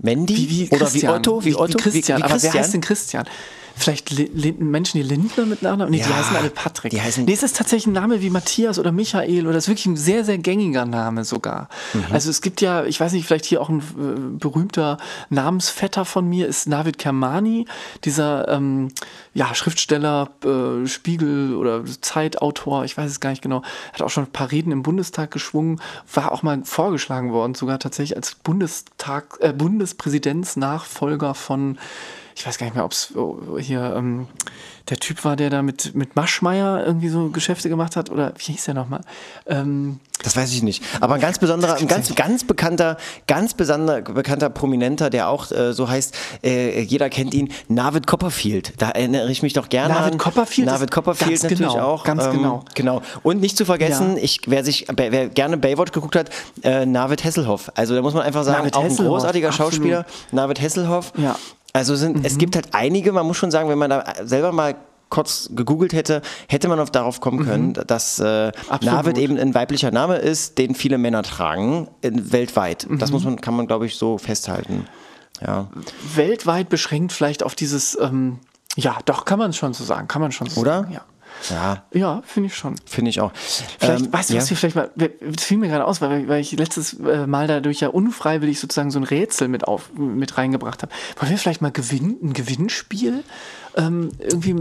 Mandy? 0.02 0.34
Wie, 0.34 0.70
wie 0.70 0.74
oder 0.74 0.94
wie 0.94 1.06
Otto? 1.06 1.44
Wie, 1.44 1.54
Otto? 1.54 1.74
Wie, 1.74 1.82
Christian. 1.82 1.92
Wie 1.92 2.22
Christian. 2.22 2.22
Aber 2.22 2.42
wer 2.42 2.54
heißt 2.54 2.72
denn 2.72 2.80
Christian? 2.80 3.26
Vielleicht 3.76 4.10
Menschen, 4.60 4.98
die 4.98 5.02
Lindner 5.02 5.46
mit 5.46 5.62
Nachnamen? 5.62 5.90
Nee, 5.90 5.98
ja, 5.98 6.06
die 6.06 6.14
heißen 6.14 6.36
alle 6.36 6.50
Patrick. 6.50 6.90
Die 6.90 7.00
heißen 7.00 7.24
nee, 7.24 7.32
es 7.32 7.42
ist 7.42 7.56
tatsächlich 7.56 7.86
ein 7.86 7.92
Name 7.92 8.20
wie 8.20 8.30
Matthias 8.30 8.78
oder 8.78 8.92
Michael 8.92 9.46
oder 9.46 9.56
es 9.56 9.64
ist 9.64 9.68
wirklich 9.68 9.86
ein 9.86 9.96
sehr, 9.96 10.24
sehr 10.24 10.38
gängiger 10.38 10.84
Name 10.84 11.24
sogar. 11.24 11.68
Mhm. 11.94 12.04
Also 12.10 12.30
es 12.30 12.40
gibt 12.40 12.60
ja, 12.60 12.84
ich 12.84 13.00
weiß 13.00 13.12
nicht, 13.12 13.26
vielleicht 13.26 13.44
hier 13.44 13.60
auch 13.60 13.68
ein 13.68 13.78
äh, 13.78 14.38
berühmter 14.38 14.98
Namensvetter 15.28 16.04
von 16.04 16.28
mir 16.28 16.46
ist 16.46 16.68
Navid 16.68 16.98
Kermani, 16.98 17.66
dieser 18.04 18.48
ähm, 18.48 18.88
ja, 19.34 19.54
Schriftsteller, 19.54 20.30
äh, 20.44 20.86
Spiegel 20.86 21.54
oder 21.54 21.84
Zeitautor, 22.00 22.84
ich 22.84 22.96
weiß 22.96 23.10
es 23.10 23.20
gar 23.20 23.30
nicht 23.30 23.42
genau, 23.42 23.62
hat 23.92 24.02
auch 24.02 24.10
schon 24.10 24.24
ein 24.24 24.32
paar 24.32 24.50
Reden 24.50 24.72
im 24.72 24.82
Bundestag 24.82 25.30
geschwungen, 25.30 25.80
war 26.12 26.32
auch 26.32 26.42
mal 26.42 26.62
vorgeschlagen 26.64 27.32
worden, 27.32 27.54
sogar 27.54 27.78
tatsächlich 27.78 28.16
als 28.16 28.34
Bundestag, 28.34 29.38
äh, 29.40 29.52
Bundespräsidentsnachfolger 29.52 31.34
von 31.34 31.78
ich 32.40 32.46
weiß 32.46 32.56
gar 32.56 32.64
nicht 32.64 32.74
mehr, 32.74 32.86
ob 32.86 32.92
es 32.92 33.14
oh, 33.14 33.58
hier 33.58 33.94
ähm, 33.94 34.26
der 34.88 34.96
Typ 34.96 35.26
war, 35.26 35.36
der 35.36 35.50
da 35.50 35.60
mit, 35.60 35.94
mit 35.94 36.16
Maschmeyer 36.16 36.86
irgendwie 36.86 37.10
so 37.10 37.28
Geschäfte 37.28 37.68
gemacht 37.68 37.96
hat, 37.96 38.08
oder 38.08 38.32
wie 38.38 38.52
hieß 38.52 38.64
der 38.64 38.72
nochmal? 38.72 39.02
Ähm, 39.46 40.00
das 40.22 40.36
weiß 40.36 40.50
ich 40.52 40.62
nicht. 40.62 40.82
Aber 41.02 41.14
ein 41.14 41.20
ganz 41.20 41.38
besonderer, 41.38 41.76
ein 41.76 41.86
ganz, 41.86 42.14
ganz 42.14 42.44
bekannter, 42.44 42.96
ganz 43.26 43.52
besonder, 43.52 44.00
bekannter 44.00 44.48
Prominenter, 44.48 45.10
der 45.10 45.28
auch 45.28 45.52
äh, 45.52 45.74
so 45.74 45.90
heißt, 45.90 46.16
äh, 46.42 46.80
jeder 46.80 47.10
kennt 47.10 47.34
ihn, 47.34 47.52
Navid 47.68 48.06
Copperfield. 48.06 48.72
Da 48.78 48.90
erinnere 48.90 49.30
ich 49.30 49.42
mich 49.42 49.52
doch 49.52 49.68
gerne 49.68 49.92
Navid 49.92 50.12
an. 50.14 50.18
Copperfield 50.18 50.66
Navid 50.66 50.90
Copperfield 50.90 51.30
ganz 51.30 51.42
natürlich 51.42 51.72
genau, 51.72 51.78
auch. 51.78 52.04
ganz 52.04 52.30
genau. 52.30 52.64
Genau. 52.74 53.02
Und 53.22 53.42
nicht 53.42 53.58
zu 53.58 53.66
vergessen, 53.66 54.16
Ja. 54.16 54.22
ich, 54.22 54.40
wer 54.46 54.64
sich, 54.64 54.86
wer 54.94 55.28
gerne 55.28 55.58
Baywatch 55.58 55.92
geguckt 55.92 56.16
hat, 56.16 56.30
äh, 56.62 56.86
Navid 56.86 57.22
Hasselhoff. 57.22 57.70
Also 57.74 57.94
da 57.94 58.00
muss 58.00 58.14
man 58.14 58.22
einfach 58.22 58.44
sagen, 58.44 58.60
Navid 58.60 58.76
auch 58.76 58.84
ein 58.84 58.96
großartiger 58.96 59.48
absolut. 59.48 59.74
Schauspieler, 59.74 60.06
Navid 60.32 60.60
Hasselhoff. 60.60 61.12
Ja. 61.18 61.36
Also 61.72 61.94
sind, 61.94 62.24
es 62.26 62.38
gibt 62.38 62.56
halt 62.56 62.68
einige, 62.72 63.12
man 63.12 63.26
muss 63.26 63.36
schon 63.36 63.50
sagen, 63.50 63.68
wenn 63.68 63.78
man 63.78 63.90
da 63.90 64.04
selber 64.24 64.52
mal 64.52 64.74
kurz 65.08 65.50
gegoogelt 65.52 65.92
hätte, 65.92 66.22
hätte 66.48 66.68
man 66.68 66.78
auf 66.78 66.90
darauf 66.90 67.20
kommen 67.20 67.44
können, 67.44 67.72
dass 67.86 68.18
äh. 68.20 68.52
Navid 68.80 69.18
eben 69.18 69.36
ein 69.38 69.54
weiblicher 69.54 69.90
Name 69.90 70.16
ist, 70.16 70.56
den 70.58 70.74
viele 70.74 70.98
Männer 70.98 71.22
tragen, 71.22 71.88
in, 72.00 72.32
weltweit. 72.32 72.86
Das 72.90 73.10
muss 73.10 73.24
man, 73.24 73.40
kann 73.40 73.54
man, 73.54 73.66
glaube 73.66 73.86
ich, 73.86 73.96
so 73.96 74.18
festhalten. 74.18 74.86
Ja. 75.44 75.68
weltweit 76.14 76.68
beschränkt 76.68 77.12
vielleicht 77.12 77.42
auf 77.42 77.54
dieses, 77.54 77.98
ähm, 77.98 78.40
ja, 78.76 78.98
doch, 79.06 79.24
kann 79.24 79.38
man 79.38 79.52
schon 79.54 79.72
so 79.72 79.84
sagen, 79.84 80.06
kann 80.06 80.20
man 80.20 80.32
schon 80.32 80.48
so 80.48 80.60
Oder? 80.60 80.82
sagen. 80.82 80.92
Ja, 80.92 81.02
Ja, 81.48 81.84
ja 81.92 82.22
finde 82.26 82.48
ich 82.48 82.56
schon. 82.56 82.76
finde 82.86 83.10
ich 83.10 83.20
auch. 83.20 83.32
Vielleicht, 83.78 84.06
Ähm, 84.06 84.12
weißt 84.12 84.30
du, 84.30 84.34
ja. 84.34 84.40
was 84.40 84.50
wir 84.50 84.56
vielleicht 84.56 84.76
mal, 84.76 84.90
es 85.36 85.44
fiel 85.44 85.58
mir 85.58 85.68
gerade 85.68 85.84
aus, 85.84 86.00
weil, 86.00 86.28
weil 86.28 86.40
ich 86.40 86.52
letztes 86.52 86.94
äh, 87.00 87.26
Mal 87.26 87.46
dadurch 87.46 87.80
ja 87.80 87.88
unfreiwillig 87.88 88.60
sozusagen 88.60 88.90
so 88.90 88.98
ein 88.98 89.04
Rätsel 89.04 89.48
mit, 89.48 89.66
auf, 89.66 89.92
mit 89.94 90.36
reingebracht 90.36 90.82
habe. 90.82 90.92
Wollen 91.18 91.30
wir 91.30 91.38
vielleicht 91.38 91.62
mal 91.62 91.72
gewinnen, 91.72 92.18
ein 92.22 92.32
Gewinnspiel? 92.32 93.24
Ähm, 93.76 94.10
irgendwie 94.18 94.52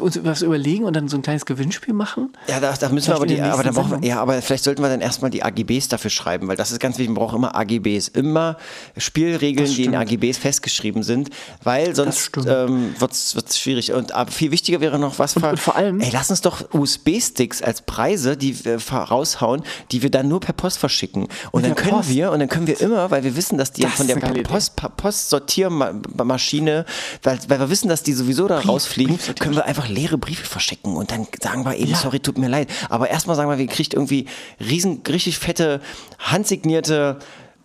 uns 0.00 0.20
was 0.24 0.42
überlegen 0.42 0.84
und 0.84 0.94
dann 0.94 1.08
so 1.08 1.16
ein 1.16 1.22
kleines 1.22 1.46
Gewinnspiel 1.46 1.94
machen? 1.94 2.32
Ja, 2.46 2.60
da, 2.60 2.72
da 2.72 2.88
müssen 2.90 3.08
wir 3.08 3.16
aber 3.16 3.26
die, 3.26 3.40
aber 3.40 3.62
da 3.62 3.70
nächsten 3.70 3.74
brauchen 3.88 4.02
wir, 4.02 4.08
ja, 4.08 4.20
aber 4.20 4.40
vielleicht 4.42 4.64
sollten 4.64 4.82
wir 4.82 4.88
dann 4.88 5.00
erstmal 5.00 5.30
die 5.30 5.42
AGBs 5.42 5.88
dafür 5.88 6.10
schreiben, 6.10 6.46
weil 6.48 6.56
das 6.56 6.70
ist 6.70 6.78
ganz 6.80 6.98
wichtig, 6.98 7.14
man 7.14 7.24
braucht 7.24 7.34
immer 7.34 7.54
AGBs, 7.56 8.08
immer 8.08 8.56
Spielregeln, 8.96 9.70
die 9.70 9.84
in. 9.84 9.94
AGBs 9.94 10.36
festgeschrieben 10.38 11.02
sind, 11.02 11.30
weil 11.62 11.94
sonst 11.96 12.30
ähm, 12.46 12.94
wird's 12.98 13.34
wird's 13.34 13.58
schwierig. 13.58 13.92
Und 13.92 14.12
aber 14.12 14.30
viel 14.30 14.50
wichtiger 14.50 14.80
wäre 14.80 14.98
noch 14.98 15.18
was, 15.18 15.32
ver- 15.34 15.50
und 15.50 15.58
vor 15.60 15.76
allem- 15.76 16.00
ey, 16.00 16.10
lass 16.12 16.30
uns 16.30 16.40
doch 16.42 16.72
USB-Sticks 16.74 17.62
als 17.62 17.82
Preise, 17.82 18.36
die 18.36 18.64
wir 18.64 18.78
raushauen, 18.78 19.62
die 19.90 20.02
wir 20.02 20.10
dann 20.10 20.28
nur 20.28 20.40
per 20.40 20.52
Post 20.52 20.78
verschicken. 20.78 21.28
Und 21.50 21.64
dann 21.64 21.74
können 21.74 21.92
Post. 21.96 22.10
wir, 22.10 22.30
und 22.30 22.40
dann 22.40 22.48
können 22.48 22.66
wir 22.66 22.80
immer, 22.80 23.10
weil 23.10 23.24
wir 23.24 23.36
wissen, 23.36 23.56
dass 23.58 23.72
die 23.72 23.82
Das 23.82 23.92
von 23.94 24.06
der. 24.06 24.16
Post, 24.42 24.76
Pa- 24.76 24.88
Postsortiermaschine, 24.90 26.84
weil, 27.22 27.38
weil 27.48 27.58
wir 27.60 27.70
wissen, 27.70 27.88
dass 27.88 28.02
die 28.02 28.12
sowieso 28.12 28.46
da 28.50 28.60
rausfliegen, 28.60 29.16
Briefsortier- 29.16 29.34
können 29.42 29.56
wir 29.56 29.64
einfach 29.64 29.88
leere 29.88 30.18
Briefe 30.18 30.44
verschicken 30.46 30.96
und 30.96 31.10
dann 31.10 31.26
sagen 31.40 31.64
wir 31.64 31.76
eben, 31.76 31.90
Ja. 31.90 31.96
sorry, 31.96 32.20
tut 32.20 32.38
mir 32.38 32.48
leid. 32.48 32.68
Aber 32.88 33.08
erstmal 33.10 33.36
sagen 33.36 33.48
wir, 33.50 33.58
wir 33.58 33.66
kriegt 33.66 33.94
irgendwie 33.94 34.26
riesen, 34.60 35.02
richtig 35.08 35.38
fette, 35.38 35.80
handsignierte 36.18 37.18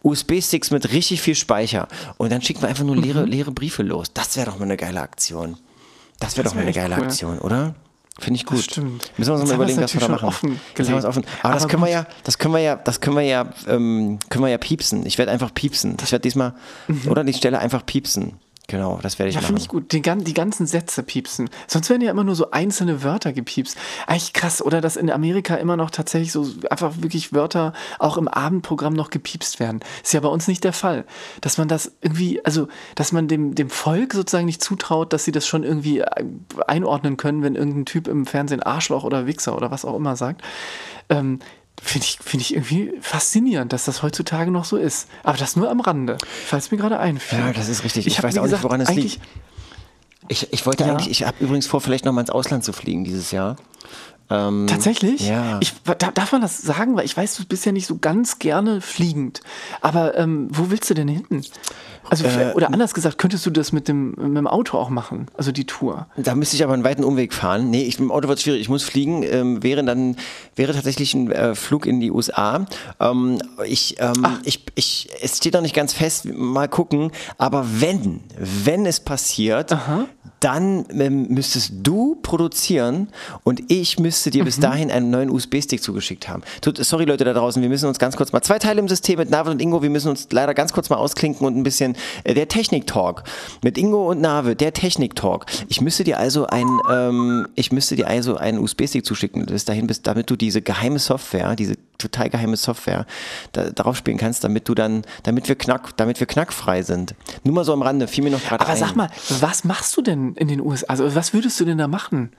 USB-Sticks 0.04 0.70
mit 0.72 0.92
richtig 0.92 1.22
viel 1.22 1.36
Speicher. 1.36 1.88
Und 2.18 2.32
dann 2.32 2.42
schicken 2.42 2.62
wir 2.62 2.70
einfach 2.70 2.84
nur 2.84 2.96
Mhm. 2.96 3.04
leere, 3.04 3.26
leere 3.26 3.52
Briefe 3.52 3.82
los. 3.84 4.08
Das 4.14 4.36
wäre 4.38 4.46
doch 4.48 4.58
mal 4.60 4.66
eine 4.66 4.78
geile 4.78 5.02
Aktion. 5.02 5.58
Das 6.20 6.38
wäre 6.38 6.44
Das 6.44 6.52
doch 6.52 6.56
mal 6.56 6.62
eine 6.62 6.74
geile 6.74 6.96
cool. 6.98 7.04
Aktion, 7.04 7.40
oder? 7.40 7.76
Finde 8.20 8.40
ich 8.40 8.46
gut. 8.46 8.60
stimmt. 8.64 9.12
Müssen 9.18 9.32
wir 9.32 9.34
uns 9.34 9.44
mal 9.44 9.50
wir 9.50 9.56
überlegen, 9.56 9.82
was 9.82 9.94
wir 9.94 10.00
da 10.00 10.08
machen. 10.08 10.32
schon 10.32 10.60
Jetzt 10.78 10.90
haben 10.90 11.02
wir 11.02 11.10
offen. 11.10 11.26
Aber, 11.44 11.54
das 11.54 11.64
Aber 11.64 11.72
können 11.72 11.84
wir 11.84 11.88
gut. 11.88 11.94
ja, 11.96 12.08
das 12.24 12.38
können 12.38 12.54
wir 12.54 12.62
ja, 12.62 12.76
das 12.78 13.02
können 13.02 13.16
wir 13.18 13.24
ja, 13.24 13.46
ähm, 13.68 14.20
können 14.30 14.46
wir 14.46 14.50
ja 14.50 14.58
piepsen. 14.58 15.06
Ich 15.06 15.18
werde 15.18 15.32
einfach 15.32 15.54
piepsen. 15.54 15.98
Ich 16.02 16.12
werde 16.14 16.22
diesmal, 16.24 16.54
oder 17.10 17.24
die 17.26 17.34
Stelle 17.34 17.60
einfach 17.60 17.86
piepsen. 17.86 18.34
Genau, 18.68 19.00
das 19.02 19.20
werde 19.20 19.30
ich. 19.30 19.36
Ja, 19.36 19.42
machen. 19.42 19.48
finde 19.50 19.62
ich 19.62 19.68
gut. 19.68 19.92
Die, 19.92 20.02
gan- 20.02 20.24
die 20.24 20.34
ganzen 20.34 20.66
Sätze 20.66 21.04
piepsen. 21.04 21.50
Sonst 21.68 21.90
werden 21.90 22.02
ja 22.02 22.10
immer 22.10 22.24
nur 22.24 22.36
so 22.36 22.50
einzelne 22.50 23.04
Wörter 23.04 23.32
gepiepst. 23.32 23.78
Eigentlich 24.08 24.34
krass. 24.34 24.62
Oder 24.62 24.82
dass 24.82 24.96
in 24.96 25.12
Amerika 25.12 25.56
immer 25.56 25.78
noch 25.78 25.92
tatsächlich 25.92 26.32
so 26.32 26.48
einfach 26.72 26.94
wirklich 27.00 27.32
Wörter 27.32 27.74
auch 28.00 28.18
im 28.18 28.28
Abendprogramm 28.28 28.94
noch 28.94 29.12
gepiepst 29.12 29.60
werden. 29.60 29.82
Ist 30.04 30.14
ja 30.14 30.20
bei 30.20 30.30
uns 30.30 30.48
nicht 30.48 30.64
der 30.64 30.74
Fall. 30.74 31.06
Dass 31.42 31.60
man 31.60 31.68
das 31.68 31.92
irgendwie, 32.02 32.44
also, 32.44 32.68
dass 32.96 33.12
man 33.12 33.28
dem, 33.28 33.54
dem 33.54 33.70
Volk 33.70 34.14
sozusagen 34.14 34.46
nicht 34.48 34.64
zutraut, 34.64 35.14
dass 35.14 35.26
sie 35.26 35.32
das 35.32 35.46
schon 35.46 35.64
irgendwie 35.64 36.00
äh, 36.00 36.26
einordnen 36.66 37.18
können, 37.18 37.44
wenn 37.44 37.56
irgendein 37.56 37.86
Typ 37.86 38.08
im 38.08 38.26
Fernsehen 38.26 38.64
Arschloch 38.64 39.04
oder 39.04 39.28
Wichser 39.28 39.56
oder 39.56 39.70
was 39.70 39.86
auch 39.86 39.96
immer 39.96 40.16
sagt. 40.16 40.42
Ähm, 41.10 41.38
Finde 41.82 42.06
ich, 42.06 42.18
finde 42.22 42.42
ich 42.42 42.54
irgendwie 42.54 42.94
faszinierend, 43.02 43.72
dass 43.74 43.86
das 43.86 44.02
heutzutage 44.02 44.50
noch 44.50 44.66
so 44.66 44.78
ist. 44.78 45.08
Aber 45.24 45.38
das 45.38 45.56
nur 45.56 45.70
am 45.70 45.82
Rande, 45.82 46.18
falls 46.46 46.72
mir 46.72 46.78
gerade 46.78 47.00
einfällt. 47.00 47.42
Ja, 47.46 47.54
das 47.54 47.70
ist 47.70 47.84
richtig. 47.84 48.08
Ich 48.08 48.18
hab, 48.18 48.24
weiß 48.26 48.38
auch 48.38 48.44
nicht, 48.44 48.52
gesagt, 48.52 48.64
woran 48.64 48.82
es 48.82 48.90
liegt. 48.94 49.20
Ich, 50.28 50.52
ich 50.52 50.66
wollte 50.66 50.84
Ja. 50.86 50.92
eigentlich, 50.92 51.10
ich 51.10 51.28
habe 51.28 51.38
übrigens 51.40 51.68
vor, 51.68 51.82
vielleicht 51.82 52.06
noch 52.06 52.14
mal 52.14 52.22
ins 52.22 52.30
Ausland 52.32 52.64
zu 52.64 52.74
fliegen 52.74 53.04
dieses 53.04 53.32
Jahr. 53.32 53.58
Ähm, 54.30 54.66
Tatsächlich? 54.68 55.28
Ja. 55.28 55.60
Ich, 55.62 55.74
da, 55.84 55.94
darf 56.12 56.32
man 56.32 56.42
das 56.42 56.58
sagen? 56.60 56.96
Weil 56.96 57.06
ich 57.06 57.16
weiß, 57.16 57.36
du 57.36 57.46
bist 57.46 57.66
ja 57.66 57.72
nicht 57.72 57.86
so 57.86 57.98
ganz 58.00 58.40
gerne 58.40 58.82
fliegend. 58.82 59.42
Aber 59.82 60.18
ähm, 60.18 60.48
wo 60.52 60.72
willst 60.72 60.90
du 60.90 60.96
denn 60.96 61.08
hin? 61.08 61.46
Also, 62.10 62.26
Äh, 62.26 62.54
oder 62.54 62.68
anders 62.72 62.94
gesagt, 62.94 63.18
könntest 63.18 63.46
du 63.46 63.50
das 63.50 63.72
mit 63.72 63.88
dem, 63.88 64.12
mit 64.12 64.38
dem 64.38 64.48
Auto 64.48 64.78
auch 64.78 64.90
machen? 64.90 65.28
Also 65.38 65.52
die 65.52 65.66
Tour. 65.66 66.08
Da 66.18 66.36
müsste 66.36 66.56
ich 66.56 66.64
aber 66.64 66.74
einen 66.74 66.84
weiten 66.84 67.04
Umweg 67.04 67.34
fahren. 67.34 67.70
Nee, 67.70 67.84
ich, 67.84 68.00
im 68.00 68.12
Auto 68.12 68.28
wird 68.28 68.42
schwierig. 68.42 68.62
Ich 68.62 68.70
muss 68.70 68.84
fliegen. 68.84 69.24
Ähm, 69.24 69.64
wäre 69.64 69.84
dann 69.84 70.16
wäre 70.56 70.74
tatsächlich 70.74 71.14
ein 71.14 71.32
äh, 71.32 71.56
Flug 71.56 71.86
in 71.86 72.00
die 72.00 72.12
USA. 72.12 72.66
Ähm, 73.00 73.40
ich, 73.66 73.96
ähm, 74.00 74.26
ich, 74.44 74.66
ich, 74.76 75.10
es 75.22 75.38
steht 75.38 75.54
noch 75.54 75.62
nicht 75.62 75.76
ganz 75.76 75.94
fest. 75.94 76.26
Mal 76.26 76.68
gucken. 76.68 77.12
Aber 77.38 77.66
wenn, 77.80 78.22
wenn 78.38 78.86
es 78.86 79.00
passiert, 79.00 79.76
dann 80.46 80.86
ähm, 80.92 81.26
müsstest 81.30 81.74
du 81.82 82.20
produzieren 82.22 83.08
und 83.44 83.64
ich 83.72 83.98
müsste 83.98 84.30
dir 84.30 84.44
bis 84.44 84.60
dahin 84.60 84.92
einen 84.92 85.10
neuen 85.10 85.32
USB-Stick 85.32 85.82
zugeschickt 85.82 86.30
haben. 86.30 86.44
Tut, 86.62 86.78
sorry 86.78 87.06
Leute 87.06 87.24
da 87.24 87.34
draußen, 87.34 87.64
wir 87.64 87.70
müssen 87.70 87.88
uns 87.88 87.98
ganz 87.98 88.16
kurz 88.16 88.32
mal 88.32 88.44
zwei 88.44 88.60
Teile 88.60 88.80
im 88.80 88.88
System 88.88 89.18
mit 89.18 89.32
Navid 89.32 89.54
und 89.54 89.60
Ingo. 89.60 89.82
Wir 89.82 89.90
müssen 89.90 90.10
uns 90.10 90.28
leider 90.32 90.54
ganz 90.54 90.72
kurz 90.72 90.92
mal 90.92 90.98
ausklinken 90.98 91.48
und 91.48 91.58
ein 91.58 91.64
bisschen 91.64 91.96
äh, 92.26 92.36
der 92.36 92.48
Technik-Talk 92.48 93.24
mit 93.64 93.76
Ingo 93.80 94.12
und 94.12 94.22
Navid, 94.22 94.62
der 94.62 94.72
Technik-Talk. 94.72 95.48
Ich 95.68 95.82
müsste 95.82 96.04
dir 96.04 96.20
also 96.20 96.46
ein, 96.46 96.68
ähm, 96.92 97.48
ich 97.56 97.72
müsste 97.72 97.96
dir 97.96 98.08
also 98.08 98.38
einen 98.38 98.60
USB-Stick 98.60 99.04
zuschicken, 99.04 99.48
bis 99.48 99.66
dahin, 99.66 99.88
bis, 99.88 100.04
damit 100.04 100.30
du 100.30 100.36
diese 100.36 100.62
geheime 100.62 101.00
Software, 101.00 101.56
diese 101.56 101.74
total 101.98 102.30
geheime 102.30 102.58
Software 102.58 103.06
da, 103.52 103.70
darauf 103.70 103.98
spielen 103.98 104.18
kannst, 104.18 104.44
damit 104.44 104.68
du 104.70 104.76
dann, 104.76 105.04
damit 105.24 105.48
wir 105.48 105.56
knack, 105.56 105.96
damit 105.98 106.20
wir 106.20 106.28
knackfrei 106.28 106.82
sind. 106.84 107.16
Nur 107.44 107.54
mal 107.56 107.64
so 107.66 107.74
am 107.74 107.82
Rande, 107.82 108.08
fiel 108.08 108.24
mir 108.24 108.32
noch 108.32 108.44
gerade 108.44 108.64
Aber 108.64 108.74
ein. 108.74 108.78
sag 108.80 108.96
mal, 108.96 109.10
was 109.40 109.64
machst 109.64 109.96
du 109.98 110.02
denn 110.02 110.34
in 110.36 110.48
den 110.48 110.62
USA? 110.62 110.86
Also 110.88 111.16
was 111.16 111.34
würdest 111.34 111.60
du 111.60 111.66
denn 111.66 111.78
da 111.78 111.88
machen? 111.88 112.32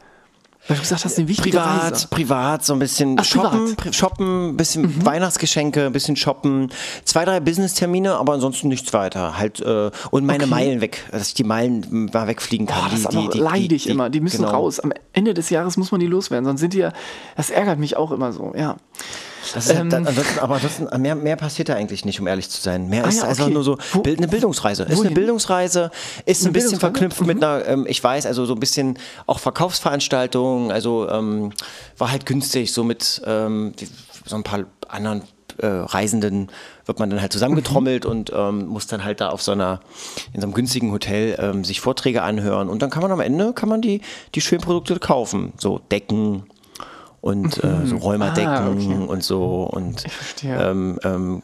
Weil 0.69 0.79
du 0.79 0.83
gesagt 0.83 1.05
hast, 1.05 1.17
eine 1.17 1.29
wichtige 1.29 1.59
privat, 1.59 1.93
Reise. 1.93 2.09
privat, 2.09 2.65
so 2.65 2.73
ein 2.73 2.81
bisschen 2.81 3.17
Ach, 3.21 3.25
shoppen, 3.25 3.51
privat. 3.51 3.69
Mhm. 3.69 3.77
pri 3.77 3.93
shoppen, 3.93 4.49
ein 4.49 4.57
bisschen 4.57 5.07
Weihnachtsgeschenke, 5.07 5.87
ein 5.87 5.93
bisschen 5.93 6.17
shoppen, 6.17 6.73
zwei, 7.05 7.25
drei 7.25 7.39
Business-Termine, 7.39 8.17
aber 8.17 8.33
ansonsten 8.33 8.67
nichts 8.67 8.93
weiter. 8.93 9.39
Halt, 9.39 9.61
äh, 9.61 9.93
und 10.11 10.27
meine 10.27 10.43
Okay. 10.43 10.51
Meilen 10.51 10.81
weg, 10.81 11.05
dass 11.13 11.29
ich 11.29 11.35
die 11.35 11.45
Meilen 11.45 12.11
mal 12.13 12.27
wegfliegen 12.27 12.67
kann. 12.67 12.81
Boah, 12.81 12.89
das 12.91 13.03
die, 13.03 13.17
ist 13.17 13.17
aber 13.17 13.37
leidig 13.37 13.89
immer. 13.89 14.11
Die 14.11 14.19
müssen 14.21 14.39
genau. 14.39 14.51
raus. 14.51 14.81
Am 14.81 14.93
Ende 15.13 15.35
des 15.35 15.51
Jahres 15.51 15.77
muss 15.77 15.93
man 15.93 16.01
die 16.01 16.07
loswerden. 16.09 16.45
Sonst 16.45 16.61
sind 16.61 16.73
die 16.73 16.79
ja, 16.79 16.93
das 17.37 17.51
ärgert 17.51 17.79
mich 17.79 17.97
auch 17.97 18.11
immer 18.11 18.33
so. 18.33 18.53
Ja. 18.57 18.77
Das 19.55 19.67
ist 19.67 19.75
Ähm, 19.75 19.93
ansonsten, 19.93 20.39
aber 20.41 20.55
ansonsten, 20.57 21.01
mehr, 21.03 21.15
mehr 21.15 21.37
passiert 21.37 21.69
da 21.69 21.75
eigentlich 21.75 22.05
nicht, 22.05 22.21
um 22.21 22.27
ehrlich 22.27 22.49
zu 22.51 22.61
sein. 22.61 22.89
Mehr 22.89 23.05
Ah 23.05 23.09
ist 23.09 23.19
ja, 23.19 23.25
einfach 23.25 23.45
okay. 23.45 23.55
nur 23.55 23.65
so 23.65 23.79
Wo- 23.93 24.03
eine 24.03 24.29
Bildungsreise. 24.29 24.83
Ist 24.85 24.91
eine 24.91 24.99
wohin? 24.99 25.15
Bildungsreise, 25.15 25.91
ist 26.25 26.43
ein 26.43 26.47
Eine 26.47 26.53
bisschen 26.53 26.53
Bildungsreise? 26.53 26.81
verknüpft 26.81 27.27
mit 27.27 27.43
einer, 27.43 27.67
ähm, 27.67 27.87
ich 27.89 28.03
weiß, 28.03 28.27
also 28.27 28.45
so 28.47 28.55
ein 28.55 28.61
bisschen 28.61 28.99
auch 29.27 29.39
Verkaufsveranstaltungen, 29.39 30.71
also 30.71 31.09
ähm, 31.09 31.53
war 31.99 32.11
halt 32.11 32.27
günstig, 32.27 32.73
so 32.73 32.85
mit 32.85 33.23
ähm, 33.25 33.73
so 34.25 34.37
ein 34.37 34.43
paar 34.43 34.65
anderen 34.89 35.23
äh, 35.59 35.67
Reisenden 35.67 36.49
wird 36.85 36.99
man 36.99 37.09
dann 37.11 37.21
halt 37.21 37.33
zusammengetrommelt 37.33 38.05
Mhm. 38.05 38.11
und 38.11 38.33
ähm, 38.35 38.67
muss 38.67 38.87
dann 38.87 39.05
halt 39.05 39.21
da 39.21 39.31
auf 39.31 39.43
so 39.43 39.53
einer, 39.53 39.81
in 40.33 40.41
so 40.41 40.47
einem 40.47 40.55
günstigen 40.55 40.93
Hotel 40.93 41.37
ähm, 41.41 41.65
sich 41.65 41.81
Vorträge 41.81 42.23
anhören 42.23 42.69
und 42.69 42.83
dann 42.83 42.91
kann 42.91 43.03
man 43.03 43.11
am 43.11 43.21
Ende, 43.21 43.53
kann 43.55 43.69
man 43.69 43.81
die, 43.81 44.03
die 44.35 44.41
schönen 44.41 44.61
Produkte 44.61 44.99
kaufen, 44.99 45.53
so 45.59 45.81
Decken, 45.91 46.45
und 47.27 47.63
äh, 47.65 47.85
so 47.87 47.97
Räumerdecken 47.97 48.49
Ah, 48.49 48.71
okay. 48.71 48.95
und 49.09 49.23
so 49.25 49.65
und 49.65 50.05
ähm, 50.45 50.99
ähm, 51.03 51.43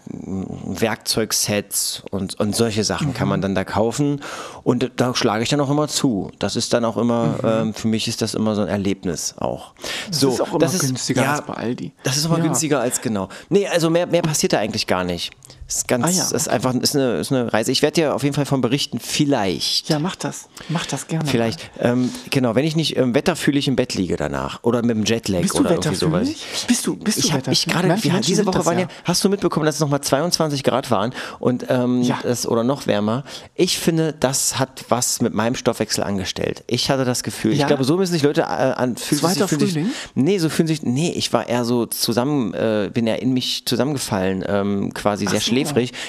Werkzeugsets 0.64 2.03
und, 2.11 2.39
und 2.39 2.55
solche 2.55 2.85
Sachen 2.85 3.14
kann 3.14 3.28
man 3.28 3.41
Mhm. 3.41 3.43
dann 3.43 3.55
da 3.57 3.64
kaufen 3.64 4.20
und 4.62 4.91
da 4.97 5.14
schlage 5.14 5.43
ich 5.43 5.49
dann 5.49 5.61
auch 5.61 5.70
immer 5.70 5.89
zu. 5.89 6.30
Das 6.39 6.55
ist 6.57 6.72
dann 6.72 6.85
auch 6.85 6.97
immer, 6.97 7.35
ähm, 7.43 7.74
für 7.74 7.89
mich 7.89 8.07
ist 8.09 8.22
das 8.22 8.35
immer 8.35 8.55
so 8.55 8.62
ein 8.62 8.68
Erlebnis 8.68 9.35
auch. 9.39 9.72
so, 10.11 10.28
Mhm. 10.28 10.33
ist 10.35 10.41
auch 10.43 10.49
immer 10.55 10.59
günstiger 10.78 11.28
als 11.30 11.43
bei 11.43 11.55
Aldi. 11.55 11.93
Das 12.05 12.16
ist 12.16 12.26
immer 12.26 12.39
Ja. 12.39 12.45
günstiger 12.45 12.80
als 12.80 13.01
genau. 13.01 13.28
Nee, 13.49 13.66
also 13.66 13.91
mehr, 13.91 14.07
mehr 14.07 14.22
passiert 14.22 14.53
da 14.53 14.59
eigentlich 14.59 14.87
gar 14.87 15.05
nicht. 15.05 15.33
Ist 15.75 15.89
ganz, 15.89 16.05
ah, 16.05 16.11
ja. 16.11 16.37
ist 16.37 16.49
einfach 16.49 16.75
ist 16.75 16.95
eine, 16.95 17.16
ist 17.16 17.33
eine 17.33 17.53
Reise. 17.53 17.73
Ich 17.73 17.81
werde 17.81 17.95
dir 17.95 18.14
auf 18.14 18.23
jeden 18.23 18.35
Fall 18.35 18.45
von 18.45 18.61
berichten, 18.61 19.01
vielleicht. 19.01 19.89
Ja, 19.89 19.99
mach 19.99 20.16
das. 20.16 20.49
Mach 20.68 20.85
das 20.85 21.07
gerne. 21.07 21.27
Vielleicht, 21.27 21.70
ähm, 21.81 22.11
genau, 22.31 22.55
wenn 22.55 22.64
ich 22.64 22.77
nicht 22.77 22.97
ähm, 22.99 23.14
wetterfühlig 23.14 23.68
im 23.68 23.77
Bett 23.77 23.95
liege 23.95 24.16
danach 24.16 24.61
oder 24.62 24.83
mit 24.83 24.91
dem 24.91 25.05
Jetlag 25.05 25.41
bist 25.41 25.55
oder 25.55 25.70
irgendwie 25.70 25.95
sowas. 25.95 26.29
Bist 26.66 26.87
du, 26.87 26.97
bist 26.97 27.18
du 27.18 27.27
ich 27.27 27.33
hab, 27.33 27.49
ich 27.49 27.66
gerade, 27.66 27.97
diese 28.20 28.45
Woche 28.45 28.66
waren 28.66 28.81
ja, 28.81 28.87
hast 29.05 29.25
du 29.25 29.31
mitbekommen, 29.31 29.64
dass 29.64 29.77
es 29.77 29.81
nochmal 29.81 30.03
22 30.03 30.62
Grad 30.62 30.91
waren 30.91 31.14
und 31.39 31.66
ähm, 31.68 32.03
ja. 32.03 32.18
das, 32.23 32.47
oder 32.47 32.64
noch 32.64 32.87
wärmer. 32.87 33.25
Ich 33.55 33.79
finde, 33.79 34.12
das 34.12 34.59
hat 34.59 34.85
was 34.91 35.23
mit 35.23 35.33
meinem 35.33 35.55
Stoffwechsel 35.55 36.05
angestellt. 36.05 36.64
Ich 36.66 36.91
hatte 36.91 37.05
das 37.05 37.23
Gefühl, 37.23 37.55
ja. 37.55 37.62
ich 37.62 37.66
glaube, 37.66 37.85
so 37.85 37.97
müssen 37.97 38.12
sich 38.12 38.23
Leute 38.23 38.43
äh, 38.43 38.45
an 38.45 38.97
fühlen 38.97 39.20
Zweiter 39.20 39.49
sich, 39.49 39.59
Frühling? 39.59 39.87
Sich, 39.87 39.95
nee, 40.14 40.39
so 40.39 40.49
fühlen 40.51 40.68
sich, 40.68 40.83
nee, 40.83 41.12
ich 41.12 41.33
war 41.33 41.49
eher 41.49 41.64
so 41.64 41.87
zusammen, 41.87 42.53
äh, 42.53 42.91
bin 42.93 43.07
ja 43.07 43.14
in 43.14 43.33
mich 43.33 43.64
zusammengefallen, 43.64 44.45
ähm, 44.47 44.93
quasi 44.93 45.25
Ach 45.27 45.31
sehr 45.31 45.41
so. 45.41 45.47
schläfrig. 45.47 45.61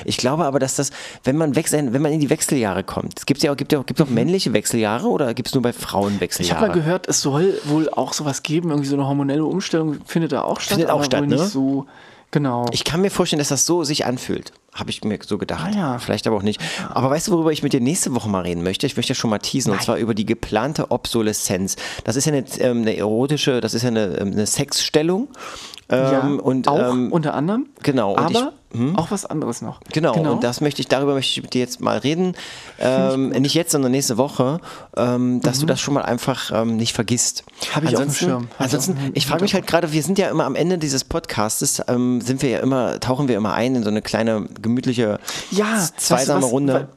Ich 0.05 0.17
glaube 0.17 0.45
aber, 0.45 0.59
dass 0.59 0.75
das, 0.75 0.91
wenn 1.23 1.37
man 1.37 1.55
wechsel, 1.55 1.93
wenn 1.93 2.01
man 2.01 2.11
in 2.11 2.19
die 2.19 2.29
Wechseljahre 2.29 2.83
kommt, 2.83 3.19
es 3.19 3.25
gibt 3.25 3.43
ja 3.43 3.51
auch, 3.51 3.57
gibt 3.57 3.71
ja 3.71 3.79
auch, 3.79 3.85
gibt 3.85 4.01
auch 4.01 4.09
männliche 4.09 4.53
Wechseljahre 4.53 5.07
oder 5.07 5.33
gibt 5.33 5.49
es 5.49 5.53
nur 5.53 5.61
bei 5.61 5.73
Frauen 5.73 6.19
Wechseljahre? 6.19 6.57
Ich 6.57 6.61
habe 6.61 6.67
mal 6.67 6.73
gehört, 6.73 7.07
es 7.07 7.21
soll 7.21 7.59
wohl 7.65 7.89
auch 7.89 8.13
sowas 8.13 8.43
geben, 8.43 8.69
irgendwie 8.69 8.89
so 8.89 8.95
eine 8.95 9.07
hormonelle 9.07 9.45
Umstellung 9.45 9.97
findet 10.05 10.31
da 10.31 10.41
auch 10.41 10.59
statt. 10.59 10.77
Findet 10.77 10.91
auch 10.91 11.03
statt, 11.03 11.27
ne? 11.27 11.37
So, 11.37 11.85
genau. 12.31 12.65
Ich 12.71 12.83
kann 12.83 13.01
mir 13.01 13.11
vorstellen, 13.11 13.39
dass 13.39 13.49
das 13.49 13.65
so 13.65 13.83
sich 13.83 14.05
anfühlt. 14.05 14.51
Habe 14.73 14.89
ich 14.89 15.03
mir 15.03 15.19
so 15.23 15.37
gedacht. 15.37 15.71
Ah, 15.75 15.77
ja. 15.77 15.99
Vielleicht 15.99 16.25
aber 16.25 16.37
auch 16.37 16.41
nicht. 16.41 16.59
Aber 16.89 17.11
weißt 17.11 17.27
du, 17.27 17.31
worüber 17.33 17.51
ich 17.51 17.61
mit 17.61 17.73
dir 17.73 17.79
nächste 17.79 18.15
Woche 18.15 18.27
mal 18.27 18.41
reden 18.41 18.63
möchte? 18.63 18.87
Ich 18.87 18.97
möchte 18.97 19.11
ja 19.11 19.15
schon 19.15 19.29
mal 19.29 19.37
teasen, 19.37 19.69
Nein. 19.69 19.79
und 19.79 19.85
zwar 19.85 19.97
über 19.97 20.15
die 20.15 20.25
geplante 20.25 20.89
Obsoleszenz. 20.89 21.75
Das 22.05 22.15
ist 22.15 22.25
ja 22.25 22.33
eine, 22.33 22.43
ähm, 22.57 22.81
eine 22.81 22.97
erotische, 22.97 23.61
das 23.61 23.75
ist 23.75 23.83
ja 23.83 23.89
eine, 23.89 24.17
ähm, 24.17 24.31
eine 24.31 24.47
Sexstellung. 24.47 25.27
Ähm, 25.93 26.11
ja, 26.11 26.43
und, 26.43 26.67
auch 26.67 26.93
ähm, 26.93 27.11
unter 27.11 27.33
anderem. 27.33 27.67
Genau. 27.83 28.17
Aber 28.17 28.31
ich, 28.31 28.77
hm? 28.77 28.97
auch 28.97 29.11
was 29.11 29.25
anderes 29.25 29.61
noch. 29.61 29.79
Genau, 29.91 30.13
genau, 30.13 30.33
Und 30.33 30.43
das 30.43 30.59
möchte 30.59 30.81
ich, 30.81 30.87
darüber 30.87 31.13
möchte 31.13 31.29
ich 31.31 31.43
mit 31.43 31.53
dir 31.53 31.59
jetzt 31.59 31.79
mal 31.79 31.99
reden. 31.99 32.35
Ähm, 32.79 33.29
nicht 33.29 33.53
jetzt, 33.53 33.71
sondern 33.71 33.91
nächste 33.91 34.17
Woche, 34.17 34.59
ähm, 34.97 35.41
dass 35.41 35.57
mhm. 35.57 35.61
du 35.61 35.65
das 35.67 35.79
schon 35.79 35.93
mal 35.93 36.01
einfach 36.01 36.51
ähm, 36.53 36.77
nicht 36.77 36.93
vergisst. 36.93 37.43
Habe 37.73 37.85
ich 37.85 37.91
ansonsten, 37.91 38.31
auf 38.31 38.41
dem 38.41 38.47
Schirm. 38.47 38.55
ansonsten, 38.57 39.11
ich 39.13 39.27
frage 39.27 39.43
mich 39.43 39.53
halt 39.53 39.67
gerade, 39.67 39.93
wir 39.93 40.01
sind 40.01 40.17
ja 40.17 40.29
immer 40.29 40.45
am 40.45 40.55
Ende 40.55 40.79
dieses 40.79 41.03
Podcastes, 41.03 41.83
ähm, 41.87 42.19
sind 42.21 42.41
wir 42.41 42.49
ja 42.49 42.59
immer, 42.59 42.99
tauchen 42.99 43.27
wir 43.27 43.37
immer 43.37 43.53
ein 43.53 43.75
in 43.75 43.83
so 43.83 43.89
eine 43.89 44.01
kleine 44.01 44.47
gemütliche, 44.59 45.19
ja, 45.51 45.87
zweisame 45.97 46.41
was, 46.41 46.51
Runde. 46.51 46.87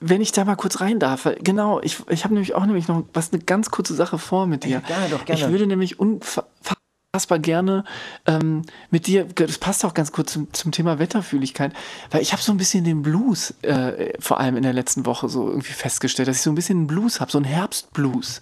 wenn 0.00 0.20
ich 0.20 0.32
da 0.32 0.44
mal 0.44 0.56
kurz 0.56 0.80
rein 0.80 0.98
darf, 0.98 1.28
genau, 1.40 1.80
ich, 1.82 1.98
ich 2.08 2.24
habe 2.24 2.34
nämlich 2.34 2.56
auch 2.56 2.66
nämlich 2.66 2.88
noch 2.88 3.04
was 3.14 3.32
eine 3.32 3.40
ganz 3.42 3.70
kurze 3.70 3.94
Sache 3.94 4.18
vor 4.18 4.48
mit 4.48 4.64
dir. 4.64 4.70
Ja, 4.70 4.80
gerne, 4.80 5.08
doch, 5.08 5.24
gerne. 5.24 5.40
Ich 5.40 5.48
würde 5.48 5.68
nämlich 5.68 6.00
unfassbar 6.00 6.81
unfassbar 7.14 7.40
gerne 7.40 7.84
ähm, 8.24 8.62
mit 8.90 9.06
dir, 9.06 9.24
das 9.26 9.58
passt 9.58 9.84
auch 9.84 9.92
ganz 9.92 10.12
kurz 10.12 10.32
zum, 10.32 10.50
zum 10.54 10.72
Thema 10.72 10.98
Wetterfühligkeit, 10.98 11.74
weil 12.10 12.22
ich 12.22 12.32
habe 12.32 12.40
so 12.40 12.52
ein 12.52 12.56
bisschen 12.56 12.84
den 12.84 13.02
Blues, 13.02 13.52
äh, 13.60 14.14
vor 14.18 14.40
allem 14.40 14.56
in 14.56 14.62
der 14.62 14.72
letzten 14.72 15.04
Woche 15.04 15.28
so 15.28 15.46
irgendwie 15.46 15.74
festgestellt, 15.74 16.28
dass 16.28 16.36
ich 16.36 16.42
so 16.42 16.50
ein 16.50 16.54
bisschen 16.54 16.78
einen 16.78 16.86
Blues 16.86 17.20
habe, 17.20 17.30
so 17.30 17.36
einen 17.36 17.44
Herbstblues. 17.44 18.40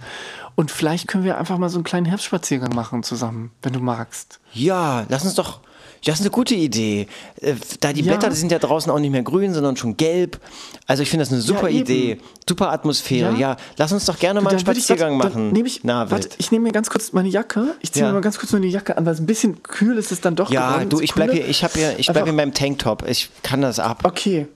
Und 0.55 0.71
vielleicht 0.71 1.09
können 1.09 1.25
wir 1.25 1.37
einfach 1.37 1.59
mal 1.59 1.69
so 1.69 1.79
einen 1.79 1.85
kleinen 1.85 2.07
Herbstspaziergang 2.07 2.73
machen 2.73 3.03
zusammen, 3.03 3.51
wenn 3.63 3.73
du 3.73 3.81
magst. 3.81 4.39
Ja, 4.53 5.05
lass 5.09 5.25
uns 5.25 5.35
doch 5.35 5.59
das 6.05 6.17
ist 6.17 6.21
eine 6.23 6.31
gute 6.31 6.55
Idee. 6.55 7.07
Äh, 7.41 7.55
da 7.81 7.93
die 7.93 8.01
ja. 8.01 8.13
Blätter 8.13 8.31
die 8.31 8.37
sind 8.37 8.51
ja 8.51 8.59
draußen 8.59 8.91
auch 8.91 8.99
nicht 8.99 9.11
mehr 9.11 9.23
grün, 9.23 9.53
sondern 9.53 9.77
schon 9.77 9.97
gelb. 9.97 10.41
Also 10.87 11.03
ich 11.03 11.11
finde 11.11 11.25
das 11.25 11.33
eine 11.33 11.43
super 11.43 11.69
ja, 11.69 11.81
Idee. 11.81 12.21
Super 12.49 12.73
Atmosphäre. 12.73 13.33
Ja. 13.33 13.39
ja. 13.39 13.57
lass 13.77 13.93
uns 13.93 14.07
doch 14.07 14.19
gerne 14.19 14.41
mal 14.41 14.51
einen 14.51 14.59
Spaziergang 14.59 15.13
ich, 15.13 15.25
machen. 15.25 15.53
Nehme 15.53 15.69
ich, 15.69 15.81
Na, 15.85 16.11
warte, 16.11 16.31
ich 16.39 16.51
nehme 16.51 16.65
mir 16.65 16.73
ganz 16.73 16.91
kurz 16.91 17.13
meine 17.13 17.29
Jacke. 17.29 17.75
Ich 17.81 17.93
ziehe 17.93 18.07
mir 18.07 18.13
mal 18.13 18.21
ganz 18.21 18.39
kurz 18.39 18.53
meine 18.53 18.67
Jacke 18.67 18.97
an, 18.97 19.07
weil 19.07 19.15
es 19.15 19.21
ein 19.21 19.27
bisschen 19.27 19.63
kühl 19.63 19.99
ist 19.99 20.11
es 20.11 20.21
dann 20.21 20.37
doch 20.37 20.51
Ja, 20.51 20.71
geworden. 20.71 20.89
du, 20.89 21.01
ich 21.01 21.15
bleibe 21.15 21.33
hier, 21.33 21.47
ich 21.47 21.65
hier, 21.65 21.99
ich 21.99 22.07
bleib 22.07 22.27
in 22.27 22.37
meinem 22.37 22.55
Tanktop. 22.55 23.07
Ich 23.07 23.31
kann 23.43 23.61
das 23.61 23.79
ab. 23.79 24.01
Okay. 24.05 24.47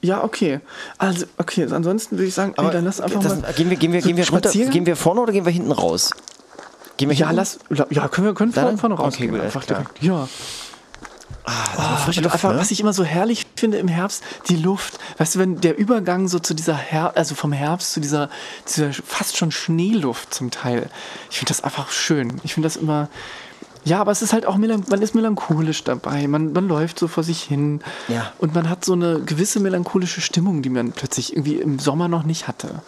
Ja, 0.00 0.22
okay. 0.22 0.60
Also, 0.96 1.26
okay, 1.38 1.66
ansonsten 1.70 2.16
würde 2.16 2.28
ich 2.28 2.34
sagen, 2.34 2.54
ey, 2.56 2.70
dann 2.70 2.84
lass 2.84 3.00
einfach 3.00 3.20
das, 3.20 3.40
mal. 3.42 3.52
Gehen 3.52 3.68
wir, 3.68 3.76
gehen 3.76 3.92
wir, 3.92 4.00
so 4.00 4.06
gehen 4.08 4.16
wir 4.16 4.28
runter, 4.28 4.50
gehen 4.50 4.86
wir 4.86 4.96
vorne 4.96 5.20
oder 5.20 5.32
gehen 5.32 5.44
wir 5.44 5.52
hinten 5.52 5.72
raus? 5.72 6.12
Gehen 6.96 7.08
wir 7.08 7.16
ja, 7.16 7.30
lass, 7.30 7.58
ja, 7.90 8.08
können 8.08 8.26
wir 8.26 8.34
können 8.34 8.52
vorne 8.52 8.94
raus. 8.94 9.14
Okay, 9.14 9.26
gut, 9.26 9.40
einfach 9.40 9.64
direkt. 9.64 10.02
Ja. 10.02 10.28
Ah, 11.48 12.04
oh, 12.06 12.06
Luft, 12.06 12.34
einfach, 12.34 12.52
ne? 12.52 12.58
Was 12.58 12.70
ich 12.70 12.80
immer 12.80 12.92
so 12.92 13.04
herrlich 13.04 13.46
finde 13.56 13.78
im 13.78 13.88
Herbst, 13.88 14.22
die 14.48 14.56
Luft. 14.56 14.98
Weißt 15.16 15.34
du, 15.34 15.38
wenn 15.38 15.60
der 15.60 15.78
Übergang 15.78 16.28
so 16.28 16.38
zu 16.38 16.54
dieser 16.54 16.76
Herbst, 16.76 17.16
also 17.16 17.34
vom 17.34 17.52
Herbst 17.52 17.92
zu 17.92 18.00
dieser, 18.00 18.28
dieser 18.68 18.92
fast 18.92 19.36
schon 19.36 19.50
Schneeluft 19.50 20.34
zum 20.34 20.50
Teil. 20.50 20.90
Ich 21.30 21.38
finde 21.38 21.48
das 21.48 21.64
einfach 21.64 21.90
schön. 21.90 22.40
Ich 22.44 22.54
finde 22.54 22.66
das 22.66 22.76
immer, 22.76 23.08
ja, 23.84 24.00
aber 24.00 24.12
es 24.12 24.22
ist 24.22 24.32
halt 24.32 24.46
auch, 24.46 24.56
man 24.56 25.02
ist 25.02 25.14
melancholisch 25.14 25.84
dabei. 25.84 26.26
Man, 26.26 26.52
man 26.52 26.68
läuft 26.68 26.98
so 26.98 27.08
vor 27.08 27.22
sich 27.22 27.42
hin. 27.42 27.80
Ja. 28.08 28.32
Und 28.38 28.54
man 28.54 28.68
hat 28.68 28.84
so 28.84 28.92
eine 28.92 29.20
gewisse 29.20 29.60
melancholische 29.60 30.20
Stimmung, 30.20 30.62
die 30.62 30.70
man 30.70 30.92
plötzlich 30.92 31.32
irgendwie 31.32 31.56
im 31.56 31.78
Sommer 31.78 32.08
noch 32.08 32.24
nicht 32.24 32.48
hatte. 32.48 32.82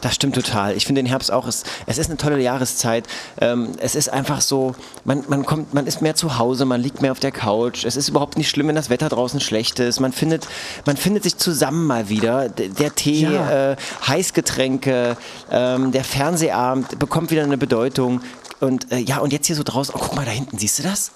Das 0.00 0.14
stimmt 0.14 0.34
total. 0.34 0.76
Ich 0.76 0.86
finde 0.86 1.02
den 1.02 1.06
Herbst 1.06 1.32
auch, 1.32 1.46
es, 1.46 1.64
es 1.86 1.98
ist 1.98 2.08
eine 2.08 2.16
tolle 2.16 2.40
Jahreszeit. 2.40 3.06
Ähm, 3.40 3.72
es 3.78 3.94
ist 3.94 4.08
einfach 4.08 4.40
so, 4.40 4.74
man, 5.04 5.24
man 5.28 5.44
kommt, 5.44 5.74
man 5.74 5.86
ist 5.86 6.02
mehr 6.02 6.14
zu 6.14 6.38
Hause, 6.38 6.64
man 6.64 6.80
liegt 6.80 7.02
mehr 7.02 7.12
auf 7.12 7.20
der 7.20 7.32
Couch. 7.32 7.84
Es 7.84 7.96
ist 7.96 8.08
überhaupt 8.08 8.36
nicht 8.36 8.48
schlimm, 8.48 8.68
wenn 8.68 8.76
das 8.76 8.90
Wetter 8.90 9.08
draußen 9.08 9.40
schlecht 9.40 9.80
ist. 9.80 10.00
Man 10.00 10.12
findet, 10.12 10.46
man 10.86 10.96
findet 10.96 11.24
sich 11.24 11.36
zusammen 11.36 11.86
mal 11.86 12.08
wieder. 12.08 12.48
Der 12.48 12.94
Tee, 12.94 13.22
ja. 13.22 13.72
äh, 13.72 13.76
Heißgetränke, 14.06 15.16
ähm, 15.50 15.92
der 15.92 16.04
Fernsehabend 16.04 16.98
bekommt 16.98 17.30
wieder 17.30 17.42
eine 17.42 17.58
Bedeutung. 17.58 18.20
Und 18.60 18.90
äh, 18.92 18.98
ja, 18.98 19.18
und 19.18 19.32
jetzt 19.32 19.46
hier 19.46 19.56
so 19.56 19.62
draußen, 19.62 19.94
oh, 19.94 20.00
guck 20.00 20.14
mal 20.14 20.24
da 20.24 20.30
hinten, 20.30 20.58
siehst 20.58 20.78
du 20.78 20.82
das? 20.82 21.12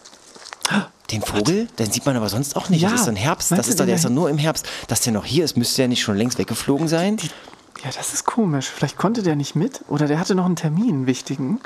Den 1.11 1.23
Vogel, 1.23 1.69
den 1.79 1.91
sieht 1.91 2.05
man 2.05 2.17
aber 2.17 2.29
sonst 2.29 2.55
auch 2.55 2.69
nicht. 2.69 2.83
Ja. 2.83 2.91
Das 2.91 3.03
ist 3.03 3.09
ein 3.09 3.17
Herbst. 3.17 3.51
das 3.51 3.69
ist 3.69 3.81
doch, 3.81 3.87
der 3.87 3.95
ist 3.95 4.05
doch 4.05 4.11
nur 4.11 4.29
im 4.29 4.37
Herbst. 4.37 4.69
Dass 4.89 5.01
der 5.01 5.15
noch 5.15 5.25
hier 5.25 5.45
ist, 5.45 5.57
müsste 5.57 5.77
der 5.79 5.89
nicht 5.89 6.03
schon 6.03 6.17
längst 6.17 6.39
weggeflogen 6.39 6.87
sein? 6.87 7.17
Die, 7.17 7.29
ja, 7.83 7.91
das 7.97 8.13
ist 8.13 8.27
komisch. 8.27 8.67
Vielleicht 8.67 8.99
konnte 8.99 9.23
der 9.23 9.35
nicht 9.35 9.57
mit 9.57 9.83
oder 9.89 10.07
der 10.07 10.19
hatte 10.19 10.35
noch 10.35 10.45
einen 10.45 10.57
Termin, 10.57 10.89
einen 10.89 11.07
wichtigen. 11.07 11.61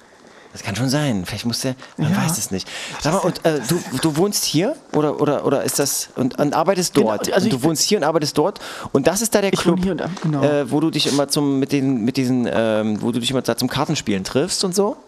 Das 0.52 0.62
kann 0.62 0.76
schon 0.76 0.90
sein. 0.90 1.24
Vielleicht 1.26 1.46
muss 1.46 1.60
der, 1.60 1.74
man 1.96 2.12
ja. 2.12 2.18
weiß 2.18 2.38
es 2.38 2.52
nicht. 2.52 2.68
Sag 3.00 3.14
mal, 3.14 3.20
und 3.20 3.44
äh, 3.44 3.60
du, 3.66 3.82
du 4.00 4.16
wohnst 4.16 4.44
hier 4.44 4.76
oder, 4.92 5.20
oder, 5.20 5.44
oder 5.44 5.64
ist 5.64 5.78
das 5.80 6.10
und, 6.14 6.38
und 6.38 6.54
arbeitest 6.54 6.94
genau, 6.94 7.08
dort? 7.08 7.24
Genau, 7.24 7.34
also 7.34 7.48
du 7.48 7.62
wohnst 7.64 7.82
hier 7.82 7.98
und 7.98 8.04
arbeitest 8.04 8.38
dort 8.38 8.60
und 8.92 9.08
das 9.08 9.22
ist 9.22 9.34
da 9.34 9.40
der 9.40 9.50
Club, 9.50 9.84
und, 9.84 10.02
genau. 10.22 10.42
äh, 10.42 10.70
wo 10.70 10.78
du 10.78 10.90
dich 10.90 11.06
immer 11.06 11.26
zum 11.26 11.58
mit 11.58 11.72
den 11.72 12.04
mit 12.04 12.16
diesen, 12.16 12.48
ähm, 12.52 13.00
wo 13.02 13.10
du 13.10 13.18
dich 13.18 13.30
immer 13.30 13.42
da 13.42 13.56
zum 13.56 13.68
Kartenspielen 13.68 14.22
triffst 14.22 14.62
und 14.62 14.74
so. 14.74 14.98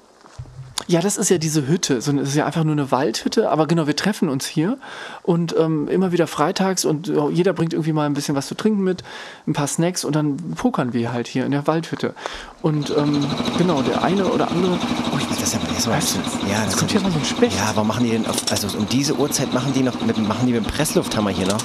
Ja, 0.86 1.00
das 1.00 1.16
ist 1.16 1.30
ja 1.30 1.38
diese 1.38 1.66
Hütte. 1.66 2.00
So, 2.02 2.12
das 2.12 2.28
ist 2.28 2.34
ja 2.34 2.44
einfach 2.44 2.64
nur 2.64 2.72
eine 2.72 2.90
Waldhütte, 2.90 3.50
aber 3.50 3.66
genau, 3.66 3.86
wir 3.86 3.96
treffen 3.96 4.28
uns 4.28 4.46
hier 4.46 4.76
und 5.22 5.54
ähm, 5.58 5.88
immer 5.88 6.12
wieder 6.12 6.26
freitags 6.26 6.84
und 6.84 7.10
jeder 7.32 7.52
bringt 7.52 7.72
irgendwie 7.72 7.92
mal 7.92 8.06
ein 8.06 8.14
bisschen 8.14 8.34
was 8.34 8.48
zu 8.48 8.54
trinken 8.54 8.82
mit, 8.82 9.02
ein 9.46 9.54
paar 9.54 9.66
Snacks 9.66 10.04
und 10.04 10.14
dann 10.14 10.36
pokern 10.36 10.92
wir 10.92 11.12
halt 11.12 11.26
hier 11.26 11.46
in 11.46 11.52
der 11.52 11.66
Waldhütte. 11.66 12.14
Und 12.60 12.92
ähm, 12.96 13.24
genau, 13.56 13.82
der 13.82 14.02
eine 14.02 14.26
oder 14.26 14.50
andere. 14.50 14.78
Oh, 15.12 15.18
ich, 15.18 15.26
das 15.28 15.42
ist 15.42 15.54
ja, 15.54 15.60
das 15.74 15.86
weißt 15.86 16.16
du, 16.16 16.18
ja, 16.50 16.64
das 16.64 16.76
kommt 16.76 16.92
ja 16.92 17.00
mal 17.00 17.10
so 17.10 17.18
ein 17.18 17.24
Specht. 17.24 17.56
Ja, 17.56 17.70
warum 17.74 17.88
machen 17.88 18.04
die 18.04 18.10
denn, 18.10 18.26
auf, 18.26 18.36
also 18.50 18.76
um 18.76 18.88
diese 18.88 19.14
Uhrzeit 19.16 19.54
machen 19.54 19.72
die 19.72 19.82
noch, 19.82 19.98
mit, 20.02 20.18
machen 20.18 20.46
die 20.46 20.52
mit 20.52 20.64
dem 20.64 20.70
Presslufthammer 20.70 21.30
hier 21.30 21.46
noch? 21.46 21.62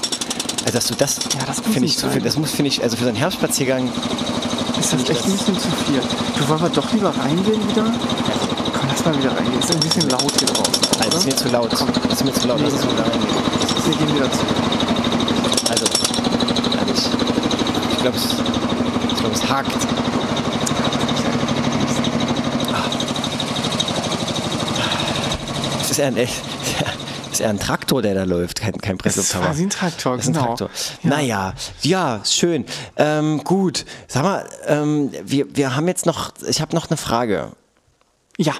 Also, 0.65 0.71
dass 0.71 0.87
du 0.87 0.95
das, 0.95 1.19
ja, 1.37 1.45
das 1.45 1.59
finde 1.61 1.85
ich, 1.85 1.97
so 1.97 2.07
viel, 2.09 2.21
das 2.21 2.37
muss, 2.37 2.51
finde 2.51 2.69
ich, 2.69 2.83
also 2.83 2.95
für 2.95 3.03
so 3.03 3.09
einen 3.09 3.17
Herbstspaziergang. 3.17 3.89
Ist 4.79 4.93
das 4.93 5.09
echt 5.09 5.25
ein 5.25 5.31
bisschen 5.33 5.57
zu 5.59 5.69
viel. 5.71 6.01
Du 6.37 6.47
wollen 6.47 6.61
wir 6.61 6.69
doch 6.69 6.93
lieber 6.93 7.09
reingehen 7.09 7.67
wieder? 7.69 7.91
Lass 8.99 9.05
mal 9.05 9.17
wieder 9.17 9.33
reingehen. 9.33 9.59
Ist 9.59 9.73
ein 9.73 9.79
bisschen 9.79 10.09
laut 10.09 10.33
hier 10.37 10.47
draußen. 10.47 11.01
Also, 11.01 11.17
ist 11.19 11.25
mir 11.25 11.35
zu 11.37 11.47
laut. 11.47 11.69
Komm. 11.73 11.87
Ist 12.11 12.25
mir 12.25 12.33
zu 12.33 12.47
laut. 12.49 12.59
Lass 12.59 12.73
uns 12.73 12.83
wieder 12.83 13.05
reingehen. 13.05 13.33
Wir 13.85 13.95
gehen 13.95 14.15
wieder 14.15 14.29
zu. 14.29 14.39
Also, 15.69 15.85
ich, 16.93 17.91
ich 17.93 17.99
glaube, 18.01 18.17
es, 18.17 18.35
glaub, 19.19 19.33
es 19.33 19.49
hakt. 19.49 19.71
Es 25.81 25.91
ist 25.91 25.99
eher 25.99 26.07
ein, 26.07 26.17
ist 26.17 27.39
eher 27.39 27.49
ein 27.51 27.59
Traktor, 27.59 28.01
der 28.01 28.15
da 28.15 28.25
läuft, 28.25 28.59
kein, 28.59 28.73
kein 28.81 28.97
Presslufthammer. 28.97 29.47
Das 29.47 29.55
ist 29.55 29.63
ein 29.63 29.69
Traktor, 29.69 30.17
das 30.17 30.25
ist 30.25 30.33
genau. 30.33 30.41
Ein 30.51 30.57
Traktor. 30.57 30.69
Ja. 31.03 31.09
Naja, 31.09 31.53
ja, 31.83 32.19
schön. 32.25 32.65
Ähm, 32.97 33.45
gut, 33.45 33.85
sag 34.09 34.23
mal, 34.23 34.45
ähm, 34.67 35.09
wir, 35.23 35.55
wir 35.55 35.77
haben 35.77 35.87
jetzt 35.87 36.05
noch, 36.05 36.33
ich 36.45 36.59
habe 36.59 36.75
noch 36.75 36.89
eine 36.89 36.97
Frage. 36.97 37.53
Ja. 38.37 38.55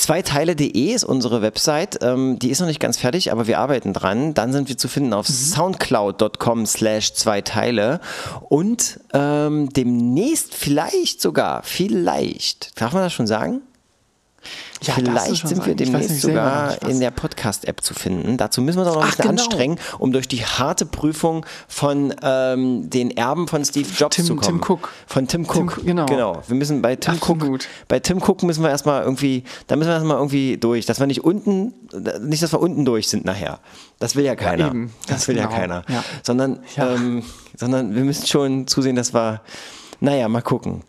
Zweiteile.de 0.00 0.94
ist 0.94 1.04
unsere 1.04 1.42
Website. 1.42 1.98
Ähm, 2.00 2.38
die 2.38 2.48
ist 2.48 2.60
noch 2.60 2.66
nicht 2.66 2.80
ganz 2.80 2.96
fertig, 2.96 3.32
aber 3.32 3.46
wir 3.46 3.58
arbeiten 3.58 3.92
dran. 3.92 4.32
Dann 4.32 4.50
sind 4.50 4.70
wir 4.70 4.78
zu 4.78 4.88
finden 4.88 5.12
auf 5.12 5.28
mhm. 5.28 5.34
soundcloud.com 5.34 6.64
slash 6.64 7.12
Zweiteile 7.12 8.00
und 8.48 8.98
ähm, 9.12 9.68
demnächst 9.68 10.54
vielleicht 10.54 11.20
sogar, 11.20 11.62
vielleicht, 11.64 12.80
darf 12.80 12.94
man 12.94 13.02
das 13.02 13.12
schon 13.12 13.26
sagen? 13.26 13.60
Ja, 14.82 14.94
Vielleicht 14.94 15.46
sind 15.46 15.66
wir 15.66 15.74
demnächst 15.74 16.22
sogar 16.22 16.80
in 16.88 17.00
der 17.00 17.10
Podcast-App 17.10 17.82
zu 17.82 17.92
finden. 17.92 18.38
Dazu 18.38 18.62
müssen 18.62 18.78
wir 18.78 18.86
uns 18.86 18.90
auch 18.90 18.96
noch 18.96 19.02
ein 19.02 19.10
bisschen 19.10 19.28
genau. 19.28 19.42
anstrengen, 19.42 19.78
um 19.98 20.12
durch 20.12 20.26
die 20.26 20.44
harte 20.44 20.86
Prüfung 20.86 21.44
von 21.68 22.14
ähm, 22.22 22.88
den 22.88 23.10
Erben 23.10 23.46
von 23.46 23.62
Steve 23.64 23.88
Jobs 23.94 24.16
Tim, 24.16 24.24
zu 24.24 24.36
kommen. 24.36 24.60
Tim 24.60 24.70
Cook. 24.70 24.88
Von 25.06 25.28
Tim 25.28 25.42
Cook. 25.42 25.74
Tim, 25.76 25.86
genau. 25.86 26.06
genau. 26.06 26.42
Wir 26.46 26.56
müssen 26.56 26.80
bei 26.80 26.96
Tim 26.96 27.14
Absolut. 27.14 27.64
Cook. 27.64 27.70
Bei 27.88 28.00
Tim 28.00 28.22
Cook 28.22 28.42
müssen 28.42 28.62
wir 28.62 28.70
erstmal 28.70 29.02
irgendwie, 29.02 29.44
da 29.66 29.76
müssen 29.76 29.88
wir 29.88 29.94
erstmal 29.94 30.16
irgendwie 30.16 30.56
durch, 30.56 30.86
dass 30.86 30.98
wir 30.98 31.06
nicht 31.06 31.24
unten, 31.24 31.74
nicht, 32.22 32.42
dass 32.42 32.52
wir 32.52 32.60
unten 32.60 32.86
durch 32.86 33.08
sind 33.08 33.26
nachher. 33.26 33.60
Das 33.98 34.16
will 34.16 34.24
ja 34.24 34.34
keiner. 34.34 34.74
Ja, 34.74 34.86
das, 35.06 35.16
das 35.16 35.28
will 35.28 35.34
genau. 35.34 35.50
ja 35.50 35.56
keiner. 35.56 35.84
Ja. 35.88 36.04
Sondern, 36.22 36.60
ja. 36.76 36.94
Ähm, 36.94 37.22
sondern 37.54 37.94
wir 37.94 38.02
müssen 38.02 38.26
schon 38.26 38.66
zusehen, 38.66 38.96
dass 38.96 39.12
wir, 39.12 39.42
naja, 40.00 40.26
mal 40.28 40.40
gucken. 40.40 40.82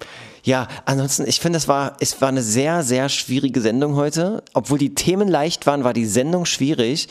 Ja, 0.44 0.68
ansonsten, 0.86 1.28
ich 1.28 1.40
finde, 1.40 1.58
es 1.58 1.68
war, 1.68 1.98
es 2.00 2.20
war 2.22 2.30
eine 2.30 2.42
sehr, 2.42 2.84
sehr 2.84 3.10
schwierige 3.10 3.62
Sendung 3.62 3.96
heute. 3.96 4.44
Obwohl 4.54 4.80
die 4.80 4.96
Themen 4.96 5.28
leicht 5.28 5.68
waren, 5.68 5.84
war 5.84 5.94
die 5.94 6.06
Sendung 6.06 6.46
schwierig. 6.46 7.08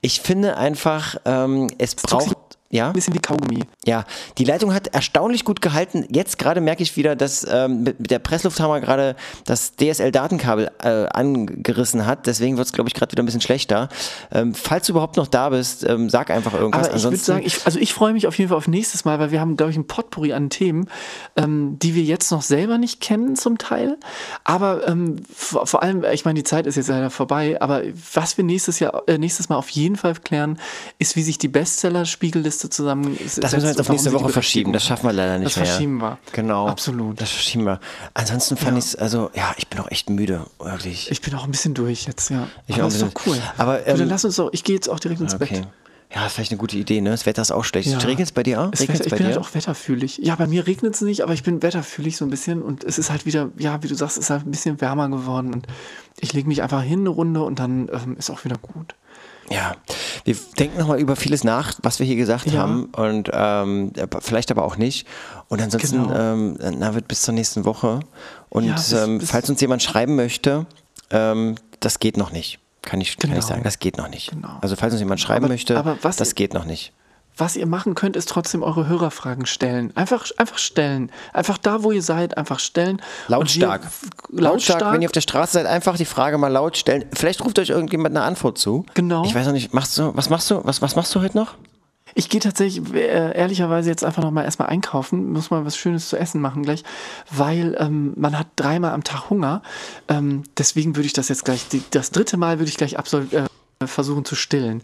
Ich 0.00 0.20
finde 0.20 0.56
einfach, 0.56 1.16
ähm, 1.24 1.68
es 1.78 1.94
braucht 1.94 2.36
ja? 2.72 2.86
Ein 2.86 2.92
bisschen 2.92 3.14
wie 3.14 3.18
Kaugummi. 3.18 3.64
Ja, 3.84 4.04
die 4.38 4.44
Leitung 4.44 4.72
hat 4.72 4.86
erstaunlich 4.88 5.44
gut 5.44 5.60
gehalten. 5.60 6.06
Jetzt 6.08 6.38
gerade 6.38 6.60
merke 6.60 6.84
ich 6.84 6.96
wieder, 6.96 7.16
dass 7.16 7.44
ähm, 7.50 7.82
mit, 7.82 7.98
mit, 7.98 8.10
der 8.12 8.20
Presslufthammer 8.20 8.80
gerade 8.80 9.16
das 9.44 9.74
DSL-Datenkabel 9.74 10.70
äh, 10.80 11.06
angerissen 11.06 12.06
hat. 12.06 12.28
Deswegen 12.28 12.56
wird 12.56 12.66
es, 12.66 12.72
glaube 12.72 12.88
ich, 12.88 12.94
gerade 12.94 13.10
wieder 13.10 13.24
ein 13.24 13.26
bisschen 13.26 13.40
schlechter. 13.40 13.88
Ähm, 14.30 14.54
falls 14.54 14.86
du 14.86 14.92
überhaupt 14.92 15.16
noch 15.16 15.26
da 15.26 15.48
bist, 15.48 15.84
ähm, 15.84 16.08
sag 16.08 16.30
einfach 16.30 16.54
irgendwas. 16.54 16.88
Aber 16.88 16.96
ich 16.96 17.02
würde 17.02 17.16
sagen, 17.16 17.42
ich, 17.44 17.66
also 17.66 17.78
ich 17.80 17.92
freue 17.92 18.12
mich 18.12 18.28
auf 18.28 18.38
jeden 18.38 18.50
Fall 18.50 18.58
auf 18.58 18.68
nächstes 18.68 19.04
Mal, 19.04 19.18
weil 19.18 19.32
wir 19.32 19.40
haben, 19.40 19.56
glaube 19.56 19.72
ich, 19.72 19.76
ein 19.76 19.88
Potpourri 19.88 20.32
an 20.32 20.48
Themen, 20.48 20.88
ähm, 21.36 21.76
die 21.80 21.96
wir 21.96 22.04
jetzt 22.04 22.30
noch 22.30 22.42
selber 22.42 22.78
nicht 22.78 23.00
kennen 23.00 23.34
zum 23.34 23.58
Teil. 23.58 23.98
Aber 24.44 24.86
ähm, 24.86 25.16
vor, 25.34 25.66
vor, 25.66 25.82
allem, 25.82 26.04
ich 26.12 26.24
meine, 26.24 26.38
die 26.38 26.44
Zeit 26.44 26.68
ist 26.68 26.76
jetzt 26.76 26.88
leider 26.88 27.10
vorbei, 27.10 27.60
aber 27.60 27.82
was 28.14 28.36
wir 28.36 28.44
nächstes 28.44 28.78
Jahr, 28.78 29.02
äh, 29.08 29.18
nächstes 29.18 29.48
Mal 29.48 29.56
auf 29.56 29.70
jeden 29.70 29.96
Fall 29.96 30.14
klären, 30.14 30.58
ist, 30.98 31.16
wie 31.16 31.22
sich 31.22 31.38
die 31.38 31.48
Bestseller-Spiegelliste 31.48 32.59
Liste 32.60 32.70
zusammen. 32.70 33.16
Das 33.18 33.36
müssen 33.36 33.62
wir 33.62 33.68
jetzt 33.68 33.80
auf 33.80 33.88
nächste 33.88 34.12
Woche 34.12 34.28
verschieben. 34.28 34.72
Das 34.72 34.84
schaffen 34.84 35.06
wir 35.06 35.12
leider 35.12 35.38
nicht 35.38 35.46
das 35.46 35.56
mehr. 35.56 35.64
Das 35.64 35.72
verschieben 35.72 35.98
wir. 35.98 36.18
Genau. 36.32 36.68
Absolut. 36.68 37.20
Das 37.20 37.30
verschieben 37.30 37.64
wir. 37.64 37.80
Ansonsten 38.14 38.56
fand 38.56 38.72
ja. 38.72 38.78
ich 38.78 38.84
es, 38.84 38.96
also 38.96 39.30
ja, 39.34 39.54
ich 39.56 39.68
bin 39.68 39.80
auch 39.80 39.90
echt 39.90 40.10
müde, 40.10 40.46
wirklich. 40.58 41.10
Ich 41.10 41.20
bin 41.20 41.34
auch 41.34 41.44
ein 41.44 41.50
bisschen 41.50 41.74
durch 41.74 42.06
jetzt, 42.06 42.30
ja. 42.30 42.48
Ich 42.66 42.74
Aber 42.74 42.84
das 42.84 42.94
ist 42.94 43.02
doch 43.02 43.26
cool. 43.26 43.38
Aber 43.56 43.86
ähm, 43.86 43.98
dann 43.98 44.08
lass 44.08 44.24
uns 44.24 44.36
doch, 44.36 44.50
ich 44.52 44.64
gehe 44.64 44.74
jetzt 44.74 44.88
auch 44.88 45.00
direkt 45.00 45.20
ins 45.20 45.34
okay. 45.34 45.60
Bett. 45.60 45.68
Ja, 46.12 46.28
vielleicht 46.28 46.50
eine 46.50 46.58
gute 46.58 46.76
Idee, 46.76 47.00
ne? 47.00 47.10
Das 47.10 47.24
Wetter 47.24 47.40
ist 47.40 47.52
auch 47.52 47.62
schlecht. 47.62 47.88
Ja. 47.88 47.98
Regnet 47.98 48.26
es 48.26 48.32
bei 48.32 48.42
dir 48.42 48.60
auch? 48.60 48.70
Es 48.72 48.80
Wetter, 48.80 49.06
ich 49.06 49.14
bin 49.14 49.26
halt 49.26 49.38
auch 49.38 49.54
wetterfühlig. 49.54 50.18
Ja, 50.18 50.34
bei 50.34 50.48
mir 50.48 50.66
regnet 50.66 50.94
es 50.96 51.00
nicht, 51.02 51.22
aber 51.22 51.34
ich 51.34 51.44
bin 51.44 51.62
wetterfühlig 51.62 52.16
so 52.16 52.24
ein 52.24 52.30
bisschen 52.30 52.62
und 52.62 52.82
es 52.82 52.98
ist 52.98 53.10
halt 53.10 53.26
wieder, 53.26 53.50
ja, 53.56 53.80
wie 53.84 53.86
du 53.86 53.94
sagst, 53.94 54.16
es 54.16 54.24
ist 54.24 54.30
halt 54.30 54.44
ein 54.44 54.50
bisschen 54.50 54.80
wärmer 54.80 55.08
geworden 55.08 55.54
und 55.54 55.68
ich 56.18 56.32
lege 56.32 56.48
mich 56.48 56.62
einfach 56.62 56.82
hin 56.82 57.00
eine 57.00 57.10
Runde 57.10 57.42
und 57.42 57.60
dann 57.60 57.88
ähm, 57.92 58.16
ist 58.18 58.28
auch 58.28 58.44
wieder 58.44 58.56
gut. 58.58 58.96
Ja, 59.50 59.74
wir 60.24 60.36
denken 60.58 60.78
nochmal 60.78 61.00
über 61.00 61.16
vieles 61.16 61.42
nach, 61.42 61.74
was 61.82 61.98
wir 61.98 62.06
hier 62.06 62.16
gesagt 62.16 62.46
ja. 62.46 62.60
haben 62.60 62.84
und 62.86 63.30
ähm, 63.32 63.92
vielleicht 64.20 64.52
aber 64.52 64.64
auch 64.64 64.76
nicht. 64.76 65.08
Und 65.48 65.60
ansonsten, 65.60 66.04
genau. 66.04 66.14
ähm, 66.14 66.58
na, 66.78 66.94
wird 66.94 67.08
bis 67.08 67.22
zur 67.22 67.34
nächsten 67.34 67.64
Woche. 67.64 68.00
Und 68.48 68.64
ja, 68.64 68.74
bis, 68.74 68.92
ähm, 68.92 69.20
falls 69.20 69.50
uns 69.50 69.60
jemand 69.60 69.82
schreiben 69.82 70.14
möchte, 70.14 70.66
ähm, 71.10 71.56
das 71.80 71.98
geht 71.98 72.16
noch 72.16 72.30
nicht. 72.30 72.60
Kann 72.82 73.00
ich, 73.00 73.16
genau. 73.16 73.32
kann 73.32 73.38
ich 73.38 73.44
genau. 73.44 73.54
sagen, 73.54 73.64
das 73.64 73.80
geht 73.80 73.98
noch 73.98 74.08
nicht. 74.08 74.30
Genau. 74.30 74.56
Also 74.60 74.76
falls 74.76 74.92
uns 74.92 75.00
jemand 75.00 75.20
schreiben 75.20 75.44
aber, 75.44 75.52
möchte, 75.52 75.76
aber 75.76 75.98
das 76.00 76.34
geht 76.36 76.54
noch 76.54 76.64
nicht 76.64 76.92
was 77.36 77.56
ihr 77.56 77.66
machen 77.66 77.94
könnt, 77.94 78.16
ist 78.16 78.28
trotzdem 78.28 78.62
eure 78.62 78.86
Hörerfragen 78.86 79.46
stellen. 79.46 79.96
Einfach, 79.96 80.26
einfach 80.36 80.58
stellen. 80.58 81.10
Einfach 81.32 81.58
da, 81.58 81.82
wo 81.82 81.92
ihr 81.92 82.02
seid, 82.02 82.36
einfach 82.36 82.58
stellen. 82.58 83.00
Lautstark. 83.28 83.82
Wir, 84.28 84.42
lautstark. 84.42 84.92
Wenn 84.92 85.02
ihr 85.02 85.08
auf 85.08 85.12
der 85.12 85.20
Straße 85.20 85.52
seid, 85.54 85.66
einfach 85.66 85.96
die 85.96 86.04
Frage 86.04 86.38
mal 86.38 86.48
laut 86.48 86.76
stellen. 86.76 87.04
Vielleicht 87.12 87.44
ruft 87.44 87.58
euch 87.58 87.70
irgendjemand 87.70 88.16
eine 88.16 88.24
Antwort 88.24 88.58
zu. 88.58 88.84
Genau. 88.94 89.24
Ich 89.24 89.34
weiß 89.34 89.46
noch 89.46 89.52
nicht, 89.52 89.72
machst 89.72 89.96
du, 89.98 90.14
was 90.14 90.28
machst 90.30 90.50
du, 90.50 90.60
was, 90.64 90.82
was 90.82 90.96
machst 90.96 91.14
du 91.14 91.20
heute 91.20 91.36
noch? 91.36 91.54
Ich 92.14 92.28
gehe 92.28 92.40
tatsächlich 92.40 92.92
äh, 92.94 93.36
ehrlicherweise 93.36 93.88
jetzt 93.88 94.04
einfach 94.04 94.22
noch 94.22 94.30
mal 94.30 94.44
erstmal 94.44 94.68
einkaufen, 94.68 95.32
muss 95.32 95.50
mal 95.50 95.64
was 95.64 95.76
Schönes 95.76 96.08
zu 96.08 96.16
essen 96.16 96.40
machen 96.40 96.62
gleich, 96.62 96.82
weil 97.30 97.76
ähm, 97.78 98.12
man 98.16 98.38
hat 98.38 98.48
dreimal 98.56 98.92
am 98.92 99.04
Tag 99.04 99.30
Hunger. 99.30 99.62
Ähm, 100.08 100.42
deswegen 100.58 100.96
würde 100.96 101.06
ich 101.06 101.12
das 101.12 101.28
jetzt 101.28 101.44
gleich, 101.44 101.68
die, 101.68 101.82
das 101.90 102.10
dritte 102.10 102.36
Mal 102.36 102.58
würde 102.58 102.68
ich 102.68 102.76
gleich 102.76 102.98
absolvieren. 102.98 103.46
Äh, 103.46 103.48
versuchen 103.86 104.26
zu 104.26 104.34
stillen. 104.34 104.82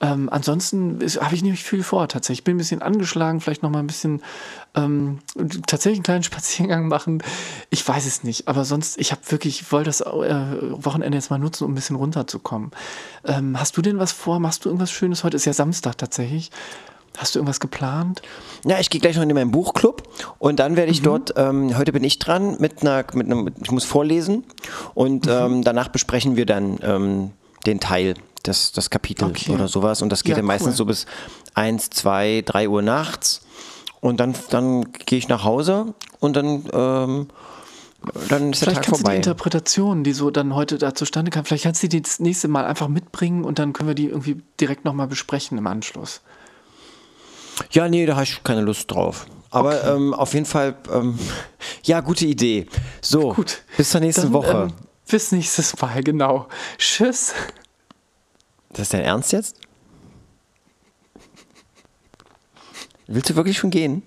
Ähm, 0.00 0.30
ansonsten 0.32 1.00
habe 1.20 1.34
ich 1.34 1.42
nämlich 1.42 1.64
viel 1.64 1.82
vor 1.82 2.08
tatsächlich. 2.08 2.38
Ich 2.38 2.44
bin 2.44 2.54
ein 2.54 2.58
bisschen 2.58 2.80
angeschlagen, 2.80 3.42
vielleicht 3.42 3.62
noch 3.62 3.68
mal 3.68 3.80
ein 3.80 3.86
bisschen 3.86 4.22
ähm, 4.74 5.18
tatsächlich 5.66 5.98
einen 5.98 6.04
kleinen 6.04 6.22
Spaziergang 6.22 6.88
machen. 6.88 7.22
Ich 7.68 7.86
weiß 7.86 8.06
es 8.06 8.24
nicht, 8.24 8.48
aber 8.48 8.64
sonst, 8.64 8.98
ich 8.98 9.12
habe 9.12 9.20
wirklich, 9.28 9.60
ich 9.60 9.70
wollte 9.70 9.90
das 9.90 10.00
äh, 10.00 10.06
Wochenende 10.82 11.18
jetzt 11.18 11.30
mal 11.30 11.38
nutzen, 11.38 11.64
um 11.64 11.72
ein 11.72 11.74
bisschen 11.74 11.96
runterzukommen. 11.96 12.70
Ähm, 13.26 13.60
hast 13.60 13.76
du 13.76 13.82
denn 13.82 13.98
was 13.98 14.12
vor? 14.12 14.40
Machst 14.40 14.64
du 14.64 14.70
irgendwas 14.70 14.90
Schönes? 14.90 15.24
Heute 15.24 15.36
ist 15.36 15.44
ja 15.44 15.52
Samstag 15.52 15.98
tatsächlich. 15.98 16.50
Hast 17.18 17.34
du 17.34 17.40
irgendwas 17.40 17.60
geplant? 17.60 18.22
Ja, 18.64 18.78
ich 18.78 18.88
gehe 18.88 19.00
gleich 19.00 19.16
noch 19.16 19.24
in 19.24 19.34
meinen 19.34 19.50
Buchclub 19.50 20.04
und 20.38 20.58
dann 20.58 20.76
werde 20.76 20.90
ich 20.90 21.00
mhm. 21.00 21.04
dort, 21.04 21.34
ähm, 21.36 21.76
heute 21.76 21.92
bin 21.92 22.04
ich 22.04 22.18
dran 22.18 22.56
mit 22.60 22.80
einer, 22.80 23.04
mit 23.12 23.26
einem, 23.26 23.50
ich 23.62 23.70
muss 23.72 23.84
vorlesen 23.84 24.44
und 24.94 25.26
mhm. 25.26 25.32
ähm, 25.32 25.64
danach 25.64 25.88
besprechen 25.88 26.36
wir 26.36 26.46
dann 26.46 26.78
ähm, 26.82 27.32
den 27.66 27.80
Teil 27.80 28.14
das, 28.48 28.72
das 28.72 28.90
Kapitel 28.90 29.24
okay. 29.24 29.52
oder 29.52 29.68
sowas. 29.68 30.02
Und 30.02 30.10
das 30.10 30.22
geht 30.24 30.32
ja, 30.32 30.38
ja 30.38 30.42
meistens 30.42 30.72
cool. 30.72 30.76
so 30.76 30.84
bis 30.86 31.06
1, 31.54 31.90
2, 31.90 32.42
3 32.44 32.68
Uhr 32.68 32.82
nachts. 32.82 33.42
Und 34.00 34.20
dann, 34.20 34.34
dann 34.50 34.92
gehe 34.92 35.18
ich 35.18 35.28
nach 35.28 35.44
Hause 35.44 35.94
und 36.20 36.36
dann, 36.36 36.64
ähm, 36.72 37.28
dann 38.28 38.52
ist 38.52 38.60
vielleicht 38.60 38.60
der 38.60 38.74
Tag 38.74 38.74
kannst 38.74 38.88
vorbei. 38.88 39.02
Du 39.02 39.10
die 39.10 39.16
Interpretation, 39.16 40.04
die 40.04 40.12
so 40.12 40.30
dann 40.30 40.54
heute 40.54 40.78
da 40.78 40.94
zustande 40.94 41.30
kam, 41.32 41.44
vielleicht 41.44 41.64
kannst 41.64 41.82
du 41.82 41.88
die 41.88 42.00
das 42.00 42.20
nächste 42.20 42.46
Mal 42.46 42.64
einfach 42.64 42.88
mitbringen 42.88 43.44
und 43.44 43.58
dann 43.58 43.72
können 43.72 43.88
wir 43.88 43.94
die 43.94 44.06
irgendwie 44.06 44.40
direkt 44.60 44.84
nochmal 44.84 45.08
besprechen 45.08 45.58
im 45.58 45.66
Anschluss. 45.66 46.20
Ja, 47.72 47.88
nee, 47.88 48.06
da 48.06 48.14
habe 48.14 48.24
ich 48.24 48.42
keine 48.44 48.60
Lust 48.60 48.90
drauf. 48.90 49.26
Aber 49.50 49.70
okay. 49.70 49.96
ähm, 49.96 50.14
auf 50.14 50.34
jeden 50.34 50.46
Fall, 50.46 50.76
ähm, 50.92 51.18
ja, 51.82 52.00
gute 52.00 52.26
Idee. 52.26 52.66
So, 53.00 53.32
Gut. 53.34 53.62
bis 53.76 53.90
zur 53.90 54.00
nächsten 54.00 54.24
dann, 54.24 54.32
Woche. 54.32 54.68
Ähm, 54.70 54.72
bis 55.10 55.32
nächstes 55.32 55.80
Mal, 55.80 56.02
genau. 56.02 56.48
Tschüss. 56.76 57.32
Das 58.70 58.80
ist 58.80 58.94
dein 58.94 59.02
Ernst 59.02 59.32
jetzt? 59.32 59.56
Willst 63.06 63.30
du 63.30 63.36
wirklich 63.36 63.56
schon 63.56 63.70
gehen? 63.70 64.02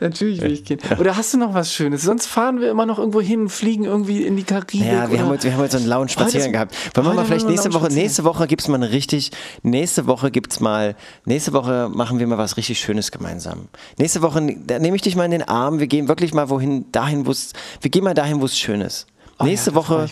Natürlich 0.00 0.40
will 0.40 0.52
ich 0.52 0.64
gehen. 0.64 0.80
Oder 0.98 1.16
hast 1.16 1.34
du 1.34 1.38
noch 1.38 1.52
was 1.52 1.72
Schönes? 1.72 2.02
Sonst 2.02 2.26
fahren 2.26 2.60
wir 2.60 2.70
immer 2.70 2.86
noch 2.86 2.98
irgendwo 2.98 3.20
hin, 3.20 3.48
fliegen 3.48 3.84
irgendwie 3.84 4.22
in 4.22 4.36
die 4.36 4.44
Karibik. 4.44 4.80
Ja, 4.80 5.10
wir, 5.10 5.20
haben 5.20 5.28
heute, 5.28 5.44
wir 5.44 5.52
haben 5.52 5.60
heute 5.60 5.72
so 5.72 5.78
einen 5.78 5.86
lauen 5.86 6.08
Spaziergang 6.08 6.52
gehabt. 6.52 6.74
Wollen 6.96 7.06
wir 7.06 7.14
mal 7.14 7.24
vielleicht 7.24 7.48
nächste 7.48 7.72
Woche, 7.74 7.88
nächste 7.92 8.24
Woche 8.24 8.46
gibt 8.46 8.62
es 8.62 8.68
mal 8.68 8.76
eine 8.76 8.90
richtig, 8.90 9.30
nächste 9.62 10.06
Woche 10.06 10.30
gibt's 10.30 10.60
mal, 10.60 10.96
nächste 11.26 11.52
Woche 11.52 11.90
machen 11.92 12.18
wir 12.18 12.26
mal 12.26 12.38
was 12.38 12.56
richtig 12.56 12.78
Schönes 12.80 13.10
gemeinsam. 13.10 13.68
Nächste 13.98 14.22
Woche 14.22 14.40
nehme 14.40 14.96
ich 14.96 15.02
dich 15.02 15.16
mal 15.16 15.26
in 15.26 15.32
den 15.32 15.42
Arm, 15.42 15.78
wir 15.80 15.86
gehen 15.86 16.08
wirklich 16.08 16.32
mal 16.32 16.48
wohin, 16.48 16.90
dahin, 16.92 17.26
wo 17.26 17.30
es, 17.30 17.52
wir 17.80 17.90
gehen 17.90 18.04
mal 18.04 18.14
dahin, 18.14 18.40
wo 18.40 18.46
es 18.46 18.58
schön 18.58 18.80
ist. 18.80 19.06
Oh, 19.42 19.44
Nächste 19.44 19.70
ja, 19.70 19.76
Woche 19.76 20.08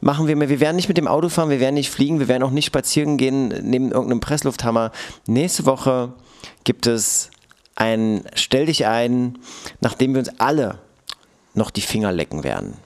machen 0.00 0.26
wir 0.26 0.36
mehr. 0.36 0.48
Wir 0.48 0.60
werden 0.60 0.76
nicht 0.76 0.88
mit 0.88 0.96
dem 0.96 1.08
Auto 1.08 1.28
fahren, 1.28 1.50
wir 1.50 1.60
werden 1.60 1.74
nicht 1.74 1.90
fliegen, 1.90 2.20
wir 2.20 2.28
werden 2.28 2.42
auch 2.42 2.50
nicht 2.50 2.66
spazieren 2.66 3.16
gehen 3.16 3.48
neben 3.48 3.90
irgendeinem 3.90 4.20
Presslufthammer. 4.20 4.92
Nächste 5.26 5.66
Woche 5.66 6.12
gibt 6.64 6.86
es 6.86 7.30
ein 7.76 8.24
Stell 8.34 8.66
dich 8.66 8.86
ein, 8.86 9.38
nachdem 9.80 10.14
wir 10.14 10.20
uns 10.20 10.40
alle 10.40 10.78
noch 11.54 11.70
die 11.70 11.80
Finger 11.80 12.12
lecken 12.12 12.44
werden. 12.44 12.76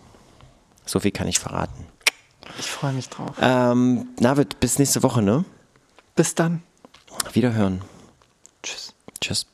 So 0.87 1.01
viel 1.01 1.11
kann 1.11 1.29
ich 1.29 1.39
verraten. 1.39 1.87
Ich 2.59 2.67
freue 2.67 2.93
mich 2.93 3.09
drauf. 3.09 3.37
Ähm, 3.41 4.09
Navid, 4.21 4.61
bis 4.61 4.79
nächste 4.79 5.03
Woche, 5.03 5.23
ne? 5.23 5.45
Bis 6.15 6.35
dann. 6.35 6.63
Wiederhören. 7.33 7.83
Tschüss. 8.63 8.95
Tschüss. 9.21 9.47